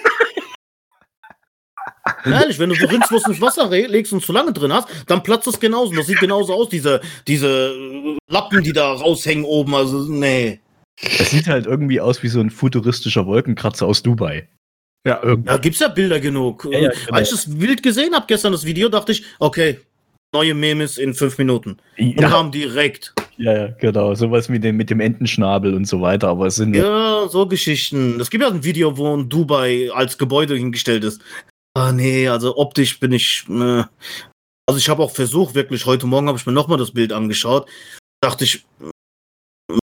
Ehrlich, 2.25 2.59
wenn 2.59 2.71
du 2.71 2.77
so 2.77 2.87
Rindswurst 2.87 3.29
ins 3.29 3.41
Wasser 3.41 3.69
legst 3.69 4.13
und 4.13 4.25
zu 4.25 4.33
lange 4.33 4.53
drin 4.53 4.73
hast, 4.73 4.89
dann 5.07 5.23
platzt 5.23 5.49
es 5.49 5.61
genauso. 5.61 5.93
Das 5.95 6.07
sieht 6.07 6.21
genauso 6.21 6.55
aus, 6.55 6.69
diese, 6.69 7.01
diese 7.27 7.75
Lappen, 8.29 8.63
die 8.63 8.73
da 8.73 8.93
raushängen 8.93 9.45
oben. 9.45 9.75
Also, 9.75 10.05
nee. 10.05 10.61
Es 11.01 11.31
sieht 11.31 11.47
halt 11.47 11.67
irgendwie 11.67 12.01
aus 12.01 12.23
wie 12.23 12.29
so 12.29 12.41
ein 12.41 12.51
futuristischer 12.51 13.27
Wolkenkratzer 13.27 13.87
aus 13.87 14.03
Dubai. 14.03 14.49
Ja, 15.07 15.21
irgendwie. 15.23 15.51
Ja, 15.51 15.57
gibt's 15.59 15.79
ja 15.79 15.89
Bilder 15.89 16.19
genug. 16.19 16.67
Ja, 16.71 16.79
ja, 16.79 16.91
genau. 16.91 17.13
Als 17.13 17.29
ich 17.29 17.35
das 17.37 17.59
Bild 17.59 17.83
gesehen 17.83 18.15
habe 18.15 18.27
gestern, 18.27 18.53
das 18.53 18.65
Video, 18.65 18.89
dachte 18.89 19.13
ich, 19.13 19.25
okay, 19.39 19.79
neue 20.35 20.55
Memes 20.55 20.99
in 20.99 21.15
fünf 21.15 21.39
Minuten. 21.39 21.77
Und 21.99 22.21
ja. 22.21 22.29
kam 22.29 22.51
direkt. 22.51 23.15
Ja, 23.37 23.57
ja, 23.57 23.69
genau. 23.69 24.15
Sowas 24.15 24.49
mit 24.49 24.65
dem, 24.65 24.77
mit 24.77 24.91
dem 24.91 25.01
Entenschnabel 25.01 25.75
und 25.75 25.87
so 25.87 26.01
weiter, 26.01 26.29
aber 26.29 26.47
es 26.47 26.57
sind. 26.57 26.75
Ja, 26.75 27.29
so 27.29 27.47
Geschichten. 27.47 28.19
Es 28.21 28.31
gibt 28.31 28.43
ja 28.43 28.51
ein 28.51 28.65
Video, 28.65 28.97
wo 28.97 29.17
ein 29.17 29.29
Dubai 29.29 29.91
als 29.93 30.19
Gebäude 30.19 30.57
hingestellt 30.57 31.05
ist. 31.05 31.21
Ah, 31.75 31.93
nee, 31.93 32.27
also 32.29 32.57
optisch 32.57 32.99
bin 32.99 33.13
ich. 33.13 33.45
Äh, 33.49 33.85
also 34.67 34.79
ich 34.79 34.89
habe 34.89 35.03
auch 35.03 35.13
versucht, 35.13 35.55
wirklich, 35.55 35.87
heute 35.87 36.07
Morgen 36.07 36.27
habe 36.27 36.39
ich 36.39 36.47
mir 36.47 36.53
nochmal 36.53 36.79
das 36.79 36.91
Bild 36.91 37.13
angeschaut. 37.13 37.69
Dachte 38.21 38.45
ich, 38.45 38.65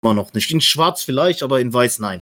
immer 0.02 0.14
noch 0.14 0.32
nicht. 0.32 0.50
In 0.50 0.60
schwarz 0.60 1.02
vielleicht, 1.02 1.42
aber 1.42 1.60
in 1.60 1.72
weiß 1.72 1.98
nein. 2.00 2.20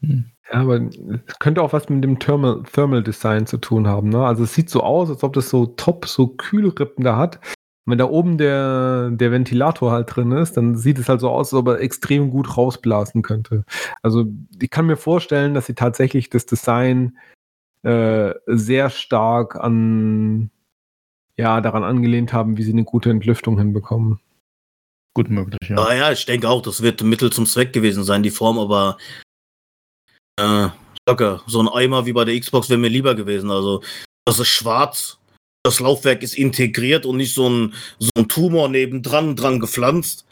Hm. 0.00 0.30
Ja, 0.52 0.60
aber 0.60 0.76
es 0.76 1.38
könnte 1.40 1.60
auch 1.62 1.72
was 1.72 1.88
mit 1.88 2.04
dem 2.04 2.18
Thermal, 2.18 2.62
Thermal 2.72 3.02
Design 3.02 3.46
zu 3.46 3.58
tun 3.58 3.88
haben. 3.88 4.10
Ne? 4.10 4.24
Also 4.24 4.44
es 4.44 4.54
sieht 4.54 4.70
so 4.70 4.82
aus, 4.82 5.10
als 5.10 5.24
ob 5.24 5.32
das 5.32 5.50
so 5.50 5.66
top, 5.66 6.06
so 6.06 6.28
Kühlrippen 6.28 7.04
da 7.04 7.16
hat. 7.16 7.40
wenn 7.84 7.98
da 7.98 8.06
oben 8.06 8.38
der, 8.38 9.10
der 9.10 9.30
Ventilator 9.32 9.92
halt 9.92 10.14
drin 10.14 10.32
ist, 10.32 10.56
dann 10.56 10.76
sieht 10.76 10.98
es 10.98 11.08
halt 11.08 11.20
so 11.20 11.30
aus, 11.30 11.52
als 11.52 11.60
ob 11.60 11.68
er 11.68 11.80
extrem 11.80 12.30
gut 12.30 12.56
rausblasen 12.56 13.22
könnte. 13.22 13.64
Also 14.02 14.26
ich 14.60 14.70
kann 14.70 14.86
mir 14.86 14.96
vorstellen, 14.96 15.54
dass 15.54 15.66
sie 15.66 15.74
tatsächlich 15.74 16.30
das 16.30 16.46
Design 16.46 17.18
äh, 17.82 18.34
sehr 18.46 18.90
stark 18.90 19.56
an 19.56 20.50
ja, 21.36 21.60
daran 21.60 21.84
angelehnt 21.84 22.32
haben, 22.32 22.56
wie 22.56 22.62
sie 22.62 22.72
eine 22.72 22.84
gute 22.84 23.10
Entlüftung 23.10 23.58
hinbekommen. 23.58 24.20
Gut 25.16 25.30
möglich, 25.30 25.70
ja. 25.70 25.78
Ah 25.78 25.94
ja, 25.94 26.12
ich 26.12 26.26
denke 26.26 26.46
auch, 26.46 26.60
das 26.60 26.82
wird 26.82 27.02
Mittel 27.02 27.32
zum 27.32 27.46
Zweck 27.46 27.72
gewesen 27.72 28.04
sein, 28.04 28.22
die 28.22 28.30
Form, 28.30 28.58
aber 28.58 28.98
äh, 30.38 30.68
locker. 31.08 31.42
So 31.46 31.58
ein 31.58 31.68
Eimer 31.68 32.04
wie 32.04 32.12
bei 32.12 32.26
der 32.26 32.38
Xbox 32.38 32.68
wäre 32.68 32.78
mir 32.78 32.90
lieber 32.90 33.14
gewesen. 33.14 33.50
Also, 33.50 33.82
das 34.26 34.40
ist 34.40 34.48
schwarz, 34.48 35.16
das 35.64 35.80
Laufwerk 35.80 36.22
ist 36.22 36.36
integriert 36.36 37.06
und 37.06 37.16
nicht 37.16 37.32
so 37.32 37.48
ein, 37.48 37.72
so 37.98 38.10
ein 38.18 38.28
Tumor 38.28 38.68
nebendran 38.68 39.36
dran 39.36 39.58
gepflanzt. 39.58 40.26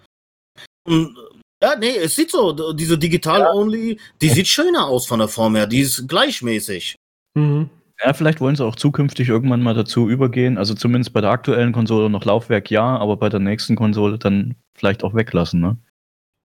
Und 0.87 1.16
ja, 1.62 1.76
nee, 1.76 1.97
es 1.97 2.14
sieht 2.14 2.30
so, 2.30 2.74
diese 2.74 2.99
Digital-Only, 2.99 3.99
die 4.20 4.28
sieht 4.28 4.49
schöner 4.49 4.87
aus 4.87 5.07
von 5.07 5.18
der 5.18 5.28
Form 5.28 5.57
her, 5.57 5.66
die 5.66 5.80
ist 5.80 6.07
gleichmäßig. 6.07 6.97
Mhm. 7.32 7.70
Ja, 8.05 8.12
vielleicht 8.12 8.43
wollen 8.43 8.55
sie 8.55 8.66
auch 8.66 8.76
zukünftig 8.76 9.30
irgendwann 9.30 9.62
mal 9.62 9.72
dazu 9.72 10.11
übergehen. 10.11 10.59
Also 10.59 10.74
zumindest 10.74 11.14
bei 11.14 11.22
der 11.22 11.30
aktuellen 11.30 11.72
Konsole 11.72 12.11
noch 12.11 12.26
Laufwerk 12.26 12.70
ja, 12.70 12.99
aber 12.99 13.16
bei 13.16 13.30
der 13.30 13.41
nächsten 13.41 13.76
Konsole 13.76 14.18
dann 14.18 14.57
vielleicht 14.74 15.04
auch 15.04 15.14
weglassen, 15.14 15.60
ne? 15.60 15.76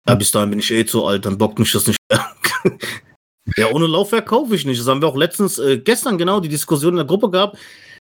Ja, 0.08 0.14
bis 0.14 0.30
dahin 0.30 0.50
bin 0.50 0.58
ich 0.58 0.70
eh 0.70 0.86
zu 0.86 1.04
alt, 1.04 1.26
dann 1.26 1.38
bockt 1.38 1.58
mich 1.58 1.72
das 1.72 1.86
nicht. 1.86 1.98
Ja, 3.56 3.70
ohne 3.70 3.86
Laufwerk 3.86 4.26
kaufe 4.26 4.54
ich 4.54 4.66
nicht. 4.66 4.80
Das 4.80 4.86
haben 4.88 5.00
wir 5.00 5.08
auch 5.08 5.16
letztens, 5.16 5.58
äh, 5.58 5.78
gestern 5.78 6.18
genau, 6.18 6.40
die 6.40 6.48
Diskussion 6.48 6.92
in 6.92 6.98
der 6.98 7.06
Gruppe 7.06 7.30
gehabt. 7.30 7.56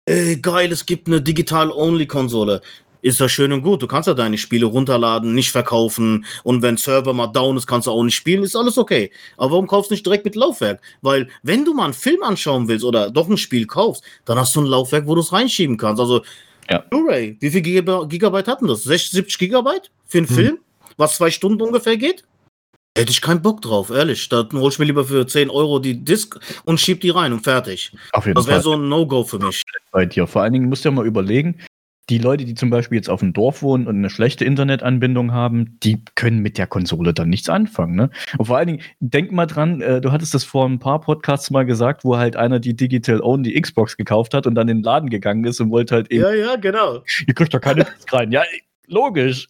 Äh, 0.06 0.38
geil, 0.38 0.72
es 0.72 0.86
gibt 0.86 1.08
eine 1.08 1.22
Digital-Only-Konsole. 1.22 2.62
Ist 3.02 3.20
ja 3.20 3.28
schön 3.28 3.52
und 3.52 3.64
gut. 3.64 3.82
Du 3.82 3.88
kannst 3.88 4.08
ja 4.08 4.14
deine 4.14 4.38
Spiele 4.38 4.66
runterladen, 4.66 5.36
nicht 5.36 5.52
verkaufen. 5.52 6.26
Und 6.44 6.62
wenn 6.62 6.78
Server 6.78 7.14
mal 7.14 7.28
down 7.28 7.58
ist, 7.58 7.68
kannst 7.68 7.88
du 7.88 7.92
auch 7.92 8.04
nicht 8.04 8.16
spielen. 8.16 8.44
Ist 8.44 8.56
alles 8.56 8.78
okay. 8.78 9.12
Aber 9.36 9.52
warum 9.52 9.68
kaufst 9.68 9.92
du 9.92 9.96
nicht 9.96 10.06
direkt 10.06 10.24
mit 10.24 10.36
Laufwerk? 10.36 10.82
Weil, 11.02 11.28
wenn 11.42 11.66
du 11.66 11.74
mal 11.74 11.86
einen 11.86 11.94
Film 11.94 12.24
anschauen 12.24 12.70
willst 12.70 12.86
oder 12.86 13.12
doch 13.12 13.28
ein 13.28 13.38
Spiel 13.38 13.68
kaufst, 13.68 14.04
dann 14.24 14.40
hast 14.40 14.56
du 14.56 14.62
ein 14.62 14.68
Laufwerk, 14.68 15.06
wo 15.06 15.16
du 15.16 15.22
es 15.22 15.34
reinschieben 15.34 15.76
kannst. 15.76 16.00
Also, 16.00 16.22
Ja. 16.70 16.80
Blu-ray, 16.80 17.38
wie 17.40 17.50
viel 17.52 17.62
Giga 17.62 18.04
Gigabyte 18.06 18.48
hatten 18.48 18.68
das? 18.68 18.84
60, 18.84 19.12
70 19.12 19.40
Gigabyte 19.40 19.92
für 20.08 20.20
einen 20.20 20.28
Hm. 20.30 20.36
Film? 20.36 20.60
Was 20.98 21.16
zwei 21.18 21.32
Stunden 21.32 21.62
ungefähr 21.62 21.98
geht? 21.98 22.24
Hätte 22.96 23.10
ich 23.12 23.22
keinen 23.22 23.42
Bock 23.42 23.62
drauf, 23.64 23.90
ehrlich. 23.90 24.30
Da 24.30 24.48
hol 24.54 24.70
ich 24.70 24.78
mir 24.78 24.86
lieber 24.86 25.04
für 25.04 25.26
10 25.26 25.50
Euro 25.50 25.80
die 25.80 26.04
Disc 26.06 26.38
und 26.66 26.80
schieb 26.80 27.02
die 27.02 27.10
rein 27.10 27.34
und 27.34 27.40
fertig. 27.42 27.92
Auf 28.12 28.26
jeden 28.28 28.36
Das 28.36 28.46
wäre 28.46 28.62
so 28.62 28.74
ein 28.74 28.88
No-Go 28.88 29.24
für 29.24 29.40
mich. 29.40 29.64
bei 29.92 30.06
dir. 30.06 30.28
Vor 30.28 30.44
allen 30.44 30.54
Dingen 30.54 30.70
musst 30.70 30.86
du 30.86 30.90
ja 30.90 30.96
mal 30.96 31.06
überlegen, 31.08 31.60
die 32.10 32.18
Leute, 32.18 32.46
die 32.46 32.54
zum 32.54 32.70
Beispiel 32.70 32.98
jetzt 32.98 33.10
auf 33.10 33.22
dem 33.22 33.34
Dorf 33.34 33.62
wohnen 33.62 33.88
und 33.88 33.96
eine 33.96 34.10
schlechte 34.10 34.44
Internetanbindung 34.46 35.32
haben, 35.32 35.80
die 35.84 36.04
können 36.16 36.40
mit 36.40 36.58
der 36.58 36.68
Konsole 36.68 37.14
dann 37.14 37.30
nichts 37.30 37.48
anfangen. 37.50 37.96
Ne? 37.96 38.10
Und 38.38 38.46
vor 38.46 38.58
allen 38.58 38.68
Dingen, 38.68 38.82
denk 39.00 39.32
mal 39.32 39.46
dran, 39.46 39.82
äh, 39.82 40.02
du 40.02 40.12
hattest 40.12 40.34
das 40.34 40.44
vor 40.44 40.68
ein 40.68 40.80
paar 40.80 41.00
Podcasts 41.00 41.50
mal 41.50 41.66
gesagt, 41.66 42.04
wo 42.04 42.18
halt 42.18 42.36
einer 42.36 42.60
die 42.60 42.76
Digital 42.76 43.22
Own 43.22 43.44
die 43.44 43.60
Xbox 43.60 43.96
gekauft 43.96 44.34
hat 44.34 44.48
und 44.48 44.56
dann 44.56 44.68
in 44.68 44.78
den 44.80 44.84
Laden 44.84 45.10
gegangen 45.10 45.46
ist 45.46 45.62
und 45.62 45.72
wollte 45.72 45.96
halt 45.96 46.12
eben, 46.12 46.24
Ja, 46.24 46.34
ja, 46.34 46.56
genau. 46.58 47.04
ihr 47.26 47.34
kriegt 47.34 47.54
doch 47.54 47.62
keine 47.62 47.86
rein. 48.12 48.32
Ja, 48.32 48.44
logisch. 48.88 49.48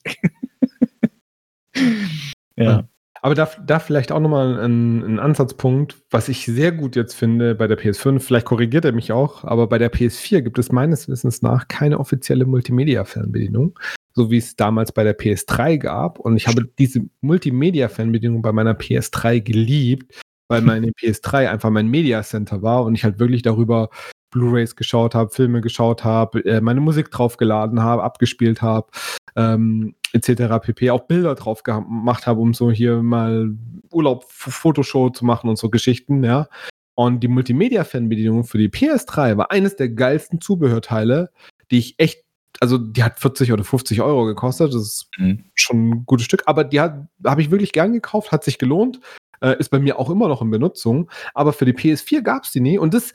ja. 2.55 2.87
Aber 3.23 3.35
da, 3.35 3.49
da 3.65 3.79
vielleicht 3.79 4.11
auch 4.11 4.19
nochmal 4.19 4.59
ein, 4.59 5.01
ein 5.01 5.17
Ansatzpunkt, 5.17 5.95
was 6.11 6.27
ich 6.27 6.45
sehr 6.45 6.73
gut 6.73 6.97
jetzt 6.97 7.13
finde 7.13 7.55
bei 7.55 7.67
der 7.67 7.79
PS5, 7.79 8.19
vielleicht 8.19 8.45
korrigiert 8.45 8.83
er 8.83 8.91
mich 8.91 9.13
auch, 9.13 9.45
aber 9.45 9.67
bei 9.67 9.77
der 9.77 9.89
PS4 9.93 10.41
gibt 10.41 10.59
es 10.59 10.73
meines 10.73 11.07
Wissens 11.07 11.41
nach 11.41 11.69
keine 11.69 12.01
offizielle 12.01 12.45
Multimedia-Fernbedienung, 12.45 13.79
so 14.11 14.29
wie 14.29 14.39
es 14.39 14.57
damals 14.57 14.91
bei 14.91 15.05
der 15.05 15.17
PS3 15.17 15.77
gab. 15.77 16.19
Und 16.19 16.35
ich 16.35 16.47
habe 16.47 16.69
diese 16.77 16.99
Multimedia-Fernbedienung 17.21 18.41
bei 18.41 18.51
meiner 18.51 18.73
PS3 18.73 19.39
geliebt, 19.39 20.19
weil 20.49 20.59
meine 20.59 20.89
PS3 20.89 21.49
einfach 21.49 21.69
mein 21.69 21.87
Media 21.87 22.23
Center 22.23 22.61
war 22.61 22.83
und 22.83 22.93
ich 22.93 23.05
halt 23.05 23.19
wirklich 23.19 23.41
darüber 23.41 23.89
Blu-rays 24.33 24.75
geschaut 24.75 25.15
habe, 25.15 25.29
Filme 25.29 25.61
geschaut 25.61 26.03
habe, 26.03 26.43
äh, 26.45 26.59
meine 26.61 26.81
Musik 26.81 27.11
draufgeladen 27.11 27.81
habe, 27.81 28.03
abgespielt 28.03 28.61
habe, 28.61 28.87
ähm, 29.35 29.95
etc. 30.13 30.59
pp. 30.61 30.89
Auch 30.91 31.07
Bilder 31.07 31.35
drauf 31.35 31.63
gemacht 31.63 32.27
habe, 32.27 32.41
um 32.41 32.53
so 32.53 32.71
hier 32.71 33.01
mal 33.01 33.55
Urlaub, 33.91 34.25
Fotoshow 34.27 35.09
zu 35.11 35.23
machen 35.25 35.49
und 35.49 35.57
so 35.57 35.69
Geschichten, 35.69 36.23
ja. 36.23 36.47
Und 36.95 37.21
die 37.21 37.27
Multimedia-Fernbedienung 37.27 38.43
für 38.43 38.57
die 38.57 38.69
PS3 38.69 39.37
war 39.37 39.51
eines 39.51 39.75
der 39.75 39.89
geilsten 39.89 40.41
Zubehörteile, 40.41 41.31
die 41.71 41.79
ich 41.79 41.95
echt, 41.97 42.23
also 42.59 42.77
die 42.77 43.03
hat 43.03 43.19
40 43.19 43.51
oder 43.51 43.63
50 43.63 44.01
Euro 44.01 44.25
gekostet, 44.25 44.73
das 44.73 44.81
ist 44.81 45.09
Mhm. 45.17 45.45
schon 45.55 45.89
ein 45.89 46.05
gutes 46.05 46.25
Stück, 46.25 46.43
aber 46.45 46.63
die 46.63 46.79
habe 46.79 47.07
ich 47.39 47.49
wirklich 47.49 47.71
gern 47.71 47.93
gekauft, 47.93 48.31
hat 48.31 48.43
sich 48.43 48.59
gelohnt, 48.59 48.99
äh, 49.41 49.57
ist 49.57 49.69
bei 49.69 49.79
mir 49.79 49.97
auch 49.97 50.09
immer 50.11 50.27
noch 50.27 50.43
in 50.43 50.51
Benutzung, 50.51 51.09
aber 51.33 51.51
für 51.53 51.65
die 51.65 51.73
PS4 51.73 52.21
gab 52.21 52.43
es 52.43 52.51
die 52.51 52.59
nie 52.61 52.77
und 52.77 52.93
das, 52.93 53.13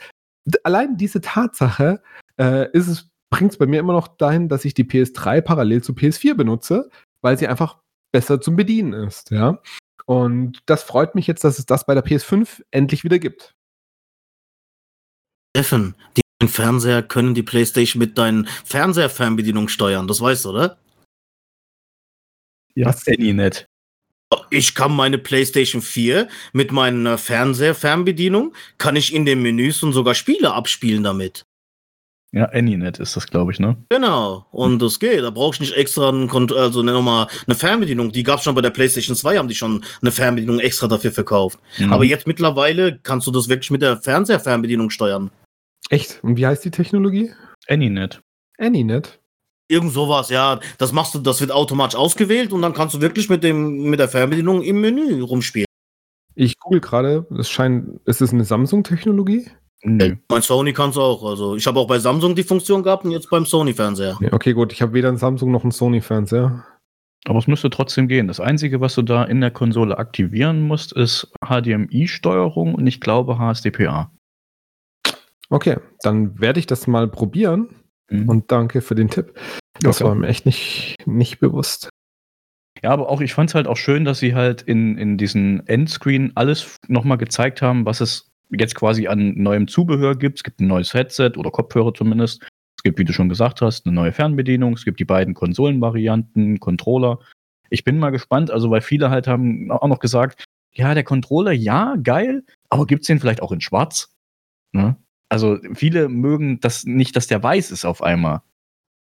allein 0.64 0.96
diese 0.96 1.20
Tatsache 1.20 2.02
äh, 2.38 2.70
ist 2.72 2.88
es, 2.88 3.10
bringt 3.30 3.52
es 3.52 3.58
bei 3.58 3.66
mir 3.66 3.80
immer 3.80 3.92
noch 3.92 4.08
dahin, 4.08 4.48
dass 4.48 4.64
ich 4.64 4.74
die 4.74 4.84
PS3 4.84 5.40
parallel 5.40 5.82
zu 5.82 5.92
PS4 5.92 6.34
benutze, 6.34 6.90
weil 7.22 7.38
sie 7.38 7.48
einfach 7.48 7.78
besser 8.12 8.40
zum 8.40 8.56
Bedienen 8.56 8.92
ist, 8.92 9.30
ja. 9.30 9.60
Und 10.06 10.62
das 10.66 10.82
freut 10.82 11.14
mich 11.14 11.26
jetzt, 11.26 11.44
dass 11.44 11.58
es 11.58 11.66
das 11.66 11.84
bei 11.84 11.94
der 11.94 12.04
PS5 12.04 12.62
endlich 12.70 13.04
wieder 13.04 13.18
gibt. 13.18 13.52
Steffen, 15.54 15.94
die 16.16 16.22
neuen 16.40 16.50
Fernseher 16.50 17.02
können 17.02 17.34
die 17.34 17.42
Playstation 17.42 17.98
mit 17.98 18.16
deinen 18.16 18.46
Fernseher-Fernbedienungen 18.46 19.68
steuern. 19.68 20.08
Das 20.08 20.20
weißt 20.20 20.44
du, 20.44 20.50
oder? 20.50 20.78
Ja, 22.74 22.86
Was? 22.86 23.06
Anynet. 23.06 23.66
Ich 23.66 23.77
kann 24.74 24.94
meine 24.94 25.18
PlayStation 25.18 25.82
4 25.82 26.28
mit 26.52 26.72
meiner 26.72 27.18
Fernseher-Fernbedienung, 27.18 28.54
kann 28.78 28.96
ich 28.96 29.14
in 29.14 29.24
den 29.24 29.42
Menüs 29.42 29.82
und 29.82 29.92
sogar 29.92 30.14
Spiele 30.14 30.52
abspielen 30.52 31.02
damit. 31.02 31.44
Ja, 32.30 32.44
Anynet 32.50 32.98
ist 32.98 33.16
das, 33.16 33.26
glaube 33.26 33.52
ich, 33.52 33.58
ne? 33.58 33.76
Genau, 33.88 34.46
und 34.50 34.82
das 34.82 35.00
geht. 35.00 35.22
Da 35.22 35.30
brauche 35.30 35.54
ich 35.54 35.60
nicht 35.60 35.72
extra 35.72 36.10
einen 36.10 36.28
Kont 36.28 36.52
also 36.52 36.82
ne, 36.82 36.92
nochmal 36.92 37.26
eine 37.46 37.54
Fernbedienung. 37.54 38.12
Die 38.12 38.22
gab 38.22 38.38
es 38.38 38.44
schon 38.44 38.54
bei 38.54 38.60
der 38.60 38.70
PlayStation 38.70 39.16
2, 39.16 39.38
haben 39.38 39.48
die 39.48 39.54
schon 39.54 39.82
eine 40.02 40.12
Fernbedienung 40.12 40.60
extra 40.60 40.88
dafür 40.88 41.10
verkauft. 41.10 41.58
Mhm. 41.78 41.90
Aber 41.90 42.04
jetzt 42.04 42.26
mittlerweile 42.26 42.98
kannst 42.98 43.26
du 43.26 43.30
das 43.30 43.48
wirklich 43.48 43.70
mit 43.70 43.80
der 43.80 43.96
Fernseher-Fernbedienung 43.96 44.90
steuern. 44.90 45.30
Echt? 45.88 46.22
Und 46.22 46.36
wie 46.36 46.46
heißt 46.46 46.64
die 46.66 46.70
Technologie? 46.70 47.32
Anynet. 47.66 48.20
Anynet. 48.58 49.20
Irgend 49.68 49.92
sowas, 49.92 50.30
ja. 50.30 50.60
Das 50.78 50.92
machst 50.92 51.14
du, 51.14 51.18
das 51.18 51.40
wird 51.40 51.52
automatisch 51.52 51.98
ausgewählt 51.98 52.52
und 52.52 52.62
dann 52.62 52.72
kannst 52.72 52.94
du 52.94 53.00
wirklich 53.00 53.28
mit 53.28 53.44
dem 53.44 53.90
mit 53.90 54.00
der 54.00 54.08
Fernbedienung 54.08 54.62
im 54.62 54.80
Menü 54.80 55.20
rumspielen. 55.22 55.66
Ich 56.34 56.58
google 56.58 56.80
gerade, 56.80 57.26
es 57.38 57.50
scheint, 57.50 58.00
ist 58.06 58.22
es 58.22 58.32
eine 58.32 58.44
Samsung-Technologie? 58.44 59.50
Nö. 59.82 60.16
Mein 60.30 60.42
Sony 60.42 60.72
kann 60.72 60.90
es 60.90 60.96
auch. 60.96 61.24
Also 61.24 61.56
ich 61.56 61.66
habe 61.66 61.78
auch 61.78 61.86
bei 61.86 61.98
Samsung 61.98 62.34
die 62.34 62.42
Funktion 62.42 62.82
gehabt 62.82 63.04
und 63.04 63.10
jetzt 63.10 63.28
beim 63.28 63.44
Sony-Fernseher. 63.44 64.16
Nee, 64.20 64.30
okay, 64.32 64.52
gut, 64.52 64.72
ich 64.72 64.80
habe 64.80 64.92
weder 64.92 65.08
einen 65.08 65.18
Samsung 65.18 65.50
noch 65.50 65.62
einen 65.62 65.70
Sony-Fernseher. 65.70 66.64
Aber 67.26 67.38
es 67.38 67.46
müsste 67.46 67.70
trotzdem 67.70 68.08
gehen. 68.08 68.28
Das 68.28 68.40
Einzige, 68.40 68.80
was 68.80 68.94
du 68.94 69.02
da 69.02 69.24
in 69.24 69.40
der 69.40 69.50
Konsole 69.50 69.98
aktivieren 69.98 70.62
musst, 70.62 70.92
ist 70.92 71.30
HDMI-Steuerung 71.44 72.74
und 72.74 72.86
ich 72.86 73.00
glaube 73.00 73.38
HSDPA. 73.38 74.10
Okay, 75.50 75.76
dann 76.02 76.40
werde 76.40 76.60
ich 76.60 76.66
das 76.66 76.86
mal 76.86 77.08
probieren 77.08 77.74
Mhm. 78.10 78.28
und 78.28 78.52
danke 78.52 78.80
für 78.80 78.94
den 78.94 79.08
Tipp. 79.08 79.38
Das 79.80 80.00
Ja, 80.00 80.06
war 80.06 80.14
mir 80.14 80.28
echt 80.28 80.46
nicht, 80.46 80.96
nicht 81.06 81.38
bewusst. 81.40 81.88
Ja, 82.82 82.90
aber 82.90 83.08
auch, 83.08 83.20
ich 83.20 83.34
fand 83.34 83.50
es 83.50 83.54
halt 83.54 83.66
auch 83.66 83.76
schön, 83.76 84.04
dass 84.04 84.20
sie 84.20 84.34
halt 84.34 84.62
in, 84.62 84.96
in 84.98 85.18
diesen 85.18 85.66
Endscreen 85.66 86.32
alles 86.36 86.76
nochmal 86.86 87.18
gezeigt 87.18 87.60
haben, 87.60 87.84
was 87.86 88.00
es 88.00 88.30
jetzt 88.50 88.74
quasi 88.74 89.08
an 89.08 89.34
neuem 89.36 89.68
Zubehör 89.68 90.16
gibt. 90.16 90.38
Es 90.38 90.44
gibt 90.44 90.60
ein 90.60 90.68
neues 90.68 90.94
Headset 90.94 91.32
oder 91.36 91.50
Kopfhörer 91.50 91.92
zumindest. 91.92 92.42
Es 92.76 92.82
gibt, 92.84 92.98
wie 92.98 93.04
du 93.04 93.12
schon 93.12 93.28
gesagt 93.28 93.60
hast, 93.60 93.86
eine 93.86 93.94
neue 93.94 94.12
Fernbedienung. 94.12 94.74
Es 94.74 94.84
gibt 94.84 95.00
die 95.00 95.04
beiden 95.04 95.34
Konsolenvarianten, 95.34 96.60
Controller. 96.60 97.18
Ich 97.70 97.84
bin 97.84 97.98
mal 97.98 98.10
gespannt, 98.10 98.50
also 98.50 98.70
weil 98.70 98.80
viele 98.80 99.10
halt 99.10 99.26
haben 99.26 99.70
auch 99.70 99.88
noch 99.88 99.98
gesagt, 99.98 100.44
ja, 100.72 100.94
der 100.94 101.04
Controller, 101.04 101.52
ja, 101.52 101.96
geil, 102.02 102.44
aber 102.70 102.86
gibt 102.86 103.02
es 103.02 103.08
den 103.08 103.18
vielleicht 103.18 103.42
auch 103.42 103.52
in 103.52 103.60
schwarz? 103.60 104.14
Ne? 104.72 104.96
Also 105.28 105.58
viele 105.74 106.08
mögen 106.08 106.60
das 106.60 106.84
nicht, 106.84 107.16
dass 107.16 107.26
der 107.26 107.42
weiß 107.42 107.70
ist 107.70 107.84
auf 107.84 108.02
einmal. 108.02 108.42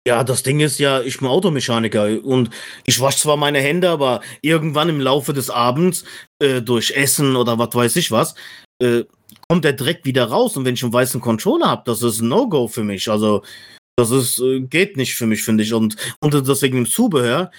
Ja, 0.07 0.23
das 0.23 0.41
Ding 0.43 0.61
ist 0.61 0.80
ja, 0.80 1.01
ich 1.01 1.19
bin 1.19 1.28
Automechaniker 1.28 2.23
und 2.23 2.49
ich 2.86 3.01
wasche 3.01 3.19
zwar 3.19 3.36
meine 3.36 3.59
Hände, 3.59 3.89
aber 3.89 4.21
irgendwann 4.41 4.88
im 4.88 5.01
Laufe 5.01 5.34
des 5.34 5.49
Abends 5.49 6.05
äh, 6.39 6.61
durch 6.61 6.91
Essen 6.91 7.36
oder 7.36 7.59
was 7.59 7.73
weiß 7.73 7.95
ich 7.97 8.09
was, 8.09 8.34
äh, 8.82 9.03
kommt 9.49 9.65
der 9.65 9.73
Dreck 9.73 10.05
wieder 10.05 10.25
raus 10.25 10.55
und 10.55 10.63
wenn 10.63 10.75
ich 10.75 10.84
einen 10.84 10.93
weißen 10.93 11.19
Controller 11.19 11.67
habe, 11.67 11.84
das 11.86 12.03
ist 12.03 12.21
ein 12.21 12.30
No-Go 12.30 12.69
für 12.69 12.86
mich. 12.86 13.09
Also 13.09 13.43
das 13.97 14.11
ist 14.11 14.39
äh, 14.39 14.61
geht 14.61 14.95
nicht 14.95 15.15
für 15.15 15.25
mich, 15.25 15.43
finde 15.43 15.63
ich. 15.63 15.73
Und, 15.73 15.97
und 16.21 16.34
deswegen 16.47 16.78
im 16.78 16.86
Zubehör, 16.86 17.51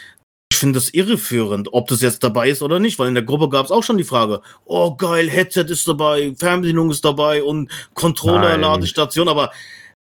finde 0.58 0.78
das 0.78 0.90
irreführend, 0.90 1.72
ob 1.72 1.88
das 1.88 2.00
jetzt 2.00 2.24
dabei 2.24 2.48
ist 2.48 2.62
oder 2.62 2.78
nicht, 2.78 2.98
weil 2.98 3.08
in 3.08 3.14
der 3.14 3.24
Gruppe 3.24 3.48
gab 3.48 3.66
es 3.66 3.72
auch 3.72 3.82
schon 3.82 3.98
die 3.98 4.04
Frage, 4.04 4.40
oh 4.64 4.94
geil, 4.96 5.28
Headset 5.28 5.64
ist 5.68 5.86
dabei, 5.86 6.34
Fernbedienung 6.36 6.90
ist 6.90 7.04
dabei 7.04 7.42
und 7.42 7.70
Controller, 7.94 8.50
Nein. 8.50 8.60
Ladestation, 8.60 9.28
aber 9.28 9.52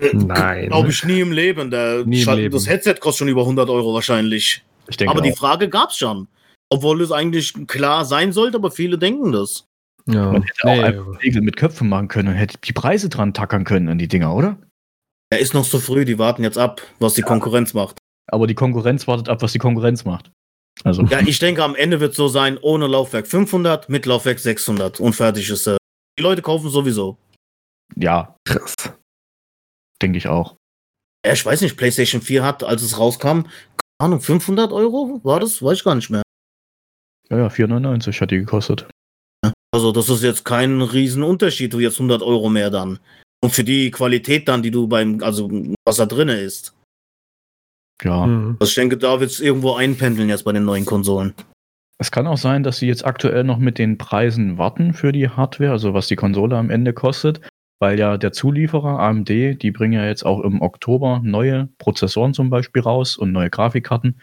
äh, 0.01 0.14
Nein. 0.14 0.69
Glaube 0.69 0.90
ich 0.90 1.05
nie 1.05 1.20
im 1.20 1.32
Leben. 1.32 1.70
Der 1.70 2.05
Nie 2.06 2.23
im 2.23 2.35
Leben. 2.35 2.55
Das 2.55 2.69
Headset 2.69 2.94
kostet 2.94 3.19
schon 3.20 3.28
über 3.28 3.43
100 3.43 3.69
Euro 3.69 3.94
wahrscheinlich. 3.94 4.62
Ich 4.89 4.97
denke 4.97 5.12
aber 5.12 5.23
die 5.23 5.32
auch. 5.32 5.39
Frage 5.39 5.69
gab's 5.69 5.98
schon. 5.98 6.27
Obwohl 6.70 7.01
es 7.02 7.12
eigentlich 7.12 7.55
klar 7.66 8.05
sein 8.05 8.32
sollte, 8.32 8.56
aber 8.56 8.70
viele 8.70 8.97
denken 8.97 9.32
das. 9.32 9.66
Ja. 10.06 10.32
Man 10.32 10.43
hätte 10.43 10.64
auch 10.64 10.74
Nee, 10.74 10.82
einfach 10.82 11.23
Regel 11.23 11.43
mit 11.43 11.56
Köpfen 11.56 11.89
machen 11.89 12.09
können 12.09 12.28
und 12.28 12.35
hätte 12.35 12.59
die 12.62 12.73
Preise 12.73 13.09
dran 13.09 13.35
tackern 13.35 13.64
können 13.64 13.89
an 13.89 13.98
die 13.98 14.09
Dinger, 14.09 14.35
oder? 14.35 14.56
Er 15.31 15.39
ist 15.39 15.55
noch 15.55 15.66
zu 15.66 15.78
früh, 15.78 16.05
die 16.05 16.19
warten 16.19 16.43
jetzt 16.43 16.59
ab, 16.59 16.82
was 16.98 17.14
die 17.14 17.23
Konkurrenz 17.23 17.74
macht. 17.74 17.98
Aber 18.31 18.47
die 18.47 18.55
Konkurrenz 18.55 19.06
wartet 19.06 19.28
ab, 19.28 19.43
was 19.43 19.52
die 19.52 19.59
Konkurrenz 19.59 20.05
macht. 20.05 20.31
Also, 20.84 21.02
Ja, 21.05 21.20
ich 21.20 21.38
denke, 21.38 21.62
am 21.62 21.74
Ende 21.74 22.01
wird 22.01 22.14
so 22.14 22.28
sein, 22.28 22.59
ohne 22.60 22.86
Laufwerk 22.86 23.26
500, 23.26 23.88
mit 23.88 24.06
Laufwerk 24.06 24.38
600 24.38 25.01
und 25.01 25.12
fertig 25.14 25.48
ist 25.51 25.66
er. 25.66 25.76
Die 26.18 26.22
Leute 26.22 26.42
kaufen 26.42 26.70
sowieso. 26.70 27.18
ja, 27.97 28.34
krass. 28.44 28.74
denke 30.01 30.18
ich 30.18 30.28
auch. 30.28 30.56
Ja, 31.26 31.34
ich 31.34 31.44
weiß 31.44 31.60
nicht, 31.60 31.76
PlayStation 31.76 32.22
4 32.22 32.42
hat, 32.42 32.62
als 32.64 32.82
es 32.82 32.98
rauskam, 32.98 33.42
keine 33.42 33.51
Ahnung, 33.98 34.20
500 34.20 34.72
Euro? 34.72 35.20
War 35.22 35.40
das? 35.40 35.62
Weiß 35.62 35.78
ich 35.78 35.84
gar 35.84 35.94
nicht 35.94 36.09
mehr. 36.09 36.22
Ja, 37.28 37.36
ja, 37.38 37.47
4,99 37.48 38.20
hat 38.20 38.30
die 38.30 38.38
gekostet. 38.38 38.88
Also, 39.72 39.92
das 39.92 40.09
ist 40.09 40.22
jetzt 40.22 40.44
kein 40.44 40.80
Riesenunterschied, 40.80 41.72
du 41.72 41.78
jetzt 41.78 41.97
100 41.97 42.22
Euro 42.22 42.48
mehr 42.48 42.70
dann. 42.70 42.98
Und 43.42 43.52
für 43.52 43.64
die 43.64 43.90
Qualität 43.90 44.48
dann, 44.48 44.62
die 44.62 44.70
du 44.70 44.88
beim, 44.88 45.22
also 45.22 45.51
was 45.86 45.97
da 45.97 46.06
drinne 46.06 46.40
ist. 46.40 46.74
Ja, 48.02 48.27
Mhm. 48.27 48.56
Also 48.60 48.70
ich 48.70 48.74
denke, 48.74 48.97
da 48.97 49.20
wird 49.20 49.31
es 49.31 49.40
irgendwo 49.40 49.74
einpendeln 49.74 50.28
jetzt 50.28 50.44
bei 50.44 50.52
den 50.52 50.64
neuen 50.64 50.86
Konsolen. 50.86 51.35
Es 51.98 52.10
kann 52.10 52.27
auch 52.27 52.39
sein, 52.39 52.62
dass 52.62 52.78
sie 52.78 52.86
jetzt 52.86 53.05
aktuell 53.05 53.44
noch 53.44 53.59
mit 53.59 53.78
den 53.78 53.98
Preisen 53.98 54.56
warten 54.56 54.94
für 54.94 55.12
die 55.12 55.28
Hardware, 55.28 55.72
also 55.72 55.93
was 55.93 56.09
die 56.09 56.16
Konsole 56.16 56.56
am 56.56 56.70
Ende 56.70 56.94
kostet, 56.94 57.43
weil 57.78 57.98
ja 57.98 58.16
der 58.16 58.32
Zulieferer 58.32 58.98
AMD, 58.98 59.28
die 59.28 59.70
bringen 59.70 59.93
ja 59.93 60.06
jetzt 60.06 60.24
auch 60.24 60.40
im 60.40 60.62
Oktober 60.62 61.20
neue 61.22 61.68
Prozessoren 61.77 62.32
zum 62.32 62.48
Beispiel 62.48 62.81
raus 62.81 63.18
und 63.18 63.32
neue 63.32 63.51
Grafikkarten. 63.51 64.18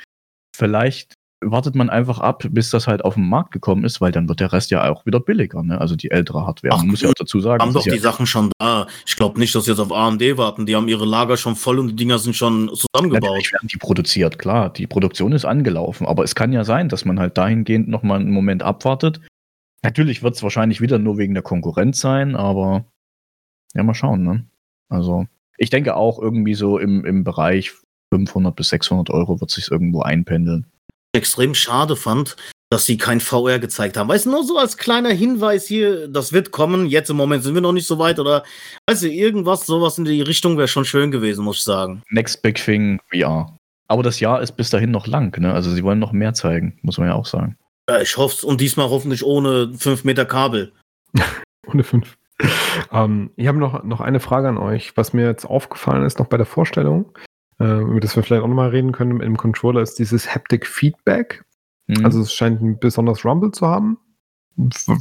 Vielleicht 0.56 1.14
wartet 1.42 1.76
man 1.76 1.90
einfach 1.90 2.20
ab, 2.20 2.44
bis 2.50 2.72
das 2.72 2.88
halt 2.88 3.06
auf 3.06 3.14
den 3.14 3.30
Markt 3.30 3.52
gekommen 3.52 3.86
ist, 3.86 4.02
weil 4.02 4.12
dann 4.12 4.28
wird 4.28 4.40
der 4.40 4.52
Rest 4.54 4.72
ja 4.72 4.90
auch 4.90 5.06
wieder 5.06 5.20
billiger, 5.20 5.62
ne? 5.62 5.80
Also 5.80 5.96
die 5.96 6.10
ältere 6.10 6.46
Hardware. 6.46 6.74
Ach, 6.74 6.80
man 6.80 6.88
muss 6.88 7.02
ja 7.02 7.10
auch 7.10 7.14
dazu 7.14 7.40
sagen. 7.40 7.62
haben 7.62 7.74
doch 7.74 7.84
die 7.84 7.90
ja, 7.90 8.00
Sachen 8.00 8.26
schon 8.26 8.52
da. 8.58 8.88
Ich 9.06 9.16
glaube 9.16 9.40
nicht, 9.40 9.54
dass 9.54 9.66
sie 9.66 9.72
jetzt 9.72 9.80
auf 9.80 9.92
AMD 9.92 10.22
warten. 10.38 10.66
Die 10.66 10.76
haben 10.76 10.88
ihre 10.88 11.06
Lager 11.06 11.38
schon 11.38 11.56
voll 11.56 11.78
und 11.78 11.90
die 11.90 11.96
Dinger 11.96 12.18
sind 12.18 12.36
schon 12.36 12.70
zusammengebaut. 12.74 13.30
Natürlich 13.30 13.54
werden 13.54 13.68
die 13.68 13.78
produziert, 13.78 14.40
klar. 14.40 14.74
Die 14.74 14.88
Produktion 14.88 15.32
ist 15.32 15.46
angelaufen, 15.46 16.08
aber 16.08 16.24
es 16.24 16.34
kann 16.34 16.52
ja 16.54 16.64
sein, 16.64 16.90
dass 16.90 17.06
man 17.06 17.20
halt 17.20 17.38
dahingehend 17.38 17.88
nochmal 17.88 18.20
einen 18.20 18.32
Moment 18.32 18.64
abwartet. 18.64 19.22
Natürlich 19.84 20.24
wird 20.24 20.36
es 20.36 20.44
wahrscheinlich 20.44 20.82
wieder 20.82 20.98
nur 20.98 21.20
wegen 21.20 21.36
der 21.36 21.44
Konkurrenz 21.44 22.00
sein, 22.00 22.36
aber 22.36 22.86
ja, 23.76 23.84
mal 23.84 23.94
schauen, 23.94 24.24
ne? 24.24 24.46
Also, 24.90 25.28
ich 25.58 25.70
denke 25.70 25.96
auch 25.96 26.20
irgendwie 26.20 26.56
so 26.56 26.80
im, 26.80 27.06
im 27.06 27.24
Bereich 27.24 27.74
500 28.12 28.56
bis 28.56 28.70
600 28.70 29.12
Euro 29.12 29.40
wird 29.40 29.52
sich 29.52 29.70
irgendwo 29.70 30.02
einpendeln. 30.02 30.66
Extrem 31.18 31.54
schade 31.54 31.96
fand, 31.96 32.38
dass 32.70 32.86
sie 32.86 32.98
kein 32.98 33.20
VR 33.20 33.60
gezeigt 33.60 33.98
haben. 33.98 34.10
Weißt 34.10 34.26
du, 34.26 34.32
nur 34.32 34.44
so 34.44 34.58
als 34.58 34.78
kleiner 34.78 35.10
Hinweis 35.10 35.68
hier, 35.68 36.08
das 36.08 36.34
wird 36.34 36.52
kommen. 36.52 36.88
Jetzt 36.88 37.10
im 37.10 37.18
Moment 37.18 37.44
sind 37.44 37.54
wir 37.54 37.62
noch 37.62 37.72
nicht 37.72 37.88
so 37.88 37.98
weit 37.98 38.20
oder, 38.20 38.44
weißt 38.90 39.04
du, 39.04 39.10
irgendwas, 39.10 39.66
sowas 39.66 39.98
in 39.98 40.06
die 40.06 40.22
Richtung 40.22 40.58
wäre 40.58 40.68
schon 40.68 40.86
schön 40.86 41.12
gewesen, 41.12 41.46
muss 41.46 41.58
ich 41.58 41.64
sagen. 41.64 42.04
Next 42.10 42.42
Big 42.42 42.56
Thing 42.56 43.00
VR. 43.12 43.58
Aber 43.88 44.04
das 44.04 44.20
Jahr 44.20 44.42
ist 44.42 44.58
bis 44.58 44.70
dahin 44.70 44.92
noch 44.92 45.08
lang, 45.08 45.40
ne? 45.40 45.54
Also 45.54 45.72
sie 45.72 45.84
wollen 45.84 46.00
noch 46.00 46.12
mehr 46.12 46.34
zeigen, 46.34 46.78
muss 46.82 46.98
man 46.98 47.08
ja 47.08 47.14
auch 47.14 47.26
sagen. 47.26 47.58
Ja, 47.90 48.02
ich 48.02 48.18
hoffe 48.18 48.46
und 48.46 48.60
diesmal 48.60 48.90
hoffentlich 48.90 49.24
ohne 49.24 49.74
5 49.78 50.04
Meter 50.04 50.26
Kabel. 50.26 50.74
Ohne 51.68 51.84
fünf. 51.84 52.18
Ähm, 52.94 53.32
ich 53.36 53.48
habe 53.48 53.58
noch, 53.58 53.84
noch 53.84 54.00
eine 54.00 54.22
Frage 54.22 54.48
an 54.48 54.58
euch. 54.58 54.96
Was 54.96 55.12
mir 55.12 55.26
jetzt 55.26 55.44
aufgefallen 55.44 56.06
ist, 56.06 56.20
noch 56.20 56.28
bei 56.28 56.38
der 56.38 56.46
Vorstellung, 56.46 57.12
äh, 57.60 57.82
über 57.82 58.00
das 58.00 58.16
wir 58.16 58.24
vielleicht 58.24 58.44
auch 58.44 58.48
nochmal 58.48 58.70
reden 58.70 58.92
können 58.92 59.22
im 59.22 59.38
Controller, 59.38 59.82
ist 59.82 60.00
dieses 60.00 60.34
Haptic 60.34 60.66
Feedback. 60.66 61.44
Mhm. 61.88 62.06
Also 62.06 62.22
es 62.22 62.34
scheint 62.34 62.62
ein 62.62 62.80
besonderes 62.80 63.26
Rumble 63.26 63.52
zu 63.52 63.68
haben. 63.68 63.98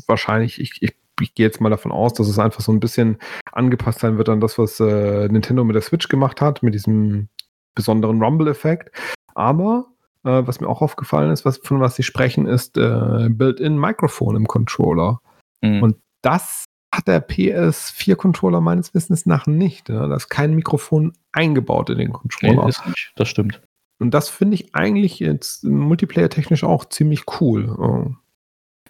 Wahrscheinlich, 0.06 0.60
ich, 0.60 0.82
ich, 0.82 0.94
ich 1.20 1.34
gehe 1.34 1.46
jetzt 1.46 1.60
mal 1.60 1.70
davon 1.70 1.92
aus, 1.92 2.12
dass 2.12 2.28
es 2.28 2.38
einfach 2.38 2.60
so 2.60 2.72
ein 2.72 2.80
bisschen 2.80 3.18
angepasst 3.52 4.00
sein 4.00 4.18
wird 4.18 4.28
an 4.28 4.40
das, 4.40 4.58
was 4.58 4.80
äh, 4.80 5.28
Nintendo 5.28 5.64
mit 5.64 5.74
der 5.74 5.82
Switch 5.82 6.08
gemacht 6.08 6.40
hat, 6.40 6.62
mit 6.62 6.74
diesem 6.74 7.28
besonderen 7.74 8.22
Rumble-Effekt. 8.22 8.90
Aber 9.34 9.86
äh, 10.24 10.46
was 10.46 10.60
mir 10.60 10.68
auch 10.68 10.82
aufgefallen 10.82 11.30
ist, 11.30 11.44
was, 11.44 11.58
von 11.58 11.80
was 11.80 11.96
sie 11.96 12.02
sprechen, 12.02 12.46
ist 12.46 12.76
äh, 12.76 13.28
Built-in-Mikrofon 13.30 14.36
im 14.36 14.46
Controller. 14.46 15.20
Mhm. 15.62 15.82
Und 15.82 15.96
das 16.22 16.64
hat 16.94 17.08
der 17.08 17.26
PS4-Controller 17.26 18.60
meines 18.60 18.94
Wissens 18.94 19.26
nach 19.26 19.46
nicht. 19.46 19.88
Ne? 19.88 20.08
Da 20.08 20.16
ist 20.16 20.28
kein 20.28 20.54
Mikrofon 20.54 21.12
eingebaut 21.32 21.90
in 21.90 21.98
den 21.98 22.12
Controller. 22.12 22.62
nee, 22.62 22.68
ist 22.68 22.86
nicht. 22.86 23.12
Das 23.16 23.28
stimmt. 23.28 23.60
Und 23.98 24.12
das 24.12 24.28
finde 24.28 24.54
ich 24.56 24.74
eigentlich 24.74 25.18
jetzt 25.20 25.64
multiplayer-technisch 25.64 26.64
auch 26.64 26.84
ziemlich 26.86 27.24
cool. 27.40 27.70
Oh. 27.70 28.14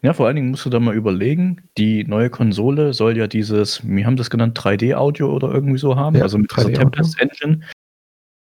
Ja, 0.03 0.13
vor 0.13 0.27
allen 0.27 0.37
Dingen 0.37 0.51
musst 0.51 0.67
du 0.67 0.71
da 0.71 0.79
mal 0.79 0.95
überlegen, 0.95 1.69
die 1.79 2.05
neue 2.05 2.31
Konsole 2.31 2.93
soll 2.93 3.17
ja 3.17 3.27
dieses, 3.27 3.87
wie 3.87 4.05
haben 4.05 4.17
das 4.17 4.31
genannt, 4.31 4.59
3D-Audio 4.59 5.33
oder 5.33 5.53
irgendwie 5.53 5.79
so 5.79 5.97
haben, 5.97 6.17
Ja, 6.17 6.23
also 6.23 6.39
mit 6.39 6.51
dieser 6.51 6.69
3D-Audio. 6.69 6.91
Tempest-Engine. 6.91 7.61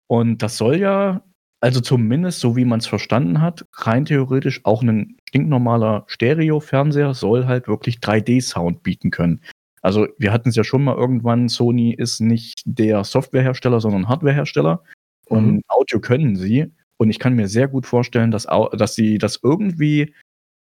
Und 0.08 0.42
das 0.42 0.58
soll 0.58 0.78
ja, 0.78 1.24
also 1.62 1.80
zumindest 1.80 2.40
so 2.40 2.56
wie 2.56 2.66
man 2.66 2.80
es 2.80 2.88
verstanden 2.88 3.40
hat, 3.40 3.66
rein 3.74 4.06
theoretisch 4.06 4.62
auch 4.66 4.82
ein 4.82 5.18
stinknormaler 5.30 6.04
Stereo-Fernseher 6.08 7.14
soll 7.14 7.46
halt 7.46 7.68
wirklich 7.68 7.98
3D-Sound 8.00 8.84
bieten 8.84 9.12
können. 9.12 9.42
Also 9.84 10.08
wir 10.18 10.34
hatten 10.34 10.50
es 10.50 10.56
ja 10.56 10.64
schon 10.64 10.84
mal 10.84 10.96
irgendwann, 10.96 11.50
Sony 11.50 11.94
ist 11.94 12.20
nicht 12.20 12.64
der 12.66 13.04
Softwarehersteller, 13.04 13.80
sondern 13.80 14.08
Hardwarehersteller. 14.10 14.84
Und 15.28 15.52
Mhm. 15.54 15.62
Audio 15.68 16.00
können 16.00 16.36
sie. 16.36 16.72
Und 16.98 17.10
ich 17.10 17.20
kann 17.20 17.36
mir 17.36 17.48
sehr 17.48 17.68
gut 17.68 17.86
vorstellen, 17.86 18.32
dass, 18.32 18.48
dass 18.74 18.96
sie 18.96 19.18
das 19.18 19.40
irgendwie 19.42 20.14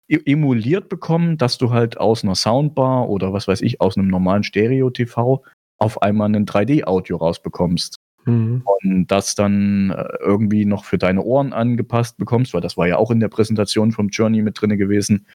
e- 0.08 0.20
emuliert 0.26 0.90
bekommen, 0.90 1.38
dass 1.38 1.58
du 1.58 1.72
halt 1.72 1.98
aus 1.98 2.24
einer 2.24 2.36
Soundbar 2.36 3.10
oder 3.10 3.32
was 3.34 3.48
weiß 3.48 3.62
ich, 3.62 3.80
aus 3.82 3.98
einem 3.98 4.08
normalen 4.10 4.44
Stereo-TV 4.44 5.44
auf 5.78 6.02
einmal 6.02 6.36
ein 6.36 6.46
3D-Audio 6.46 7.18
rausbekommst 7.18 7.96
Mhm. 8.30 8.64
und 8.66 9.08
das 9.08 9.36
dann 9.36 9.92
äh, 9.92 10.06
irgendwie 10.20 10.66
noch 10.66 10.86
für 10.86 10.98
deine 10.98 11.22
Ohren 11.24 11.54
angepasst 11.54 12.18
bekommst, 12.18 12.54
weil 12.54 12.62
das 12.62 12.78
war 12.78 12.88
ja 12.88 12.98
auch 12.98 13.12
in 13.12 13.20
der 13.20 13.30
Präsentation 13.30 13.92
vom 13.92 14.10
Journey 14.10 14.42
mit 14.42 14.60
drinne 14.60 14.78
gewesen. 14.78 15.26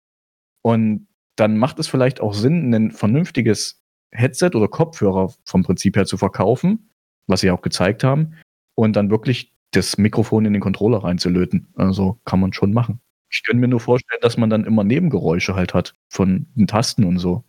Und 0.62 1.07
dann 1.37 1.59
macht 1.59 1.79
es 1.79 1.89
vielleicht 1.89 2.21
auch 2.21 2.35
Sinn, 2.35 2.73
ein 2.75 2.91
vernünftiges 2.93 3.83
Headset 4.12 4.51
oder 4.55 4.69
Kopfhörer 4.69 5.33
vom 5.45 5.62
Prinzip 5.62 5.97
her 5.97 6.07
zu 6.07 6.16
verkaufen, 6.16 6.91
was 7.27 7.41
sie 7.41 7.51
auch 7.51 7.62
gezeigt 7.62 8.05
haben, 8.05 8.35
und 8.77 8.95
dann 8.97 9.11
wirklich 9.11 9.53
das 9.73 9.99
Mikrofon 9.99 10.45
in 10.45 10.53
den 10.53 10.62
Controller 10.62 10.99
reinzulöten. 11.03 11.66
Also 11.75 12.19
kann 12.25 12.41
man 12.41 12.53
schon 12.53 12.73
machen. 12.73 13.01
Ich 13.31 13.43
könnte 13.45 13.61
mir 13.61 13.69
nur 13.69 13.81
vorstellen, 13.81 14.21
dass 14.23 14.37
man 14.37 14.51
dann 14.51 14.65
immer 14.65 14.85
Nebengeräusche 14.85 15.57
halt 15.57 15.75
hat 15.75 15.95
von 16.09 16.47
den 16.55 16.69
Tasten 16.69 17.05
und 17.05 17.19
so. 17.19 17.43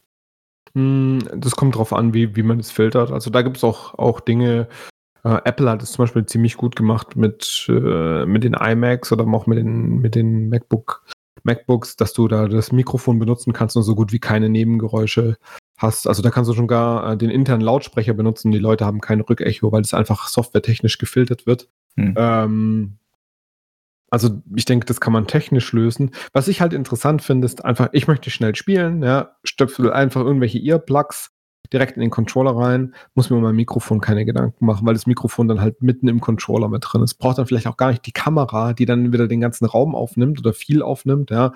Mm, 0.74 1.20
Das 1.36 1.56
kommt 1.56 1.76
drauf 1.76 1.94
an, 1.94 2.14
wie, 2.14 2.36
wie 2.36 2.42
man 2.42 2.60
es 2.60 2.72
filtert. 2.72 3.12
Also 3.12 3.30
da 3.30 3.44
gibt 3.44 3.58
es 3.58 3.64
auch, 3.64 3.94
auch 3.94 4.20
Dinge. 4.20 4.68
Äh, 5.26 5.42
Apple 5.44 5.70
hat 5.70 5.82
es 5.82 5.92
zum 5.92 6.04
Beispiel 6.04 6.26
ziemlich 6.26 6.56
gut 6.56 6.76
gemacht 6.76 7.16
mit, 7.16 7.66
äh, 7.68 8.26
mit 8.26 8.44
den 8.44 8.54
iMacs 8.54 9.12
oder 9.12 9.26
auch 9.26 9.48
mit 9.48 9.58
den, 9.58 9.98
mit 9.98 10.14
den 10.14 10.50
MacBook, 10.50 11.04
MacBooks, 11.44 11.96
dass 11.96 12.14
du 12.14 12.28
da 12.28 12.48
das 12.48 12.72
Mikrofon 12.72 13.18
benutzen 13.18 13.52
kannst 13.52 13.76
und 13.76 13.84
so 13.84 13.96
gut 13.96 14.14
wie 14.14 14.20
keine 14.20 14.50
Nebengeräusche 14.50 15.38
hast. 15.78 16.08
Also 16.08 16.22
da 16.22 16.30
kannst 16.30 16.50
du 16.50 16.54
schon 16.54 16.68
gar 16.68 17.12
äh, 17.14 17.18
den 17.18 17.32
internen 17.32 17.62
Lautsprecher 17.62 18.14
benutzen. 18.14 18.52
Die 18.52 18.60
Leute 18.60 18.86
haben 18.86 19.02
kein 19.02 19.20
Rückecho, 19.20 19.72
weil 19.72 19.82
es 19.82 19.96
einfach 19.96 20.28
softwaretechnisch 20.28 21.00
gefiltert 21.00 21.48
wird. 21.48 21.70
Hm. 21.96 22.14
Ähm, 22.16 22.98
also 24.12 24.44
ich 24.56 24.66
denke, 24.66 24.86
das 24.86 25.02
kann 25.02 25.12
man 25.12 25.26
technisch 25.26 25.74
lösen. 25.74 26.12
Was 26.34 26.48
ich 26.48 26.62
halt 26.62 26.74
interessant 26.74 27.24
finde, 27.24 27.46
ist 27.46 27.66
einfach, 27.66 27.90
ich 27.94 28.08
möchte 28.08 28.30
schnell 28.30 28.56
spielen, 28.56 29.02
ja, 29.02 29.36
stöpsel 29.44 29.92
einfach 29.92 30.22
irgendwelche 30.22 30.60
Earplugs 30.60 31.35
direkt 31.74 31.96
in 31.96 32.02
den 32.02 32.10
Controller 32.10 32.56
rein, 32.56 32.96
muss 33.14 33.30
mir 33.30 33.38
um 33.38 33.44
mein 33.44 33.56
Mikrofon 33.56 34.02
keine 34.02 34.26
Gedanken 34.26 34.66
machen, 34.66 34.86
weil 34.86 34.94
das 34.94 35.08
Mikrofon 35.08 35.48
dann 35.48 35.62
halt 35.62 35.82
mitten 35.82 36.08
im 36.08 36.22
Controller 36.22 36.70
mit 36.70 36.84
drin 36.86 37.04
ist. 37.04 37.16
Braucht 37.16 37.38
dann 37.38 37.48
vielleicht 37.48 37.68
auch 37.68 37.78
gar 37.78 37.90
nicht 37.90 38.06
die 38.06 38.12
Kamera, 38.12 38.74
die 38.74 38.86
dann 38.86 39.12
wieder 39.14 39.28
den 39.28 39.42
ganzen 39.42 39.66
Raum 39.66 39.96
aufnimmt 39.96 40.40
oder 40.40 40.54
viel 40.54 40.82
aufnimmt, 40.82 41.32
ja, 41.32 41.54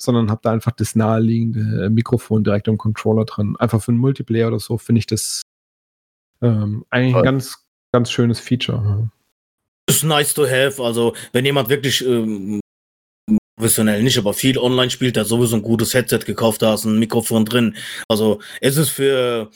sondern 0.00 0.30
habe 0.30 0.40
da 0.42 0.52
einfach 0.52 0.72
das 0.72 0.94
naheliegende 0.94 1.86
äh, 1.86 1.90
Mikrofon 1.90 2.44
direkt 2.44 2.68
im 2.68 2.78
Controller 2.78 3.24
drin. 3.24 3.56
Einfach 3.58 3.82
für 3.82 3.92
einen 3.92 4.00
Multiplayer 4.00 4.48
oder 4.48 4.60
so 4.60 4.78
finde 4.78 5.00
ich 5.00 5.06
das 5.06 5.42
ähm, 6.40 6.84
eigentlich 6.90 7.16
ein 7.16 7.24
ganz, 7.24 7.66
ganz 7.92 8.10
schönes 8.10 8.40
Feature. 8.40 8.82
ja. 8.84 9.10
Ist 9.88 10.04
nice 10.04 10.34
to 10.34 10.46
have. 10.46 10.82
Also, 10.82 11.14
wenn 11.32 11.46
jemand 11.46 11.70
wirklich 11.70 12.06
ähm, 12.06 12.60
professionell 13.58 14.02
nicht, 14.02 14.16
aber 14.18 14.32
viel 14.32 14.56
online 14.56 14.90
spielt, 14.90 15.16
der 15.16 15.24
sowieso 15.24 15.56
ein 15.56 15.62
gutes 15.62 15.92
Headset 15.92 16.20
gekauft, 16.20 16.62
da 16.62 16.74
ist 16.74 16.84
ein 16.84 16.98
Mikrofon 16.98 17.44
drin. 17.44 17.76
Also, 18.08 18.40
es 18.60 18.76
ist 18.76 18.90
für 18.90 19.50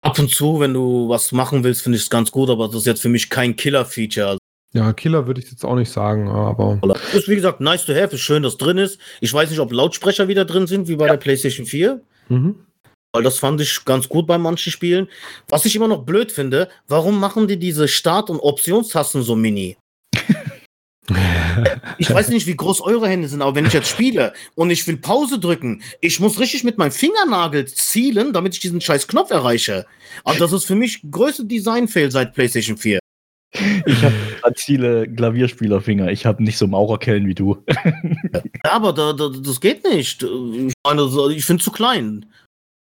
ab 0.00 0.18
und 0.18 0.30
zu, 0.30 0.60
wenn 0.60 0.72
du 0.72 1.08
was 1.08 1.32
machen 1.32 1.64
willst, 1.64 1.82
finde 1.82 1.96
ich 1.96 2.04
es 2.04 2.10
ganz 2.10 2.30
gut, 2.30 2.48
aber 2.50 2.68
das 2.68 2.76
ist 2.76 2.86
jetzt 2.86 3.02
für 3.02 3.08
mich 3.08 3.28
kein 3.28 3.56
Killer-Feature. 3.56 4.38
Ja, 4.74 4.92
Killer 4.94 5.26
würde 5.26 5.40
ich 5.42 5.50
jetzt 5.50 5.64
auch 5.64 5.74
nicht 5.74 5.90
sagen, 5.90 6.28
aber 6.30 6.78
Ist 7.12 7.28
wie 7.28 7.34
gesagt 7.34 7.60
nice 7.60 7.84
to 7.84 7.92
have, 7.92 8.14
ist 8.14 8.22
schön, 8.22 8.42
dass 8.42 8.56
drin 8.56 8.78
ist. 8.78 8.98
Ich 9.20 9.32
weiß 9.32 9.50
nicht, 9.50 9.58
ob 9.58 9.70
Lautsprecher 9.70 10.28
wieder 10.28 10.46
drin 10.46 10.66
sind, 10.66 10.88
wie 10.88 10.96
bei 10.96 11.08
der 11.08 11.18
PlayStation 11.18 11.66
4. 11.66 12.00
mhm. 12.28 12.54
Weil 13.14 13.24
das 13.24 13.38
fand 13.38 13.60
ich 13.60 13.84
ganz 13.84 14.08
gut 14.08 14.26
bei 14.26 14.38
manchen 14.38 14.72
Spielen. 14.72 15.06
Was 15.48 15.66
ich 15.66 15.76
immer 15.76 15.86
noch 15.86 16.06
blöd 16.06 16.32
finde, 16.32 16.70
warum 16.88 17.20
machen 17.20 17.46
die 17.46 17.58
diese 17.58 17.86
Start- 17.86 18.30
und 18.30 18.40
Optionstasten 18.40 19.22
so 19.22 19.36
mini? 19.36 19.76
Ich 21.98 22.12
weiß 22.12 22.28
nicht, 22.28 22.46
wie 22.46 22.56
groß 22.56 22.80
eure 22.80 23.08
Hände 23.08 23.28
sind, 23.28 23.42
aber 23.42 23.54
wenn 23.54 23.66
ich 23.66 23.72
jetzt 23.72 23.88
spiele 23.88 24.32
und 24.54 24.70
ich 24.70 24.86
will 24.86 24.96
Pause 24.96 25.38
drücken, 25.38 25.82
ich 26.00 26.20
muss 26.20 26.40
richtig 26.40 26.64
mit 26.64 26.78
meinem 26.78 26.92
Fingernagel 26.92 27.66
zielen, 27.66 28.32
damit 28.32 28.54
ich 28.54 28.60
diesen 28.60 28.80
scheiß 28.80 29.06
Knopf 29.08 29.30
erreiche. 29.30 29.86
Und 30.24 30.40
das 30.40 30.52
ist 30.52 30.64
für 30.64 30.74
mich 30.74 31.02
größte 31.10 31.44
Design-Fail 31.44 32.10
seit 32.10 32.34
PlayStation 32.34 32.76
4. 32.76 32.98
Ich 33.86 34.02
habe 34.02 34.54
viele 34.56 35.06
Klavierspielerfinger. 35.06 36.10
Ich 36.10 36.24
habe 36.24 36.42
nicht 36.42 36.56
so 36.56 36.66
Maurerkellen 36.66 37.26
wie 37.26 37.34
du. 37.34 37.62
Ja, 38.64 38.72
aber 38.72 38.92
da, 38.92 39.12
da, 39.12 39.28
das 39.28 39.60
geht 39.60 39.84
nicht. 39.84 40.22
Ich 40.22 40.74
meine, 40.86 41.08
ich 41.30 41.44
finde 41.44 41.62
zu 41.62 41.70
klein. 41.70 42.26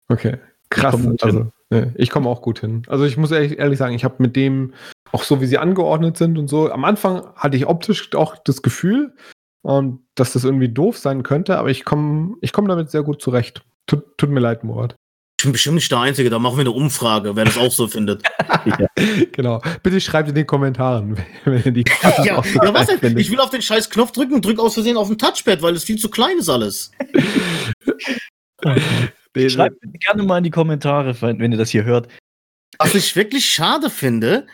Okay. 0.08 0.36
Krass. 0.70 0.92
komm 0.92 1.10
gut 1.10 1.22
also, 1.24 1.52
ne, 1.70 1.92
ich 1.96 2.10
komme 2.10 2.28
auch 2.28 2.42
gut 2.42 2.60
hin. 2.60 2.82
Also 2.86 3.04
ich 3.04 3.16
muss 3.16 3.30
ehrlich, 3.32 3.58
ehrlich 3.58 3.78
sagen, 3.78 3.94
ich 3.94 4.04
habe 4.04 4.16
mit 4.18 4.36
dem, 4.36 4.72
auch 5.12 5.24
so 5.24 5.40
wie 5.40 5.46
sie 5.46 5.58
angeordnet 5.58 6.16
sind 6.16 6.38
und 6.38 6.48
so, 6.48 6.70
am 6.70 6.84
Anfang 6.84 7.26
hatte 7.36 7.56
ich 7.56 7.66
optisch 7.66 8.14
auch 8.14 8.36
das 8.44 8.62
Gefühl, 8.62 9.14
ähm, 9.66 10.04
dass 10.14 10.32
das 10.32 10.44
irgendwie 10.44 10.68
doof 10.68 10.98
sein 10.98 11.22
könnte, 11.22 11.58
aber 11.58 11.70
ich 11.70 11.84
komme 11.84 12.36
ich 12.40 12.52
komm 12.52 12.68
damit 12.68 12.90
sehr 12.90 13.02
gut 13.02 13.20
zurecht. 13.20 13.62
Tut, 13.86 14.16
tut 14.16 14.30
mir 14.30 14.40
leid, 14.40 14.64
Murat. 14.64 14.94
Ich 15.40 15.44
bin 15.44 15.52
bestimmt 15.52 15.76
nicht 15.76 15.90
der 15.90 16.00
Einzige, 16.00 16.28
da 16.28 16.38
machen 16.38 16.58
wir 16.58 16.60
eine 16.60 16.70
Umfrage, 16.70 17.34
wer 17.34 17.46
das 17.46 17.56
auch 17.56 17.72
so 17.72 17.88
findet. 17.88 18.22
ja. 18.66 18.86
Genau. 19.32 19.62
Bitte 19.82 19.98
schreibt 20.00 20.28
in 20.28 20.34
den 20.34 20.46
Kommentaren, 20.46 21.16
wenn 21.44 21.64
ihr 21.64 21.72
die 21.72 21.84
ja, 22.02 22.42
ja, 22.42 22.74
was 22.74 22.88
denn? 22.88 23.16
Ich 23.16 23.30
will 23.30 23.40
auf 23.40 23.48
den 23.48 23.62
scheiß 23.62 23.88
Knopf 23.88 24.12
drücken 24.12 24.34
und 24.34 24.44
drücke 24.44 24.60
aus 24.60 24.74
Versehen 24.74 24.98
auf 24.98 25.08
den 25.08 25.16
Touchpad, 25.16 25.62
weil 25.62 25.74
es 25.74 25.84
viel 25.84 25.96
zu 25.96 26.10
klein 26.10 26.36
ist 26.38 26.50
alles. 26.50 26.90
Schreibt 29.48 29.76
gerne 30.06 30.22
mal 30.24 30.38
in 30.38 30.44
die 30.44 30.50
Kommentare, 30.50 31.16
wenn 31.22 31.52
ihr 31.52 31.58
das 31.58 31.70
hier 31.70 31.84
hört. 31.84 32.08
Was 32.78 32.94
ich 32.94 33.16
wirklich 33.16 33.46
schade 33.46 33.88
finde, 33.88 34.46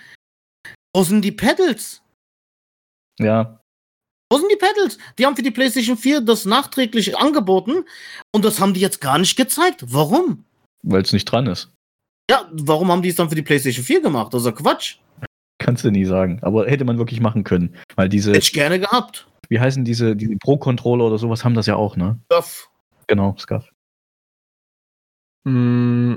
wo 0.97 1.03
sind 1.03 1.23
die 1.23 1.33
Pedals? 1.33 2.03
Ja. 3.19 3.61
Wo 4.33 4.39
sind 4.39 4.51
die 4.51 4.57
Pedals? 4.57 4.97
Die 5.19 5.27
haben 5.27 5.37
für 5.37 5.43
die 5.43 5.51
PlayStation 5.51 5.99
4 5.99 6.23
das 6.23 6.47
nachträglich 6.47 7.19
angeboten 7.19 7.85
und 8.33 8.47
das 8.47 8.61
haben 8.61 8.73
die 8.73 8.81
jetzt 8.81 9.03
gar 9.03 9.19
nicht 9.19 9.37
gezeigt. 9.37 9.85
Warum? 9.89 10.47
Weil 10.83 11.03
es 11.03 11.13
nicht 11.13 11.27
dran 11.27 11.49
ist. 11.49 11.71
Ja, 12.31 12.49
warum 12.51 12.91
haben 12.91 13.03
die 13.03 13.11
es 13.11 13.17
dann 13.17 13.29
für 13.29 13.35
die 13.35 13.43
PlayStation 13.43 13.85
4 13.85 14.01
gemacht? 14.01 14.33
Das 14.33 14.41
ist 14.41 14.47
ja 14.47 14.53
Quatsch. 14.53 14.97
Kannst 15.59 15.85
du 15.85 15.91
nie 15.91 16.07
sagen. 16.07 16.39
Aber 16.41 16.67
hätte 16.67 16.87
man 16.87 16.97
wirklich 16.97 17.21
machen 17.21 17.45
können. 17.45 17.77
Weil 17.95 18.09
diese. 18.09 18.31
Hätte 18.31 18.39
ich 18.39 18.55
gerne 18.55 18.81
gehabt. 18.81 19.29
Wie 19.51 19.61
heißen 19.61 19.85
diese, 19.85 20.17
diese 20.17 20.37
Pro-Controller 20.37 21.05
oder 21.05 21.19
sowas 21.19 21.45
haben 21.45 21.55
das 21.55 21.67
ja 21.67 21.77
auch, 21.77 21.97
ne? 21.97 22.19
Scuff. 22.33 22.71
Genau, 23.07 23.37
Scuff. 23.39 23.71
Mm, 25.45 26.15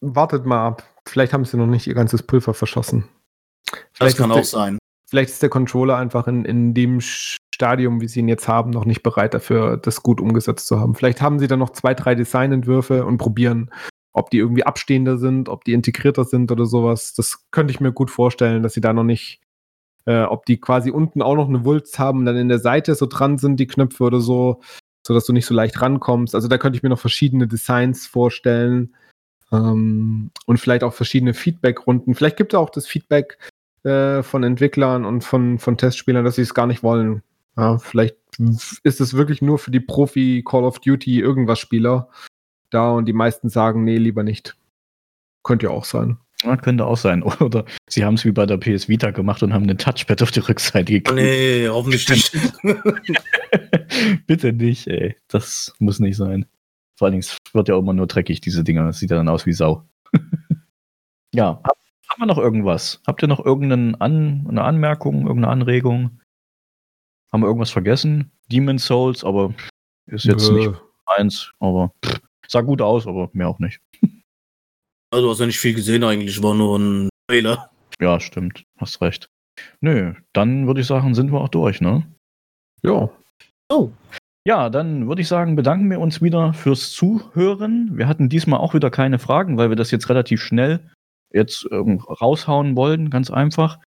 wartet 0.00 0.44
mal 0.44 0.66
ab. 0.66 0.82
Vielleicht 1.06 1.32
haben 1.32 1.44
sie 1.44 1.56
noch 1.56 1.66
nicht 1.66 1.86
ihr 1.86 1.94
ganzes 1.94 2.24
Pulver 2.24 2.52
verschossen. 2.52 3.04
Vielleicht 3.92 4.14
das 4.14 4.16
kann 4.16 4.30
auch 4.30 4.36
der, 4.36 4.44
sein. 4.44 4.78
Vielleicht 5.08 5.30
ist 5.30 5.42
der 5.42 5.48
Controller 5.48 5.96
einfach 5.96 6.26
in, 6.28 6.44
in 6.44 6.74
dem 6.74 7.00
Stadium, 7.00 8.00
wie 8.00 8.08
sie 8.08 8.20
ihn 8.20 8.28
jetzt 8.28 8.48
haben, 8.48 8.70
noch 8.70 8.84
nicht 8.84 9.02
bereit 9.02 9.34
dafür, 9.34 9.76
das 9.76 10.02
gut 10.02 10.20
umgesetzt 10.20 10.66
zu 10.66 10.80
haben. 10.80 10.94
Vielleicht 10.94 11.20
haben 11.20 11.38
sie 11.38 11.46
dann 11.46 11.58
noch 11.58 11.70
zwei, 11.70 11.94
drei 11.94 12.14
Designentwürfe 12.14 13.04
und 13.04 13.18
probieren, 13.18 13.70
ob 14.12 14.30
die 14.30 14.38
irgendwie 14.38 14.64
abstehender 14.64 15.18
sind, 15.18 15.48
ob 15.48 15.64
die 15.64 15.72
integrierter 15.72 16.24
sind 16.24 16.50
oder 16.50 16.66
sowas. 16.66 17.12
Das 17.14 17.50
könnte 17.50 17.72
ich 17.72 17.80
mir 17.80 17.92
gut 17.92 18.10
vorstellen, 18.10 18.62
dass 18.62 18.74
sie 18.74 18.80
da 18.80 18.92
noch 18.92 19.04
nicht, 19.04 19.40
äh, 20.06 20.22
ob 20.22 20.46
die 20.46 20.58
quasi 20.58 20.90
unten 20.90 21.22
auch 21.22 21.34
noch 21.34 21.48
eine 21.48 21.64
Wulst 21.64 21.98
haben 21.98 22.20
und 22.20 22.26
dann 22.26 22.36
in 22.36 22.48
der 22.48 22.58
Seite 22.58 22.94
so 22.94 23.06
dran 23.06 23.36
sind, 23.38 23.60
die 23.60 23.66
Knöpfe 23.66 24.04
oder 24.04 24.20
so, 24.20 24.60
sodass 25.06 25.26
du 25.26 25.32
nicht 25.32 25.46
so 25.46 25.54
leicht 25.54 25.80
rankommst. 25.80 26.34
Also 26.34 26.48
da 26.48 26.56
könnte 26.56 26.76
ich 26.76 26.82
mir 26.82 26.88
noch 26.88 26.98
verschiedene 26.98 27.46
Designs 27.46 28.06
vorstellen. 28.06 28.94
Ähm, 29.52 30.30
und 30.46 30.58
vielleicht 30.58 30.84
auch 30.84 30.94
verschiedene 30.94 31.34
Feedback-Runden. 31.34 32.14
Vielleicht 32.14 32.36
gibt 32.36 32.54
es 32.54 32.58
auch 32.58 32.70
das 32.70 32.86
Feedback 32.86 33.38
äh, 33.84 34.22
von 34.22 34.42
Entwicklern 34.42 35.04
und 35.04 35.24
von, 35.24 35.58
von 35.58 35.76
Testspielern, 35.76 36.24
dass 36.24 36.36
sie 36.36 36.42
es 36.42 36.54
gar 36.54 36.66
nicht 36.66 36.82
wollen. 36.82 37.22
Ja, 37.56 37.78
vielleicht 37.78 38.16
ist 38.84 39.00
es 39.00 39.14
wirklich 39.14 39.42
nur 39.42 39.58
für 39.58 39.70
die 39.70 39.80
Profi 39.80 40.42
Call 40.46 40.64
of 40.64 40.78
Duty 40.78 41.20
irgendwas 41.20 41.58
Spieler 41.58 42.08
da 42.70 42.90
und 42.90 43.06
die 43.06 43.12
meisten 43.12 43.48
sagen, 43.48 43.84
nee, 43.84 43.96
lieber 43.96 44.22
nicht. 44.22 44.56
Könnte 45.42 45.66
ja 45.66 45.72
auch 45.72 45.84
sein. 45.84 46.18
Ja, 46.42 46.56
könnte 46.56 46.86
auch 46.86 46.96
sein. 46.96 47.22
Oder 47.40 47.64
sie 47.88 48.04
haben 48.04 48.14
es 48.14 48.24
wie 48.24 48.32
bei 48.32 48.46
der 48.46 48.56
PS 48.56 48.88
Vita 48.88 49.10
gemacht 49.10 49.42
und 49.42 49.52
haben 49.52 49.64
einen 49.64 49.78
Touchpad 49.78 50.22
auf 50.22 50.30
die 50.30 50.40
Rückseite 50.40 50.92
gekriegt. 50.92 51.14
Nee, 51.14 51.68
hoffentlich 51.68 52.08
nicht. 52.08 52.36
Bitte 54.26 54.52
nicht, 54.52 54.86
ey. 54.86 55.16
Das 55.28 55.74
muss 55.78 56.00
nicht 56.00 56.16
sein. 56.16 56.46
Vor 56.96 57.06
allen 57.06 57.12
Dingen, 57.12 57.22
es 57.22 57.36
wird 57.52 57.68
ja 57.68 57.78
immer 57.78 57.92
nur 57.92 58.06
dreckig, 58.06 58.40
diese 58.40 58.64
Dinger. 58.64 58.84
Das 58.84 58.98
sieht 58.98 59.10
ja 59.10 59.16
dann 59.16 59.28
aus 59.28 59.46
wie 59.46 59.52
Sau. 59.52 59.86
ja, 61.34 61.62
haben 62.10 62.20
wir 62.20 62.26
noch 62.26 62.38
irgendwas? 62.38 63.00
Habt 63.06 63.22
ihr 63.22 63.28
noch 63.28 63.44
irgendeine 63.44 64.00
An 64.00 64.46
eine 64.48 64.62
Anmerkung, 64.62 65.26
irgendeine 65.26 65.52
Anregung? 65.52 66.20
Haben 67.32 67.42
wir 67.42 67.46
irgendwas 67.46 67.70
vergessen? 67.70 68.32
Demon's 68.50 68.86
Souls, 68.86 69.22
aber 69.24 69.54
ist 70.06 70.24
jetzt 70.24 70.50
Nö. 70.50 70.70
nicht 70.70 70.80
eins, 71.06 71.52
aber 71.60 71.92
pff, 72.04 72.20
sah 72.48 72.62
gut 72.62 72.82
aus, 72.82 73.06
aber 73.06 73.30
mehr 73.32 73.48
auch 73.48 73.60
nicht. 73.60 73.80
Also 75.12 75.26
du 75.26 75.30
hast 75.30 75.40
ja 75.40 75.46
nicht 75.46 75.58
viel 75.58 75.74
gesehen 75.74 76.04
eigentlich, 76.04 76.42
war 76.42 76.54
nur 76.54 76.78
ein 76.78 77.08
Trailer. 77.28 77.70
Ja, 78.00 78.20
stimmt, 78.20 78.64
hast 78.78 79.00
recht. 79.00 79.28
Nö, 79.80 80.14
dann 80.32 80.66
würde 80.66 80.80
ich 80.80 80.86
sagen, 80.86 81.14
sind 81.14 81.32
wir 81.32 81.40
auch 81.40 81.48
durch, 81.48 81.80
ne? 81.80 82.06
Ja. 82.82 83.10
Oh. 83.68 83.90
Ja, 84.46 84.70
dann 84.70 85.08
würde 85.08 85.22
ich 85.22 85.28
sagen, 85.28 85.54
bedanken 85.54 85.90
wir 85.90 86.00
uns 86.00 86.22
wieder 86.22 86.54
fürs 86.54 86.92
Zuhören. 86.92 87.96
Wir 87.98 88.08
hatten 88.08 88.28
diesmal 88.28 88.60
auch 88.60 88.72
wieder 88.72 88.90
keine 88.90 89.18
Fragen, 89.18 89.58
weil 89.58 89.68
wir 89.68 89.76
das 89.76 89.90
jetzt 89.90 90.08
relativ 90.08 90.40
schnell 90.40 90.80
jetzt 91.32 91.68
ähm, 91.70 92.00
raushauen 92.00 92.76
wollen, 92.76 93.10
ganz 93.10 93.30
einfach. 93.30 93.78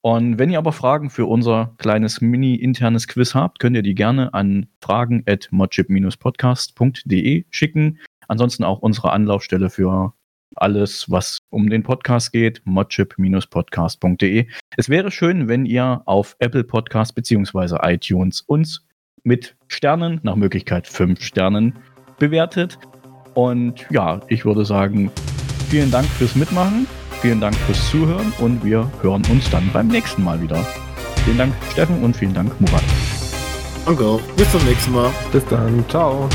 Und 0.00 0.38
wenn 0.38 0.50
ihr 0.50 0.58
aber 0.58 0.72
Fragen 0.72 1.10
für 1.10 1.26
unser 1.26 1.74
kleines 1.78 2.20
mini-internes 2.20 3.08
Quiz 3.08 3.34
habt, 3.34 3.58
könnt 3.58 3.74
ihr 3.76 3.82
die 3.82 3.96
gerne 3.96 4.32
an 4.32 4.68
fragen.modchip-podcast.de 4.80 7.46
schicken. 7.50 7.98
Ansonsten 8.28 8.62
auch 8.62 8.78
unsere 8.78 9.10
Anlaufstelle 9.10 9.70
für 9.70 10.12
alles, 10.54 11.10
was 11.10 11.38
um 11.50 11.68
den 11.68 11.82
Podcast 11.82 12.32
geht, 12.32 12.62
modchip-podcast.de. 12.64 14.46
Es 14.76 14.88
wäre 14.88 15.10
schön, 15.10 15.48
wenn 15.48 15.66
ihr 15.66 16.02
auf 16.06 16.36
Apple 16.38 16.64
Podcast 16.64 17.14
bzw. 17.14 17.76
iTunes 17.82 18.40
uns 18.42 18.86
mit 19.24 19.56
Sternen, 19.66 20.20
nach 20.22 20.36
Möglichkeit 20.36 20.86
fünf 20.86 21.22
Sternen, 21.22 21.74
bewertet. 22.18 22.78
Und 23.34 23.86
ja, 23.90 24.20
ich 24.28 24.44
würde 24.44 24.64
sagen, 24.64 25.10
vielen 25.68 25.90
Dank 25.90 26.06
fürs 26.06 26.34
Mitmachen. 26.34 26.86
Vielen 27.20 27.40
Dank 27.40 27.54
fürs 27.66 27.90
Zuhören 27.90 28.32
und 28.38 28.64
wir 28.64 28.90
hören 29.02 29.22
uns 29.30 29.50
dann 29.50 29.68
beim 29.72 29.88
nächsten 29.88 30.22
Mal 30.22 30.40
wieder. 30.40 30.64
Vielen 31.24 31.38
Dank, 31.38 31.54
Steffen, 31.72 32.02
und 32.02 32.16
vielen 32.16 32.34
Dank, 32.34 32.58
Murat. 32.60 32.82
Danke. 33.84 34.18
Bis 34.36 34.50
zum 34.52 34.64
nächsten 34.64 34.92
Mal. 34.92 35.10
Bis 35.32 35.44
dann. 35.46 35.84
Ciao. 35.88 36.28